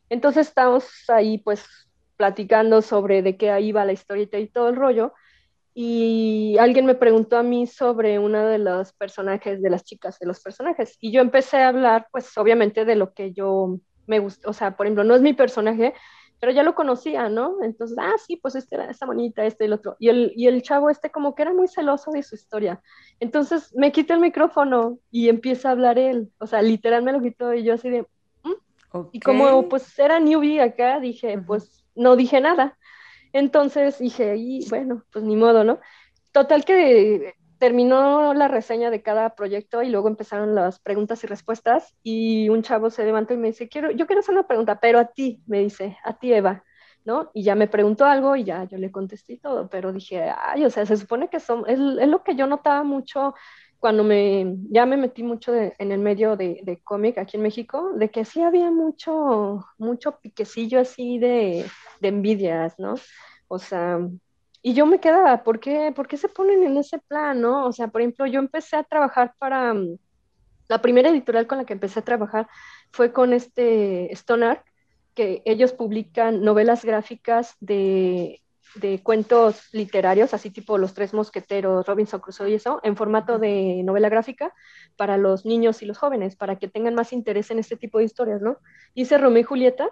Entonces, 0.10 0.48
estábamos 0.48 0.86
ahí, 1.10 1.40
pues, 1.40 1.66
platicando 2.16 2.82
sobre 2.82 3.22
de 3.22 3.38
qué 3.38 3.60
iba 3.62 3.86
la 3.86 3.94
historia 3.94 4.28
y 4.32 4.48
todo 4.48 4.70
el 4.70 4.76
rollo. 4.76 5.14
Y 5.74 6.58
alguien 6.60 6.86
me 6.86 6.96
preguntó 6.96 7.38
a 7.38 7.44
mí 7.44 7.68
sobre 7.68 8.20
una 8.20 8.46
de 8.46 8.58
los 8.58 8.92
personajes, 8.94 9.62
de 9.62 9.70
las 9.70 9.84
chicas 9.84 10.20
de 10.20 10.28
los 10.28 10.42
personajes. 10.42 10.98
Y 11.00 11.12
yo 11.12 11.22
empecé 11.22 11.58
a 11.58 11.70
hablar, 11.70 12.08
pues, 12.12 12.38
obviamente, 12.38 12.86
de 12.86 12.96
lo 12.96 13.14
que 13.14 13.34
yo 13.34 13.80
me 14.08 14.20
gusta. 14.20 14.50
O 14.50 14.54
sea, 14.54 14.76
por 14.76 14.86
ejemplo, 14.86 15.04
no 15.04 15.16
es 15.16 15.22
mi 15.22 15.34
personaje, 15.34 15.94
pero 16.40 16.52
ya 16.52 16.64
lo 16.64 16.74
conocía, 16.74 17.28
¿no? 17.30 17.58
Entonces, 17.62 17.98
ah, 18.00 18.16
sí, 18.26 18.38
pues 18.38 18.56
este 18.56 18.76
era 18.76 18.86
esta 18.86 19.06
bonita, 19.06 19.46
este 19.46 19.66
y 19.66 19.68
el 19.68 19.74
otro. 19.74 19.96
Y 20.00 20.10
el, 20.10 20.34
y 20.36 20.48
el 20.48 20.62
chavo 20.62 20.90
este 20.90 21.12
como 21.12 21.36
que 21.36 21.42
era 21.42 21.54
muy 21.54 21.68
celoso 21.68 22.12
de 22.12 22.24
su 22.24 22.36
historia. 22.36 22.82
Entonces 23.20 23.76
me 23.76 23.92
quita 23.92 24.14
el 24.14 24.22
micrófono 24.22 25.00
y 25.12 25.28
empieza 25.30 25.70
a 25.70 25.72
hablar 25.74 26.00
él. 26.00 26.32
O 26.38 26.48
sea, 26.48 26.62
literal 26.62 27.04
me 27.04 27.12
lo 27.12 27.22
quitó 27.22 27.54
y 27.54 27.64
yo 27.64 27.74
así 27.74 27.90
de... 27.90 28.02
Mm". 28.44 29.00
Y 29.12 29.20
como 29.20 29.68
pues 29.68 30.00
era 30.00 30.20
newbie 30.20 30.62
acá, 30.62 31.00
dije, 31.00 31.38
pues 31.40 31.84
no 31.96 32.16
dije 32.16 32.40
nada. 32.40 32.78
Entonces 33.34 34.00
dije, 34.00 34.36
y 34.38 34.68
bueno, 34.70 35.04
pues 35.12 35.26
ni 35.26 35.36
modo, 35.36 35.64
¿no? 35.64 35.80
Total 36.32 36.64
que 36.64 37.34
terminó 37.60 38.34
la 38.34 38.48
reseña 38.48 38.90
de 38.90 39.02
cada 39.04 39.36
proyecto 39.36 39.84
y 39.84 39.90
luego 39.90 40.08
empezaron 40.08 40.56
las 40.56 40.80
preguntas 40.80 41.24
y 41.24 41.28
respuestas 41.28 41.96
y 42.04 42.50
un 42.50 42.64
chavo 42.64 42.90
se 42.90 43.06
levantó 43.06 43.34
y 43.34 43.38
me 43.38 43.50
dice, 43.50 43.70
quiero, 43.70 43.92
yo 43.92 44.08
quiero 44.08 44.22
hacer 44.22 44.34
una 44.34 44.48
pregunta, 44.48 44.80
pero 44.80 45.00
a 45.00 45.06
ti, 45.06 45.44
me 45.46 45.60
dice, 45.60 45.98
a 46.04 46.18
ti 46.18 46.34
Eva, 46.34 46.64
¿no? 47.06 47.32
Y 47.34 47.44
ya 47.44 47.56
me 47.56 47.68
preguntó 47.68 48.06
algo 48.06 48.36
y 48.36 48.46
ya 48.46 48.64
yo 48.64 48.78
le 48.78 48.92
contesté 48.92 49.38
todo, 49.38 49.70
pero 49.70 49.92
dije, 49.94 50.32
ay, 50.38 50.66
o 50.66 50.70
sea, 50.70 50.86
se 50.86 50.98
supone 50.98 51.30
que 51.30 51.40
son, 51.40 51.66
es, 51.68 51.80
es 51.80 52.08
lo 52.08 52.24
que 52.24 52.36
yo 52.36 52.48
notaba 52.48 52.84
mucho 52.84 53.36
cuando 53.80 54.04
me, 54.04 54.56
ya 54.70 54.86
me 54.86 54.98
metí 54.98 55.24
mucho 55.24 55.54
en 55.56 55.92
el 55.92 56.00
medio 56.00 56.36
de, 56.36 56.62
de 56.64 56.82
cómic 56.84 57.18
aquí 57.18 57.38
en 57.38 57.44
México, 57.44 57.94
de 57.96 58.10
que 58.12 58.26
sí 58.26 58.42
había 58.42 58.72
mucho, 58.72 59.66
mucho 59.78 60.20
piquecillo 60.20 60.82
así 60.82 61.18
de, 61.20 61.66
de 62.02 62.08
envidias, 62.08 62.78
¿no? 62.78 62.96
O 63.48 63.58
sea, 63.60 64.00
y 64.62 64.74
yo 64.74 64.86
me 64.86 65.00
quedaba, 65.00 65.44
¿por 65.44 65.60
qué, 65.60 65.92
¿por 65.96 66.08
qué 66.08 66.18
se 66.18 66.30
ponen 66.30 66.64
en 66.64 66.78
ese 66.78 67.00
plan, 67.00 67.42
no? 67.42 67.66
O 67.66 67.72
sea, 67.72 67.88
por 67.88 68.02
ejemplo, 68.02 68.26
yo 68.28 68.40
empecé 68.40 68.76
a 68.76 68.84
trabajar 68.84 69.34
para, 69.40 69.74
mm, 69.74 69.98
la 70.70 70.82
primera 70.82 71.10
editorial 71.10 71.48
con 71.48 71.58
la 71.60 71.66
que 71.66 71.74
empecé 71.74 72.00
a 72.00 72.04
trabajar 72.04 72.48
fue 72.92 73.14
con 73.14 73.34
este 73.34 74.12
Stoner, 74.14 74.64
que 75.16 75.42
ellos 75.46 75.74
publican 75.74 76.44
novelas 76.44 76.86
gráficas 76.86 77.56
de, 77.60 78.42
de 78.76 79.02
cuentos 79.02 79.68
literarios, 79.74 80.34
así 80.34 80.52
tipo 80.52 80.78
Los 80.78 80.94
Tres 80.94 81.14
Mosqueteros, 81.14 81.88
Robinson 81.88 82.20
Crusoe 82.20 82.52
y 82.52 82.54
eso, 82.56 82.80
en 82.84 82.96
formato 82.96 83.40
de 83.40 83.82
novela 83.84 84.10
gráfica 84.10 84.54
para 84.96 85.18
los 85.18 85.46
niños 85.46 85.82
y 85.82 85.86
los 85.86 85.98
jóvenes, 85.98 86.36
para 86.36 86.58
que 86.58 86.68
tengan 86.68 86.96
más 86.96 87.14
interés 87.14 87.52
en 87.52 87.60
este 87.60 87.76
tipo 87.78 87.98
de 87.98 88.06
historias, 88.06 88.42
¿no? 88.42 88.58
Hice 88.94 89.18
Romeo 89.18 89.42
y 89.42 89.44
Julieta, 89.44 89.90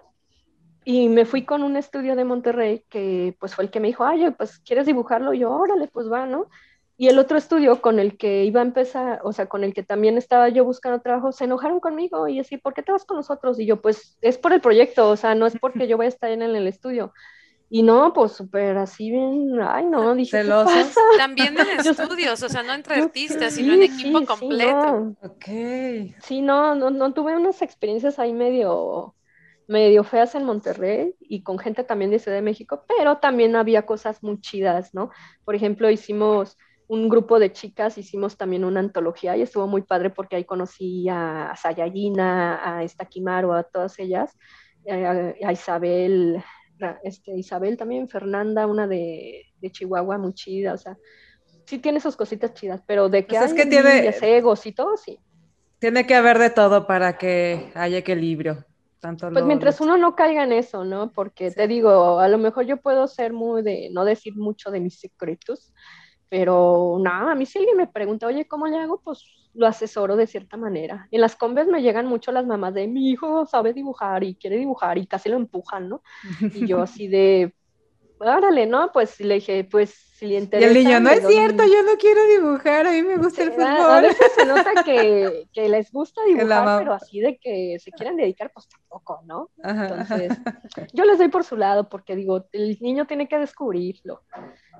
y 0.89 1.09
me 1.09 1.25
fui 1.25 1.43
con 1.43 1.63
un 1.63 1.75
estudio 1.75 2.15
de 2.15 2.23
Monterrey 2.23 2.81
que 2.87 3.35
pues 3.41 3.53
fue 3.53 3.65
el 3.65 3.69
que 3.69 3.81
me 3.81 3.89
dijo, 3.89 4.05
ay, 4.05 4.31
pues 4.31 4.59
quieres 4.59 4.85
dibujarlo, 4.85 5.33
y 5.33 5.39
yo, 5.39 5.51
órale, 5.51 5.89
pues 5.89 6.09
va, 6.09 6.25
¿no? 6.25 6.47
Y 6.95 7.09
el 7.09 7.19
otro 7.19 7.37
estudio 7.37 7.81
con 7.81 7.99
el 7.99 8.17
que 8.17 8.45
iba 8.45 8.61
a 8.61 8.63
empezar, 8.63 9.19
o 9.25 9.33
sea, 9.33 9.47
con 9.47 9.65
el 9.65 9.73
que 9.73 9.83
también 9.83 10.17
estaba 10.17 10.47
yo 10.47 10.63
buscando 10.63 11.01
trabajo, 11.01 11.33
se 11.33 11.43
enojaron 11.43 11.81
conmigo 11.81 12.29
y 12.29 12.39
así, 12.39 12.55
¿por 12.55 12.73
qué 12.73 12.83
te 12.83 12.93
vas 12.93 13.03
con 13.03 13.17
nosotros? 13.17 13.59
Y 13.59 13.65
yo, 13.65 13.81
pues 13.81 14.17
es 14.21 14.37
por 14.37 14.53
el 14.53 14.61
proyecto, 14.61 15.09
o 15.09 15.17
sea, 15.17 15.35
no 15.35 15.45
es 15.45 15.57
porque 15.59 15.87
yo 15.89 15.97
voy 15.97 16.05
a 16.05 16.09
estar 16.09 16.31
en 16.31 16.41
el 16.41 16.65
estudio. 16.67 17.11
Y 17.69 17.83
no, 17.83 18.13
pues 18.13 18.31
súper 18.31 18.77
así 18.77 19.11
bien, 19.11 19.59
ay 19.61 19.87
no, 19.87 20.15
dije, 20.15 20.41
¿qué 20.41 20.53
También 21.17 21.57
en 21.59 21.67
estudios, 21.85 22.41
o 22.43 22.47
sea, 22.47 22.63
no 22.63 22.73
entre 22.73 22.95
artistas, 22.95 23.55
sino 23.55 23.73
en 23.73 23.83
equipo 23.83 24.25
completo. 24.25 25.17
Sí, 25.19 25.27
ok. 25.27 26.15
Sí, 26.23 26.41
no, 26.41 26.75
no, 26.75 26.91
no, 26.91 27.11
tuve 27.11 27.35
unas 27.35 27.61
experiencias 27.61 28.19
ahí 28.19 28.31
medio, 28.31 29.15
medio 29.67 30.03
feas 30.03 30.33
en 30.35 30.45
Monterrey 30.45 31.13
y 31.19 31.43
con 31.43 31.59
gente 31.59 31.83
también 31.83 32.09
de 32.09 32.19
Ciudad 32.19 32.37
de 32.37 32.41
México, 32.41 32.85
pero 32.87 33.17
también 33.17 33.55
había 33.55 33.85
cosas 33.85 34.23
muy 34.23 34.39
chidas, 34.39 34.93
¿no? 34.93 35.11
Por 35.43 35.55
ejemplo, 35.55 35.89
hicimos 35.89 36.57
un 36.87 37.09
grupo 37.09 37.37
de 37.37 37.51
chicas, 37.51 37.97
hicimos 37.97 38.37
también 38.37 38.63
una 38.63 38.79
antología 38.79 39.35
y 39.35 39.41
estuvo 39.41 39.67
muy 39.67 39.81
padre 39.81 40.09
porque 40.09 40.37
ahí 40.37 40.45
conocí 40.45 41.07
a 41.09 41.53
Sayayina, 41.61 42.61
a 42.63 42.83
esta 42.83 43.05
Kimaro, 43.05 43.53
a 43.53 43.63
todas 43.63 43.99
ellas, 43.99 44.37
eh, 44.85 45.35
a, 45.45 45.51
Isabel, 45.51 46.41
este, 47.03 47.35
Isabel 47.37 47.75
también, 47.75 48.07
Fernanda, 48.07 48.67
una 48.67 48.87
de, 48.87 49.51
Chihuahua, 49.69 50.17
muy 50.17 50.33
chida, 50.33 50.73
o 50.73 50.77
sea, 50.77 50.97
sí 51.65 51.79
tiene 51.79 51.99
sus 51.99 52.15
cositas 52.15 52.53
chidas, 52.53 52.81
pero 52.87 53.09
de 53.09 53.25
que 53.25 53.37
pues 53.37 53.51
es 53.51 53.53
que 53.53 53.65
tiene 53.65 54.15
egos 54.21 54.65
y 54.65 54.71
todo, 54.71 54.95
sí. 54.95 55.19
Tiene 55.79 56.07
que 56.07 56.15
haber 56.15 56.39
de 56.39 56.51
todo 56.51 56.87
para 56.87 57.17
que 57.17 57.69
haya 57.75 57.97
equilibrio 57.97 58.65
pues 59.01 59.45
mientras 59.45 59.79
uno 59.81 59.97
no 59.97 60.15
caiga 60.15 60.43
en 60.43 60.51
eso, 60.51 60.83
¿no? 60.83 61.11
Porque 61.11 61.51
te 61.51 61.67
digo, 61.67 62.19
a 62.19 62.27
lo 62.27 62.37
mejor 62.37 62.65
yo 62.65 62.77
puedo 62.77 63.07
ser 63.07 63.33
muy 63.33 63.61
de, 63.61 63.89
no 63.91 64.05
decir 64.05 64.35
mucho 64.35 64.71
de 64.71 64.79
mis 64.79 64.99
secretos, 64.99 65.73
pero 66.29 66.97
nada, 66.99 67.31
a 67.31 67.35
mí 67.35 67.45
si 67.45 67.59
alguien 67.59 67.77
me 67.77 67.87
pregunta, 67.87 68.27
oye, 68.27 68.47
¿cómo 68.47 68.67
le 68.67 68.77
hago? 68.77 69.01
Pues 69.01 69.23
lo 69.53 69.65
asesoro 69.65 70.15
de 70.15 70.27
cierta 70.27 70.57
manera. 70.57 71.07
En 71.11 71.21
las 71.21 71.35
combes 71.35 71.67
me 71.67 71.81
llegan 71.81 72.05
mucho 72.05 72.31
las 72.31 72.45
mamás 72.45 72.73
de, 72.73 72.87
mi 72.87 73.09
hijo 73.09 73.45
sabe 73.45 73.73
dibujar 73.73 74.23
y 74.23 74.35
quiere 74.35 74.57
dibujar 74.57 74.97
y 74.97 75.07
casi 75.07 75.29
lo 75.29 75.35
empujan, 75.35 75.89
¿no? 75.89 76.01
Y 76.41 76.67
yo 76.67 76.81
así 76.81 77.07
de, 77.07 77.53
órale, 78.19 78.65
¿no? 78.65 78.91
Pues 78.91 79.19
le 79.19 79.35
dije, 79.35 79.63
pues 79.63 80.07
si 80.17 80.25
le 80.25 80.39
interesa. 80.39 80.73
Y 80.73 80.77
el 80.77 80.83
niño, 80.83 80.99
no 80.99 81.09
es 81.09 81.27
cierto, 81.27 81.63
yo 81.63 81.83
no 81.83 81.95
quiero 81.99 82.25
dibujar, 82.25 82.87
a 82.87 82.91
mí 82.91 83.03
me 83.03 83.17
gusta 83.17 83.43
el 83.43 83.51
fútbol. 83.51 83.67
A 83.67 84.01
veces 84.01 84.31
se 84.35 84.45
nota 84.45 84.71
que, 84.85 85.47
que 85.53 85.69
les 85.69 85.91
gusta 85.91 86.23
dibujar, 86.25 86.79
pero 86.79 86.93
así 86.93 87.19
de 87.19 87.37
que 87.37 87.77
se 87.79 87.91
quieran 87.91 88.17
dedicar, 88.17 88.51
pues 88.51 88.67
tampoco, 88.67 89.21
¿no? 89.25 89.51
Entonces, 89.63 90.31
yo 90.93 91.05
les 91.05 91.19
doy 91.19 91.27
por 91.27 91.43
su 91.43 91.55
lado, 91.55 91.87
porque 91.87 92.15
digo, 92.15 92.45
el 92.51 92.77
niño 92.81 93.05
tiene 93.05 93.27
que 93.27 93.37
descubrirlo. 93.37 94.23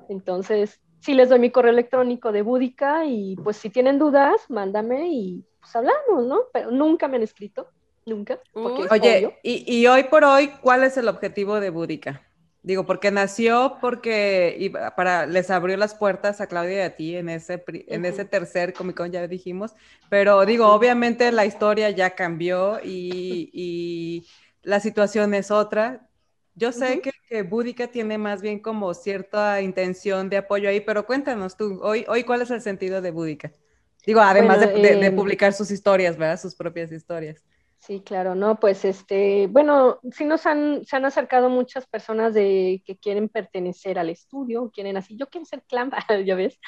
Entonces, 0.10 0.80
sí 1.02 1.14
les 1.14 1.30
doy 1.30 1.40
mi 1.40 1.52
correo 1.52 1.72
electrónico 1.72 2.32
de 2.32 2.42
Búdica 2.42 3.06
y 3.06 3.36
pues 3.36 3.58
si 3.58 3.70
tienen 3.70 4.00
dudas, 4.00 4.50
mándame 4.50 5.08
y 5.10 5.46
pues 5.60 5.76
hablamos, 5.76 6.26
¿no? 6.26 6.40
Pero 6.52 6.72
nunca 6.72 7.08
me 7.08 7.18
han 7.18 7.24
escrito, 7.24 7.70
nunca. 8.06 8.40
Oye, 8.54 9.38
y, 9.44 9.72
y, 9.72 9.88
hoy 9.88 10.06
por 10.06 10.24
hoy, 10.24 10.50
¿cuál 10.62 10.84
es 10.84 10.98
el 10.98 11.08
objetivo 11.08 11.60
de 11.60 11.70
Búdica? 11.70 12.27
Digo, 12.68 12.86
porque 12.86 13.12
nació 13.12 13.78
porque 13.80 14.74
para, 14.98 15.26
les 15.26 15.50
abrió 15.52 15.78
las 15.78 15.96
puertas 15.96 16.42
a 16.42 16.48
Claudia 16.48 16.80
y 16.80 16.82
a 16.82 16.96
ti 16.98 17.16
en 17.16 17.30
ese, 17.30 17.64
en 17.66 18.04
ese 18.04 18.26
tercer 18.26 18.74
Comic 18.74 18.98
Con, 18.98 19.10
ya 19.10 19.26
dijimos. 19.26 19.74
Pero 20.10 20.46
digo, 20.46 20.68
obviamente 20.68 21.32
la 21.32 21.46
historia 21.46 21.92
ya 21.92 22.14
cambió 22.14 22.82
y, 22.84 24.28
la 24.64 24.82
situación 24.82 25.34
es 25.34 25.50
otra. 25.50 26.10
Yo 26.56 26.74
sé 26.74 27.00
que, 27.00 27.12
que 27.30 27.44
Búdica 27.44 27.88
tiene 27.88 28.18
más 28.18 28.42
bien 28.42 28.60
como 28.60 28.94
cierta 28.94 29.62
intención 29.62 30.28
de 30.28 30.36
apoyo 30.36 30.68
ahí, 30.68 30.82
pero 30.82 31.06
cuéntanos 31.06 31.56
tú, 31.56 31.80
hoy, 31.82 32.04
hoy 32.10 32.26
¿cuál 32.26 32.42
es 32.42 32.52
el 32.52 32.60
sentido 32.60 33.02
de 33.02 33.12
Búdica? 33.12 33.50
Digo, 34.06 34.20
además 34.20 34.60
de, 34.60 35.06
em, 35.06 35.16
publicar 35.16 35.54
sus 35.54 35.72
historias, 35.72 36.18
¿verdad? 36.18 36.38
Sus 36.38 36.54
propias 36.54 36.92
historias. 36.92 37.46
Sí, 37.80 38.02
claro, 38.02 38.36
no, 38.36 38.60
pues 38.60 38.84
este, 38.86 39.48
bueno, 39.48 40.00
sí 40.12 40.26
nos 40.26 40.46
han, 40.46 40.84
se 40.84 40.96
han 40.96 41.06
acercado 41.06 41.50
muchas 41.50 41.86
personas 41.86 42.34
de 42.34 42.82
que 42.86 42.98
quieren 42.98 43.30
pertenecer 43.30 44.00
al 44.00 44.10
estudio, 44.10 44.72
quieren 44.74 44.98
así, 44.98 45.16
yo 45.16 45.28
quiero 45.30 45.46
ser 45.46 45.64
clan, 45.64 45.92
ya 46.26 46.36
ves, 46.36 46.60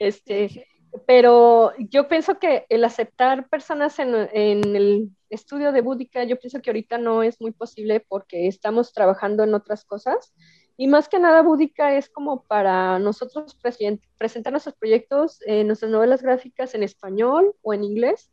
este, 0.00 0.66
pero 1.06 1.72
yo 1.78 2.08
pienso 2.08 2.38
que 2.38 2.66
el 2.70 2.84
aceptar 2.84 3.48
personas 3.48 3.98
en, 3.98 4.14
en 4.32 4.74
el 4.74 5.10
estudio 5.28 5.70
de 5.70 5.82
Búdica, 5.82 6.24
yo 6.24 6.38
pienso 6.38 6.60
que 6.60 6.70
ahorita 6.70 6.98
no 6.98 7.22
es 7.22 7.40
muy 7.40 7.52
posible 7.52 8.00
porque 8.08 8.48
estamos 8.48 8.92
trabajando 8.92 9.44
en 9.44 9.54
otras 9.54 9.84
cosas 9.84 10.34
y 10.76 10.88
más 10.88 11.08
que 11.08 11.18
nada 11.18 11.42
Búdica 11.42 11.94
es 11.94 12.08
como 12.08 12.42
para 12.44 12.98
nosotros 12.98 13.56
presentar 14.16 14.52
nuestros 14.52 14.74
proyectos, 14.74 15.40
nuestras 15.46 15.90
novelas 15.90 16.22
gráficas 16.22 16.74
en 16.74 16.82
español 16.82 17.54
o 17.62 17.74
en 17.74 17.84
inglés 17.84 18.30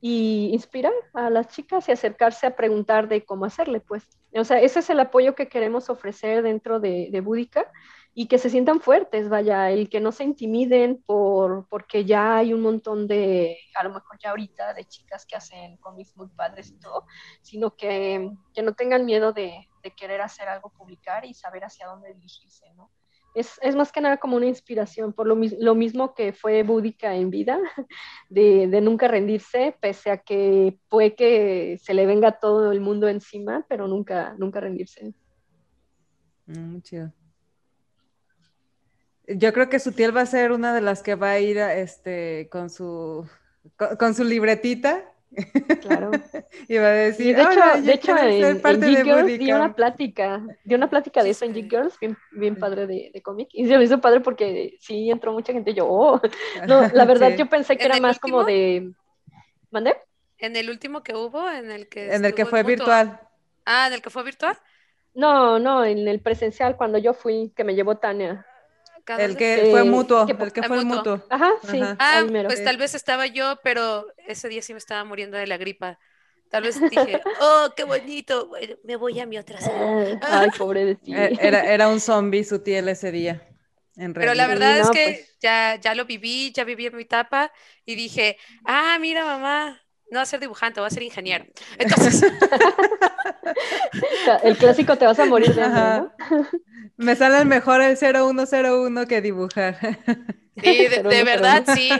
y 0.00 0.50
inspirar 0.52 0.92
a 1.12 1.28
las 1.30 1.48
chicas 1.48 1.88
y 1.88 1.92
acercarse 1.92 2.46
a 2.46 2.56
preguntar 2.56 3.08
de 3.08 3.24
cómo 3.24 3.44
hacerle, 3.44 3.80
pues. 3.80 4.06
O 4.34 4.44
sea, 4.44 4.60
ese 4.60 4.80
es 4.80 4.90
el 4.90 5.00
apoyo 5.00 5.34
que 5.34 5.48
queremos 5.48 5.90
ofrecer 5.90 6.42
dentro 6.42 6.80
de, 6.80 7.08
de 7.10 7.20
Búdica 7.20 7.70
y 8.12 8.26
que 8.26 8.38
se 8.38 8.50
sientan 8.50 8.80
fuertes, 8.80 9.28
vaya, 9.28 9.70
el 9.70 9.88
que 9.88 10.00
no 10.00 10.10
se 10.10 10.24
intimiden 10.24 11.02
por, 11.06 11.68
porque 11.68 12.04
ya 12.04 12.36
hay 12.36 12.52
un 12.52 12.60
montón 12.60 13.06
de, 13.06 13.56
a 13.74 13.84
lo 13.84 13.90
mejor 13.90 14.18
ya 14.18 14.30
ahorita, 14.30 14.74
de 14.74 14.84
chicas 14.86 15.24
que 15.26 15.36
hacen 15.36 15.76
cómics 15.76 16.16
muy 16.16 16.28
padres 16.28 16.70
y 16.70 16.80
todo, 16.80 17.06
sino 17.40 17.76
que, 17.76 18.30
que 18.52 18.62
no 18.62 18.74
tengan 18.74 19.04
miedo 19.04 19.32
de, 19.32 19.68
de, 19.82 19.90
querer 19.92 20.22
hacer 20.22 20.48
algo, 20.48 20.70
publicar 20.70 21.24
y 21.24 21.34
saber 21.34 21.64
hacia 21.64 21.86
dónde 21.86 22.12
dirigirse, 22.14 22.66
¿no? 22.74 22.90
Es, 23.34 23.58
es, 23.62 23.76
más 23.76 23.92
que 23.92 24.00
nada 24.00 24.16
como 24.16 24.36
una 24.36 24.46
inspiración, 24.46 25.12
por 25.12 25.26
lo, 25.26 25.36
lo 25.58 25.74
mismo 25.74 26.14
que 26.14 26.32
fue 26.32 26.62
búdica 26.62 27.14
en 27.14 27.30
vida, 27.30 27.58
de, 28.28 28.66
de, 28.66 28.80
nunca 28.80 29.08
rendirse, 29.08 29.76
pese 29.80 30.10
a 30.10 30.18
que 30.18 30.78
puede 30.88 31.14
que 31.14 31.78
se 31.82 31.94
le 31.94 32.06
venga 32.06 32.32
todo 32.32 32.72
el 32.72 32.80
mundo 32.80 33.08
encima, 33.08 33.64
pero 33.68 33.86
nunca, 33.88 34.34
nunca 34.38 34.60
rendirse. 34.60 35.12
Mm, 36.46 36.80
chido. 36.80 37.12
Yo 39.28 39.52
creo 39.52 39.68
que 39.68 39.78
Sutiel 39.78 40.16
va 40.16 40.22
a 40.22 40.26
ser 40.26 40.50
una 40.50 40.74
de 40.74 40.80
las 40.80 41.02
que 41.02 41.14
va 41.14 41.30
a 41.30 41.38
ir 41.38 41.58
este, 41.58 42.48
con, 42.50 42.68
su, 42.68 43.28
con 43.98 44.14
su 44.14 44.24
libretita 44.24 45.04
Claro. 45.80 46.10
Iba 46.68 46.86
a 46.86 46.90
decir, 46.90 47.36
de 47.36 47.42
hecho, 47.42 47.82
de 47.82 47.92
hecho 47.92 48.16
en, 48.16 48.60
en 48.64 49.04
Girls 49.04 49.38
di 49.38 49.52
una 49.52 49.74
plática, 49.74 50.42
di 50.64 50.74
una 50.74 50.90
plática 50.90 51.22
de 51.22 51.30
eso 51.30 51.44
en 51.44 51.54
G 51.54 51.68
Girls, 51.68 51.98
bien, 52.00 52.16
bien 52.32 52.56
padre 52.56 52.86
de, 52.86 53.10
de 53.12 53.22
cómic, 53.22 53.48
y 53.52 53.66
se 53.66 53.78
me 53.78 53.84
hizo 53.84 54.00
padre 54.00 54.20
porque 54.20 54.76
sí 54.80 55.10
entró 55.10 55.32
mucha 55.32 55.52
gente, 55.52 55.72
yo, 55.72 55.86
oh. 55.86 56.20
no, 56.66 56.88
la 56.92 57.04
verdad 57.04 57.36
yo 57.36 57.48
pensé 57.48 57.76
que 57.76 57.84
era 57.84 58.00
más 58.00 58.18
como 58.18 58.44
de, 58.44 58.92
¿mandé? 59.70 59.96
En 60.38 60.56
el 60.56 60.70
último 60.70 61.02
que 61.02 61.14
hubo, 61.14 61.48
en 61.50 61.70
el 61.70 61.88
que... 61.88 62.14
En 62.14 62.24
el 62.24 62.34
que 62.34 62.46
fue 62.46 62.62
virtual. 62.62 63.20
Ah, 63.66 63.86
en 63.88 63.92
el 63.92 64.02
que 64.02 64.10
fue 64.10 64.22
virtual. 64.22 64.56
No, 65.14 65.58
no, 65.58 65.84
en 65.84 66.08
el 66.08 66.20
presencial 66.20 66.76
cuando 66.76 66.96
yo 66.98 67.12
fui, 67.12 67.52
que 67.54 67.62
me 67.62 67.74
llevó 67.74 67.98
Tania. 67.98 68.46
El 69.06 69.36
que 69.36 69.68
fue 69.70 69.84
mutuo, 69.84 70.26
el 70.26 70.52
que 70.52 70.62
fue 70.62 70.84
mutuo. 70.84 71.22
Ajá, 71.30 71.52
sí. 71.62 71.80
Ah, 71.98 72.24
pues 72.46 72.62
tal 72.62 72.76
vez 72.76 72.94
estaba 72.94 73.26
yo, 73.26 73.58
pero 73.62 74.06
ese 74.26 74.48
día 74.48 74.62
sí 74.62 74.72
me 74.72 74.78
estaba 74.78 75.04
muriendo 75.04 75.36
de 75.36 75.46
la 75.46 75.56
gripa. 75.56 75.98
Tal 76.50 76.64
vez 76.64 76.80
dije, 76.90 77.20
oh, 77.40 77.68
qué 77.76 77.84
bonito, 77.84 78.50
me 78.84 78.96
voy 78.96 79.20
a 79.20 79.26
mi 79.26 79.38
otra 79.38 79.60
sala. 79.60 80.18
Ah, 80.22 80.40
ay, 80.40 80.50
pobre 80.58 80.84
de 80.84 80.94
ti. 80.96 81.14
Eh, 81.14 81.36
era, 81.40 81.60
era 81.62 81.88
un 81.88 82.00
zombie 82.00 82.44
sutil 82.44 82.88
ese 82.88 83.12
día. 83.12 83.46
En 83.96 84.14
Pero 84.14 84.34
la 84.34 84.46
verdad 84.46 84.78
es 84.78 84.90
que 84.90 85.04
pues. 85.04 85.36
ya, 85.40 85.78
ya 85.80 85.94
lo 85.94 86.04
viví, 86.04 86.52
ya 86.52 86.64
viví 86.64 86.86
en 86.86 86.96
mi 86.96 87.02
etapa 87.02 87.52
y 87.84 87.94
dije, 87.94 88.36
ah, 88.64 88.98
mira 89.00 89.24
mamá, 89.24 89.80
no 90.10 90.18
va 90.18 90.22
a 90.22 90.26
ser 90.26 90.40
dibujante, 90.40 90.80
va 90.80 90.86
a 90.86 90.90
ser 90.90 91.02
ingeniero. 91.02 91.44
Entonces. 91.78 92.22
el 94.42 94.56
clásico 94.56 94.96
te 94.96 95.06
vas 95.06 95.18
a 95.18 95.24
morir 95.24 95.54
de 95.54 95.68
¿no? 95.68 96.12
Me 96.96 97.16
sale 97.16 97.44
mejor 97.44 97.80
el 97.80 97.96
0101 97.96 99.06
que 99.06 99.20
dibujar. 99.20 99.78
Sí, 100.62 100.88
de, 100.88 101.24
verdad, 101.24 101.64
sí. 101.74 101.90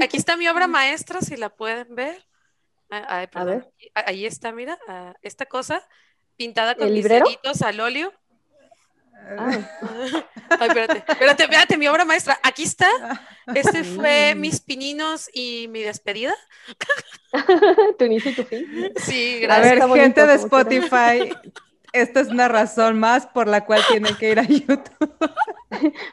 Aquí 0.00 0.16
está 0.16 0.36
mi 0.36 0.48
obra 0.48 0.66
maestra, 0.66 1.20
si 1.20 1.36
la 1.36 1.50
pueden 1.50 1.94
ver. 1.94 2.26
Ah, 2.90 3.26
a 3.32 3.44
ver. 3.44 3.70
Ahí 3.94 4.24
está, 4.24 4.52
mira, 4.52 4.78
ah, 4.88 5.14
esta 5.22 5.46
cosa 5.46 5.86
pintada 6.36 6.74
con 6.74 6.92
mis 6.92 7.06
al 7.62 7.80
óleo. 7.80 8.12
Ah. 9.26 9.50
Ay, 10.60 10.68
espérate, 10.68 11.04
espérate, 11.08 11.42
espérate, 11.44 11.76
mi 11.78 11.88
obra 11.88 12.04
maestra. 12.04 12.38
Aquí 12.42 12.62
está. 12.62 12.88
Este 13.54 13.84
fue 13.84 14.34
mis 14.34 14.60
pininos 14.60 15.28
y 15.32 15.68
mi 15.68 15.82
despedida. 15.82 16.34
tu 17.98 18.04
inicio 18.04 18.30
y 18.30 18.34
tu 18.34 18.44
fin. 18.44 18.92
Sí, 18.96 19.40
gracias. 19.40 19.80
A 19.80 19.86
ver, 19.86 20.00
gente 20.00 20.26
de 20.26 20.34
Spotify, 20.34 21.32
esta 21.92 22.20
es 22.20 22.28
una 22.28 22.48
razón 22.48 22.98
más 22.98 23.26
por 23.26 23.48
la 23.48 23.64
cual 23.64 23.80
tienen 23.88 24.14
que 24.16 24.30
ir 24.30 24.38
a 24.38 24.42
YouTube. 24.48 25.14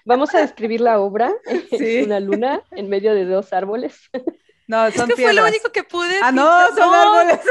Vamos 0.06 0.34
a 0.34 0.40
describir 0.40 0.82
la 0.82 1.00
obra. 1.00 1.32
Es 1.72 2.06
una 2.06 2.20
luna 2.20 2.62
en 2.72 2.90
medio 2.90 3.14
de 3.14 3.26
dos 3.26 3.52
árboles. 3.54 4.10
No, 4.72 4.90
son 4.90 5.12
es 5.12 5.18
que 5.18 5.24
fue 5.24 5.34
lo 5.34 5.46
único 5.46 5.70
que 5.70 5.84
pude. 5.84 6.18
Ah, 6.24 6.32
no, 6.32 6.74
son 6.74 6.94
árboles. 6.94 7.42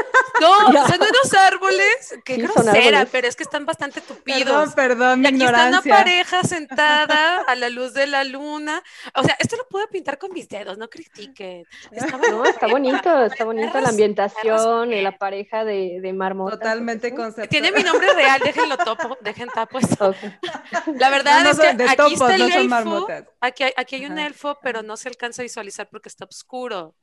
No, 0.40 0.72
son 0.88 1.00
unos 1.02 1.34
árboles. 1.34 2.18
Qué 2.24 2.36
grosera, 2.38 3.06
pero 3.12 3.28
es 3.28 3.36
que 3.36 3.42
están 3.42 3.66
bastante 3.66 4.00
tupidos. 4.00 4.72
Perdón, 4.72 4.72
perdón, 4.74 5.24
y 5.24 5.26
aquí 5.26 5.44
está 5.44 5.66
una 5.66 5.82
pareja 5.82 6.42
sentada 6.44 7.42
a 7.42 7.54
la 7.56 7.68
luz 7.68 7.92
de 7.92 8.06
la 8.06 8.24
luna. 8.24 8.82
O 9.14 9.22
sea, 9.22 9.36
esto 9.38 9.58
lo 9.58 9.68
puedo 9.68 9.86
pintar 9.88 10.16
con 10.16 10.32
mis 10.32 10.48
dedos, 10.48 10.78
no 10.78 10.88
critiquen. 10.88 11.66
Está, 11.90 12.16
no, 12.16 12.42
está 12.46 12.68
bonito, 12.68 13.24
está 13.26 13.44
bonito 13.44 13.78
la 13.78 13.90
ambientación 13.90 14.94
y 14.94 15.02
la 15.02 15.18
pareja 15.18 15.62
de, 15.62 15.98
de 16.00 16.12
marmota. 16.14 16.56
Totalmente 16.56 17.14
conceptual. 17.14 17.50
Tiene 17.50 17.70
mi 17.70 17.82
nombre 17.82 18.14
real, 18.14 18.40
déjenlo 18.42 18.78
topo, 18.78 19.18
dejen 19.20 19.50
tapo 19.50 19.78
esto. 19.78 20.14
La 20.94 21.10
verdad 21.10 21.44
es 21.46 21.58
que 21.58 21.68
aquí 21.68 22.14
está 22.14 22.34
el 22.34 22.50
elfo. 22.50 23.06
Aquí 23.42 23.64
hay, 23.64 23.72
aquí 23.76 23.96
hay 23.96 24.06
un 24.06 24.18
elfo, 24.18 24.58
pero 24.62 24.82
no 24.82 24.96
se 24.96 25.08
alcanza 25.08 25.42
a 25.42 25.44
visualizar 25.44 25.86
porque 25.90 26.08
está 26.08 26.24
oscuro. 26.24 26.94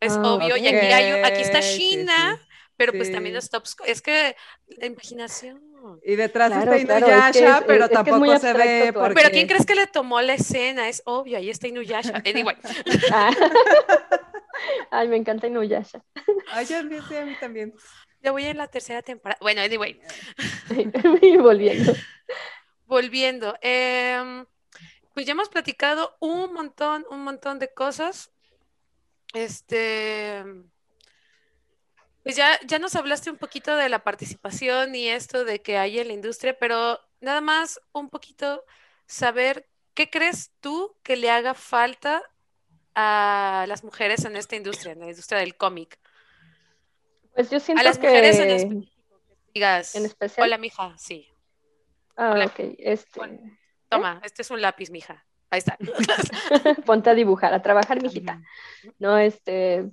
Es 0.00 0.12
ah, 0.12 0.34
obvio. 0.34 0.56
Y 0.56 0.66
aquí, 0.66 0.86
hay, 0.86 1.22
aquí 1.22 1.42
está 1.42 1.60
China, 1.60 2.40
pero 2.76 2.92
pues 2.92 3.10
también 3.10 3.36
está 3.36 3.62
Es 3.86 4.02
que 4.02 4.36
la 4.68 4.86
imaginación. 4.86 5.62
Y 6.02 6.16
detrás 6.16 6.52
está 6.52 6.78
Inuyasha, 6.78 7.64
pero 7.66 7.88
tampoco 7.88 8.38
se 8.38 8.52
ve. 8.52 8.92
Pero 9.14 9.30
¿quién 9.30 9.46
crees 9.46 9.66
que 9.66 9.74
le 9.74 9.86
tomó 9.86 10.20
la 10.20 10.34
escena? 10.34 10.88
Es 10.88 11.02
obvio, 11.04 11.38
ahí 11.38 11.50
está 11.50 11.68
Inuyasha. 11.68 12.22
Anyway. 12.26 12.56
Ah. 13.12 13.30
Ay, 14.90 15.08
me 15.08 15.16
encanta 15.16 15.46
Inuyasha. 15.46 16.02
Ay, 16.52 16.66
yo 16.66 16.78
a 16.78 16.82
mí 16.82 17.36
también. 17.40 17.74
Yo 18.22 18.32
voy 18.32 18.44
en 18.46 18.56
la 18.56 18.68
tercera 18.68 19.02
temporada. 19.02 19.38
Bueno, 19.42 19.60
anyway. 19.60 20.00
volviendo. 21.42 21.92
Volviendo. 22.86 23.54
Em, 23.60 24.46
pues 25.12 25.26
ya 25.26 25.32
hemos 25.32 25.50
platicado 25.50 26.16
un 26.20 26.54
montón, 26.54 27.04
un 27.10 27.22
montón 27.22 27.58
de 27.58 27.72
cosas. 27.74 28.32
Este, 29.34 30.44
pues 32.22 32.36
ya, 32.36 32.58
ya 32.66 32.78
nos 32.78 32.94
hablaste 32.96 33.30
un 33.30 33.36
poquito 33.36 33.76
de 33.76 33.88
la 33.88 34.02
participación 34.02 34.94
y 34.94 35.08
esto 35.08 35.44
de 35.44 35.60
que 35.60 35.76
hay 35.76 35.98
en 35.98 36.08
la 36.08 36.14
industria, 36.14 36.58
pero 36.58 36.98
nada 37.20 37.40
más 37.40 37.80
un 37.92 38.08
poquito 38.08 38.64
saber 39.06 39.68
qué 39.92 40.08
crees 40.08 40.52
tú 40.60 40.96
que 41.02 41.16
le 41.16 41.30
haga 41.30 41.52
falta 41.52 42.22
a 42.94 43.66
las 43.68 43.84
mujeres 43.84 44.24
en 44.24 44.36
esta 44.36 44.56
industria, 44.56 44.92
en 44.92 45.00
la 45.00 45.10
industria 45.10 45.40
del 45.40 45.56
cómic. 45.56 45.98
Pues 47.34 47.50
yo 47.50 47.58
siento 47.60 47.80
a 47.80 47.84
las 47.84 47.98
mujeres 47.98 48.38
en 48.38 48.50
específico, 48.50 49.20
digas, 49.52 49.94
¿En 49.96 50.04
especial? 50.04 50.46
hola 50.46 50.58
mija, 50.58 50.96
sí. 50.96 51.28
Ah, 52.16 52.44
ok, 52.46 52.74
este... 52.78 53.20
toma, 53.88 54.20
este 54.24 54.42
es 54.42 54.50
un 54.50 54.62
lápiz, 54.62 54.90
mija. 54.90 55.26
Ahí 55.54 55.58
está. 55.58 55.78
Ponte 56.84 57.10
a 57.10 57.14
dibujar, 57.14 57.54
a 57.54 57.62
trabajar, 57.62 58.02
mijita. 58.02 58.42
No, 58.98 59.16
este, 59.18 59.88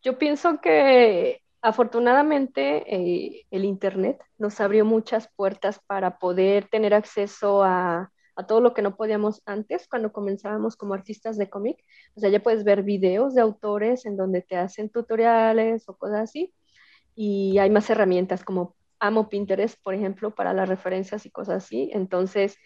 yo 0.00 0.16
pienso 0.16 0.60
que 0.60 1.42
afortunadamente 1.60 2.84
eh, 2.86 3.46
el 3.50 3.64
Internet 3.64 4.22
nos 4.38 4.60
abrió 4.60 4.84
muchas 4.84 5.28
puertas 5.34 5.80
para 5.88 6.18
poder 6.18 6.68
tener 6.68 6.94
acceso 6.94 7.64
a, 7.64 8.12
a, 8.36 8.46
todo 8.46 8.60
lo 8.60 8.74
que 8.74 8.82
no 8.82 8.94
podíamos 8.94 9.42
antes 9.44 9.88
cuando 9.88 10.12
comenzábamos 10.12 10.76
como 10.76 10.94
artistas 10.94 11.36
de 11.36 11.50
cómic. 11.50 11.82
O 12.14 12.20
sea, 12.20 12.30
ya 12.30 12.40
puedes 12.40 12.62
ver 12.62 12.84
videos 12.84 13.34
de 13.34 13.40
autores 13.40 14.06
en 14.06 14.16
donde 14.16 14.42
te 14.42 14.56
hacen 14.56 14.88
tutoriales 14.88 15.88
o 15.88 15.96
cosas 15.96 16.20
así. 16.20 16.54
Y 17.16 17.58
hay 17.58 17.70
más 17.70 17.90
herramientas 17.90 18.44
como 18.44 18.76
amo 19.00 19.28
Pinterest, 19.28 19.82
por 19.82 19.94
ejemplo, 19.94 20.32
para 20.32 20.52
las 20.52 20.68
referencias 20.68 21.26
y 21.26 21.30
cosas 21.30 21.64
así. 21.64 21.90
Entonces, 21.92 22.56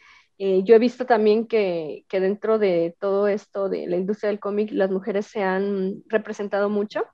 eh, 0.43 0.63
yo 0.65 0.75
he 0.75 0.79
visto 0.79 1.05
también 1.05 1.47
que, 1.47 2.07
que, 2.09 2.19
dentro 2.19 2.59
de 2.59 2.97
todo 2.99 3.29
esto 3.29 3.69
de 3.69 3.87
la 3.87 3.97
industria 3.99 4.31
del 4.31 4.41
cómic, 4.41 4.71
las 4.73 4.91
mujeres 4.91 5.27
se 5.27 5.43
han 5.43 6.03
representado 6.07 6.71
mucho, 6.71 7.05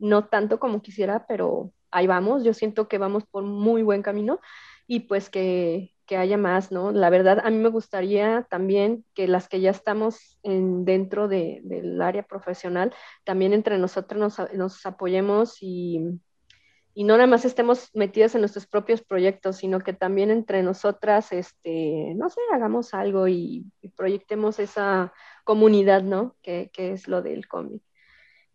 no 0.00 0.26
tanto 0.26 0.58
como 0.58 0.82
quisiera, 0.82 1.24
pero 1.28 1.72
ahí 1.92 2.08
vamos. 2.08 2.42
Yo 2.42 2.54
siento 2.54 2.88
que 2.88 2.98
vamos 2.98 3.24
por 3.24 3.44
muy 3.44 3.84
buen 3.84 4.02
camino 4.02 4.40
y 4.88 5.00
pues 5.00 5.30
que, 5.30 5.94
que 6.06 6.16
haya 6.16 6.36
más, 6.36 6.72
¿no? 6.72 6.90
La 6.90 7.08
verdad, 7.08 7.40
a 7.44 7.50
mí 7.50 7.56
me 7.58 7.68
gustaría 7.68 8.48
también 8.50 9.04
que 9.14 9.28
las 9.28 9.48
que 9.48 9.60
ya 9.60 9.70
estamos 9.70 10.40
en, 10.42 10.84
dentro 10.84 11.28
de, 11.28 11.60
del 11.62 12.02
área 12.02 12.24
profesional, 12.24 12.92
también 13.22 13.52
entre 13.52 13.78
nosotros 13.78 14.18
nos, 14.20 14.52
nos 14.54 14.84
apoyemos 14.86 15.58
y 15.60 16.20
y 16.94 17.04
no 17.04 17.14
nada 17.14 17.26
más 17.26 17.44
estemos 17.44 17.90
metidas 17.94 18.34
en 18.34 18.42
nuestros 18.42 18.66
propios 18.66 19.02
proyectos, 19.02 19.56
sino 19.56 19.80
que 19.80 19.92
también 19.92 20.30
entre 20.30 20.62
nosotras, 20.62 21.32
este, 21.32 22.12
no 22.16 22.28
sé, 22.28 22.40
hagamos 22.52 22.92
algo 22.92 23.28
y, 23.28 23.66
proyectemos 23.96 24.58
esa 24.58 25.12
comunidad, 25.44 26.02
¿no? 26.02 26.36
Que, 26.42 26.70
que 26.72 26.92
es 26.92 27.08
lo 27.08 27.22
del 27.22 27.46
cómic. 27.48 27.82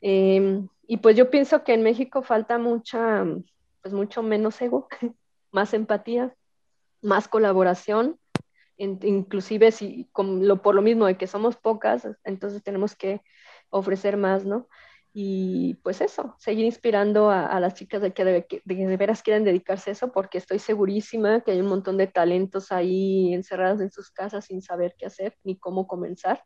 Em, 0.01 0.67
y 0.87 0.97
pues 0.97 1.15
yo 1.15 1.29
pienso 1.29 1.63
que 1.63 1.73
en 1.73 1.83
México 1.83 2.21
falta 2.21 2.57
mucha, 2.57 3.25
pues 3.81 3.93
mucho 3.93 4.23
menos 4.23 4.61
ego, 4.61 4.87
más 5.51 5.73
empatía, 5.73 6.35
más 7.01 7.27
colaboración, 7.27 8.19
inclusive 8.77 9.71
si 9.71 10.07
lo, 10.15 10.61
por 10.61 10.75
lo 10.75 10.81
mismo 10.81 11.07
de 11.07 11.17
que 11.17 11.27
somos 11.27 11.55
pocas, 11.57 12.07
entonces 12.23 12.63
tenemos 12.63 12.95
que 12.95 13.21
ofrecer 13.69 14.17
más, 14.17 14.45
¿no? 14.45 14.67
Y 15.19 15.73
pues 15.81 16.01
eso, 16.01 16.35
seguir 16.37 16.65
inspirando 16.65 17.31
a, 17.31 17.59
las 17.59 17.73
chicas 17.73 18.03
de 18.03 18.13
que 18.13 18.23
de, 18.23 18.97
veras 18.97 19.23
quieren 19.23 19.43
dedicarse 19.43 19.89
a 19.89 19.93
eso, 19.93 20.11
porque 20.11 20.37
estoy 20.37 20.59
segurísima 20.59 21.41
que 21.41 21.53
hay 21.53 21.59
un 21.59 21.65
montón 21.65 21.97
de 21.97 22.05
talentos 22.05 22.71
ahí 22.71 23.33
encerrados 23.33 23.81
en 23.81 23.89
sus 23.89 24.11
casas 24.11 24.45
sin 24.45 24.61
saber 24.61 24.93
qué 24.95 25.07
hacer, 25.07 25.35
ni 25.43 25.57
cómo 25.57 25.87
comenzar, 25.87 26.43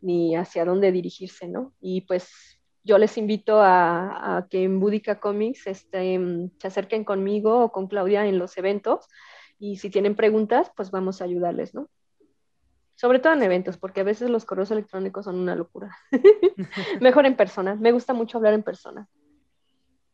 ni 0.00 0.34
hacia 0.34 0.64
dónde 0.64 0.90
dirigirse, 0.90 1.46
¿no? 1.46 1.74
Y 1.80 2.00
pues 2.08 2.28
yo 2.82 2.98
les 2.98 3.16
invito 3.18 3.60
a, 3.62 4.48
que 4.50 4.64
en 4.64 4.80
Budica 4.80 5.20
Comics 5.20 5.68
este, 5.68 6.18
se 6.58 6.66
acerquen 6.66 7.04
conmigo 7.04 7.60
o 7.60 7.70
con 7.70 7.86
Claudia 7.86 8.26
en 8.26 8.40
los 8.40 8.58
eventos 8.58 9.06
y 9.60 9.76
si 9.76 9.90
tienen 9.90 10.16
preguntas, 10.16 10.72
pues 10.74 10.90
vamos 10.90 11.20
a 11.20 11.24
ayudarles, 11.24 11.72
¿no? 11.72 11.88
Sobre 12.98 13.20
todo 13.20 13.32
en 13.32 13.42
eventos, 13.44 13.76
porque 13.76 14.00
a 14.00 14.04
veces 14.04 14.28
los 14.28 14.44
correos 14.44 14.72
electrónicos 14.72 15.24
son 15.24 15.36
una 15.36 15.54
locura. 15.54 15.96
Mejor 17.00 17.26
en 17.26 17.36
persona, 17.36 17.76
me 17.76 17.92
gusta 17.92 18.12
mucho 18.12 18.38
hablar 18.38 18.54
en 18.54 18.64
persona. 18.64 19.06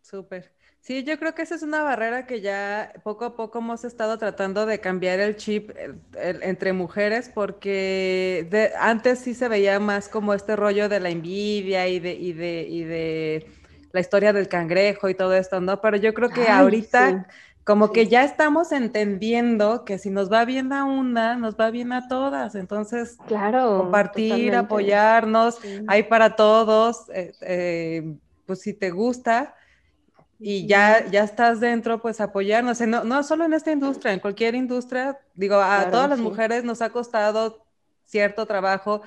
Súper. 0.03 0.53
Sí, 0.81 1.03
yo 1.03 1.19
creo 1.19 1.35
que 1.35 1.41
esa 1.41 1.55
es 1.55 1.63
una 1.63 1.83
barrera 1.83 2.27
que 2.27 2.43
ya 2.43 2.93
poco 3.03 3.25
a 3.25 3.37
poco 3.37 3.61
hemos 3.61 3.85
estado 3.85 4.19
tratando 4.19 4.67
de 4.67 4.81
cambiar 4.81 5.19
el 5.19 5.37
chip 5.37 5.71
entre 6.15 6.75
mujeres, 6.75 7.31
porque 7.35 8.71
antes 8.79 9.21
sí 9.21 9.33
se 9.33 9.49
veía 9.49 9.81
más 9.81 10.11
como 10.11 10.35
este 10.35 10.55
rollo 10.55 10.91
de 10.91 11.01
la 11.01 11.09
envidia 11.09 11.89
y 11.89 12.01
de, 12.01 12.13
y 12.13 12.35
de, 12.35 12.67
y 12.69 12.85
de 12.85 13.47
la 13.93 14.01
historia 14.01 14.35
del 14.35 14.49
cangrejo 14.49 15.09
y 15.09 15.15
todo 15.15 15.33
esto, 15.33 15.59
¿no? 15.59 15.81
Pero 15.81 15.97
yo 15.97 16.13
creo 16.13 16.29
que 16.29 16.49
ahorita 16.49 17.29
como 17.65 17.93
que 17.93 18.07
ya 18.09 18.25
estamos 18.25 18.73
entendiendo 18.73 19.85
que 19.85 19.99
si 19.99 20.11
nos 20.11 20.31
va 20.31 20.45
bien 20.45 20.73
a 20.73 20.85
una, 20.85 21.37
nos 21.37 21.57
va 21.57 21.71
bien 21.71 21.93
a 21.93 22.09
todas. 22.09 22.55
Entonces, 22.55 23.17
claro, 23.27 23.79
compartir, 23.79 24.55
apoyarnos, 24.55 25.59
hay 25.87 26.03
para 26.05 26.37
todos. 26.37 27.09
Eh, 27.11 27.33
eh, 27.41 28.17
pues 28.47 28.61
si 28.61 28.75
te 28.75 28.91
gusta 28.91 29.55
y 30.39 30.67
ya, 30.67 31.07
ya 31.07 31.25
estás 31.25 31.61
dentro, 31.61 32.03
pues 32.03 32.21
apoyarnos. 32.21 32.81
No, 32.83 33.03
no 33.03 33.23
solo 33.23 33.47
en 33.47 33.55
esta 33.55 33.73
industria, 33.73 34.13
en 34.13 34.21
cualquier 34.21 34.55
industria, 34.55 35.19
digo, 35.35 35.57
a 35.57 35.91
todas 35.91 36.11
las 36.11 36.19
mujeres 36.19 36.65
nos 36.65 36.83
ha 36.83 36.91
costado 36.91 37.65
cierto 38.05 38.45
trabajo 38.45 39.01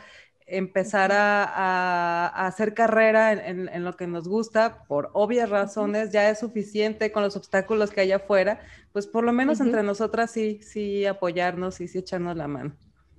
empezar 0.48 1.11
a, 1.14 2.28
hacer 2.48 2.74
carrera 2.74 3.34
en, 3.34 3.84
lo 3.84 3.95
que 3.98 4.07
nos 4.07 4.28
gusta, 4.28 4.84
por 4.88 5.10
obvias 5.14 5.49
razones, 5.49 6.11
ya 6.11 6.30
es 6.30 6.40
suficiente 6.40 7.11
con 7.11 7.22
los 7.22 7.36
obstáculos 7.36 7.91
que 7.91 8.02
hay 8.02 8.14
afuera, 8.14 8.61
pues 8.94 9.07
por 9.07 9.26
lo 9.26 9.34
menos 9.34 9.60
entre 9.60 9.84
nosotras 9.84 10.32
sí, 10.32 10.61
sí 10.64 11.06
apoyarnos 11.06 11.82
y 11.82 11.88
sí 11.88 11.99
echarnos 11.99 12.38
la 12.38 12.48
mano. 12.48 12.74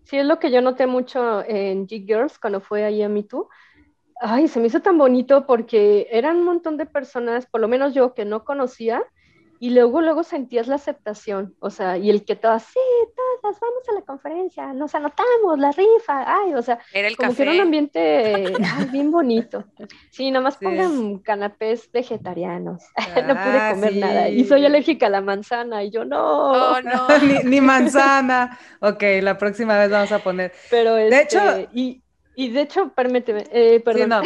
Sí, 0.04 0.16
es 0.16 0.24
lo 0.24 0.38
que 0.38 0.50
yo 0.50 0.62
noté 0.62 0.86
mucho 0.86 1.44
en 1.46 1.86
G 1.86 2.06
Girls 2.06 2.38
cuando 2.38 2.62
fue 2.62 2.84
ahí 2.84 3.02
a 3.02 3.10
Me 3.10 3.22
Too. 3.22 3.48
Ay, 4.20 4.48
se 4.48 4.58
me 4.58 4.66
hizo 4.66 4.80
tan 4.80 4.96
bonito 4.96 5.46
porque 5.46 6.08
eran 6.10 6.38
un 6.38 6.44
montón 6.44 6.78
de 6.78 6.86
personas, 6.86 7.46
por 7.46 7.60
lo 7.60 7.68
menos 7.68 7.92
yo 7.92 8.14
que 8.14 8.24
no 8.24 8.42
conocía, 8.42 9.04
y 9.60 9.70
luego, 9.70 10.00
luego 10.00 10.22
sentías 10.22 10.68
la 10.68 10.76
aceptación, 10.76 11.54
o 11.60 11.70
sea, 11.70 11.96
y 11.98 12.10
el 12.10 12.24
que 12.24 12.36
todas, 12.36 12.62
sí, 12.64 12.80
todas, 13.42 13.58
vamos 13.60 13.88
a 13.88 13.92
la 13.92 14.02
conferencia, 14.02 14.72
nos 14.72 14.94
anotamos, 14.94 15.58
la 15.58 15.72
rifa, 15.72 16.24
ay, 16.26 16.54
o 16.54 16.62
sea, 16.62 16.78
era 16.92 17.08
el 17.08 17.16
como 17.16 17.30
café. 17.30 17.36
que 17.36 17.42
era 17.42 17.52
un 17.54 17.60
ambiente 17.60 18.52
bien 18.92 19.10
bonito. 19.10 19.64
Sí, 20.10 20.30
nomás 20.30 20.56
pongan 20.56 21.18
canapés 21.18 21.90
vegetarianos, 21.92 22.82
no 23.26 23.34
pude 23.34 23.58
ah, 23.58 23.70
comer 23.72 23.96
nada, 23.96 24.28
y 24.28 24.44
soy 24.44 24.64
alérgica 24.64 25.06
a 25.06 25.10
la 25.10 25.20
manzana, 25.20 25.82
y 25.82 25.90
yo, 25.90 26.04
no. 26.04 26.52
Oh, 26.52 26.80
no. 26.82 27.08
ni, 27.44 27.60
manzana. 27.60 28.58
Ok, 28.80 29.02
la 29.22 29.38
próxima 29.38 29.78
vez 29.78 29.90
vamos 29.90 30.12
a 30.12 30.20
poner. 30.20 30.52
Pero, 30.70 30.94
de 30.94 31.22
hecho... 31.22 31.38
Este, 31.38 31.68
y, 31.72 32.02
y 32.36 32.50
de 32.50 32.60
hecho, 32.60 32.92
permíteme, 32.94 33.44
eh, 33.50 33.80
perdón. 33.80 34.22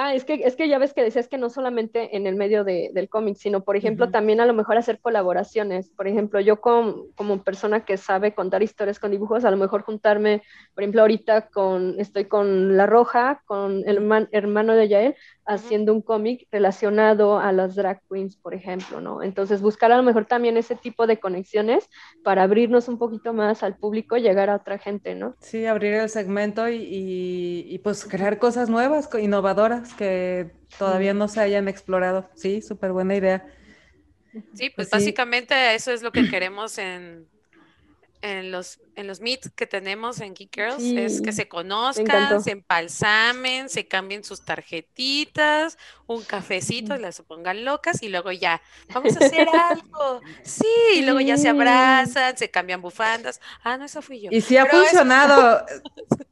Ah, 0.00 0.14
es 0.14 0.24
que, 0.24 0.34
es 0.34 0.54
que 0.54 0.68
ya 0.68 0.78
ves 0.78 0.94
que 0.94 1.02
decías 1.02 1.26
que 1.26 1.38
no 1.38 1.50
solamente 1.50 2.16
en 2.16 2.28
el 2.28 2.36
medio 2.36 2.62
de, 2.62 2.90
del 2.94 3.08
cómic, 3.08 3.36
sino, 3.36 3.64
por 3.64 3.76
ejemplo, 3.76 4.12
también 4.12 4.40
a 4.40 4.46
lo 4.46 4.54
mejor 4.54 4.76
hacer 4.78 5.00
colaboraciones. 5.00 5.90
Por 5.90 6.06
ejemplo, 6.06 6.38
yo 6.38 6.60
como, 6.60 7.06
como 7.16 7.42
persona 7.42 7.84
que 7.84 7.96
sabe 7.96 8.32
contar 8.32 8.62
historias 8.62 9.00
con 9.00 9.10
dibujos, 9.10 9.44
a 9.44 9.50
lo 9.50 9.56
mejor 9.56 9.82
juntarme, 9.82 10.44
por 10.72 10.84
ejemplo, 10.84 11.00
ahorita 11.00 11.48
con, 11.48 11.98
estoy 11.98 12.26
con 12.26 12.76
La 12.76 12.86
Roja, 12.86 13.42
con 13.44 13.82
el 13.88 14.28
hermano 14.30 14.74
de 14.74 14.86
Yael, 14.88 15.16
haciendo 15.48 15.94
un 15.94 16.02
cómic 16.02 16.46
relacionado 16.52 17.38
a 17.38 17.52
las 17.52 17.74
drag 17.74 18.02
queens, 18.08 18.36
por 18.36 18.52
ejemplo, 18.52 19.00
¿no? 19.00 19.22
Entonces, 19.22 19.62
buscar 19.62 19.90
a 19.90 19.96
lo 19.96 20.02
mejor 20.02 20.26
también 20.26 20.58
ese 20.58 20.76
tipo 20.76 21.06
de 21.06 21.18
conexiones 21.18 21.88
para 22.22 22.42
abrirnos 22.42 22.86
un 22.86 22.98
poquito 22.98 23.32
más 23.32 23.62
al 23.62 23.76
público, 23.76 24.18
llegar 24.18 24.50
a 24.50 24.56
otra 24.56 24.78
gente, 24.78 25.14
¿no? 25.14 25.34
Sí, 25.40 25.64
abrir 25.64 25.94
el 25.94 26.10
segmento 26.10 26.68
y, 26.68 27.64
y, 27.66 27.78
pues 27.78 28.04
crear 28.04 28.38
cosas 28.38 28.68
nuevas, 28.68 29.08
innovadoras 29.18 29.94
que 29.94 30.52
todavía 30.78 31.14
no 31.14 31.28
se 31.28 31.40
hayan 31.40 31.66
explorado. 31.66 32.28
Sí, 32.34 32.60
súper 32.60 32.92
buena 32.92 33.16
idea. 33.16 33.46
Sí, 34.52 34.68
pues, 34.68 34.72
pues 34.74 34.90
básicamente 34.90 35.74
eso 35.74 35.92
es 35.92 36.02
lo 36.02 36.12
que 36.12 36.28
queremos 36.28 36.76
en, 36.76 37.26
en 38.20 38.50
los, 38.50 38.80
en 38.96 39.06
los 39.06 39.20
meets 39.20 39.50
que 39.54 39.66
tenemos 39.66 40.20
en 40.20 40.34
Geek 40.34 40.54
Girls 40.54 40.82
es 40.82 41.20
que 41.20 41.32
se 41.32 41.48
conozcan, 41.48 42.42
se 42.42 42.50
empalsamen, 42.50 43.68
se 43.68 43.86
cambien 43.86 44.24
sus 44.24 44.44
tarjetitas, 44.44 45.78
un 46.06 46.22
cafecito, 46.22 46.96
y 46.96 46.98
las 46.98 47.20
pongan 47.22 47.64
locas 47.64 48.02
y 48.02 48.08
luego 48.08 48.32
ya, 48.32 48.60
vamos 48.92 49.16
a 49.16 49.24
hacer 49.24 49.48
algo. 49.48 50.20
Sí, 50.42 50.66
y 50.96 51.02
luego 51.02 51.20
ya 51.20 51.36
se 51.36 51.48
abrazan, 51.48 52.36
se 52.36 52.50
cambian 52.50 52.80
bufandas. 52.80 53.40
Ah, 53.62 53.76
no, 53.76 53.84
eso 53.84 54.02
fui 54.02 54.20
yo. 54.20 54.30
Y 54.32 54.40
sí 54.40 54.56
ha 54.56 54.66
funcionado. 54.66 55.64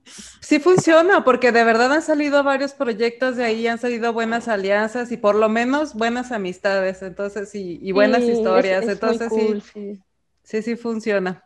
sí 0.40 0.58
funciona, 0.58 1.24
porque 1.24 1.52
de 1.52 1.64
verdad 1.64 1.92
han 1.92 2.02
salido 2.02 2.42
varios 2.42 2.72
proyectos 2.72 3.36
de 3.36 3.44
ahí, 3.44 3.66
han 3.66 3.78
salido 3.78 4.12
buenas 4.12 4.48
alianzas 4.48 5.12
y 5.12 5.16
por 5.16 5.34
lo 5.34 5.48
menos 5.48 5.94
buenas 5.94 6.32
amistades, 6.32 7.02
entonces, 7.02 7.54
y, 7.54 7.78
y 7.80 7.92
buenas 7.92 8.22
historias. 8.22 8.88
entonces, 8.88 9.32
sí, 9.32 10.02
sí, 10.42 10.62
sí 10.62 10.76
funciona. 10.76 11.45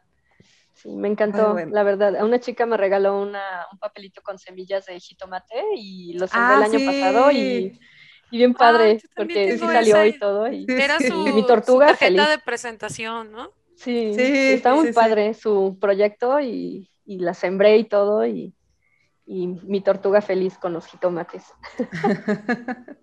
Sí, 0.82 0.88
me 0.88 1.08
encantó, 1.08 1.54
la 1.70 1.82
verdad. 1.82 2.24
Una 2.24 2.40
chica 2.40 2.64
me 2.64 2.78
regaló 2.78 3.20
una, 3.20 3.66
un 3.70 3.78
papelito 3.78 4.22
con 4.22 4.38
semillas 4.38 4.86
de 4.86 4.98
jitomate 4.98 5.62
y 5.76 6.14
lo 6.14 6.26
sembré 6.26 6.54
el 6.54 6.62
ah, 6.62 6.64
año 6.64 6.86
pasado 6.86 7.30
y, 7.30 7.78
y, 8.30 8.38
bien 8.38 8.54
padre, 8.54 8.98
porque 9.14 9.52
sí 9.52 9.58
salió 9.58 10.06
y 10.06 10.18
todo. 10.18 10.50
Y, 10.50 10.64
Era 10.68 10.98
su, 10.98 11.26
mi 11.34 11.46
tortuga 11.46 11.88
tarjeta 11.88 12.30
de 12.30 12.38
presentación, 12.38 13.30
¿no? 13.30 13.50
Sí, 13.76 14.14
sí 14.14 14.52
está 14.52 14.74
muy 14.74 14.92
padre 14.92 15.34
su 15.34 15.76
proyecto 15.78 16.40
y, 16.40 16.90
y 17.04 17.18
la 17.18 17.34
sembré 17.34 17.76
y 17.76 17.84
todo 17.84 18.24
y 18.24 18.54
y 19.30 19.46
mi 19.46 19.80
tortuga 19.80 20.20
feliz 20.20 20.58
con 20.58 20.72
los 20.72 20.86
jitomates. 20.86 21.44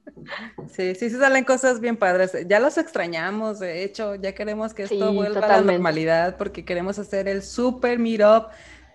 Sí, 0.71 0.95
sí, 0.95 1.11
sí 1.11 1.17
salen 1.17 1.45
cosas 1.45 1.79
bien 1.79 1.95
padres. 1.95 2.35
Ya 2.47 2.59
los 2.59 2.77
extrañamos, 2.79 3.59
de 3.59 3.83
hecho, 3.83 4.15
ya 4.15 4.33
queremos 4.33 4.73
que 4.73 4.83
esto 4.83 5.13
vuelva 5.13 5.45
a 5.45 5.47
la 5.47 5.61
normalidad 5.61 6.37
porque 6.37 6.65
queremos 6.65 6.97
hacer 6.97 7.27
el 7.27 7.43
super 7.43 7.99
meetup 7.99 8.47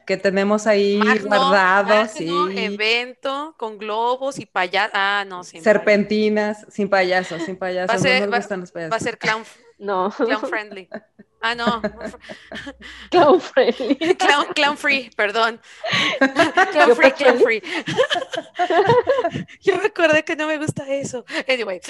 que 0.05 0.17
tenemos 0.17 0.67
ahí 0.67 1.01
guardado, 1.25 2.07
sí. 2.09 2.29
evento 2.57 3.55
con 3.57 3.79
globos 3.79 4.41
y 4.41 4.47
payasos. 4.47 4.91
Ah, 4.95 5.25
no, 5.27 5.45
sin 5.45 5.63
Serpentinas, 5.63 6.67
sin 6.69 6.91
payasos, 6.91 7.45
sin 7.45 7.57
payasos. 7.57 7.91
Va 7.91 7.95
a 7.95 7.99
ser, 7.99 8.31
va 8.93 8.97
a 8.97 9.01
ser 9.01 9.17
clown, 9.17 9.45
no. 9.83 10.11
clown 10.11 10.49
friendly. 10.49 10.89
Ah, 11.43 11.55
no. 11.57 11.83
Clown 13.11 13.41
friendly. 13.41 13.97
Clown, 14.19 14.47
clown 14.55 14.77
free, 14.77 15.11
perdón. 15.17 15.61
Clown 16.71 16.95
free, 16.95 17.11
clown 17.11 17.41
free. 17.41 17.61
Yo 19.61 19.77
recuerdo 19.79 20.25
que 20.25 20.37
no 20.37 20.47
me 20.47 20.59
gusta 20.59 20.89
eso. 20.89 21.25
Anyway. 21.49 21.81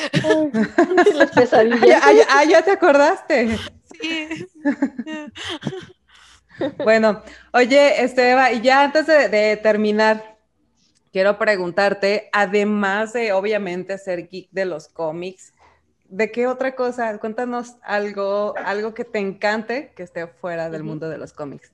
Las 1.13 1.33
pesadillas. 1.33 2.03
Ah, 2.31 2.45
ya, 2.45 2.63
te 2.63 2.71
acordaste. 2.71 3.59
bueno, 6.79 7.23
oye, 7.53 8.03
Esteba, 8.03 8.53
y 8.53 8.63
ya 8.63 8.85
antes 8.85 9.07
de, 9.07 9.61
terminar, 9.63 10.39
quiero 11.13 11.39
preguntarte, 11.39 12.31
además 12.33 13.13
de 13.13 13.35
obviamente 13.35 13.99
ser 13.99 14.29
geek 14.29 14.49
de 14.51 14.65
los 14.65 14.89
cómics, 14.89 15.53
¿de 16.13 16.31
qué 16.31 16.47
otra 16.47 16.75
cosa? 16.75 17.19
Cuéntanos 17.19 17.77
algo, 17.83 18.55
algo 18.59 18.93
que 18.93 19.05
te 19.05 19.19
encante 19.19 19.93
que 19.97 20.03
esté 20.03 20.27
fuera 20.27 20.69
del 20.69 20.85
mundo 20.85 21.09
de 21.09 21.17
los 21.17 21.33
cómics. 21.33 21.73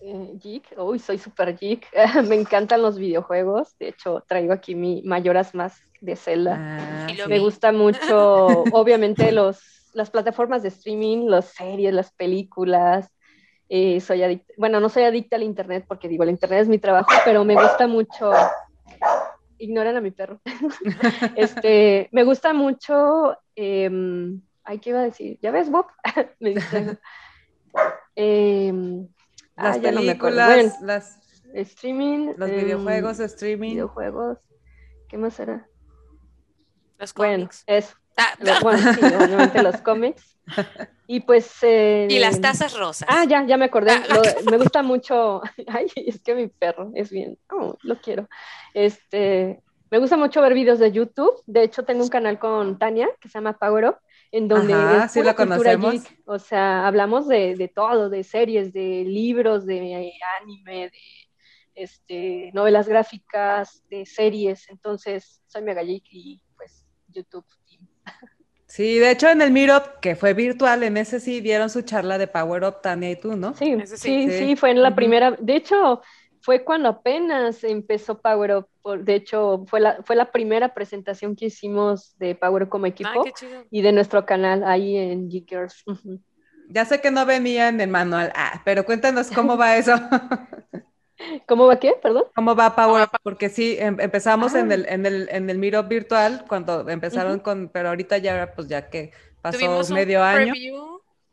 Eh, 0.00 0.38
geek, 0.40 0.74
uy, 0.78 0.98
soy 1.00 1.18
súper 1.18 1.56
geek. 1.56 1.86
Me 2.28 2.36
encantan 2.36 2.80
los 2.80 2.96
videojuegos. 2.96 3.76
De 3.78 3.88
hecho, 3.88 4.24
traigo 4.28 4.52
aquí 4.52 4.74
mi 4.74 5.02
mayoras 5.02 5.54
más 5.54 5.78
de 6.00 6.14
Zelda. 6.14 6.56
Ah, 6.58 7.08
Me 7.26 7.40
gusta 7.40 7.72
mucho, 7.72 8.46
obviamente, 8.72 9.32
los, 9.32 9.60
las 9.94 10.10
plataformas 10.10 10.62
de 10.62 10.68
streaming, 10.68 11.26
las 11.26 11.46
series, 11.46 11.92
las 11.92 12.12
películas. 12.12 13.12
Eh, 13.68 14.00
soy 14.00 14.22
adicta, 14.22 14.52
bueno, 14.56 14.80
no 14.80 14.88
soy 14.88 15.04
adicta 15.04 15.36
al 15.36 15.42
internet 15.42 15.84
porque 15.88 16.08
digo, 16.08 16.22
el 16.22 16.30
internet 16.30 16.62
es 16.62 16.68
mi 16.68 16.78
trabajo, 16.78 17.10
pero 17.24 17.44
me 17.44 17.54
gusta 17.54 17.86
mucho. 17.88 18.32
Ignoran 19.60 19.96
a 19.96 20.00
mi 20.00 20.10
perro. 20.10 20.40
este, 21.36 22.08
me 22.12 22.24
gusta 22.24 22.52
mucho. 22.54 23.36
Eh, 23.54 23.90
ay, 24.64 24.78
¿qué 24.78 24.90
iba 24.90 25.00
a 25.00 25.04
decir? 25.04 25.38
¿Ya 25.42 25.50
ves, 25.50 25.70
Bob? 25.70 25.86
me 26.40 26.54
eh, 28.16 28.72
las 29.56 29.76
ah, 29.76 29.80
películas, 29.80 30.80
las 30.80 31.20
streaming, 31.52 32.32
los 32.36 32.50
videojuegos, 32.50 33.20
em, 33.20 33.26
streaming. 33.26 33.70
Videojuegos. 33.72 34.38
¿Qué 35.08 35.18
más 35.18 35.38
era? 35.38 35.68
Los 36.98 37.12
cómics. 37.12 37.64
Bueno, 37.66 37.78
eso. 37.78 37.96
Ah, 38.20 38.34
bueno, 38.62 38.92
sí, 38.92 39.00
obviamente 39.04 39.62
los 39.62 39.80
cómics. 39.80 40.36
Y 41.06 41.20
pues. 41.20 41.50
Eh, 41.62 42.08
y 42.10 42.18
las 42.18 42.40
tazas 42.40 42.76
rosas. 42.76 43.08
Ah, 43.10 43.24
ya, 43.24 43.44
ya 43.46 43.56
me 43.56 43.66
acordé. 43.66 43.92
Ah, 43.92 44.20
me 44.50 44.58
gusta 44.58 44.82
mucho. 44.82 45.40
Ay, 45.66 45.86
es 45.96 46.20
que 46.20 46.34
mi 46.34 46.48
perro 46.48 46.90
es 46.94 47.10
bien. 47.10 47.38
Oh, 47.50 47.76
lo 47.82 48.00
quiero. 48.00 48.28
Este. 48.74 49.62
Me 49.90 49.98
gusta 49.98 50.16
mucho 50.16 50.40
ver 50.40 50.54
videos 50.54 50.78
de 50.78 50.92
YouTube. 50.92 51.34
De 51.46 51.64
hecho, 51.64 51.84
tengo 51.84 52.04
un 52.04 52.10
canal 52.10 52.38
con 52.38 52.78
Tania 52.78 53.08
que 53.20 53.28
se 53.28 53.38
llama 53.38 53.58
Power 53.58 53.86
Up 53.86 53.96
en 54.32 54.48
donde 54.48 54.72
es 54.72 55.10
sí 55.10 55.20
conocemos. 55.36 55.96
o 56.24 56.38
sea, 56.38 56.86
hablamos 56.86 57.26
de, 57.26 57.56
de, 57.56 57.68
todo, 57.68 58.08
de 58.08 58.22
series, 58.22 58.72
de 58.72 59.04
libros, 59.04 59.66
de 59.66 60.12
anime, 60.40 60.90
de 60.90 60.92
este, 61.74 62.50
novelas 62.52 62.88
gráficas, 62.88 63.82
de 63.88 64.06
series, 64.06 64.68
entonces 64.68 65.42
soy 65.46 65.62
mega 65.62 65.82
geek 65.82 66.04
y 66.10 66.42
pues 66.56 66.86
YouTube. 67.08 67.46
Sí, 68.66 68.98
de 68.98 69.10
hecho 69.10 69.28
en 69.28 69.42
el 69.42 69.50
Meetup, 69.50 69.98
que 70.00 70.14
fue 70.14 70.32
virtual, 70.32 70.84
en 70.84 70.96
ese 70.96 71.18
sí 71.18 71.40
dieron 71.40 71.70
su 71.70 71.82
charla 71.82 72.18
de 72.18 72.28
Power 72.28 72.62
Up, 72.62 72.80
Tania 72.82 73.10
y 73.10 73.16
tú, 73.16 73.36
¿no? 73.36 73.54
Sí, 73.54 73.76
sí, 73.84 74.30
sí, 74.30 74.54
fue 74.54 74.70
en 74.70 74.80
la 74.80 74.94
primera, 74.94 75.32
de 75.32 75.56
hecho, 75.56 76.02
fue 76.40 76.64
cuando 76.64 76.88
apenas 76.88 77.64
empezó 77.64 78.20
Power 78.20 78.56
Up. 78.56 78.68
De 79.00 79.16
hecho, 79.16 79.64
fue 79.66 79.80
la, 79.80 80.02
fue 80.04 80.16
la 80.16 80.30
primera 80.30 80.72
presentación 80.72 81.34
que 81.34 81.46
hicimos 81.46 82.16
de 82.18 82.34
Power 82.34 82.62
Up 82.62 82.68
como 82.68 82.86
equipo 82.86 83.24
y 83.70 83.82
de 83.82 83.92
nuestro 83.92 84.24
canal 84.24 84.62
ahí 84.64 84.96
en 84.96 85.28
Geekers. 85.28 85.84
Ya 86.68 86.84
sé 86.84 87.00
que 87.00 87.10
no 87.10 87.26
venía 87.26 87.68
en 87.68 87.80
el 87.80 87.88
manual, 87.88 88.32
ah, 88.36 88.62
pero 88.64 88.84
cuéntanos 88.84 89.30
cómo 89.30 89.56
va 89.56 89.76
eso. 89.76 89.94
¿Cómo 91.46 91.66
va 91.66 91.78
qué? 91.78 91.94
Perdón. 92.02 92.24
¿Cómo 92.34 92.54
va 92.54 92.74
Power 92.74 93.04
Up? 93.04 93.18
Porque 93.22 93.48
sí, 93.48 93.76
em, 93.78 94.00
empezamos 94.00 94.54
en, 94.54 94.70
ah. 94.70 94.74
el, 94.74 94.86
en, 94.88 95.06
el, 95.06 95.28
en 95.30 95.50
el 95.50 95.58
Meetup 95.58 95.88
virtual 95.88 96.44
cuando 96.48 96.88
empezaron 96.88 97.40
con, 97.40 97.68
pero 97.68 97.90
ahorita 97.90 98.18
ya, 98.18 98.52
pues 98.54 98.68
ya 98.68 98.88
que 98.88 99.12
pasó 99.42 99.58
medio 99.92 100.22
año. 100.22 100.52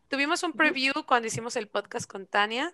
tuvimos 0.07 0.43
un 0.43 0.53
preview 0.53 0.93
cuando 1.05 1.27
hicimos 1.27 1.55
el 1.55 1.67
podcast 1.67 2.09
con 2.09 2.25
Tania 2.25 2.71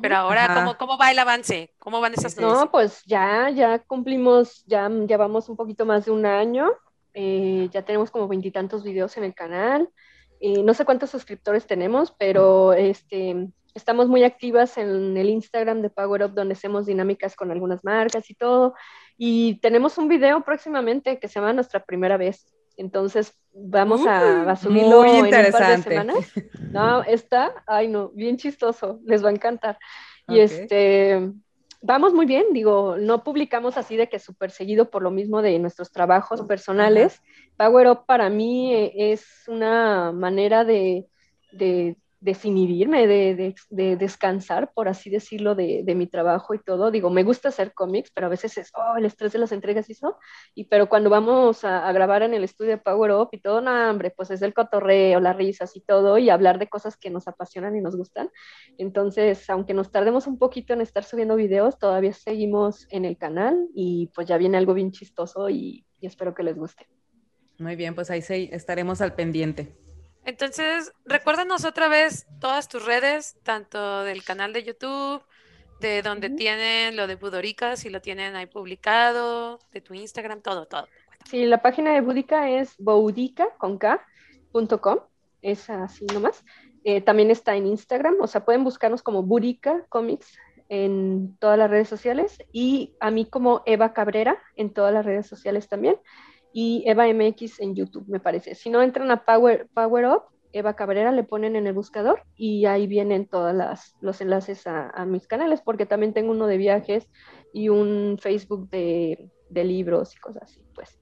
pero 0.00 0.16
ahora, 0.16 0.54
¿cómo, 0.54 0.78
¿cómo, 0.78 0.98
va 0.98 1.10
el 1.10 1.18
avance? 1.18 1.74
¿Cómo 1.80 2.00
van 2.00 2.14
esas 2.14 2.36
cosas? 2.36 2.60
No, 2.60 2.70
pues 2.70 3.02
ya, 3.06 3.50
ya 3.50 3.80
cumplimos, 3.80 4.64
ya, 4.66 4.88
ya 5.06 5.16
vamos 5.16 5.48
un 5.48 5.56
poquito 5.56 5.84
más 5.84 6.04
de 6.04 6.12
un 6.12 6.26
año. 6.26 6.70
Eh, 7.12 7.68
ya 7.72 7.82
tenemos 7.82 8.12
como 8.12 8.28
veintitantos 8.28 8.84
videos 8.84 9.16
en 9.16 9.24
el 9.24 9.34
canal. 9.34 9.90
Eh, 10.38 10.62
no 10.62 10.74
sé 10.74 10.84
cuántos 10.84 11.10
suscriptores 11.10 11.66
tenemos, 11.66 12.12
pero 12.12 12.72
este, 12.72 13.48
estamos 13.74 14.08
muy 14.08 14.24
activas 14.24 14.76
en 14.78 15.16
el 15.16 15.30
Instagram 15.30 15.82
de 15.82 15.90
Power 15.90 16.24
Up, 16.24 16.34
donde 16.34 16.54
hacemos 16.54 16.86
dinámicas 16.86 17.36
con 17.36 17.50
algunas 17.50 17.84
marcas 17.84 18.28
y 18.30 18.34
todo. 18.34 18.74
Y 19.16 19.60
tenemos 19.60 19.98
un 19.98 20.08
video 20.08 20.42
próximamente 20.42 21.18
que 21.18 21.28
se 21.28 21.34
llama 21.34 21.52
Nuestra 21.52 21.84
Primera 21.84 22.16
Vez. 22.16 22.46
Entonces, 22.76 23.34
vamos 23.52 24.06
a, 24.06 24.56
subirlo 24.56 25.02
muy 25.02 25.18
interesante. 25.18 25.94
en 25.94 26.00
un 26.00 26.06
par 26.06 26.16
de 26.16 26.22
semanas. 26.22 26.32
No, 26.70 27.02
está, 27.02 27.52
ay 27.66 27.88
no, 27.88 28.10
bien 28.10 28.36
chistoso, 28.36 29.00
les 29.04 29.24
va 29.24 29.28
a 29.28 29.32
encantar. 29.32 29.78
Y 30.28 30.38
este, 30.38 31.32
vamos 31.82 32.14
muy 32.14 32.26
bien, 32.26 32.46
digo, 32.52 32.96
no 32.96 33.24
publicamos 33.24 33.76
así 33.76 33.96
de 33.96 34.08
que 34.08 34.18
súper 34.18 34.50
seguido 34.50 34.90
por 34.90 35.02
lo 35.02 35.10
mismo 35.10 35.42
de 35.42 35.58
nuestros 35.58 35.90
trabajos 35.90 36.42
personales. 36.42 37.20
Power 37.56 37.88
Up 37.88 38.06
para 38.06 38.30
mí 38.30 38.92
es 38.94 39.26
una 39.48 40.12
manera 40.12 40.64
de, 40.64 41.06
de 41.52 41.96
desinhibirme, 42.20 43.06
de, 43.06 43.54
de, 43.70 43.96
descansar, 43.96 44.72
por 44.74 44.88
así 44.88 45.08
decirlo, 45.08 45.54
de, 45.54 45.82
mi 45.96 46.06
trabajo 46.06 46.54
y 46.54 46.58
todo. 46.58 46.90
Digo, 46.90 47.10
me 47.10 47.22
gusta 47.22 47.48
hacer 47.48 47.72
cómics, 47.72 48.10
pero 48.14 48.26
a 48.26 48.30
veces 48.30 48.58
es, 48.58 48.70
oh, 48.76 48.96
el 48.98 49.06
estrés 49.06 49.32
de 49.32 49.38
las 49.38 49.52
entregas 49.52 49.88
y 49.88 49.92
eso. 49.92 50.18
Y 50.54 50.64
pero 50.64 50.88
cuando 50.88 51.08
vamos 51.10 51.64
a, 51.64 51.90
grabar 51.92 52.22
en 52.22 52.34
el 52.34 52.44
estudio 52.44 52.72
de 52.72 52.78
Power 52.78 53.12
Up 53.12 53.30
y 53.32 53.40
todo, 53.40 53.60
no, 53.60 53.90
hombre, 53.90 54.12
pues 54.14 54.30
es 54.30 54.42
el 54.42 54.54
cotorreo, 54.54 55.18
las 55.20 55.36
risas 55.36 55.74
y 55.76 55.80
todo, 55.80 56.18
y 56.18 56.30
hablar 56.30 56.58
de 56.58 56.68
cosas 56.68 56.96
que 56.96 57.10
nos 57.10 57.26
apasionan 57.26 57.74
y 57.74 57.80
nos 57.80 57.96
gustan. 57.96 58.30
Entonces, 58.76 59.48
aunque 59.48 59.74
nos 59.74 59.90
tardemos 59.90 60.26
un 60.26 60.38
poquito 60.38 60.74
en 60.74 60.82
estar 60.82 61.04
subiendo 61.04 61.36
videos, 61.36 61.78
todavía 61.78 62.12
seguimos 62.12 62.86
en 62.90 63.06
el 63.06 63.16
canal 63.16 63.68
y 63.74 64.10
pues 64.14 64.28
ya 64.28 64.36
viene 64.36 64.58
algo 64.58 64.74
bien 64.74 64.92
chistoso 64.92 65.48
y, 65.48 65.86
y 66.00 66.06
espero 66.06 66.34
que 66.34 66.42
les 66.42 66.56
guste. 66.56 66.86
Muy 67.58 67.76
bien, 67.76 67.94
pues 67.94 68.10
ahí 68.10 68.22
estaremos 68.52 69.00
al 69.00 69.14
pendiente. 69.14 69.89
Entonces, 70.24 70.92
recuérdanos 71.04 71.64
otra 71.64 71.88
vez 71.88 72.26
todas 72.40 72.68
tus 72.68 72.84
redes, 72.84 73.36
tanto 73.42 74.04
del 74.04 74.22
canal 74.22 74.52
de 74.52 74.62
YouTube, 74.62 75.22
de 75.80 76.02
donde 76.02 76.30
tienen 76.30 76.96
lo 76.96 77.06
de 77.06 77.16
Budorica, 77.16 77.76
si 77.76 77.88
lo 77.88 78.00
tienen 78.00 78.36
ahí 78.36 78.46
publicado, 78.46 79.58
de 79.72 79.80
tu 79.80 79.94
Instagram, 79.94 80.42
todo, 80.42 80.66
todo. 80.66 80.86
Sí, 81.28 81.46
la 81.46 81.62
página 81.62 81.92
de 81.92 82.00
Budica 82.00 82.50
es 82.50 82.76
boudica.com, 82.78 84.98
es 85.42 85.70
así 85.70 86.06
nomás. 86.06 86.44
Eh, 86.84 87.00
también 87.00 87.30
está 87.30 87.56
en 87.56 87.66
Instagram, 87.66 88.16
o 88.20 88.26
sea, 88.26 88.44
pueden 88.44 88.64
buscarnos 88.64 89.02
como 89.02 89.22
Budica 89.22 89.84
Comics 89.88 90.38
en 90.68 91.36
todas 91.38 91.58
las 91.58 91.68
redes 91.68 91.88
sociales 91.88 92.38
y 92.52 92.94
a 93.00 93.10
mí 93.10 93.26
como 93.26 93.62
Eva 93.66 93.92
Cabrera 93.92 94.38
en 94.56 94.72
todas 94.72 94.94
las 94.94 95.04
redes 95.04 95.26
sociales 95.26 95.68
también 95.68 95.96
y 96.52 96.84
Eva 96.86 97.06
MX 97.06 97.60
en 97.60 97.74
YouTube, 97.74 98.04
me 98.08 98.20
parece. 98.20 98.54
Si 98.54 98.70
no 98.70 98.82
entran 98.82 99.10
a 99.10 99.24
Power, 99.24 99.68
Power 99.72 100.06
Up, 100.06 100.22
Eva 100.52 100.74
Cabrera 100.74 101.12
le 101.12 101.22
ponen 101.22 101.56
en 101.56 101.66
el 101.66 101.72
buscador 101.72 102.22
y 102.36 102.66
ahí 102.66 102.86
vienen 102.86 103.26
todos 103.26 103.54
los 104.00 104.20
enlaces 104.20 104.66
a, 104.66 105.04
mis 105.06 105.26
canales, 105.26 105.60
porque 105.60 105.86
también 105.86 106.12
tengo 106.12 106.32
uno 106.32 106.46
de 106.46 106.56
viajes 106.56 107.06
y 107.52 107.68
un 107.68 108.18
Facebook 108.20 108.68
de, 108.70 109.30
libros 109.50 110.14
y 110.16 110.18
cosas 110.18 110.44
así, 110.44 110.62
pues. 110.74 110.98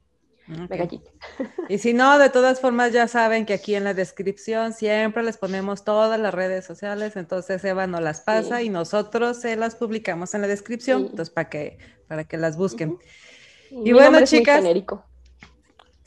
Y 1.68 1.76
si 1.76 1.92
no, 1.92 2.18
de 2.18 2.30
todas 2.30 2.60
formas 2.60 2.92
ya 2.92 3.06
saben 3.06 3.44
que 3.44 3.52
aquí 3.52 3.74
en 3.74 3.84
la 3.84 3.92
descripción 3.92 4.72
siempre 4.72 5.22
les 5.22 5.36
ponemos 5.36 5.84
todas 5.84 6.18
las 6.18 6.32
redes 6.32 6.64
sociales, 6.64 7.16
entonces 7.16 7.62
Eva 7.64 7.86
nos 7.86 8.00
las 8.00 8.22
pasa 8.22 8.62
y 8.62 8.70
nosotros 8.70 9.40
se 9.40 9.56
las 9.56 9.76
publicamos 9.76 10.34
en 10.34 10.40
la 10.40 10.46
descripción, 10.46 11.02
entonces 11.02 11.30
para 11.30 11.50
que, 11.50 11.78
para 12.06 12.24
que 12.24 12.38
las 12.38 12.56
busquen. 12.56 12.98
Y 13.70 13.92
bueno, 13.92 14.24
chicas. 14.24 14.64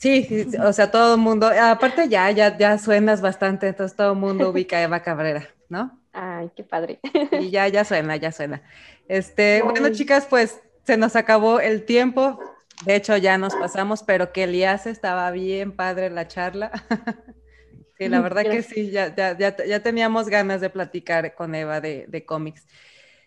Sí, 0.02 0.48
o 0.60 0.72
sea, 0.72 0.90
todo 0.90 1.14
el 1.14 1.20
mundo, 1.20 1.46
aparte 1.46 2.08
ya, 2.08 2.28
ya, 2.32 2.58
ya 2.58 2.76
suenas 2.76 3.20
bastante, 3.20 3.68
entonces 3.68 3.96
todo 3.96 4.14
el 4.14 4.18
mundo 4.18 4.50
ubica 4.50 4.78
a 4.78 4.82
Eva 4.82 5.00
Cabrera, 5.00 5.48
¿no? 5.68 5.96
Ay, 6.12 6.50
qué 6.56 6.64
padre. 6.64 6.98
Y 7.40 7.50
ya, 7.50 7.68
ya 7.68 7.84
suena, 7.84 8.16
ya 8.16 8.32
suena. 8.32 8.62
Este, 9.06 9.62
bueno, 9.62 9.90
chicas, 9.90 10.26
pues 10.28 10.60
se 10.82 10.96
nos 10.96 11.14
acabó 11.14 11.60
el 11.60 11.84
tiempo. 11.84 12.40
De 12.84 12.96
hecho, 12.96 13.16
ya 13.16 13.38
nos 13.38 13.54
pasamos, 13.54 14.02
pero 14.02 14.32
que 14.32 14.42
Elías 14.42 14.88
estaba 14.88 15.30
bien 15.30 15.70
padre 15.70 16.10
la 16.10 16.26
charla. 16.26 16.72
Sí, 17.98 18.08
la 18.08 18.20
verdad 18.20 18.42
que 18.42 18.64
sí, 18.64 18.90
ya, 18.90 19.14
ya, 19.14 19.36
ya, 19.38 19.80
teníamos 19.80 20.28
ganas 20.28 20.60
de 20.60 20.70
platicar 20.70 21.36
con 21.36 21.54
Eva 21.54 21.80
de, 21.80 22.06
de 22.08 22.24
cómics. 22.24 22.66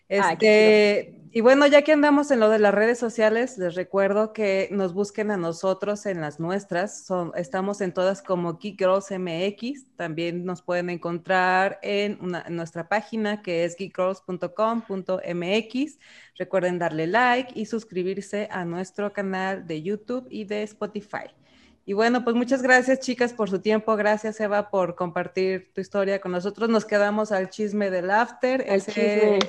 Este, 0.06 1.15
y 1.32 1.40
bueno, 1.40 1.66
ya 1.66 1.82
que 1.82 1.92
andamos 1.92 2.30
en 2.30 2.40
lo 2.40 2.48
de 2.48 2.58
las 2.58 2.74
redes 2.74 2.98
sociales, 2.98 3.58
les 3.58 3.74
recuerdo 3.74 4.32
que 4.32 4.68
nos 4.70 4.94
busquen 4.94 5.30
a 5.30 5.36
nosotros 5.36 6.06
en 6.06 6.20
las 6.20 6.40
nuestras. 6.40 7.04
Son, 7.04 7.32
estamos 7.36 7.80
en 7.80 7.92
todas 7.92 8.22
como 8.22 8.58
Geek 8.58 8.78
Girls 8.78 9.10
MX. 9.10 9.86
También 9.96 10.44
nos 10.44 10.62
pueden 10.62 10.90
encontrar 10.90 11.78
en, 11.82 12.18
nuestra 12.50 12.88
página 12.88 13.42
que 13.42 13.64
es 13.64 13.76
geekgirls.com.mx. 13.76 15.98
Recuerden 16.38 16.78
darle 16.78 17.06
like 17.06 17.52
y 17.54 17.66
suscribirse 17.66 18.48
a 18.50 18.64
nuestro 18.64 19.12
canal 19.12 19.66
de 19.66 19.82
YouTube 19.82 20.26
y 20.30 20.44
de 20.44 20.62
Spotify. 20.62 21.30
Y 21.84 21.92
bueno, 21.92 22.24
pues 22.24 22.34
muchas 22.34 22.62
gracias 22.62 23.00
chicas 23.00 23.32
por 23.32 23.48
su 23.48 23.60
tiempo, 23.60 23.94
gracias 23.94 24.40
Eva 24.40 24.70
por 24.70 24.96
compartir 24.96 25.70
tu 25.72 25.80
historia 25.80 26.20
con 26.20 26.32
nosotros. 26.32 26.68
Nos 26.68 26.84
quedamos 26.84 27.30
al 27.30 27.48
chisme 27.48 27.90
del 27.90 28.10
after. 28.10 28.64
Ese... 28.66 29.38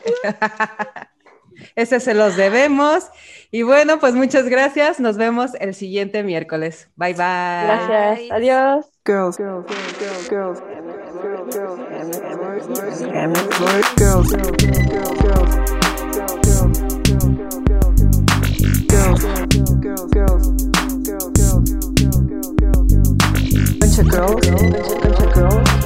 Ese 1.76 2.00
se 2.00 2.14
los 2.14 2.36
debemos. 2.36 3.06
Y 3.52 3.64
bueno, 3.64 4.00
pues 4.00 4.14
muchas 4.14 4.50
gracias. 4.50 5.00
Nos 5.00 5.18
vemos 5.18 5.52
el 5.60 5.74
siguiente 5.74 6.24
miércoles. 6.24 6.90
Bye 6.96 7.14
bye. 7.14 7.18
Gracias. 7.66 8.32
Adiós. 8.32 8.86
Girls, 9.06 9.38
girls, 9.38 9.66
girls, 10.28 10.28
Girls 10.30 10.62
MX. 13.02 13.58
Girls, 13.98 14.32
girls, 24.12 24.46
girls, 25.36 25.77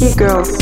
girls, 0.00 0.16
girls, 0.16 0.56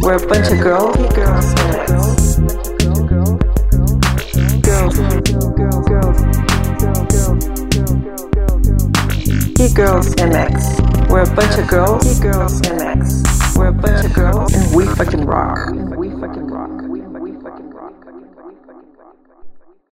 We're 0.00 0.14
a 0.14 0.26
bunch 0.28 0.50
of 0.52 0.60
girls. 0.60 0.96
Girls. 1.14 1.56
Girls, 4.62 4.96
girls, 4.96 5.20
girls, 5.58 5.90
girls 9.74 10.14
MX. 10.14 11.10
We're 11.10 11.22
a 11.22 11.34
bunch 11.34 11.58
of 11.58 11.68
girls. 11.68 12.20
Girls 12.20 12.60
MX. 12.60 13.56
We're 13.56 13.68
a 13.68 13.72
bunch 13.72 14.04
of 14.04 14.14
girls, 14.14 14.54
and 14.54 14.74
we 14.74 14.86
fucking 14.94 15.26
rock. 15.26 15.58
And 15.70 15.96
we 15.96 16.10
fucking 16.10 16.46
rock. 16.46 16.79